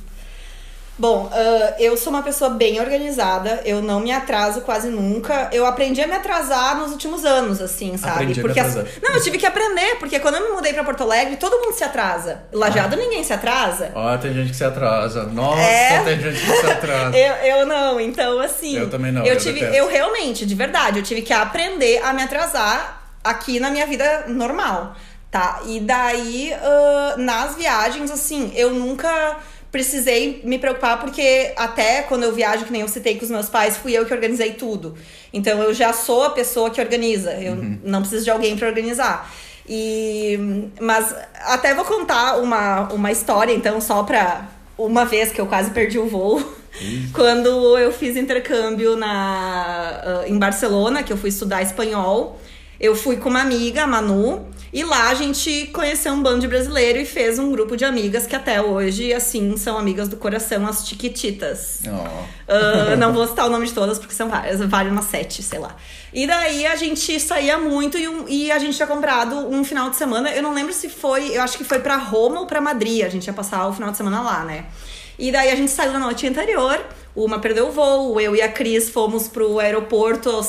Bom, 0.99 1.29
ah, 1.31 1.75
eu 1.79 1.95
sou 1.95 2.11
uma 2.11 2.21
pessoa 2.21 2.49
bem 2.49 2.79
organizada, 2.81 3.61
eu 3.63 3.81
não 3.81 4.01
me 4.01 4.11
atraso 4.11 4.59
quase 4.61 4.89
nunca. 4.89 5.49
Eu 5.53 5.65
aprendi 5.65 6.01
a 6.01 6.07
me 6.07 6.13
atrasar 6.13 6.77
nos 6.77 6.91
últimos 6.91 7.23
anos, 7.23 7.61
assim, 7.61 7.95
sabe? 7.97 8.13
Aprendi 8.15 8.33
a 8.33 8.35
me 8.35 8.41
porque 8.41 8.59
atrasar. 8.59 8.85
Não, 9.01 9.11
eu 9.15 9.23
tive 9.23 9.37
que 9.37 9.45
aprender, 9.45 9.95
porque 9.97 10.19
quando 10.19 10.35
eu 10.35 10.49
me 10.49 10.55
mudei 10.55 10.73
pra 10.73 10.83
Porto 10.83 11.01
Alegre, 11.03 11.37
todo 11.37 11.57
mundo 11.57 11.73
se 11.73 11.85
atrasa. 11.85 12.43
Lajado 12.51 12.97
ninguém 12.97 13.23
se 13.23 13.31
atrasa. 13.31 13.91
Ó, 13.95 14.17
tem 14.17 14.33
gente 14.33 14.49
que 14.49 14.57
se 14.57 14.63
atrasa. 14.65 15.23
Nossa, 15.23 15.61
É. 15.61 16.03
tem 16.03 16.19
gente 16.19 16.39
que 16.39 16.51
se 16.57 16.65
atrasa. 16.69 17.15
Eu, 17.17 17.33
eu 17.59 17.65
não, 17.65 17.99
então 17.99 18.39
assim. 18.41 18.75
Eu 18.77 18.89
também 18.89 19.11
não, 19.11 19.25
Eu, 19.25 19.35
eu 19.35 19.39
tive, 19.39 19.53
detesto. 19.61 19.75
eu 19.77 19.87
realmente, 19.87 20.45
de 20.45 20.53
verdade, 20.55 20.99
eu 20.99 21.03
tive 21.03 21.21
que 21.21 21.31
aprender 21.31 22.01
a 22.03 22.11
me 22.11 22.23
atrasar 22.23 23.01
aqui 23.23 23.57
na 23.59 23.69
minha 23.69 23.87
vida 23.87 24.25
normal, 24.27 24.95
tá? 25.31 25.61
E 25.65 25.79
daí, 25.79 26.53
ah, 26.53 27.15
nas 27.17 27.55
viagens, 27.55 28.11
assim, 28.11 28.51
eu 28.55 28.71
nunca 28.71 29.37
precisei 29.71 30.41
me 30.43 30.57
preocupar 30.57 30.99
porque 30.99 31.51
até 31.55 32.01
quando 32.03 32.23
eu 32.23 32.33
viajo, 32.33 32.65
que 32.65 32.71
nem 32.71 32.81
eu 32.81 32.87
citei 32.87 33.17
com 33.17 33.23
os 33.25 33.31
meus 33.31 33.47
pais, 33.49 33.77
fui 33.77 33.91
eu 33.93 34.05
que 34.05 34.13
organizei 34.13 34.53
tudo. 34.53 34.95
Então 35.31 35.61
eu 35.61 35.73
já 35.73 35.93
sou 35.93 36.23
a 36.23 36.29
pessoa 36.31 36.69
que 36.69 36.81
organiza, 36.81 37.33
eu 37.33 37.53
Uhum. 37.53 37.79
não 37.83 38.01
preciso 38.01 38.23
de 38.23 38.31
alguém 38.31 38.57
pra 38.57 38.67
organizar. 38.67 39.31
E, 39.67 40.69
mas 40.81 41.13
até 41.45 41.75
vou 41.75 41.85
contar 41.85 42.37
uma, 42.39 42.91
uma 42.91 43.11
história, 43.11 43.53
então, 43.53 43.79
só 43.79 44.01
pra 44.01 44.47
uma 44.75 45.05
vez 45.05 45.31
que 45.31 45.39
eu 45.39 45.45
quase 45.45 45.69
perdi 45.71 45.99
o 45.99 46.07
voo. 46.07 46.41
Quando 47.13 47.77
eu 47.77 47.91
fiz 47.91 48.15
intercâmbio 48.15 48.95
na, 48.95 50.01
ah, 50.03 50.23
em 50.27 50.37
Barcelona, 50.39 51.03
que 51.03 51.11
eu 51.13 51.17
fui 51.17 51.29
estudar 51.29 51.61
espanhol, 51.61 52.39
eu 52.79 52.95
fui 52.95 53.17
com 53.17 53.29
uma 53.29 53.41
amiga, 53.41 53.83
a 53.83 53.87
Manu, 53.87 54.47
e 54.71 54.83
lá 54.83 55.09
a 55.09 55.13
gente 55.15 55.67
conheceu 55.73 56.13
um 56.13 56.21
bando 56.21 56.39
de 56.41 56.47
brasileiro 56.47 56.99
e 56.99 57.05
fez 57.05 57.39
um 57.39 57.51
grupo 57.51 57.75
de 57.75 57.83
amigas 57.85 58.25
que 58.27 58.35
até 58.35 58.61
hoje, 58.61 59.13
assim, 59.13 59.57
são 59.57 59.77
amigas 59.77 60.07
do 60.07 60.17
coração, 60.17 60.65
as 60.67 60.87
Chiquititas. 60.87 61.81
Ó. 61.87 62.23
Ah, 62.47 62.95
não 62.95 63.11
vou 63.13 63.25
citar 63.27 63.47
o 63.47 63.49
nome 63.49 63.65
de 63.67 63.73
todas 63.73 63.97
porque 63.99 64.13
são 64.13 64.29
várias, 64.29 64.59
vale 64.61 64.89
umas 64.89 65.05
sete, 65.05 65.41
sei 65.43 65.59
lá. 65.59 65.75
E 66.13 66.25
daí 66.27 66.65
a 66.65 66.75
gente 66.75 67.19
saía 67.19 67.57
muito 67.57 67.97
e, 67.97 68.07
um- 68.07 68.25
e 68.27 68.51
a 68.51 68.57
gente 68.59 68.75
tinha 68.75 68.87
comprado 68.87 69.35
um 69.47 69.63
final 69.63 69.89
de 69.89 69.95
semana. 69.95 70.31
Eu 70.31 70.41
não 70.43 70.53
lembro 70.53 70.73
se 70.73 70.89
foi, 70.89 71.35
eu 71.37 71.41
acho 71.41 71.57
que 71.57 71.63
foi 71.63 71.79
pra 71.79 71.97
Roma 71.97 72.39
ou 72.41 72.45
pra 72.47 72.59
Madrid. 72.61 73.03
A 73.05 73.09
gente 73.09 73.27
ia 73.27 73.33
passar 73.33 73.67
o 73.67 73.73
final 73.73 73.91
de 73.91 73.97
semana 73.97 74.21
lá, 74.21 74.43
né? 74.43 74.65
E 75.17 75.31
daí 75.31 75.49
a 75.51 75.55
gente 75.55 75.69
saiu 75.71 75.91
na 75.91 75.99
noite 75.99 76.25
anterior, 76.25 76.79
uma 77.15 77.39
perdeu 77.39 77.67
o 77.67 77.71
voo, 77.71 78.19
eu 78.21 78.35
e 78.35 78.41
a 78.41 78.49
Cris 78.49 78.89
fomos 78.89 79.27
pro 79.27 79.59
aeroporto 79.59 80.29
aos 80.29 80.45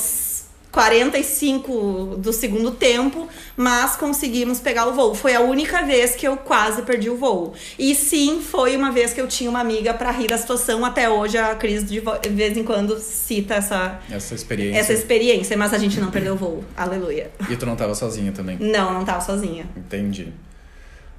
45 0.72 2.16
do 2.18 2.32
segundo 2.32 2.70
tempo, 2.70 3.28
mas 3.56 3.97
conseguimos 3.97 4.60
pegar 4.60 4.86
o 4.86 4.92
voo. 4.92 5.14
Foi 5.14 5.34
a 5.34 5.40
única 5.40 5.82
vez 5.84 6.14
que 6.14 6.26
eu 6.26 6.36
quase 6.36 6.82
perdi 6.82 7.10
o 7.10 7.16
voo. 7.16 7.52
E 7.78 7.94
sim, 7.94 8.40
foi 8.40 8.76
uma 8.76 8.90
vez 8.90 9.12
que 9.12 9.20
eu 9.20 9.26
tinha 9.26 9.51
uma 9.51 9.60
amiga 9.60 9.92
pra 9.94 10.10
rir 10.10 10.28
da 10.28 10.38
situação. 10.38 10.84
Até 10.84 11.09
hoje 11.10 11.36
a 11.38 11.55
Cris 11.55 11.84
de 11.88 12.01
vez 12.30 12.56
em 12.56 12.64
quando 12.64 12.98
cita 12.98 13.55
essa, 13.55 13.98
Essa 14.10 14.34
experiência. 14.34 14.78
essa 14.80 14.92
experiência, 14.92 15.56
mas 15.56 15.74
a 15.74 15.78
gente 15.78 16.01
não 16.01 16.10
perdeu 16.10 16.34
o 16.34 16.36
voo. 16.36 16.64
Aleluia. 16.76 17.30
E 17.48 17.56
tu 17.56 17.66
não 17.66 17.76
tava 17.76 17.94
sozinha 17.94 18.32
também. 18.32 18.56
Não, 18.59 18.92
não 18.92 19.05
tava 19.05 19.20
sozinha. 19.20 19.66
Entendi. 19.76 20.28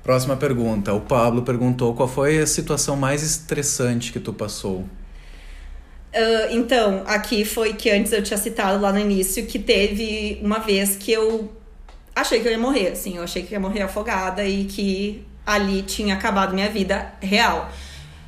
Próxima 0.03 0.35
pergunta. 0.35 0.93
O 0.93 1.01
Pablo 1.01 1.43
perguntou 1.43 1.93
qual 1.93 2.07
foi 2.07 2.39
a 2.39 2.47
situação 2.47 2.95
mais 2.95 3.21
estressante 3.21 4.11
que 4.11 4.19
tu 4.19 4.33
passou. 4.33 4.85
Ah, 6.13 6.47
então, 6.51 7.03
aqui 7.05 7.45
foi 7.45 7.73
que 7.73 7.89
antes 7.89 8.11
eu 8.11 8.21
tinha 8.23 8.37
citado 8.37 8.81
lá 8.81 8.91
no 8.91 8.99
início 8.99 9.45
que 9.45 9.57
teve 9.59 10.39
uma 10.43 10.59
vez 10.59 10.95
que 10.95 11.11
eu 11.11 11.51
achei 12.15 12.39
que 12.41 12.47
eu 12.47 12.51
ia 12.51 12.57
morrer, 12.59 12.89
assim, 12.89 13.17
eu 13.17 13.23
achei 13.23 13.43
que 13.43 13.49
eu 13.53 13.57
ia 13.57 13.59
morrer 13.59 13.81
afogada 13.83 14.43
e 14.45 14.65
que 14.65 15.23
ali 15.45 15.81
tinha 15.83 16.13
acabado 16.15 16.53
minha 16.53 16.69
vida 16.69 17.13
real. 17.21 17.69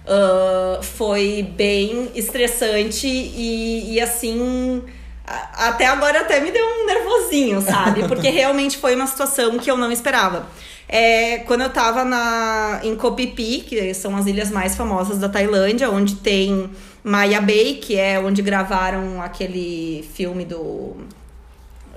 Ah, 0.08 0.80
foi 0.82 1.44
bem 1.56 2.10
estressante 2.16 3.08
e, 3.08 3.94
e 3.94 4.00
assim. 4.02 4.82
a- 5.26 5.68
Até 5.70 5.86
agora 5.88 6.22
até 6.22 6.40
me 6.40 6.52
deu 6.52 6.66
um 6.66 6.86
nervosinho, 6.86 7.62
sabe? 7.62 8.04
Porque 8.08 8.30
realmente 8.30 8.78
foi 8.78 8.96
uma 8.96 9.08
situação 9.08 9.58
que 9.60 9.70
eu 9.70 9.78
não 9.78 9.92
esperava. 9.92 10.48
É, 10.88 11.40
quando 11.40 11.62
eu 11.62 11.70
tava 11.70 12.04
na, 12.06 12.82
em 12.84 12.96
Koh 12.96 13.16
Phi 13.16 13.34
Phi, 13.36 13.62
que 13.62 13.94
são 13.94 14.16
as 14.16 14.26
ilhas 14.28 14.52
mais 14.52 14.76
famosas 14.76 15.18
da 15.18 15.28
Tailândia, 15.30 15.90
onde 15.90 16.16
tem 16.16 16.70
Maya 17.04 17.42
Bay, 17.42 17.76
que 17.76 17.98
é 17.98 18.20
onde 18.20 18.42
gravaram 18.42 19.22
aquele 19.22 20.08
filme 20.14 20.46
do, 20.46 20.96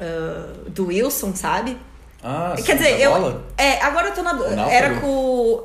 ah, 0.00 0.52
do 0.68 0.86
Wilson, 0.86 1.34
sabe? 1.34 1.76
Ah, 2.22 2.54
Quer 2.56 2.62
sim, 2.76 2.84
dizer, 2.84 3.00
eu. 3.00 3.10
bola? 3.12 3.44
É, 3.56 3.80
agora 3.82 4.08
eu 4.08 4.14
tô 4.14 4.22
na 4.22 4.32
O 4.32 4.36
dúvida. 4.36 4.62
Era 4.62 5.00
com. 5.00 5.62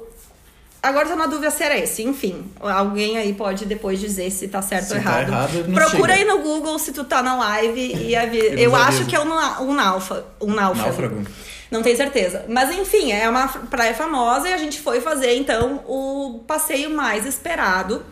Agora 0.83 1.05
eu 1.05 1.11
tô 1.11 1.15
na 1.15 1.27
dúvida 1.27 1.49
se 1.51 1.63
era 1.63 1.77
esse. 1.77 2.03
Enfim, 2.03 2.51
alguém 2.59 3.17
aí 3.17 3.33
pode 3.33 3.65
depois 3.65 3.99
dizer 3.99 4.31
se 4.31 4.47
tá 4.47 4.61
certo 4.61 4.87
Se 4.87 4.93
ou 4.95 5.01
tá 5.01 5.09
errado. 5.21 5.29
errado, 5.29 5.67
nos 5.67 5.73
Procura 5.75 6.13
diga. 6.15 6.31
aí 6.31 6.37
no 6.37 6.43
Google 6.43 6.77
se 6.79 6.91
tu 6.91 7.03
tá 7.03 7.21
na 7.21 7.35
live 7.35 7.95
e 7.95 8.15
avi... 8.17 8.39
E 8.39 8.51
nos 8.51 8.61
Eu 8.61 8.75
acho 8.75 9.05
que 9.05 9.15
é 9.15 9.19
um, 9.19 9.31
um, 9.63 9.73
náufrago, 9.73 10.25
um 10.41 10.53
náufrago. 10.53 10.87
Náufrago. 10.89 11.21
Não 11.69 11.83
tenho 11.83 11.95
certeza. 11.95 12.45
Mas 12.49 12.71
enfim, 12.75 13.11
é 13.11 13.29
uma 13.29 13.47
praia 13.47 13.93
famosa 13.93 14.49
e 14.49 14.53
a 14.53 14.57
gente 14.57 14.79
foi 14.81 15.01
fazer 15.01 15.35
então 15.35 15.83
o 15.87 16.43
passeio 16.47 16.89
mais 16.89 17.25
esperado 17.27 18.03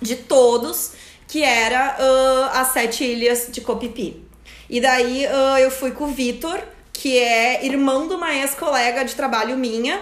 de 0.00 0.16
todos, 0.16 0.92
que 1.28 1.42
era 1.42 1.96
ah, 1.98 2.60
as 2.60 2.68
sete 2.68 3.04
ilhas 3.04 3.48
de 3.50 3.60
Copipi. 3.60 4.22
E 4.68 4.80
daí 4.80 5.26
ah, 5.26 5.60
eu 5.60 5.70
fui 5.70 5.92
com 5.92 6.04
o 6.04 6.12
Vitor, 6.12 6.60
que 6.92 7.18
é 7.18 7.64
irmão 7.64 8.08
de 8.08 8.14
uma 8.14 8.34
ex-colega 8.34 9.04
de 9.04 9.14
trabalho 9.14 9.56
minha, 9.56 10.00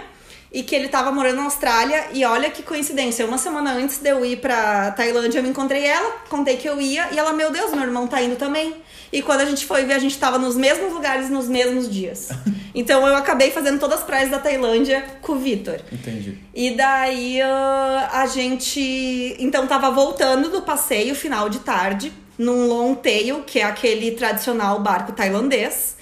e 0.52 0.62
que 0.62 0.74
ele 0.74 0.88
tava 0.88 1.12
morando 1.12 1.36
na 1.36 1.44
Austrália. 1.44 2.06
E 2.12 2.24
olha 2.24 2.50
que 2.50 2.62
coincidência, 2.62 3.26
uma 3.26 3.38
semana 3.38 3.72
antes 3.72 3.98
de 3.98 4.08
eu 4.08 4.24
ir 4.24 4.38
pra 4.38 4.90
Tailândia, 4.92 5.38
eu 5.38 5.42
me 5.42 5.50
encontrei 5.50 5.84
ela, 5.84 6.10
contei 6.28 6.56
que 6.56 6.68
eu 6.68 6.80
ia, 6.80 7.08
e 7.12 7.18
ela, 7.18 7.32
meu 7.32 7.50
Deus, 7.50 7.70
meu 7.72 7.82
irmão 7.82 8.06
tá 8.06 8.22
indo 8.22 8.36
também. 8.36 8.76
E 9.12 9.22
quando 9.22 9.40
a 9.40 9.44
gente 9.44 9.64
foi 9.64 9.84
ver, 9.84 9.94
a 9.94 9.98
gente 9.98 10.18
tava 10.18 10.38
nos 10.38 10.56
mesmos 10.56 10.92
lugares 10.92 11.30
nos 11.30 11.48
mesmos 11.48 11.90
dias. 11.90 12.28
Então 12.74 13.04
eu 13.08 13.16
acabei 13.16 13.50
fazendo 13.50 13.80
todas 13.80 13.98
as 13.98 14.04
praias 14.04 14.30
da 14.30 14.38
Tailândia 14.38 15.04
com 15.20 15.32
o 15.32 15.38
Vitor. 15.38 15.80
Entendi. 15.90 16.38
E 16.54 16.70
daí 16.76 17.40
ah, 17.40 18.10
a 18.12 18.26
gente 18.26 19.34
então 19.40 19.66
tava 19.66 19.90
voltando 19.90 20.48
do 20.48 20.62
passeio 20.62 21.12
final 21.16 21.48
de 21.48 21.58
tarde 21.58 22.12
num 22.38 22.68
long 22.68 22.94
tail, 22.94 23.42
que 23.42 23.58
é 23.58 23.64
aquele 23.64 24.12
tradicional 24.12 24.78
barco 24.78 25.10
tailandês. 25.10 25.96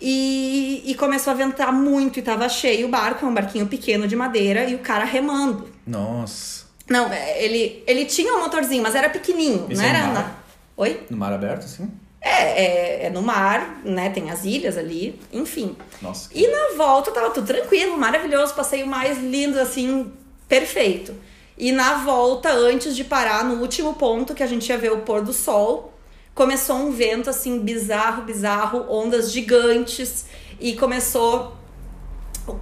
E, 0.00 0.82
e 0.86 0.94
começou 0.94 1.32
a 1.32 1.36
ventar 1.36 1.72
muito 1.72 2.18
e 2.18 2.22
tava 2.22 2.48
cheio 2.48 2.86
o 2.86 2.90
barco, 2.90 3.24
é 3.24 3.28
um 3.28 3.34
barquinho 3.34 3.66
pequeno 3.66 4.08
de 4.08 4.16
madeira 4.16 4.64
e 4.64 4.74
o 4.74 4.78
cara 4.78 5.04
remando. 5.04 5.68
Nossa. 5.86 6.64
Não, 6.88 7.12
é, 7.12 7.42
ele, 7.42 7.84
ele 7.86 8.04
tinha 8.06 8.34
um 8.34 8.40
motorzinho, 8.40 8.82
mas 8.82 8.94
era 8.94 9.08
pequenininho, 9.10 9.66
Isso 9.68 9.80
não 9.80 9.88
é 9.88 9.90
era 9.90 10.06
mar? 10.06 10.14
na... 10.14 10.34
Oi? 10.76 11.00
No 11.10 11.16
mar 11.16 11.32
aberto, 11.32 11.64
assim? 11.64 11.90
É, 12.20 12.64
é, 12.64 13.06
é 13.06 13.10
no 13.10 13.22
mar, 13.22 13.80
né? 13.84 14.10
Tem 14.10 14.30
as 14.30 14.44
ilhas 14.44 14.76
ali, 14.76 15.18
enfim. 15.32 15.76
Nossa. 16.02 16.28
E 16.34 16.46
na 16.48 16.76
volta 16.76 17.10
tava 17.10 17.30
tudo 17.30 17.46
tranquilo, 17.46 17.96
maravilhoso, 17.96 18.54
passeio 18.54 18.86
mais 18.86 19.18
lindo, 19.18 19.58
assim, 19.60 20.12
perfeito. 20.48 21.14
E 21.56 21.72
na 21.72 21.98
volta, 22.04 22.50
antes 22.52 22.96
de 22.96 23.04
parar 23.04 23.44
no 23.44 23.60
último 23.60 23.94
ponto 23.94 24.34
que 24.34 24.42
a 24.42 24.46
gente 24.46 24.68
ia 24.68 24.78
ver 24.78 24.92
o 24.92 24.98
pôr 25.02 25.22
do 25.22 25.32
sol, 25.32 25.89
começou 26.40 26.76
um 26.76 26.90
vento 26.90 27.28
assim 27.28 27.58
bizarro, 27.58 28.22
bizarro, 28.22 28.86
ondas 28.88 29.30
gigantes 29.30 30.24
e 30.58 30.74
começou 30.74 31.54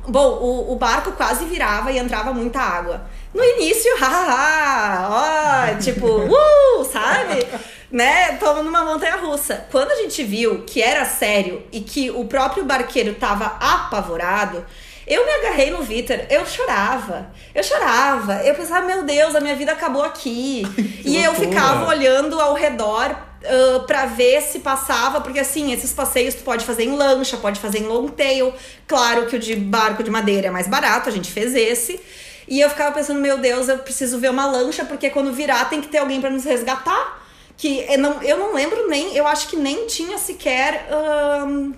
Bom, 0.09 0.30
o, 0.40 0.72
o 0.72 0.76
barco 0.76 1.12
quase 1.12 1.44
virava 1.44 1.92
e 1.92 1.98
entrava 1.98 2.34
muita 2.34 2.59
água. 2.59 3.06
No 3.32 3.42
início, 3.42 3.88
hahaha, 4.02 5.09
ó, 5.09 5.78
tipo, 5.78 6.06
uh, 6.26 6.84
sabe? 6.92 7.46
Né? 7.90 8.32
Tamo 8.32 8.64
numa 8.64 8.84
montanha 8.84 9.14
russa. 9.16 9.64
Quando 9.70 9.92
a 9.92 9.94
gente 9.94 10.24
viu 10.24 10.64
que 10.64 10.82
era 10.82 11.05
sério 11.05 11.62
e 11.70 11.80
que 11.80 12.10
o 12.10 12.24
próprio 12.24 12.64
barqueiro 12.64 13.14
tava 13.14 13.46
apavorado, 13.60 14.66
eu 15.06 15.24
me 15.24 15.30
agarrei 15.30 15.70
no 15.70 15.82
Vitor, 15.82 16.18
eu 16.28 16.44
chorava. 16.44 17.30
Eu 17.55 17.62
chorava. 17.62 18.42
Eu 18.42 18.56
pensava, 18.56 18.84
meu 18.84 19.05
Deus, 19.05 19.36
a 19.36 19.40
minha 19.40 19.55
vida 19.55 19.70
acabou 19.70 20.02
aqui. 20.02 20.64
e 21.06 21.16
eu 21.16 21.30
loucura. 21.30 21.48
ficava 21.48 21.86
olhando 21.86 22.38
ao 22.40 22.55
redor 22.55 23.27
uh, 23.43 23.86
para 23.86 24.06
ver 24.06 24.43
se 24.43 24.60
passava, 24.60 25.20
porque 25.20 25.39
assim, 25.39 25.73
esses 25.73 25.93
passeios 25.93 26.35
tu 26.35 26.43
pode 26.43 26.65
fazer 26.65 26.85
em 26.85 26.97
lancha, 26.97 27.36
pode 27.36 27.60
fazer 27.60 27.78
em 27.78 27.86
long 27.86 28.09
tail. 28.09 28.52
Claro 28.86 29.27
que 29.27 29.36
o 29.36 29.39
de 29.39 29.56
barco 29.56 30.02
de 30.02 30.10
madeira 30.10 30.48
é 30.48 30.51
mais 30.51 30.66
barato, 30.66 31.09
a 31.09 31.12
gente 31.12 31.31
fez 31.31 31.55
esse. 31.55 32.01
E 32.47 32.60
eu 32.60 32.70
ficava 32.70 32.94
pensando, 32.94 33.20
meu 33.20 33.39
Deus, 33.39 33.69
eu 33.69 33.78
preciso 33.78 34.19
ver 34.19 34.31
uma 34.31 34.47
lancha, 34.47 34.85
porque 34.85 35.10
quando 35.10 35.32
virar 35.32 35.69
tem 35.69 35.81
que 35.81 35.89
ter 35.89 35.98
alguém 35.98 36.20
para 36.20 36.31
nos 36.31 36.44
resgatar. 36.44 37.27
Que 37.56 37.85
eu 37.89 37.98
não, 37.98 38.23
eu 38.23 38.39
não 38.39 38.55
lembro 38.55 38.89
nem, 38.89 39.16
eu 39.16 39.27
acho 39.27 39.48
que 39.48 39.56
nem 39.56 39.86
tinha 39.86 40.16
sequer 40.16 40.89
ahn, 40.90 41.73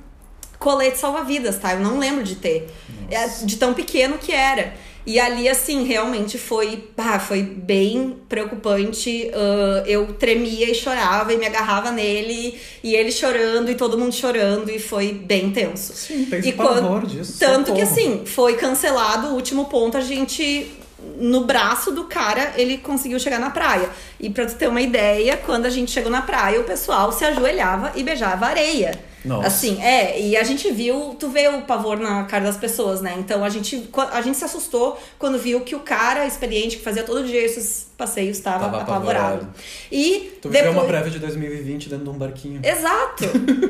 colete 0.59 0.99
salva-vidas, 0.99 1.59
tá? 1.59 1.73
Eu 1.73 1.81
não 1.81 1.99
lembro 1.99 2.23
de 2.23 2.37
ter. 2.37 2.71
É, 3.11 3.27
de 3.27 3.57
tão 3.57 3.73
pequeno 3.73 4.19
que 4.19 4.31
era. 4.31 4.75
E 5.07 5.19
ali, 5.19 5.49
assim, 5.49 5.85
realmente 5.85 6.37
foi, 6.37 6.77
pá, 6.95 7.19
foi 7.19 7.43
bem 7.43 8.17
preocupante. 8.29 9.31
Ah, 9.35 9.83
eu 9.87 10.13
tremia 10.15 10.71
e 10.71 10.75
chorava 10.75 11.33
e 11.33 11.37
me 11.37 11.47
agarrava 11.47 11.91
nele, 11.91 12.59
e 12.83 12.95
ele 12.95 13.11
chorando, 13.11 13.71
e 13.71 13.75
todo 13.75 13.99
mundo 13.99 14.15
chorando, 14.15 14.71
e 14.71 14.79
foi 14.79 15.13
bem 15.13 15.51
tenso. 15.51 15.93
Sim, 15.95 16.27
tem 16.27 16.41
E 16.47 16.53
pavor 16.53 17.07
disso. 17.07 17.39
Tanto 17.39 17.73
que 17.73 17.85
socorro. 17.85 18.01
assim, 18.01 18.27
foi 18.27 18.55
cancelado 18.55 19.29
o 19.29 19.35
último 19.35 19.67
ponto, 19.67 19.97
a 19.97 20.01
gente. 20.01 20.73
No 21.17 21.47
braço 21.47 21.93
do 21.93 22.05
cara, 22.05 22.53
ele 22.59 22.77
conseguiu 22.77 23.19
chegar 23.19 23.41
na 23.41 23.49
praia. 23.49 23.89
E 24.21 24.29
pra 24.31 24.45
tu 24.47 24.55
ter 24.55 24.69
uma 24.69 24.81
ideia, 24.83 25.37
quando 25.39 25.65
a 25.67 25.71
gente 25.71 25.91
chegou 25.91 26.11
na 26.11 26.21
praia, 26.23 26.61
o 26.61 26.65
pessoal 26.65 27.11
se 27.11 27.25
ajoelhava 27.25 27.93
e 27.97 28.03
beijava 28.03 28.47
areia. 28.47 28.93
Nossa. 29.25 29.49
Assim, 29.49 29.83
é, 29.83 30.19
e 30.19 30.35
a 30.35 30.43
gente 30.43 30.71
viu, 30.73 31.15
tu 31.19 31.29
vê 31.29 31.47
o 31.49 31.61
pavor 31.63 31.99
na 31.99 32.25
cara 32.25 32.45
das 32.45 32.57
pessoas, 32.57 33.03
né? 33.03 33.15
Então 33.19 33.45
a 33.45 33.51
gente, 33.51 33.91
a 34.13 34.23
gente 34.23 34.39
se 34.39 34.45
assustou 34.45 34.99
quando 35.19 35.39
viu 35.39 35.61
que 35.61 35.75
o 35.77 35.81
cara 35.81 36.27
experiente 36.27 36.79
que 36.79 36.83
fazia 36.83 37.03
todo 37.03 37.23
dia 37.27 37.41
esses 37.43 37.91
passeios 37.99 38.39
estava 38.39 38.65
Tava 38.65 38.81
apavorado. 38.83 39.27
apavorado. 39.35 39.55
E 39.93 40.39
Tu 40.41 40.49
viveu 40.49 40.71
uma 40.73 40.83
depois- 40.83 40.89
prévia 40.91 41.11
de 41.11 41.19
2020 41.19 41.89
dentro 41.91 42.05
de 42.05 42.11
um 42.11 42.15
barquinho. 42.19 42.61
Exato. 42.65 43.25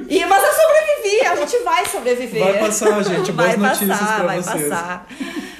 E, 0.08 0.24
mas 0.24 0.42
eu 0.44 0.52
sobrevivi, 0.52 1.26
a 1.26 1.34
gente 1.36 1.56
vai 1.64 1.86
sobreviver. 1.86 2.44
Vai 2.44 2.58
passar, 2.60 3.02
gente. 3.04 3.32
Boas 3.32 3.48
vai 3.48 3.56
notícias 3.56 3.88
passar, 3.98 4.16
pra 4.18 4.26
vai 4.26 4.42
vocês. 4.42 4.68
passar. 4.68 5.08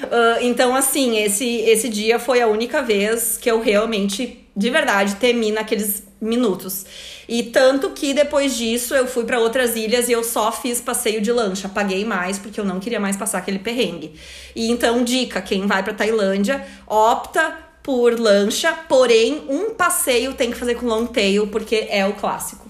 Ah, 0.09 0.37
então, 0.41 0.73
assim, 0.73 1.17
esse, 1.21 1.45
esse 1.61 1.89
dia 1.89 2.17
foi 2.17 2.41
a 2.41 2.47
única 2.47 2.81
vez 2.81 3.37
que 3.37 3.51
eu 3.51 3.61
realmente 3.61 4.40
De 4.55 4.69
verdade, 4.69 5.15
temi 5.15 5.51
naqueles 5.51 6.03
minutos. 6.19 6.85
E 7.27 7.43
tanto 7.43 7.91
que 7.91 8.13
depois 8.13 8.57
disso 8.57 8.93
eu 8.93 9.07
fui 9.07 9.23
para 9.23 9.39
outras 9.39 9.75
ilhas 9.75 10.09
e 10.09 10.11
eu 10.11 10.23
só 10.23 10.51
fiz 10.51 10.81
passeio 10.81 11.21
de 11.21 11.31
lancha. 11.31 11.69
Paguei 11.69 12.03
mais 12.03 12.37
porque 12.37 12.59
eu 12.59 12.65
não 12.65 12.79
queria 12.79 12.99
mais 12.99 13.15
passar 13.15 13.37
aquele 13.37 13.59
perrengue. 13.59 14.13
E 14.55 14.69
então, 14.69 15.03
dica: 15.03 15.41
quem 15.41 15.65
vai 15.65 15.81
para 15.83 15.93
Tailândia, 15.93 16.65
opta 16.85 17.57
por 17.81 18.19
lancha, 18.19 18.73
porém, 18.87 19.43
um 19.49 19.73
passeio 19.73 20.33
tem 20.33 20.51
que 20.51 20.57
fazer 20.57 20.75
com 20.75 20.85
long 20.85 21.05
tail 21.05 21.47
porque 21.47 21.87
é 21.89 22.05
o 22.05 22.13
clássico. 22.13 22.69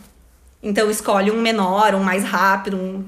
Então, 0.63 0.89
escolhe 0.89 1.31
um 1.31 1.41
menor, 1.41 1.95
um 1.95 2.03
mais 2.03 2.23
rápido, 2.23 2.77
um 2.77 3.03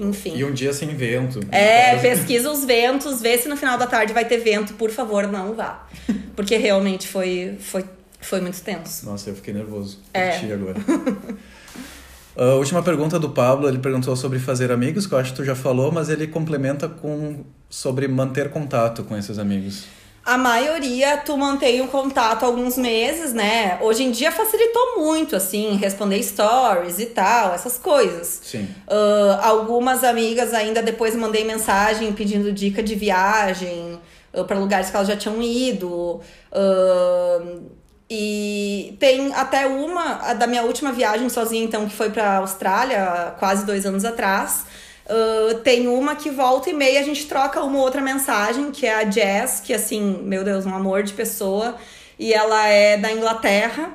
enfim. 0.00 0.34
E 0.34 0.44
um 0.44 0.52
dia 0.52 0.72
sem 0.72 0.88
vento. 0.88 1.40
É, 1.52 1.96
pesquisa 1.96 2.50
os 2.50 2.64
ventos, 2.64 3.20
vê 3.20 3.36
se 3.36 3.48
no 3.48 3.56
final 3.56 3.76
da 3.76 3.86
tarde 3.86 4.14
vai 4.14 4.24
ter 4.24 4.38
vento, 4.38 4.72
por 4.74 4.90
favor, 4.90 5.26
não 5.26 5.54
vá. 5.54 5.86
Porque 6.34 6.56
realmente 6.56 7.06
foi, 7.06 7.56
foi, 7.60 7.84
foi 8.20 8.40
muito 8.40 8.60
tenso. 8.62 9.06
Nossa, 9.06 9.30
eu 9.30 9.34
fiquei 9.34 9.54
nervoso. 9.54 9.98
É. 10.12 10.36
Agora. 10.52 10.76
A 12.36 12.54
última 12.54 12.82
pergunta 12.82 13.18
do 13.18 13.30
Pablo, 13.30 13.68
ele 13.68 13.78
perguntou 13.78 14.14
sobre 14.16 14.38
fazer 14.38 14.70
amigos, 14.70 15.06
que 15.06 15.12
eu 15.12 15.18
acho 15.18 15.32
que 15.32 15.36
tu 15.36 15.44
já 15.44 15.54
falou, 15.54 15.90
mas 15.90 16.08
ele 16.08 16.26
complementa 16.26 16.88
com 16.88 17.44
sobre 17.68 18.06
manter 18.08 18.50
contato 18.50 19.02
com 19.04 19.16
esses 19.16 19.38
amigos. 19.38 19.84
A 20.24 20.38
maioria 20.38 21.16
tu 21.16 21.36
mantém 21.36 21.80
o 21.80 21.88
contato 21.88 22.44
alguns 22.44 22.76
meses, 22.76 23.32
né? 23.32 23.78
Hoje 23.80 24.04
em 24.04 24.10
dia 24.10 24.30
facilitou 24.30 24.98
muito, 24.98 25.34
assim, 25.34 25.76
responder 25.76 26.22
stories 26.22 26.98
e 26.98 27.06
tal, 27.06 27.52
essas 27.52 27.78
coisas. 27.78 28.40
Sim. 28.44 28.68
Uh, 28.86 29.40
algumas 29.42 30.04
amigas 30.04 30.54
ainda 30.54 30.82
depois 30.82 31.16
mandei 31.16 31.42
mensagem 31.44 32.12
pedindo 32.12 32.52
dica 32.52 32.82
de 32.82 32.94
viagem 32.94 33.98
uh, 34.32 34.44
para 34.44 34.58
lugares 34.58 34.90
que 34.90 34.96
elas 34.96 35.08
já 35.08 35.16
tinham 35.16 35.42
ido. 35.42 36.20
Uh, 36.52 37.79
e 38.10 38.96
tem 38.98 39.32
até 39.34 39.66
uma 39.66 40.34
da 40.34 40.46
minha 40.46 40.62
última 40.64 40.90
viagem 40.92 41.28
sozinha, 41.28 41.62
então, 41.64 41.86
que 41.88 41.94
foi 41.94 42.10
pra 42.10 42.36
Austrália, 42.38 43.34
quase 43.38 43.64
dois 43.64 43.86
anos 43.86 44.04
atrás. 44.04 44.64
Uh, 45.06 45.54
tem 45.60 45.86
uma 45.88 46.14
que 46.16 46.30
volta 46.30 46.70
e 46.70 46.72
meia 46.72 47.00
a 47.00 47.02
gente 47.02 47.26
troca 47.26 47.62
uma 47.62 47.78
outra 47.78 48.00
mensagem, 48.00 48.70
que 48.70 48.86
é 48.86 48.94
a 48.94 49.08
Jess, 49.10 49.60
que 49.60 49.72
assim, 49.72 50.20
meu 50.22 50.42
Deus, 50.44 50.66
um 50.66 50.74
amor 50.74 51.02
de 51.02 51.12
pessoa. 51.12 51.76
E 52.18 52.32
ela 52.32 52.66
é 52.66 52.96
da 52.96 53.10
Inglaterra. 53.12 53.90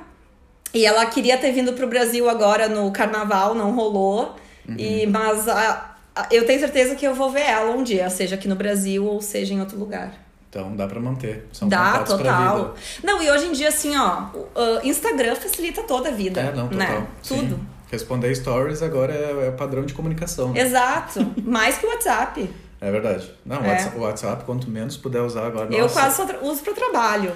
E 0.74 0.84
ela 0.84 1.06
queria 1.06 1.38
ter 1.38 1.52
vindo 1.52 1.72
pro 1.72 1.86
Brasil 1.86 2.28
agora 2.28 2.68
no 2.68 2.90
carnaval, 2.92 3.54
não 3.54 3.72
rolou. 3.74 4.34
E, 4.78 5.06
mas 5.06 5.48
a- 5.48 5.96
a- 6.14 6.26
eu 6.30 6.44
tenho 6.44 6.58
certeza 6.60 6.94
que 6.96 7.06
eu 7.06 7.14
vou 7.14 7.30
ver 7.30 7.42
ela 7.42 7.70
um 7.70 7.82
dia, 7.82 8.10
seja 8.10 8.34
aqui 8.34 8.48
no 8.48 8.56
Brasil 8.56 9.06
ou 9.06 9.22
seja 9.22 9.54
em 9.54 9.60
outro 9.60 9.78
lugar. 9.78 10.12
Então 10.56 10.74
dá 10.74 10.86
pra 10.86 10.98
manter. 10.98 11.46
São 11.52 11.68
Dá, 11.68 11.98
total. 11.98 12.74
Não, 13.04 13.22
e 13.22 13.30
hoje 13.30 13.44
em 13.44 13.52
dia, 13.52 13.68
assim, 13.68 13.94
ó, 13.94 14.22
uh, 14.34 14.80
Instagram 14.82 15.36
facilita 15.36 15.82
toda 15.82 16.08
a 16.08 16.12
vida. 16.12 16.40
É, 16.40 16.44
não, 16.54 16.66
total. 16.66 16.78
Né? 16.78 17.06
Sim. 17.22 17.40
Tudo. 17.40 17.60
Responder 17.92 18.34
stories 18.34 18.82
agora 18.82 19.12
é, 19.12 19.48
é 19.48 19.50
padrão 19.50 19.84
de 19.84 19.92
comunicação. 19.92 20.54
né? 20.54 20.60
Exato. 20.62 21.20
Mais 21.44 21.76
que 21.76 21.84
o 21.84 21.90
WhatsApp. 21.90 22.50
É 22.80 22.90
verdade. 22.90 23.30
Não, 23.44 23.60
o 23.60 23.64
É. 23.66 23.68
WhatsApp, 23.68 23.98
o 23.98 24.00
WhatsApp, 24.00 24.44
quanto 24.44 24.70
menos 24.70 24.96
puder 24.96 25.20
usar 25.20 25.46
agora. 25.46 25.70
Eu 25.70 25.82
nossa. 25.82 26.00
quase 26.00 26.16
só 26.16 26.26
uso 26.42 26.62
pro 26.62 26.72
trabalho. 26.72 27.32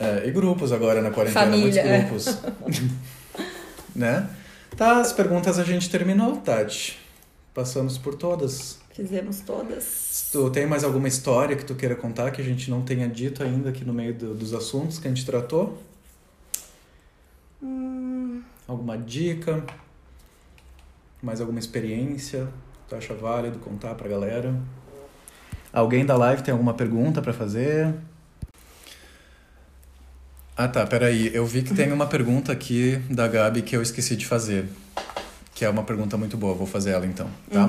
É, 0.00 0.26
e 0.26 0.32
grupos 0.32 0.72
agora 0.72 1.00
na 1.00 1.10
quarentena, 1.12 1.44
Família, 1.44 1.84
muitos 1.84 2.34
grupos. 2.34 2.90
né? 3.94 4.28
Tá, 4.76 4.98
as 4.98 5.12
perguntas 5.12 5.56
a 5.56 5.62
gente 5.62 5.88
terminou, 5.88 6.36
Tati. 6.38 6.98
Passamos 7.54 7.96
por 7.96 8.16
todas. 8.16 8.79
Fizemos 9.00 9.40
todas. 9.40 10.28
Tu 10.30 10.50
tem 10.50 10.66
mais 10.66 10.84
alguma 10.84 11.08
história 11.08 11.56
que 11.56 11.64
tu 11.64 11.74
queira 11.74 11.96
contar 11.96 12.30
que 12.32 12.42
a 12.42 12.44
gente 12.44 12.70
não 12.70 12.82
tenha 12.82 13.08
dito 13.08 13.42
ainda 13.42 13.70
aqui 13.70 13.82
no 13.82 13.94
meio 13.94 14.12
do- 14.12 14.34
dos 14.34 14.52
assuntos 14.52 14.98
que 14.98 15.08
a 15.08 15.10
gente 15.10 15.24
tratou? 15.24 15.82
Hum. 17.62 18.42
Alguma 18.68 18.98
dica? 18.98 19.64
Mais 21.22 21.40
alguma 21.40 21.58
experiência? 21.58 22.46
Tu 22.90 22.94
acha 22.94 23.14
válido 23.14 23.58
contar 23.58 23.94
pra 23.94 24.06
galera? 24.06 24.54
Alguém 25.72 26.04
da 26.04 26.14
live 26.18 26.42
tem 26.42 26.52
alguma 26.52 26.74
pergunta 26.74 27.22
pra 27.22 27.32
fazer? 27.32 27.94
Ah 30.54 30.68
tá, 30.68 30.86
peraí. 30.86 31.30
Eu 31.34 31.46
vi 31.46 31.62
que 31.62 31.72
tem 31.74 31.90
uma 31.90 32.06
pergunta 32.06 32.52
aqui 32.52 32.98
da 33.08 33.26
Gabi 33.26 33.62
que 33.62 33.74
eu 33.74 33.80
esqueci 33.80 34.14
de 34.14 34.26
fazer. 34.26 34.68
Que 35.54 35.64
é 35.64 35.70
uma 35.70 35.84
pergunta 35.84 36.18
muito 36.18 36.36
boa, 36.36 36.52
vou 36.54 36.66
fazer 36.66 36.90
ela 36.90 37.06
então, 37.06 37.30
tá? 37.50 37.66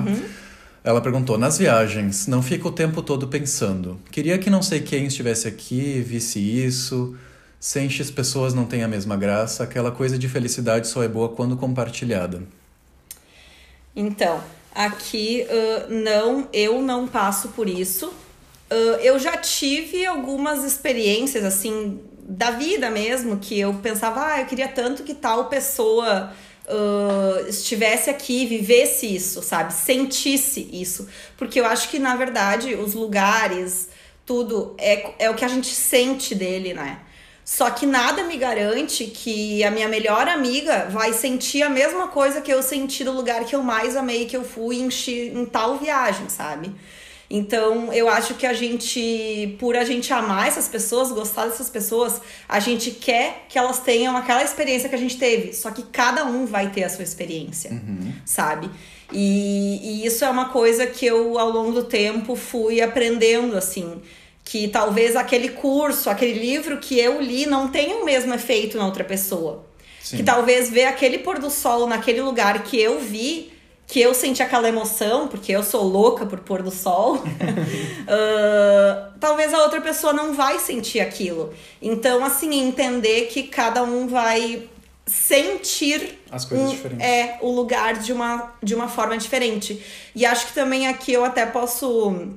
Ela 0.84 1.00
perguntou: 1.00 1.38
nas 1.38 1.58
viagens, 1.58 2.26
não 2.26 2.42
fica 2.42 2.66
o 2.66 2.72
tempo 2.72 3.02
todo 3.02 3.28
pensando. 3.28 4.00
Queria 4.10 4.38
que 4.38 4.50
não 4.50 4.62
sei 4.62 4.80
quem 4.80 5.06
estivesse 5.06 5.46
aqui, 5.46 6.00
visse 6.00 6.38
isso. 6.40 7.16
Sem 7.60 7.88
X 7.88 8.10
pessoas 8.10 8.52
não 8.52 8.64
tem 8.64 8.82
a 8.82 8.88
mesma 8.88 9.16
graça. 9.16 9.62
Aquela 9.62 9.92
coisa 9.92 10.18
de 10.18 10.28
felicidade 10.28 10.88
só 10.88 11.02
é 11.02 11.08
boa 11.08 11.28
quando 11.28 11.56
compartilhada. 11.56 12.42
Então, 13.94 14.42
aqui 14.74 15.46
ah, 15.48 15.86
não, 15.88 16.48
eu 16.52 16.82
não 16.82 17.06
passo 17.06 17.48
por 17.50 17.68
isso. 17.68 18.12
Ah, 18.68 18.98
eu 19.00 19.18
já 19.18 19.36
tive 19.36 20.04
algumas 20.04 20.64
experiências 20.64 21.44
assim 21.44 22.00
da 22.24 22.52
vida 22.52 22.90
mesmo 22.90 23.38
que 23.38 23.58
eu 23.58 23.74
pensava, 23.74 24.24
ah, 24.26 24.40
eu 24.40 24.46
queria 24.46 24.68
tanto 24.68 25.02
que 25.02 25.14
tal 25.14 25.46
pessoa 25.46 26.32
ah, 26.68 27.44
estivesse 27.48 28.10
aqui, 28.10 28.46
vivesse 28.46 29.06
isso, 29.06 29.42
sabe? 29.42 29.72
Sentisse 29.72 30.68
isso. 30.72 31.08
Porque 31.36 31.60
eu 31.60 31.66
acho 31.66 31.88
que, 31.88 31.98
na 31.98 32.16
verdade, 32.16 32.74
os 32.74 32.94
lugares, 32.94 33.88
tudo 34.24 34.74
é, 34.78 35.12
é 35.18 35.30
o 35.30 35.34
que 35.34 35.44
a 35.44 35.48
gente 35.48 35.68
sente 35.68 36.34
dele, 36.34 36.74
né? 36.74 37.00
Só 37.44 37.70
que 37.70 37.84
nada 37.84 38.22
me 38.22 38.36
garante 38.36 39.06
que 39.06 39.64
a 39.64 39.70
minha 39.70 39.88
melhor 39.88 40.28
amiga 40.28 40.86
vai 40.88 41.12
sentir 41.12 41.62
a 41.62 41.68
mesma 41.68 42.06
coisa 42.06 42.40
que 42.40 42.52
eu 42.52 42.62
senti 42.62 43.02
do 43.02 43.10
lugar 43.10 43.44
que 43.44 43.54
eu 43.54 43.62
mais 43.62 43.96
amei, 43.96 44.26
que 44.26 44.36
eu 44.36 44.44
fui 44.44 44.76
em, 44.76 44.88
em 45.36 45.44
tal 45.46 45.76
viagem, 45.76 46.28
sabe? 46.28 46.72
Então, 47.34 47.90
eu 47.94 48.10
acho 48.10 48.34
que 48.34 48.44
a 48.44 48.52
gente, 48.52 49.56
por 49.58 49.74
a 49.74 49.84
gente 49.86 50.12
amar 50.12 50.48
essas 50.48 50.68
pessoas, 50.68 51.10
gostar 51.10 51.46
dessas 51.46 51.70
pessoas, 51.70 52.20
a 52.46 52.60
gente 52.60 52.90
quer 52.90 53.46
que 53.48 53.58
elas 53.58 53.80
tenham 53.80 54.14
aquela 54.14 54.42
experiência 54.44 54.86
que 54.86 54.94
a 54.94 54.98
gente 54.98 55.16
teve. 55.16 55.54
Só 55.54 55.70
que 55.70 55.82
cada 55.82 56.26
um 56.26 56.44
vai 56.44 56.68
ter 56.68 56.84
a 56.84 56.90
sua 56.90 57.02
experiência, 57.02 57.70
sabe? 58.26 58.68
E, 59.10 59.80
e 59.82 60.06
isso 60.06 60.26
é 60.26 60.28
uma 60.28 60.50
coisa 60.50 60.86
que 60.86 61.06
eu, 61.06 61.38
ao 61.38 61.48
longo 61.48 61.72
do 61.72 61.84
tempo, 61.84 62.36
fui 62.36 62.82
aprendendo, 62.82 63.56
assim. 63.56 64.02
Que 64.44 64.68
talvez 64.68 65.16
aquele 65.16 65.48
curso, 65.48 66.10
aquele 66.10 66.38
livro 66.38 66.80
que 66.80 67.00
eu 67.00 67.18
li 67.18 67.46
não 67.46 67.68
tenha 67.68 67.96
o 67.96 68.04
mesmo 68.04 68.34
efeito 68.34 68.76
na 68.76 68.84
outra 68.84 69.04
pessoa. 69.04 69.64
Sim. 70.02 70.18
Que 70.18 70.22
talvez 70.22 70.68
ver 70.68 70.84
aquele 70.84 71.16
pôr 71.16 71.38
do 71.38 71.48
sol 71.48 71.86
naquele 71.86 72.20
lugar 72.20 72.62
que 72.62 72.78
eu 72.78 73.00
vi, 73.00 73.50
que 73.86 74.00
eu 74.00 74.14
senti 74.14 74.42
aquela 74.42 74.68
emoção, 74.68 75.28
porque 75.28 75.52
eu 75.52 75.62
sou 75.62 75.82
louca 75.84 76.24
por 76.24 76.40
pôr 76.40 76.62
do 76.62 76.70
sol, 76.70 77.22
ah, 78.08 79.10
talvez 79.20 79.52
a 79.52 79.58
outra 79.62 79.80
pessoa 79.80 80.12
não 80.12 80.32
vai 80.34 80.58
sentir 80.58 81.00
aquilo. 81.00 81.52
Então, 81.80 82.24
assim, 82.24 82.54
entender 82.60 83.26
que 83.26 83.42
cada 83.44 83.82
um 83.82 84.06
vai 84.08 84.68
sentir 85.06 86.18
As 86.30 86.44
coisas 86.44 86.68
um- 86.68 86.70
diferentes. 86.70 87.04
é 87.06 87.38
o 87.42 87.50
lugar 87.50 87.94
de 87.94 88.12
uma, 88.12 88.52
de 88.62 88.74
uma 88.74 88.88
forma 88.88 89.16
diferente. 89.18 89.82
E 90.14 90.24
acho 90.24 90.46
que 90.46 90.54
também 90.54 90.86
aqui 90.86 91.12
eu 91.12 91.24
até 91.24 91.44
posso 91.44 92.28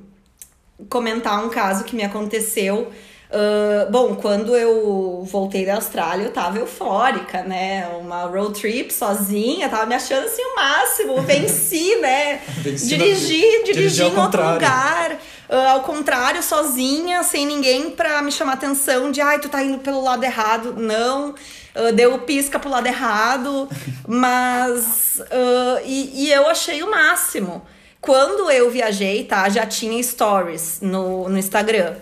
comentar 0.89 1.43
um 1.45 1.49
caso 1.49 1.83
que 1.83 1.95
me 1.95 2.03
aconteceu. 2.03 2.91
Ah, 3.31 3.87
bom, 3.89 4.15
quando 4.15 4.55
eu 4.55 5.23
voltei 5.29 5.65
da 5.65 5.75
Austrália, 5.75 6.25
eu 6.25 6.31
tava 6.31 6.57
eufórica, 6.59 7.43
né? 7.43 7.87
Uma 7.99 8.23
road 8.23 8.59
trip 8.59 8.93
sozinha, 8.93 9.69
tava 9.69 9.85
me 9.85 9.95
achando 9.95 10.25
assim 10.25 10.43
o 10.43 10.55
máximo. 10.55 11.21
Venci, 11.23 11.95
né? 11.97 12.41
Venci 12.59 12.87
dirigi, 12.87 13.41
dirigi 13.65 13.73
Dirigi 13.73 14.01
em 14.01 14.05
outro 14.05 14.21
contrário. 14.21 14.53
lugar. 14.53 15.17
ah, 15.49 15.71
ao 15.71 15.81
contrário, 15.81 16.41
sozinha, 16.43 17.23
sem 17.23 17.45
ninguém 17.45 17.89
pra 17.91 18.21
me 18.21 18.31
chamar 18.31 18.53
atenção 18.53 19.11
de 19.11 19.21
ai, 19.21 19.39
tu 19.39 19.49
tá 19.49 19.63
indo 19.63 19.79
pelo 19.79 20.01
lado 20.03 20.23
errado. 20.23 20.73
Não. 20.77 21.33
ah, 21.75 21.91
deu 21.91 22.17
pisca 22.19 22.59
pro 22.59 22.69
lado 22.69 22.87
errado. 22.87 23.67
Mas. 24.07 25.21
e, 25.83 26.25
e 26.25 26.31
eu 26.31 26.47
achei 26.47 26.83
o 26.83 26.91
máximo. 26.91 27.65
Quando 27.99 28.51
eu 28.51 28.69
viajei, 28.69 29.23
tá? 29.23 29.49
Já 29.49 29.65
tinha 29.65 30.01
stories 30.03 30.77
no, 30.79 31.27
no 31.27 31.37
Instagram. 31.39 31.95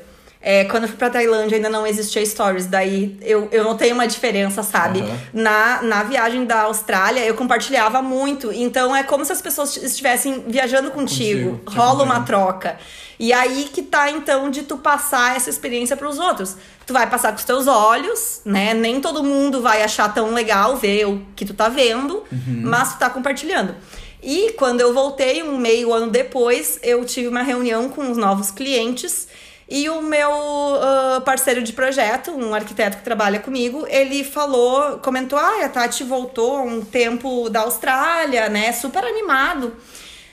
É, 0.46 0.66
quando 0.66 0.84
eu 0.84 0.90
fui 0.90 0.98
pra 0.98 1.10
Tailândia 1.10 1.56
ainda 1.56 1.70
não 1.70 1.88
existia 1.88 2.24
stories, 2.26 2.66
daí 2.66 3.18
eu, 3.22 3.48
eu 3.50 3.64
notei 3.64 3.94
uma 3.94 4.06
diferença, 4.06 4.62
sabe? 4.62 5.00
Aham. 5.00 5.18
Na, 5.32 5.82
na 5.82 6.04
viagem 6.04 6.44
da 6.44 6.64
Austrália, 6.64 7.26
eu 7.26 7.34
compartilhava 7.34 8.02
muito. 8.02 8.52
Então 8.52 8.94
é 8.94 9.04
como 9.04 9.24
se 9.24 9.32
as 9.32 9.42
pessoas 9.42 9.78
estivessem 9.78 10.44
viajando 10.46 10.92
contigo. 10.92 11.60
Contigo, 11.60 11.72
Rola 11.80 12.04
uma 12.04 12.20
troca. 12.24 12.78
E 13.18 13.32
aí 13.32 13.70
que 13.72 13.82
tá, 13.82 14.12
então, 14.12 14.50
de 14.50 14.64
tu 14.64 14.78
passar 14.78 15.38
essa 15.38 15.50
experiência 15.50 15.96
pros 15.96 16.20
outros. 16.20 16.58
Tu 16.86 16.92
vai 16.92 17.10
passar 17.10 17.32
com 17.32 17.38
os 17.38 17.46
teus 17.46 17.66
olhos, 17.66 18.42
né? 18.44 18.74
Nem 18.74 19.00
todo 19.00 19.24
mundo 19.24 19.62
vai 19.62 19.82
achar 19.82 20.14
tão 20.14 20.34
legal 20.34 20.76
ver 20.76 21.08
o 21.08 21.22
que 21.38 21.46
tu 21.46 21.54
tá 21.54 21.70
vendo, 21.70 22.22
mas 22.32 22.96
tu 22.96 23.00
tá 23.00 23.10
compartilhando. 23.10 23.74
E 24.22 24.54
quando 24.54 24.82
eu 24.82 24.94
voltei, 24.94 25.42
um 25.44 25.58
meio 25.58 25.94
ano 25.94 26.10
depois, 26.10 26.80
eu 26.84 27.06
tive 27.06 27.28
uma 27.30 27.44
reunião 27.44 27.88
com 27.88 28.10
os 28.12 28.18
novos 28.18 28.52
clientes. 28.52 29.28
E 29.70 29.90
o 29.90 30.02
meu 30.02 30.30
uh, 30.30 31.22
parceiro 31.22 31.64
de 31.64 31.72
projeto, 31.74 32.32
um 32.32 32.54
arquiteto 32.54 32.98
que 32.98 33.04
trabalha 33.04 33.40
comigo, 33.40 33.86
ele 33.88 34.24
falou, 34.24 35.00
comentou: 35.00 35.40
ah, 35.40 35.64
a 35.64 35.70
Tati 35.70 36.04
voltou 36.04 36.62
um 36.62 36.84
tempo 36.84 37.50
da 37.50 37.62
Austrália, 37.62 38.50
né? 38.50 38.72
Super 38.74 39.04
animado. 39.04 39.76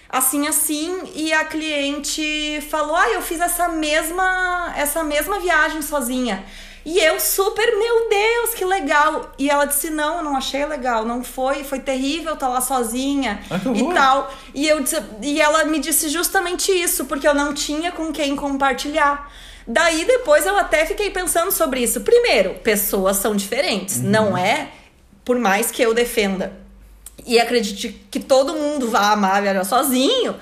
Assim, 0.09 0.49
assim, 0.49 1.03
e 1.15 1.33
a 1.33 1.45
cliente 1.45 2.61
falou: 2.69 2.97
Ah, 2.97 3.11
eu 3.11 3.23
fiz 3.23 3.41
essa 3.41 3.69
mesma, 3.69 4.75
essa 4.77 5.05
mesma 5.05 5.39
viagem 5.39 5.83
sozinha. 5.83 6.45
E 6.85 6.99
eu 6.99 7.21
super, 7.21 7.67
meu 7.79 8.09
Deus, 8.09 8.55
que 8.55 8.65
legal. 8.65 9.33
E 9.39 9.51
ela 9.51 9.67
disse: 9.67 9.91
Não, 9.91 10.19
eu 10.19 10.23
não 10.25 10.37
achei 10.37 10.65
legal, 10.65 11.05
não 11.05 11.23
foi, 11.23 11.63
foi 11.63 11.79
terrível 11.79 12.35
estar 12.35 12.49
lá 12.49 12.61
sozinha 12.61 13.41
Ah, 13.51 13.61
e 13.75 13.95
tal. 13.95 14.33
E, 14.55 14.67
eu, 14.67 14.81
disse- 14.81 15.03
e 15.21 15.41
ela 15.41 15.65
me 15.65 15.79
disse 15.79 16.09
justamente 16.09 16.73
isso, 16.73 17.05
porque 17.05 17.29
eu 17.29 17.35
não 17.35 17.53
tinha 17.53 17.93
com 17.93 18.11
quem 18.13 18.35
compartilhar. 18.35 19.31
Daí 19.67 20.05
depois 20.05 20.47
eu 20.47 20.57
até 20.57 20.87
fiquei 20.87 21.11
pensando 21.11 21.53
sobre 21.53 21.81
isso. 21.81 22.01
Primeiro, 22.01 22.55
pessoas 22.65 23.19
são 23.19 23.37
diferentes, 23.37 23.97
Uhum. 23.97 24.03
não 24.11 24.37
é? 24.37 24.69
Por 25.25 25.39
mais 25.39 25.71
que 25.71 25.83
eu 25.83 25.93
defenda 25.95 26.59
e 27.27 27.39
acredite 27.39 27.91
que 28.11 28.19
todo 28.19 28.55
mundo 28.55 28.89
vá 28.89 29.13
amar 29.13 29.43
viajar 29.43 29.65
sozinho, 29.65 30.35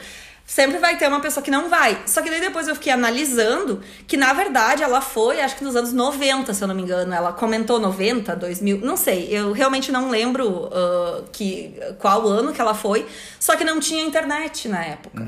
sempre 0.49 0.79
vai 0.79 0.97
ter 0.97 1.07
uma 1.07 1.21
pessoa 1.21 1.45
que 1.45 1.51
não 1.51 1.69
vai. 1.69 2.01
Só 2.07 2.23
que 2.23 2.31
daí 2.31 2.41
depois 2.41 2.67
eu 2.67 2.75
fiquei 2.75 2.91
analisando 2.91 3.83
que, 4.07 4.17
na 4.17 4.33
verdade, 4.33 4.83
ela 4.83 5.03
foi, 5.03 5.43
acho 5.43 5.55
que 5.55 5.63
nos 5.63 5.77
anos 5.77 5.93
90, 5.93 6.55
se 6.55 6.65
eu 6.65 6.67
não 6.67 6.75
me 6.75 6.81
engano. 6.81 7.13
Ela 7.13 7.35
comentou 7.35 7.79
90, 7.79 8.35
2000, 8.35 8.79
não 8.79 8.97
sei. 8.97 9.29
Eu 9.31 9.53
realmente 9.53 9.93
não 9.93 10.09
lembro 10.09 10.71
ah, 10.73 11.23
que, 11.31 11.75
qual 11.99 12.27
ano 12.27 12.55
que 12.55 12.61
ela 12.63 12.73
foi. 12.73 13.07
Só 13.39 13.57
que 13.57 13.63
não 13.63 13.79
tinha 13.79 14.03
internet 14.03 14.69
na 14.69 14.83
época. 14.83 15.23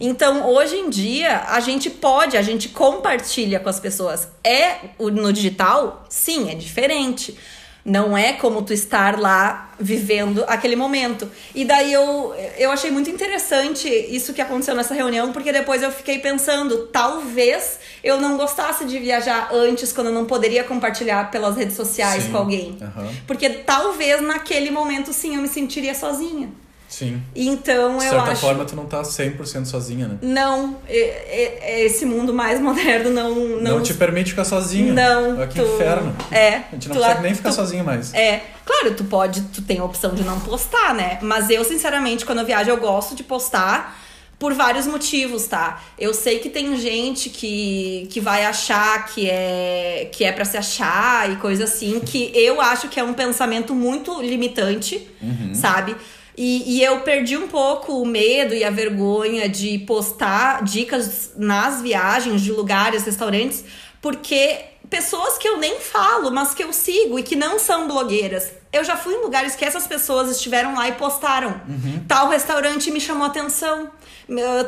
Então, 0.00 0.50
hoje 0.50 0.74
em 0.74 0.90
dia, 0.90 1.44
a 1.48 1.60
gente 1.60 1.88
pode, 1.88 2.36
a 2.36 2.42
gente 2.42 2.68
compartilha 2.68 3.60
com 3.60 3.68
as 3.68 3.78
pessoas. 3.78 4.26
É 4.42 4.90
no 4.98 5.32
digital? 5.32 6.04
Sim, 6.08 6.50
é 6.50 6.54
diferente. 6.56 7.38
Não 7.84 8.16
é 8.16 8.32
como 8.32 8.62
tu 8.62 8.72
estar 8.72 9.18
lá 9.18 9.72
vivendo 9.78 10.42
aquele 10.46 10.74
momento. 10.74 11.30
E 11.54 11.64
daí 11.64 11.92
eu, 11.92 12.34
eu 12.56 12.70
achei 12.70 12.90
muito 12.90 13.10
interessante 13.10 13.88
isso 13.88 14.32
que 14.32 14.40
aconteceu 14.40 14.74
nessa 14.74 14.94
reunião, 14.94 15.32
porque 15.32 15.52
depois 15.52 15.82
eu 15.82 15.92
fiquei 15.92 16.18
pensando, 16.18 16.86
talvez 16.86 17.78
eu 18.02 18.18
não 18.18 18.38
gostasse 18.38 18.86
de 18.86 18.98
viajar 18.98 19.50
antes, 19.52 19.92
quando 19.92 20.06
eu 20.06 20.12
não 20.14 20.24
poderia 20.24 20.64
compartilhar 20.64 21.30
pelas 21.30 21.56
redes 21.56 21.76
sociais 21.76 22.24
Sim. 22.24 22.30
com 22.30 22.38
alguém. 22.38 22.78
Aham. 22.80 23.08
Porque 23.26 23.50
talvez 23.50 24.22
naquele 24.22 24.70
momento, 24.70 25.12
sim, 25.12 25.36
eu 25.36 25.42
me 25.42 25.48
sentiria 25.48 25.94
sozinha. 25.94 26.50
Sim. 26.98 27.20
Então 27.34 27.98
De 27.98 28.04
eu 28.04 28.10
certa 28.10 28.30
acho. 28.32 28.40
forma, 28.40 28.64
tu 28.64 28.76
não 28.76 28.86
tá 28.86 29.02
100% 29.02 29.64
sozinha, 29.64 30.06
né? 30.06 30.18
Não, 30.22 30.76
e- 30.88 31.82
esse 31.84 32.04
mundo 32.06 32.32
mais 32.32 32.60
moderno 32.62 33.10
não. 33.10 33.34
Não, 33.34 33.60
Não, 33.78 33.82
te 33.82 33.94
permite 33.94 34.30
ficar 34.30 34.44
sozinho. 34.44 34.94
Não, 34.94 35.36
Olha 35.38 35.46
que 35.48 35.58
tu- 35.60 35.74
inferno. 35.74 36.14
É. 36.30 36.48
A 36.56 36.60
gente 36.72 36.88
não 36.88 36.96
consegue 36.96 37.22
nem 37.22 37.34
ficar 37.34 37.50
tu- 37.50 37.54
sozinho 37.56 37.84
mais. 37.84 38.14
É, 38.14 38.42
claro, 38.64 38.94
tu 38.94 39.02
pode, 39.04 39.40
tu 39.52 39.60
tem 39.62 39.80
a 39.80 39.84
opção 39.84 40.14
de 40.14 40.22
não 40.22 40.38
postar, 40.38 40.94
né? 40.94 41.18
Mas 41.20 41.50
eu, 41.50 41.64
sinceramente, 41.64 42.24
quando 42.24 42.38
eu 42.38 42.46
viajo, 42.46 42.70
eu 42.70 42.76
gosto 42.76 43.16
de 43.16 43.24
postar 43.24 44.00
por 44.38 44.52
vários 44.54 44.86
motivos, 44.86 45.46
tá? 45.46 45.82
Eu 45.98 46.12
sei 46.14 46.38
que 46.38 46.48
tem 46.50 46.76
gente 46.76 47.28
que, 47.30 48.06
que 48.10 48.20
vai 48.20 48.44
achar 48.44 49.06
que 49.06 49.28
é 49.30 50.08
que 50.12 50.24
é 50.24 50.30
para 50.32 50.44
se 50.44 50.56
achar 50.56 51.30
e 51.32 51.36
coisa 51.36 51.64
assim, 51.64 51.98
que 52.00 52.30
eu 52.34 52.60
acho 52.60 52.88
que 52.88 53.00
é 53.00 53.04
um 53.04 53.14
pensamento 53.14 53.74
muito 53.74 54.20
limitante, 54.22 55.08
sabe? 55.54 55.96
E, 56.36 56.76
e 56.76 56.82
eu 56.82 57.00
perdi 57.00 57.36
um 57.36 57.46
pouco 57.46 58.00
o 58.00 58.06
medo 58.06 58.54
e 58.54 58.64
a 58.64 58.70
vergonha 58.70 59.48
de 59.48 59.78
postar 59.80 60.64
dicas 60.64 61.32
nas 61.36 61.80
viagens 61.80 62.42
de 62.42 62.50
lugares, 62.50 63.04
restaurantes, 63.04 63.64
porque 64.02 64.58
pessoas 64.90 65.38
que 65.38 65.48
eu 65.48 65.58
nem 65.58 65.78
falo, 65.80 66.30
mas 66.30 66.52
que 66.52 66.62
eu 66.62 66.72
sigo 66.72 67.18
e 67.18 67.22
que 67.22 67.36
não 67.36 67.58
são 67.58 67.86
blogueiras. 67.86 68.50
Eu 68.72 68.82
já 68.82 68.96
fui 68.96 69.14
em 69.14 69.22
lugares 69.22 69.54
que 69.54 69.64
essas 69.64 69.86
pessoas 69.86 70.30
estiveram 70.30 70.74
lá 70.74 70.88
e 70.88 70.92
postaram. 70.92 71.60
Tal 72.08 72.28
restaurante 72.28 72.90
me 72.90 73.00
chamou 73.00 73.26
atenção, 73.26 73.90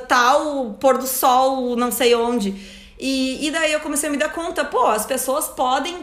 tal 0.08 0.76
pôr 0.80 0.98
do 0.98 1.06
sol, 1.06 1.74
não 1.74 1.90
sei 1.90 2.14
onde. 2.14 2.54
E, 2.98 3.46
e 3.46 3.50
daí 3.50 3.72
eu 3.72 3.80
comecei 3.80 4.08
a 4.08 4.12
me 4.12 4.16
dar 4.16 4.30
conta, 4.30 4.64
pô, 4.64 4.86
as 4.86 5.04
pessoas 5.04 5.48
podem 5.48 5.98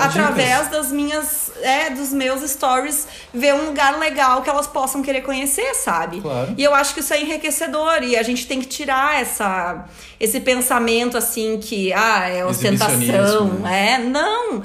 através 0.00 0.58
dicas. 0.64 0.68
das 0.68 0.92
minhas, 0.92 1.50
é, 1.60 1.90
dos 1.90 2.12
meus 2.12 2.48
stories, 2.48 3.06
ver 3.34 3.52
um 3.54 3.66
lugar 3.66 3.98
legal 3.98 4.40
que 4.40 4.48
elas 4.48 4.68
possam 4.68 5.02
querer 5.02 5.22
conhecer, 5.22 5.74
sabe? 5.74 6.20
Claro. 6.20 6.54
E 6.56 6.62
eu 6.62 6.72
acho 6.72 6.94
que 6.94 7.00
isso 7.00 7.12
é 7.12 7.20
enriquecedor 7.20 8.04
e 8.04 8.16
a 8.16 8.22
gente 8.22 8.46
tem 8.46 8.60
que 8.60 8.68
tirar 8.68 9.20
essa, 9.20 9.86
esse 10.20 10.38
pensamento 10.40 11.18
assim 11.18 11.58
que, 11.58 11.92
ah, 11.92 12.28
é 12.28 12.44
ostentação, 12.44 12.94
Exibicionismo, 12.94 13.66
é, 13.66 13.98
não. 13.98 14.62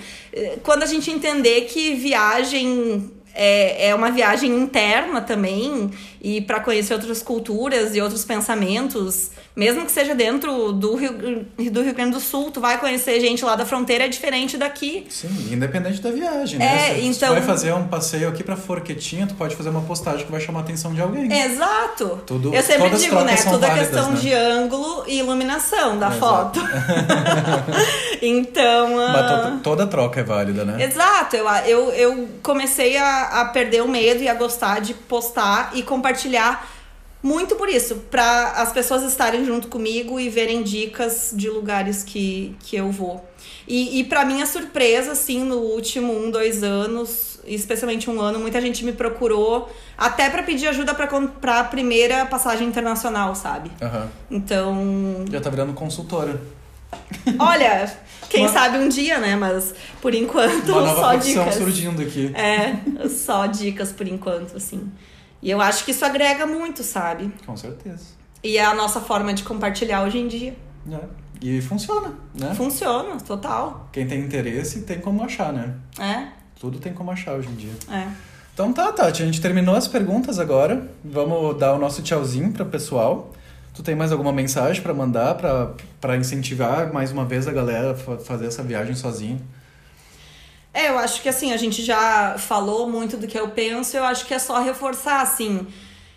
Quando 0.62 0.84
a 0.84 0.86
gente 0.86 1.10
entender 1.10 1.62
que 1.62 1.96
viagem 1.96 3.12
é, 3.36 3.90
é 3.90 3.96
uma 3.96 4.10
viagem 4.10 4.50
interna 4.58 5.20
também 5.20 5.92
e 6.28 6.42
para 6.42 6.60
conhecer 6.60 6.92
outras 6.96 7.22
culturas 7.22 7.96
e 7.96 8.02
outros 8.02 8.26
pensamentos, 8.26 9.30
mesmo 9.56 9.86
que 9.86 9.92
seja 9.92 10.16
dentro 10.16 10.72
do 10.72 10.96
Rio, 10.96 11.46
do 11.72 11.84
Rio 11.84 11.94
Grande 11.94 12.14
do 12.14 12.20
Sul, 12.20 12.50
tu 12.50 12.60
vai 12.60 12.80
conhecer 12.80 13.20
gente 13.20 13.46
lá 13.46 13.56
da 13.56 13.64
fronteira 13.64 14.06
é 14.06 14.08
diferente 14.08 14.58
daqui. 14.58 15.06
Sim, 15.08 15.28
independente 15.52 16.02
da 16.02 16.10
viagem, 16.10 16.60
É, 16.60 16.66
né? 16.66 16.96
Se, 16.96 17.02
se 17.02 17.06
então- 17.10 17.30
tu 17.30 17.34
vai 17.36 17.44
fazer 17.44 17.74
um 17.76 17.88
passeio 17.88 18.28
aqui 18.28 18.44
pra 18.44 18.56
Forquetinha, 18.56 19.28
tu 19.28 19.36
pode 19.36 19.56
fazer 19.56 19.70
uma 19.70 19.82
postagem 19.82 20.26
que 20.26 20.32
vai 20.32 20.42
chamar 20.42 20.62
a 20.62 20.64
atenção 20.64 20.96
de 20.96 21.02
alguém. 21.02 21.32
Exato. 21.32 22.20
Tudo- 22.26 22.56
Eu 22.56 22.64
sempre 22.64 22.90
digo, 22.98 23.22
né? 23.22 23.36
Tudo 23.36 23.64
é 23.64 23.68
válidas, 23.68 23.90
questão 23.90 24.12
né? 24.12 24.18
de 24.20 24.34
ângulo 24.34 25.04
e 25.08 25.20
iluminação 25.20 26.00
da 26.00 26.08
Exato. 26.08 26.20
foto. 26.20 26.60
então. 28.20 28.96
Mas 28.98 29.32
to- 29.52 29.60
toda 29.64 29.86
troca 29.86 30.22
é 30.22 30.24
válida, 30.24 30.66
né? 30.66 30.84
Exato, 30.84 31.36
eu, 31.36 31.48
eu, 31.68 31.90
eu 31.92 32.28
comecei 32.42 32.98
a, 32.98 33.42
a 33.42 33.46
perder 33.46 33.84
o 33.84 33.88
medo 33.88 34.24
e 34.24 34.28
a 34.28 34.34
gostar 34.34 34.82
de 34.82 34.96
postar 34.96 35.70
e 35.76 35.84
compartilhar 35.84 36.15
muito 37.24 37.56
por 37.56 37.68
isso, 37.70 37.96
para 38.12 38.52
as 38.52 38.72
pessoas 38.72 39.02
estarem 39.04 39.44
junto 39.46 39.68
comigo 39.68 40.20
e 40.20 40.30
verem 40.30 40.62
dicas 40.62 41.32
de 41.34 41.50
lugares 41.50 42.04
que, 42.04 42.56
que 42.60 42.76
eu 42.76 42.92
vou. 42.92 43.28
E, 43.68 44.00
e 44.00 44.04
para 44.04 44.24
minha 44.24 44.46
surpresa, 44.46 45.14
assim, 45.14 45.44
no 45.44 45.58
último 45.58 46.14
um, 46.14 46.30
dois 46.30 46.62
anos, 46.62 47.40
especialmente 47.46 48.10
um 48.12 48.22
ano, 48.22 48.40
muita 48.40 48.62
gente 48.62 48.86
me 48.86 48.92
procurou 48.92 49.68
até 49.98 50.30
para 50.30 50.44
pedir 50.44 50.68
ajuda 50.68 50.94
para 50.94 51.08
comprar 51.08 51.62
a 51.62 51.64
primeira 51.64 52.26
passagem 52.28 52.68
internacional, 52.68 53.34
sabe? 53.34 53.72
Aham. 53.82 54.08
Então, 54.30 55.26
Já 55.32 55.42
tá 55.42 55.50
virando 55.50 55.74
consultora. 55.74 56.40
olha, 57.40 57.92
quem 58.30 58.42
Uma- 58.42 58.54
sabe 58.54 58.78
um 58.78 58.88
dia, 58.88 59.18
né? 59.18 59.36
Mas 59.36 59.74
por 60.00 60.14
enquanto, 60.14 60.70
Uma 60.70 60.82
nova 60.82 61.02
só 61.02 61.16
dicas. 61.16 61.56
surgindo 61.56 62.02
aqui. 62.04 62.32
É, 62.36 63.08
só 63.10 63.48
dicas 63.48 63.92
por 63.92 64.08
enquanto, 64.08 64.56
assim. 64.58 64.92
E 65.46 65.52
eu 65.52 65.62
acho 65.62 65.86
que 65.86 65.92
isso 65.92 66.04
agrega 66.04 66.46
muito, 66.48 66.84
sabe? 66.84 67.32
Com 67.46 67.56
certeza. 67.56 68.06
E 68.44 68.58
é 68.58 68.66
a 68.66 68.74
nossa 68.74 69.00
forma 69.00 69.32
de 69.32 69.44
compartilhar 69.44 70.02
hoje 70.04 70.18
em 70.18 70.28
dia. 70.28 70.56
É. 70.92 71.00
E 71.40 71.62
funciona, 71.62 72.14
né? 72.34 72.54
Funciona, 72.56 73.18
total. 73.20 73.88
Quem 73.92 74.08
tem 74.08 74.22
interesse 74.22 74.82
tem 74.82 75.00
como 75.00 75.24
achar, 75.24 75.54
né? 75.54 75.76
É, 76.00 76.30
Tudo 76.60 76.80
tem 76.80 76.94
como 76.94 77.12
achar 77.12 77.34
hoje 77.36 77.48
em 77.50 77.56
dia. 77.56 77.74
é. 77.92 78.08
Então 78.54 78.72
tá, 78.72 78.90
Tati, 78.92 79.22
a 79.22 79.26
gente 79.26 79.42
terminou 79.42 79.76
as 79.76 79.86
perguntas 79.86 80.40
agora. 80.40 80.90
Vamos 81.04 81.60
dar 81.60 81.74
o 81.74 81.78
nosso 81.78 82.02
tchauzinho 82.02 82.54
para 82.54 82.64
o 82.64 82.66
pessoal. 82.66 83.34
Tu 83.74 83.84
tem 83.84 83.94
mais 83.94 84.14
alguma 84.14 84.32
mensagem 84.32 84.82
para 84.82 84.94
mandar 84.94 85.36
para 86.00 86.16
incentivar 86.16 86.92
mais 86.94 87.12
uma 87.12 87.26
vez 87.26 87.48
a 87.50 87.52
galera 87.52 87.92
a 87.92 87.96
fa- 87.96 88.18
fazer 88.18 88.46
essa 88.48 88.64
viagem 88.64 88.96
sozinho? 88.96 89.42
É, 90.76 90.90
eu 90.90 90.98
acho 90.98 91.22
que 91.22 91.30
assim, 91.30 91.54
a 91.54 91.58
gente 91.58 91.82
já 91.82 92.36
falou 92.38 92.90
muito 92.90 93.16
do 93.16 93.28
que 93.28 93.40
eu 93.40 93.48
penso, 93.48 93.96
eu 93.96 94.04
acho 94.04 94.26
que 94.26 94.34
é 94.34 94.40
só 94.40 94.62
reforçar, 94.62 95.22
assim, 95.22 95.66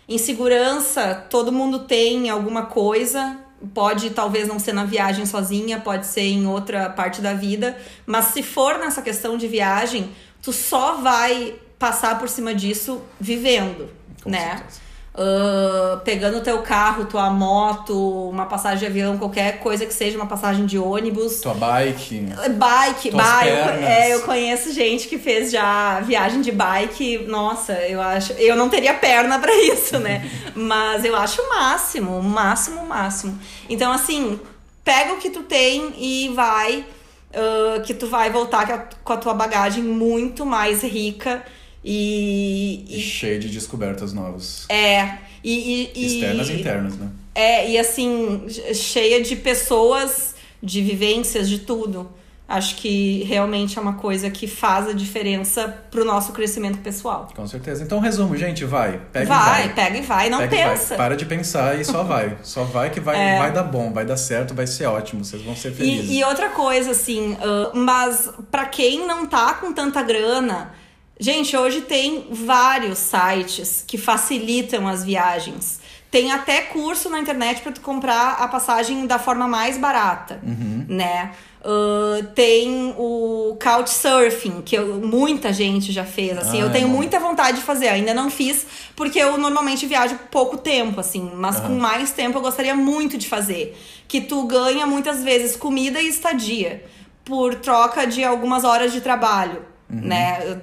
insegurança, 0.05 1.15
todo 1.29 1.49
mundo 1.49 1.79
tem 1.79 2.29
alguma 2.29 2.65
coisa, 2.65 3.39
pode 3.73 4.09
talvez 4.09 4.49
não 4.49 4.59
ser 4.59 4.73
na 4.73 4.83
viagem 4.83 5.25
sozinha, 5.25 5.79
pode 5.79 6.05
ser 6.05 6.23
em 6.23 6.45
outra 6.45 6.89
parte 6.89 7.21
da 7.21 7.33
vida, 7.33 7.77
mas 8.05 8.25
se 8.25 8.43
for 8.43 8.77
nessa 8.77 9.01
questão 9.01 9.37
de 9.37 9.47
viagem, 9.47 10.11
tu 10.41 10.51
só 10.51 10.95
vai 10.95 11.55
passar 11.79 12.19
por 12.19 12.27
cima 12.27 12.53
disso 12.53 13.01
vivendo, 13.17 13.89
Com 14.21 14.29
né? 14.29 14.57
certeza. 14.57 14.88
Ah, 15.21 15.99
pegando 16.05 16.37
o 16.37 16.41
teu 16.41 16.61
carro, 16.61 17.03
tua 17.03 17.29
moto, 17.29 18.29
uma 18.29 18.45
passagem 18.45 18.79
de 18.79 18.85
avião, 18.85 19.17
qualquer 19.17 19.59
coisa 19.59 19.85
que 19.85 19.93
seja, 19.93 20.15
uma 20.17 20.27
passagem 20.27 20.65
de 20.65 20.77
ônibus, 20.77 21.41
Tua 21.41 21.53
bike. 21.53 22.21
Bike, 22.57 23.11
Tuas 23.11 23.27
bike. 23.27 23.45
pernas. 23.51 23.83
É, 23.83 24.13
eu 24.13 24.21
conheço 24.21 24.71
gente 24.71 25.09
que 25.09 25.17
fez 25.19 25.51
já 25.51 25.99
viagem 25.99 26.39
de 26.39 26.53
bike. 26.53 27.25
Nossa, 27.27 27.73
eu 27.73 27.99
acho. 28.01 28.31
Eu 28.33 28.55
não 28.55 28.69
teria 28.69 28.93
perna 28.93 29.37
pra 29.39 29.53
isso, 29.61 29.99
né? 29.99 30.25
Mas 30.55 31.03
eu 31.03 31.13
acho 31.17 31.41
o 31.41 31.49
máximo, 31.49 32.17
o 32.17 32.23
máximo, 32.23 32.81
o 32.81 32.87
máximo. 32.87 33.37
Então, 33.69 33.91
assim, 33.91 34.39
pega 34.85 35.13
o 35.13 35.17
que 35.17 35.29
tu 35.29 35.43
tem 35.43 35.93
e 35.97 36.29
vai. 36.33 36.85
ah, 37.33 37.81
que 37.81 37.93
tu 37.93 38.07
vai 38.07 38.29
voltar 38.29 38.89
com 39.03 39.13
a 39.13 39.17
tua 39.17 39.33
bagagem 39.33 39.83
muito 39.83 40.45
mais 40.45 40.81
rica 40.81 41.43
e. 41.83 42.85
E 42.89 42.99
cheio 43.01 43.39
de 43.39 43.49
descobertas 43.49 44.13
novas. 44.13 44.65
é. 44.69 45.17
E, 45.41 45.89
e, 45.95 46.05
Externas 46.05 46.49
e 46.49 46.53
internas, 46.59 46.97
né? 46.97 47.09
é, 47.33 47.71
e 47.71 47.77
assim, 47.77 48.45
cheia 48.73 49.21
de 49.23 49.37
pessoas 49.37 50.35
de 50.61 50.81
vivências, 50.81 51.47
de 51.47 51.59
tudo. 51.59 52.11
Acho 52.45 52.75
que 52.75 53.23
realmente 53.23 53.77
é 53.77 53.81
uma 53.81 53.93
coisa 53.93 54.29
que 54.29 54.47
faz 54.47 54.89
a 54.89 54.91
diferença 54.91 55.67
pro 55.89 56.03
nosso 56.03 56.33
crescimento 56.33 56.79
pessoal. 56.79 57.29
Com 57.33 57.47
certeza. 57.47 57.83
Então, 57.83 57.99
resumo, 57.99 58.35
gente, 58.35 58.65
vai. 58.65 58.99
Pega 59.13 59.27
vai, 59.27 59.37
e 59.37 59.65
vai. 59.67 59.73
pega 59.75 59.97
e 59.97 60.01
vai, 60.01 60.29
não 60.29 60.39
Pega 60.39 60.55
e 60.55 60.59
vai. 60.63 60.69
pensa. 60.71 60.95
Para 60.95 61.15
de 61.15 61.25
pensar 61.25 61.79
e 61.79 61.85
só 61.85 62.03
vai. 62.03 62.37
Só 62.43 62.63
vai 62.65 62.89
que 62.89 62.99
vai, 62.99 63.15
É. 63.17 63.37
vai 63.37 63.53
dar 63.53 63.63
bom, 63.63 63.93
vai 63.93 64.03
dar 64.03 64.17
certo, 64.17 64.53
vai 64.53 64.67
ser 64.67 64.87
ótimo. 64.87 65.23
Vocês 65.23 65.41
vão 65.41 65.55
ser 65.55 65.71
felizes. 65.71 66.09
E, 66.09 66.17
e 66.17 66.23
outra 66.25 66.49
coisa, 66.49 66.91
assim, 66.91 67.37
ah, 67.39 67.71
mas 67.73 68.29
pra 68.51 68.65
quem 68.65 69.07
não 69.07 69.25
tá 69.25 69.53
com 69.53 69.71
tanta 69.71 70.01
grana, 70.01 70.73
gente, 71.19 71.55
hoje 71.57 71.81
tem 71.81 72.27
vários 72.31 72.97
sites 72.99 73.83
que 73.85 73.97
facilitam 73.97 74.87
as 74.87 75.03
viagens. 75.03 75.79
Tem 76.09 76.31
até 76.31 76.61
curso 76.61 77.07
na 77.09 77.19
internet 77.19 77.61
pra 77.61 77.71
tu 77.71 77.81
comprar 77.81 78.37
a 78.39 78.47
passagem 78.47 79.05
da 79.05 79.19
forma 79.19 79.47
mais 79.47 79.77
barata, 79.77 80.39
Uhum. 80.43 80.85
né? 80.87 81.31
Ah, 81.63 82.23
tem 82.33 82.95
o 82.97 83.55
Couchsurfing, 83.61 84.61
que 84.63 84.75
eu- 84.75 85.01
muita 85.01 85.51
gente 85.53 85.91
já 85.91 86.03
fez, 86.05 86.35
assim. 86.37 86.57
Ah, 86.61 86.65
eu 86.65 86.71
tenho 86.71 86.87
é 86.87 86.89
muita 86.91 87.19
vontade 87.19 87.57
de 87.57 87.63
fazer, 87.63 87.89
ainda 87.89 88.13
não 88.13 88.31
fiz, 88.31 88.65
porque 88.95 89.19
eu 89.19 89.37
normalmente 89.37 89.85
viajo 89.85 90.17
pouco 90.31 90.57
tempo, 90.57 90.99
assim. 90.99 91.29
Mas 91.35 91.59
com 91.59 91.73
mais 91.77 92.11
tempo 92.11 92.37
eu 92.37 92.41
gostaria 92.41 92.73
muito 92.73 93.17
de 93.17 93.27
fazer. 93.27 93.77
Que 94.07 94.21
tu 94.21 94.43
ganha 94.47 94.87
muitas 94.87 95.21
vezes 95.23 95.55
comida 95.55 96.01
e 96.01 96.07
estadia 96.07 96.83
por 97.23 97.53
troca 97.55 98.07
de 98.07 98.23
algumas 98.23 98.63
horas 98.63 98.91
de 98.91 99.01
trabalho, 99.01 99.63
né? 99.87 100.59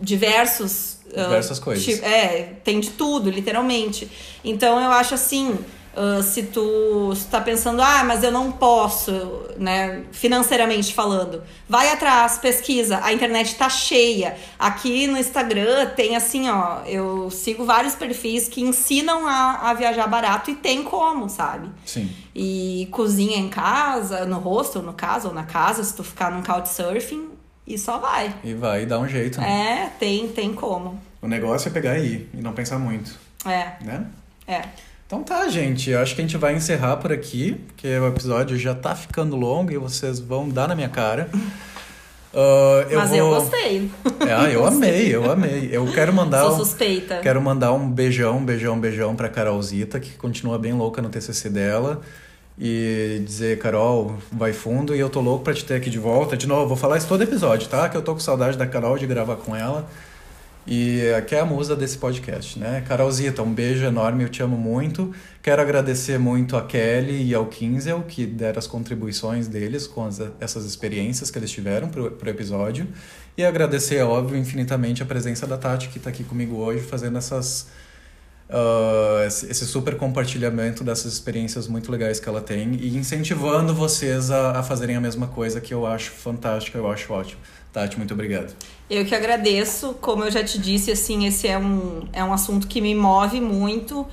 Diversos... 0.00 0.98
Diversas 1.14 1.58
coisas. 1.58 1.84
ti- 1.84 2.04
é, 2.04 2.54
tem 2.62 2.80
de 2.80 2.90
tudo, 2.90 3.30
literalmente. 3.30 4.08
Então 4.44 4.78
eu 4.78 4.90
acho 4.92 5.14
assim, 5.14 5.58
ah, 5.96 6.22
se 6.22 6.42
tu 6.44 7.12
se 7.16 7.24
tu 7.24 7.30
tá 7.30 7.40
pensando, 7.40 7.80
ah, 7.80 8.04
mas 8.04 8.22
eu 8.22 8.30
não 8.30 8.52
posso, 8.52 9.10
né, 9.56 10.02
financeiramente 10.12 10.92
falando, 10.92 11.42
vai 11.66 11.88
atrás, 11.90 12.36
pesquisa, 12.38 13.00
a 13.02 13.10
internet 13.12 13.54
tá 13.54 13.70
cheia. 13.70 14.36
Aqui 14.58 15.06
no 15.06 15.16
Instagram 15.16 15.86
tem 15.96 16.14
assim, 16.14 16.48
ó, 16.50 16.82
eu 16.84 17.30
sigo 17.30 17.64
vários 17.64 17.94
perfis 17.94 18.46
que 18.46 18.60
ensinam 18.60 19.26
a, 19.26 19.70
a 19.70 19.74
viajar 19.74 20.06
barato 20.06 20.50
e 20.50 20.54
tem 20.56 20.82
como, 20.84 21.28
sabe? 21.30 21.70
Sim. 21.86 22.08
E 22.34 22.86
cozinha 22.92 23.38
em 23.38 23.48
casa, 23.48 24.26
no 24.26 24.38
hostel, 24.38 24.82
no 24.82 24.92
caso, 24.92 25.28
ou 25.28 25.34
na 25.34 25.44
casa, 25.44 25.82
se 25.82 25.94
tu 25.94 26.04
ficar 26.04 26.30
num 26.30 26.42
couchsurfing, 26.42 27.30
e 27.68 27.78
só 27.78 27.98
vai. 27.98 28.34
E 28.42 28.54
vai 28.54 28.86
dar 28.86 28.98
um 28.98 29.06
jeito. 29.08 29.40
né? 29.40 29.86
É, 29.94 29.98
tem, 29.98 30.28
tem 30.28 30.52
como. 30.54 30.98
O 31.22 31.28
negócio 31.28 31.68
é 31.68 31.72
pegar 31.72 31.98
e 31.98 32.06
ir 32.06 32.30
e 32.34 32.40
não 32.40 32.52
pensar 32.52 32.78
muito, 32.78 33.12
É, 33.44 33.72
né? 33.84 34.06
é. 34.46 34.62
Então 35.06 35.22
tá, 35.22 35.48
gente. 35.48 35.88
Eu 35.90 36.00
acho 36.00 36.14
que 36.14 36.20
a 36.20 36.24
gente 36.24 36.36
vai 36.36 36.54
encerrar 36.54 36.96
por 36.98 37.10
aqui, 37.12 37.54
porque 37.68 37.86
o 37.98 38.06
episódio 38.08 38.58
já 38.58 38.74
tá 38.74 38.94
ficando 38.94 39.36
longo 39.36 39.72
e 39.72 39.78
vocês 39.78 40.18
vão 40.20 40.48
dar 40.48 40.68
na 40.68 40.74
minha 40.74 40.88
cara. 40.90 41.30
Ah, 42.34 42.84
eu 42.90 42.98
Mas 42.98 43.08
vou... 43.08 43.18
eu 43.18 43.28
gostei. 43.30 43.90
É, 44.28 44.32
ah, 44.34 44.50
eu 44.50 44.64
amei, 44.68 45.14
eu 45.14 45.30
amei. 45.30 45.68
Eu 45.72 45.90
quero 45.92 46.12
mandar. 46.12 46.42
Sou 46.42 46.52
um- 46.52 46.56
suspeita. 46.58 47.20
Quero 47.22 47.40
mandar 47.40 47.72
um 47.72 47.90
beijão, 47.90 48.44
beijão, 48.44 48.78
beijão 48.78 49.16
pra 49.16 49.28
Carolzita, 49.30 49.98
que 49.98 50.10
continua 50.18 50.58
bem 50.58 50.74
louca 50.74 51.00
no 51.00 51.08
TCC 51.08 51.48
dela. 51.48 52.02
E 52.60 53.22
dizer, 53.24 53.58
Carol, 53.58 54.16
vai 54.32 54.52
fundo 54.52 54.94
e 54.94 54.98
eu 54.98 55.08
tô 55.08 55.20
louco 55.20 55.44
pra 55.44 55.54
te 55.54 55.64
ter 55.64 55.74
aqui 55.74 55.88
de 55.88 55.98
volta. 55.98 56.36
De 56.36 56.46
novo, 56.46 56.66
vou 56.68 56.76
falar 56.76 56.98
isso 56.98 57.06
todo 57.06 57.22
episódio, 57.22 57.68
tá? 57.68 57.88
Que 57.88 57.96
eu 57.96 58.02
tô 58.02 58.12
com 58.14 58.18
saudade 58.20 58.56
da 58.58 58.66
Carol 58.66 58.98
de 58.98 59.06
gravar 59.06 59.36
com 59.36 59.54
ela. 59.54 59.88
E 60.66 61.00
aqui 61.16 61.34
é 61.34 61.40
a 61.40 61.46
musa 61.46 61.74
desse 61.74 61.96
podcast, 61.96 62.58
né? 62.58 62.84
Carolzita, 62.86 63.42
um 63.42 63.50
beijo 63.54 63.86
enorme, 63.86 64.24
eu 64.24 64.28
te 64.28 64.42
amo 64.42 64.56
muito. 64.56 65.14
Quero 65.42 65.62
agradecer 65.62 66.18
muito 66.18 66.56
a 66.56 66.62
Kelly 66.62 67.26
e 67.28 67.32
ao 67.34 67.46
Kinzel, 67.46 68.02
que 68.06 68.26
deram 68.26 68.58
as 68.58 68.66
contribuições 68.66 69.46
deles 69.48 69.86
com 69.86 70.04
as- 70.04 70.20
essas 70.40 70.66
experiências 70.66 71.30
que 71.30 71.38
eles 71.38 71.50
tiveram 71.50 71.88
pro, 71.88 72.10
pro 72.10 72.28
episódio. 72.28 72.86
E 73.36 73.44
agradecer, 73.44 73.96
é 73.96 74.04
óbvio, 74.04 74.36
infinitamente 74.36 75.02
a 75.02 75.06
presença 75.06 75.46
da 75.46 75.56
Tati, 75.56 75.88
que 75.88 75.98
tá 75.98 76.10
aqui 76.10 76.22
comigo 76.24 76.56
hoje, 76.56 76.80
fazendo 76.82 77.16
essas 77.16 77.68
ah, 78.50 79.24
esse 79.26 79.66
super 79.66 79.96
compartilhamento 79.96 80.82
dessas 80.82 81.12
experiências 81.12 81.68
muito 81.68 81.90
legais 81.92 82.18
que 82.18 82.28
ela 82.28 82.40
tem 82.40 82.74
e 82.74 82.96
incentivando 82.96 83.74
vocês 83.74 84.30
a, 84.30 84.58
a 84.58 84.62
fazerem 84.62 84.96
a 84.96 85.00
mesma 85.00 85.26
coisa 85.26 85.60
que 85.60 85.74
eu 85.74 85.86
acho 85.86 86.10
fantástica, 86.12 86.78
eu 86.78 86.90
acho 86.90 87.12
ótimo. 87.12 87.40
Tati, 87.72 87.98
muito 87.98 88.14
obrigado. 88.14 88.54
Eu 88.88 89.04
que 89.04 89.14
agradeço. 89.14 89.94
Como 90.00 90.24
eu 90.24 90.30
já 90.30 90.42
te 90.42 90.58
disse, 90.58 90.90
assim, 90.90 91.26
esse 91.26 91.46
é 91.46 91.58
um, 91.58 92.08
é 92.12 92.24
um 92.24 92.32
assunto 92.32 92.66
que 92.66 92.80
me 92.80 92.94
move 92.94 93.40
muito. 93.40 94.06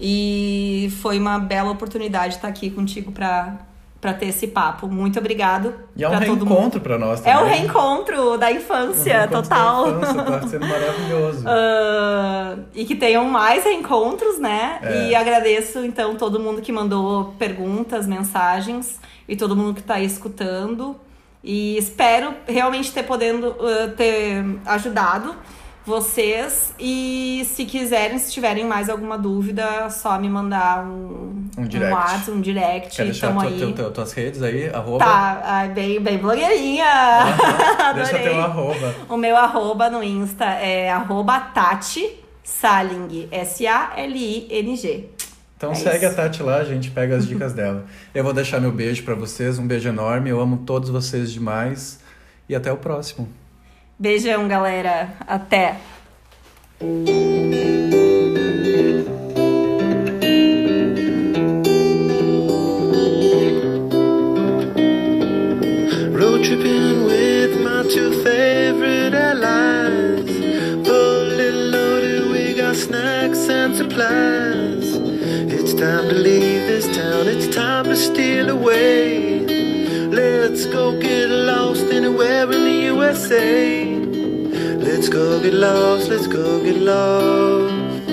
E 0.00 0.90
foi 1.02 1.18
uma 1.18 1.38
bela 1.38 1.70
oportunidade 1.70 2.36
estar 2.36 2.48
aqui 2.48 2.70
contigo 2.70 3.12
para 3.12 3.58
para 4.02 4.12
ter 4.12 4.26
esse 4.26 4.48
papo. 4.48 4.88
Muito 4.88 5.16
obrigado. 5.20 5.72
E 5.94 6.02
é 6.02 6.08
um 6.08 6.18
reencontro 6.18 6.80
pra 6.80 6.98
nós 6.98 7.24
É 7.24 7.36
o 7.36 7.42
também. 7.44 7.60
reencontro 7.60 8.36
da 8.36 8.50
infância, 8.50 9.20
Reencontro 9.20 9.42
da 9.42 9.42
total. 9.42 9.88
infância, 9.90 10.22
tá 10.24 10.48
sendo 10.48 10.66
maravilhoso. 10.66 11.44
Ah, 11.48 12.56
e 12.74 12.84
que 12.84 12.96
tenham 12.96 13.24
mais 13.26 13.62
reencontros, 13.62 14.40
né? 14.40 14.80
É. 14.82 15.08
E 15.08 15.14
agradeço, 15.14 15.78
então, 15.84 16.16
todo 16.16 16.40
mundo 16.40 16.60
que 16.60 16.72
mandou 16.72 17.32
perguntas, 17.38 18.04
mensagens 18.06 18.98
e 19.28 19.36
todo 19.36 19.54
mundo 19.54 19.74
que 19.74 19.82
tá 19.82 19.94
aí 19.94 20.04
escutando. 20.04 20.96
E 21.44 21.76
espero 21.78 22.34
realmente 22.46 22.90
ter 22.92 23.04
podendo 23.04 23.54
ah, 23.60 23.92
ter 23.96 24.44
ajudado 24.66 25.32
vocês. 25.84 26.72
E 26.78 27.46
se 27.54 27.64
quiserem, 27.64 28.18
se 28.18 28.32
tiverem 28.32 28.64
mais 28.66 28.88
alguma 28.88 29.16
dúvida, 29.18 29.62
é 29.62 29.90
só 29.90 30.18
me 30.18 30.28
mandar 30.28 30.84
um, 30.86 31.44
Um 31.58 31.64
direct. 31.64 31.92
WhatsApp, 31.94 32.30
um 32.30 32.40
direct. 32.40 32.96
Quer 32.96 33.04
deixar 33.04 33.32
tua, 33.32 33.44
aí. 33.44 33.58
teu- 33.58 33.72
teu- 33.72 33.90
tuas 33.90 34.12
redes 34.12 34.42
aí? 34.42 34.68
Arroba? 34.68 35.04
Tá, 35.04 35.68
bem, 35.74 36.00
bem 36.00 36.18
blogueirinha. 36.18 36.84
Deixa 37.94 38.18
teu 38.18 38.40
arroba. 38.40 38.94
O 39.08 39.16
meu 39.16 39.36
arroba 39.36 39.90
no 39.90 40.02
Insta 40.02 40.44
é 40.44 40.90
arroba 40.90 41.38
Tati 41.40 42.18
Saling, 42.44 43.28
S-A-L-I-N-G. 43.30 45.08
Então 45.56 45.70
É 45.72 45.74
segue 45.76 46.04
isso. 46.06 46.06
a 46.06 46.22
Tati 46.24 46.42
lá, 46.42 46.56
a 46.56 46.64
gente 46.64 46.90
pega 46.90 47.16
as 47.16 47.26
dicas 47.26 47.52
dela. 47.52 47.84
Eu 48.14 48.24
vou 48.24 48.32
deixar 48.32 48.60
meu 48.60 48.72
beijo 48.72 49.04
pra 49.04 49.14
vocês, 49.14 49.58
um 49.58 49.66
beijo 49.66 49.88
enorme. 49.88 50.28
Eu 50.30 50.40
amo 50.40 50.58
todos 50.66 50.90
vocês 50.90 51.32
demais. 51.32 52.00
E 52.48 52.54
até 52.56 52.72
o 52.72 52.76
próximo. 52.76 53.28
Beijão, 54.02 54.48
galera. 54.48 55.10
Até. 55.28 55.76
Road 66.10 66.42
tripping 66.42 67.04
with 67.04 67.60
my 67.62 67.84
two 67.84 68.10
favorite 68.24 69.14
allies. 69.14 70.28
Fully 70.84 71.52
loaded, 71.70 72.26
we 72.32 72.54
got 72.54 72.74
snacks 72.74 73.48
and 73.48 73.76
supplies. 73.76 74.96
It's 75.46 75.74
time 75.74 76.08
to 76.08 76.16
leave 76.16 76.66
this 76.66 76.88
town, 76.88 77.28
it's 77.28 77.46
time 77.54 77.84
to 77.84 77.94
steal 77.94 78.50
away. 78.50 79.46
Let's 80.10 80.66
go 80.66 81.00
get 81.00 81.30
lost 81.30 81.84
anywhere 81.84 82.50
in 82.50 82.64
the 82.64 82.80
USA. 82.96 83.91
Let's 85.02 85.12
go 85.12 85.42
get 85.42 85.54
lost, 85.54 86.10
let's 86.10 86.28
go 86.28 86.62
get 86.62 86.76
lost. 86.76 88.06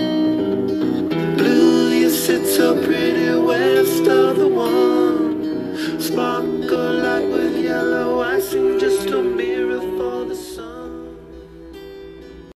Blue, 1.38 1.92
you 1.92 2.10
sit 2.10 2.48
so 2.48 2.84
pretty 2.84 3.30
west 3.40 4.08
of 4.08 4.38
the 4.38 4.48
one 4.48 6.02
spot. 6.02 6.59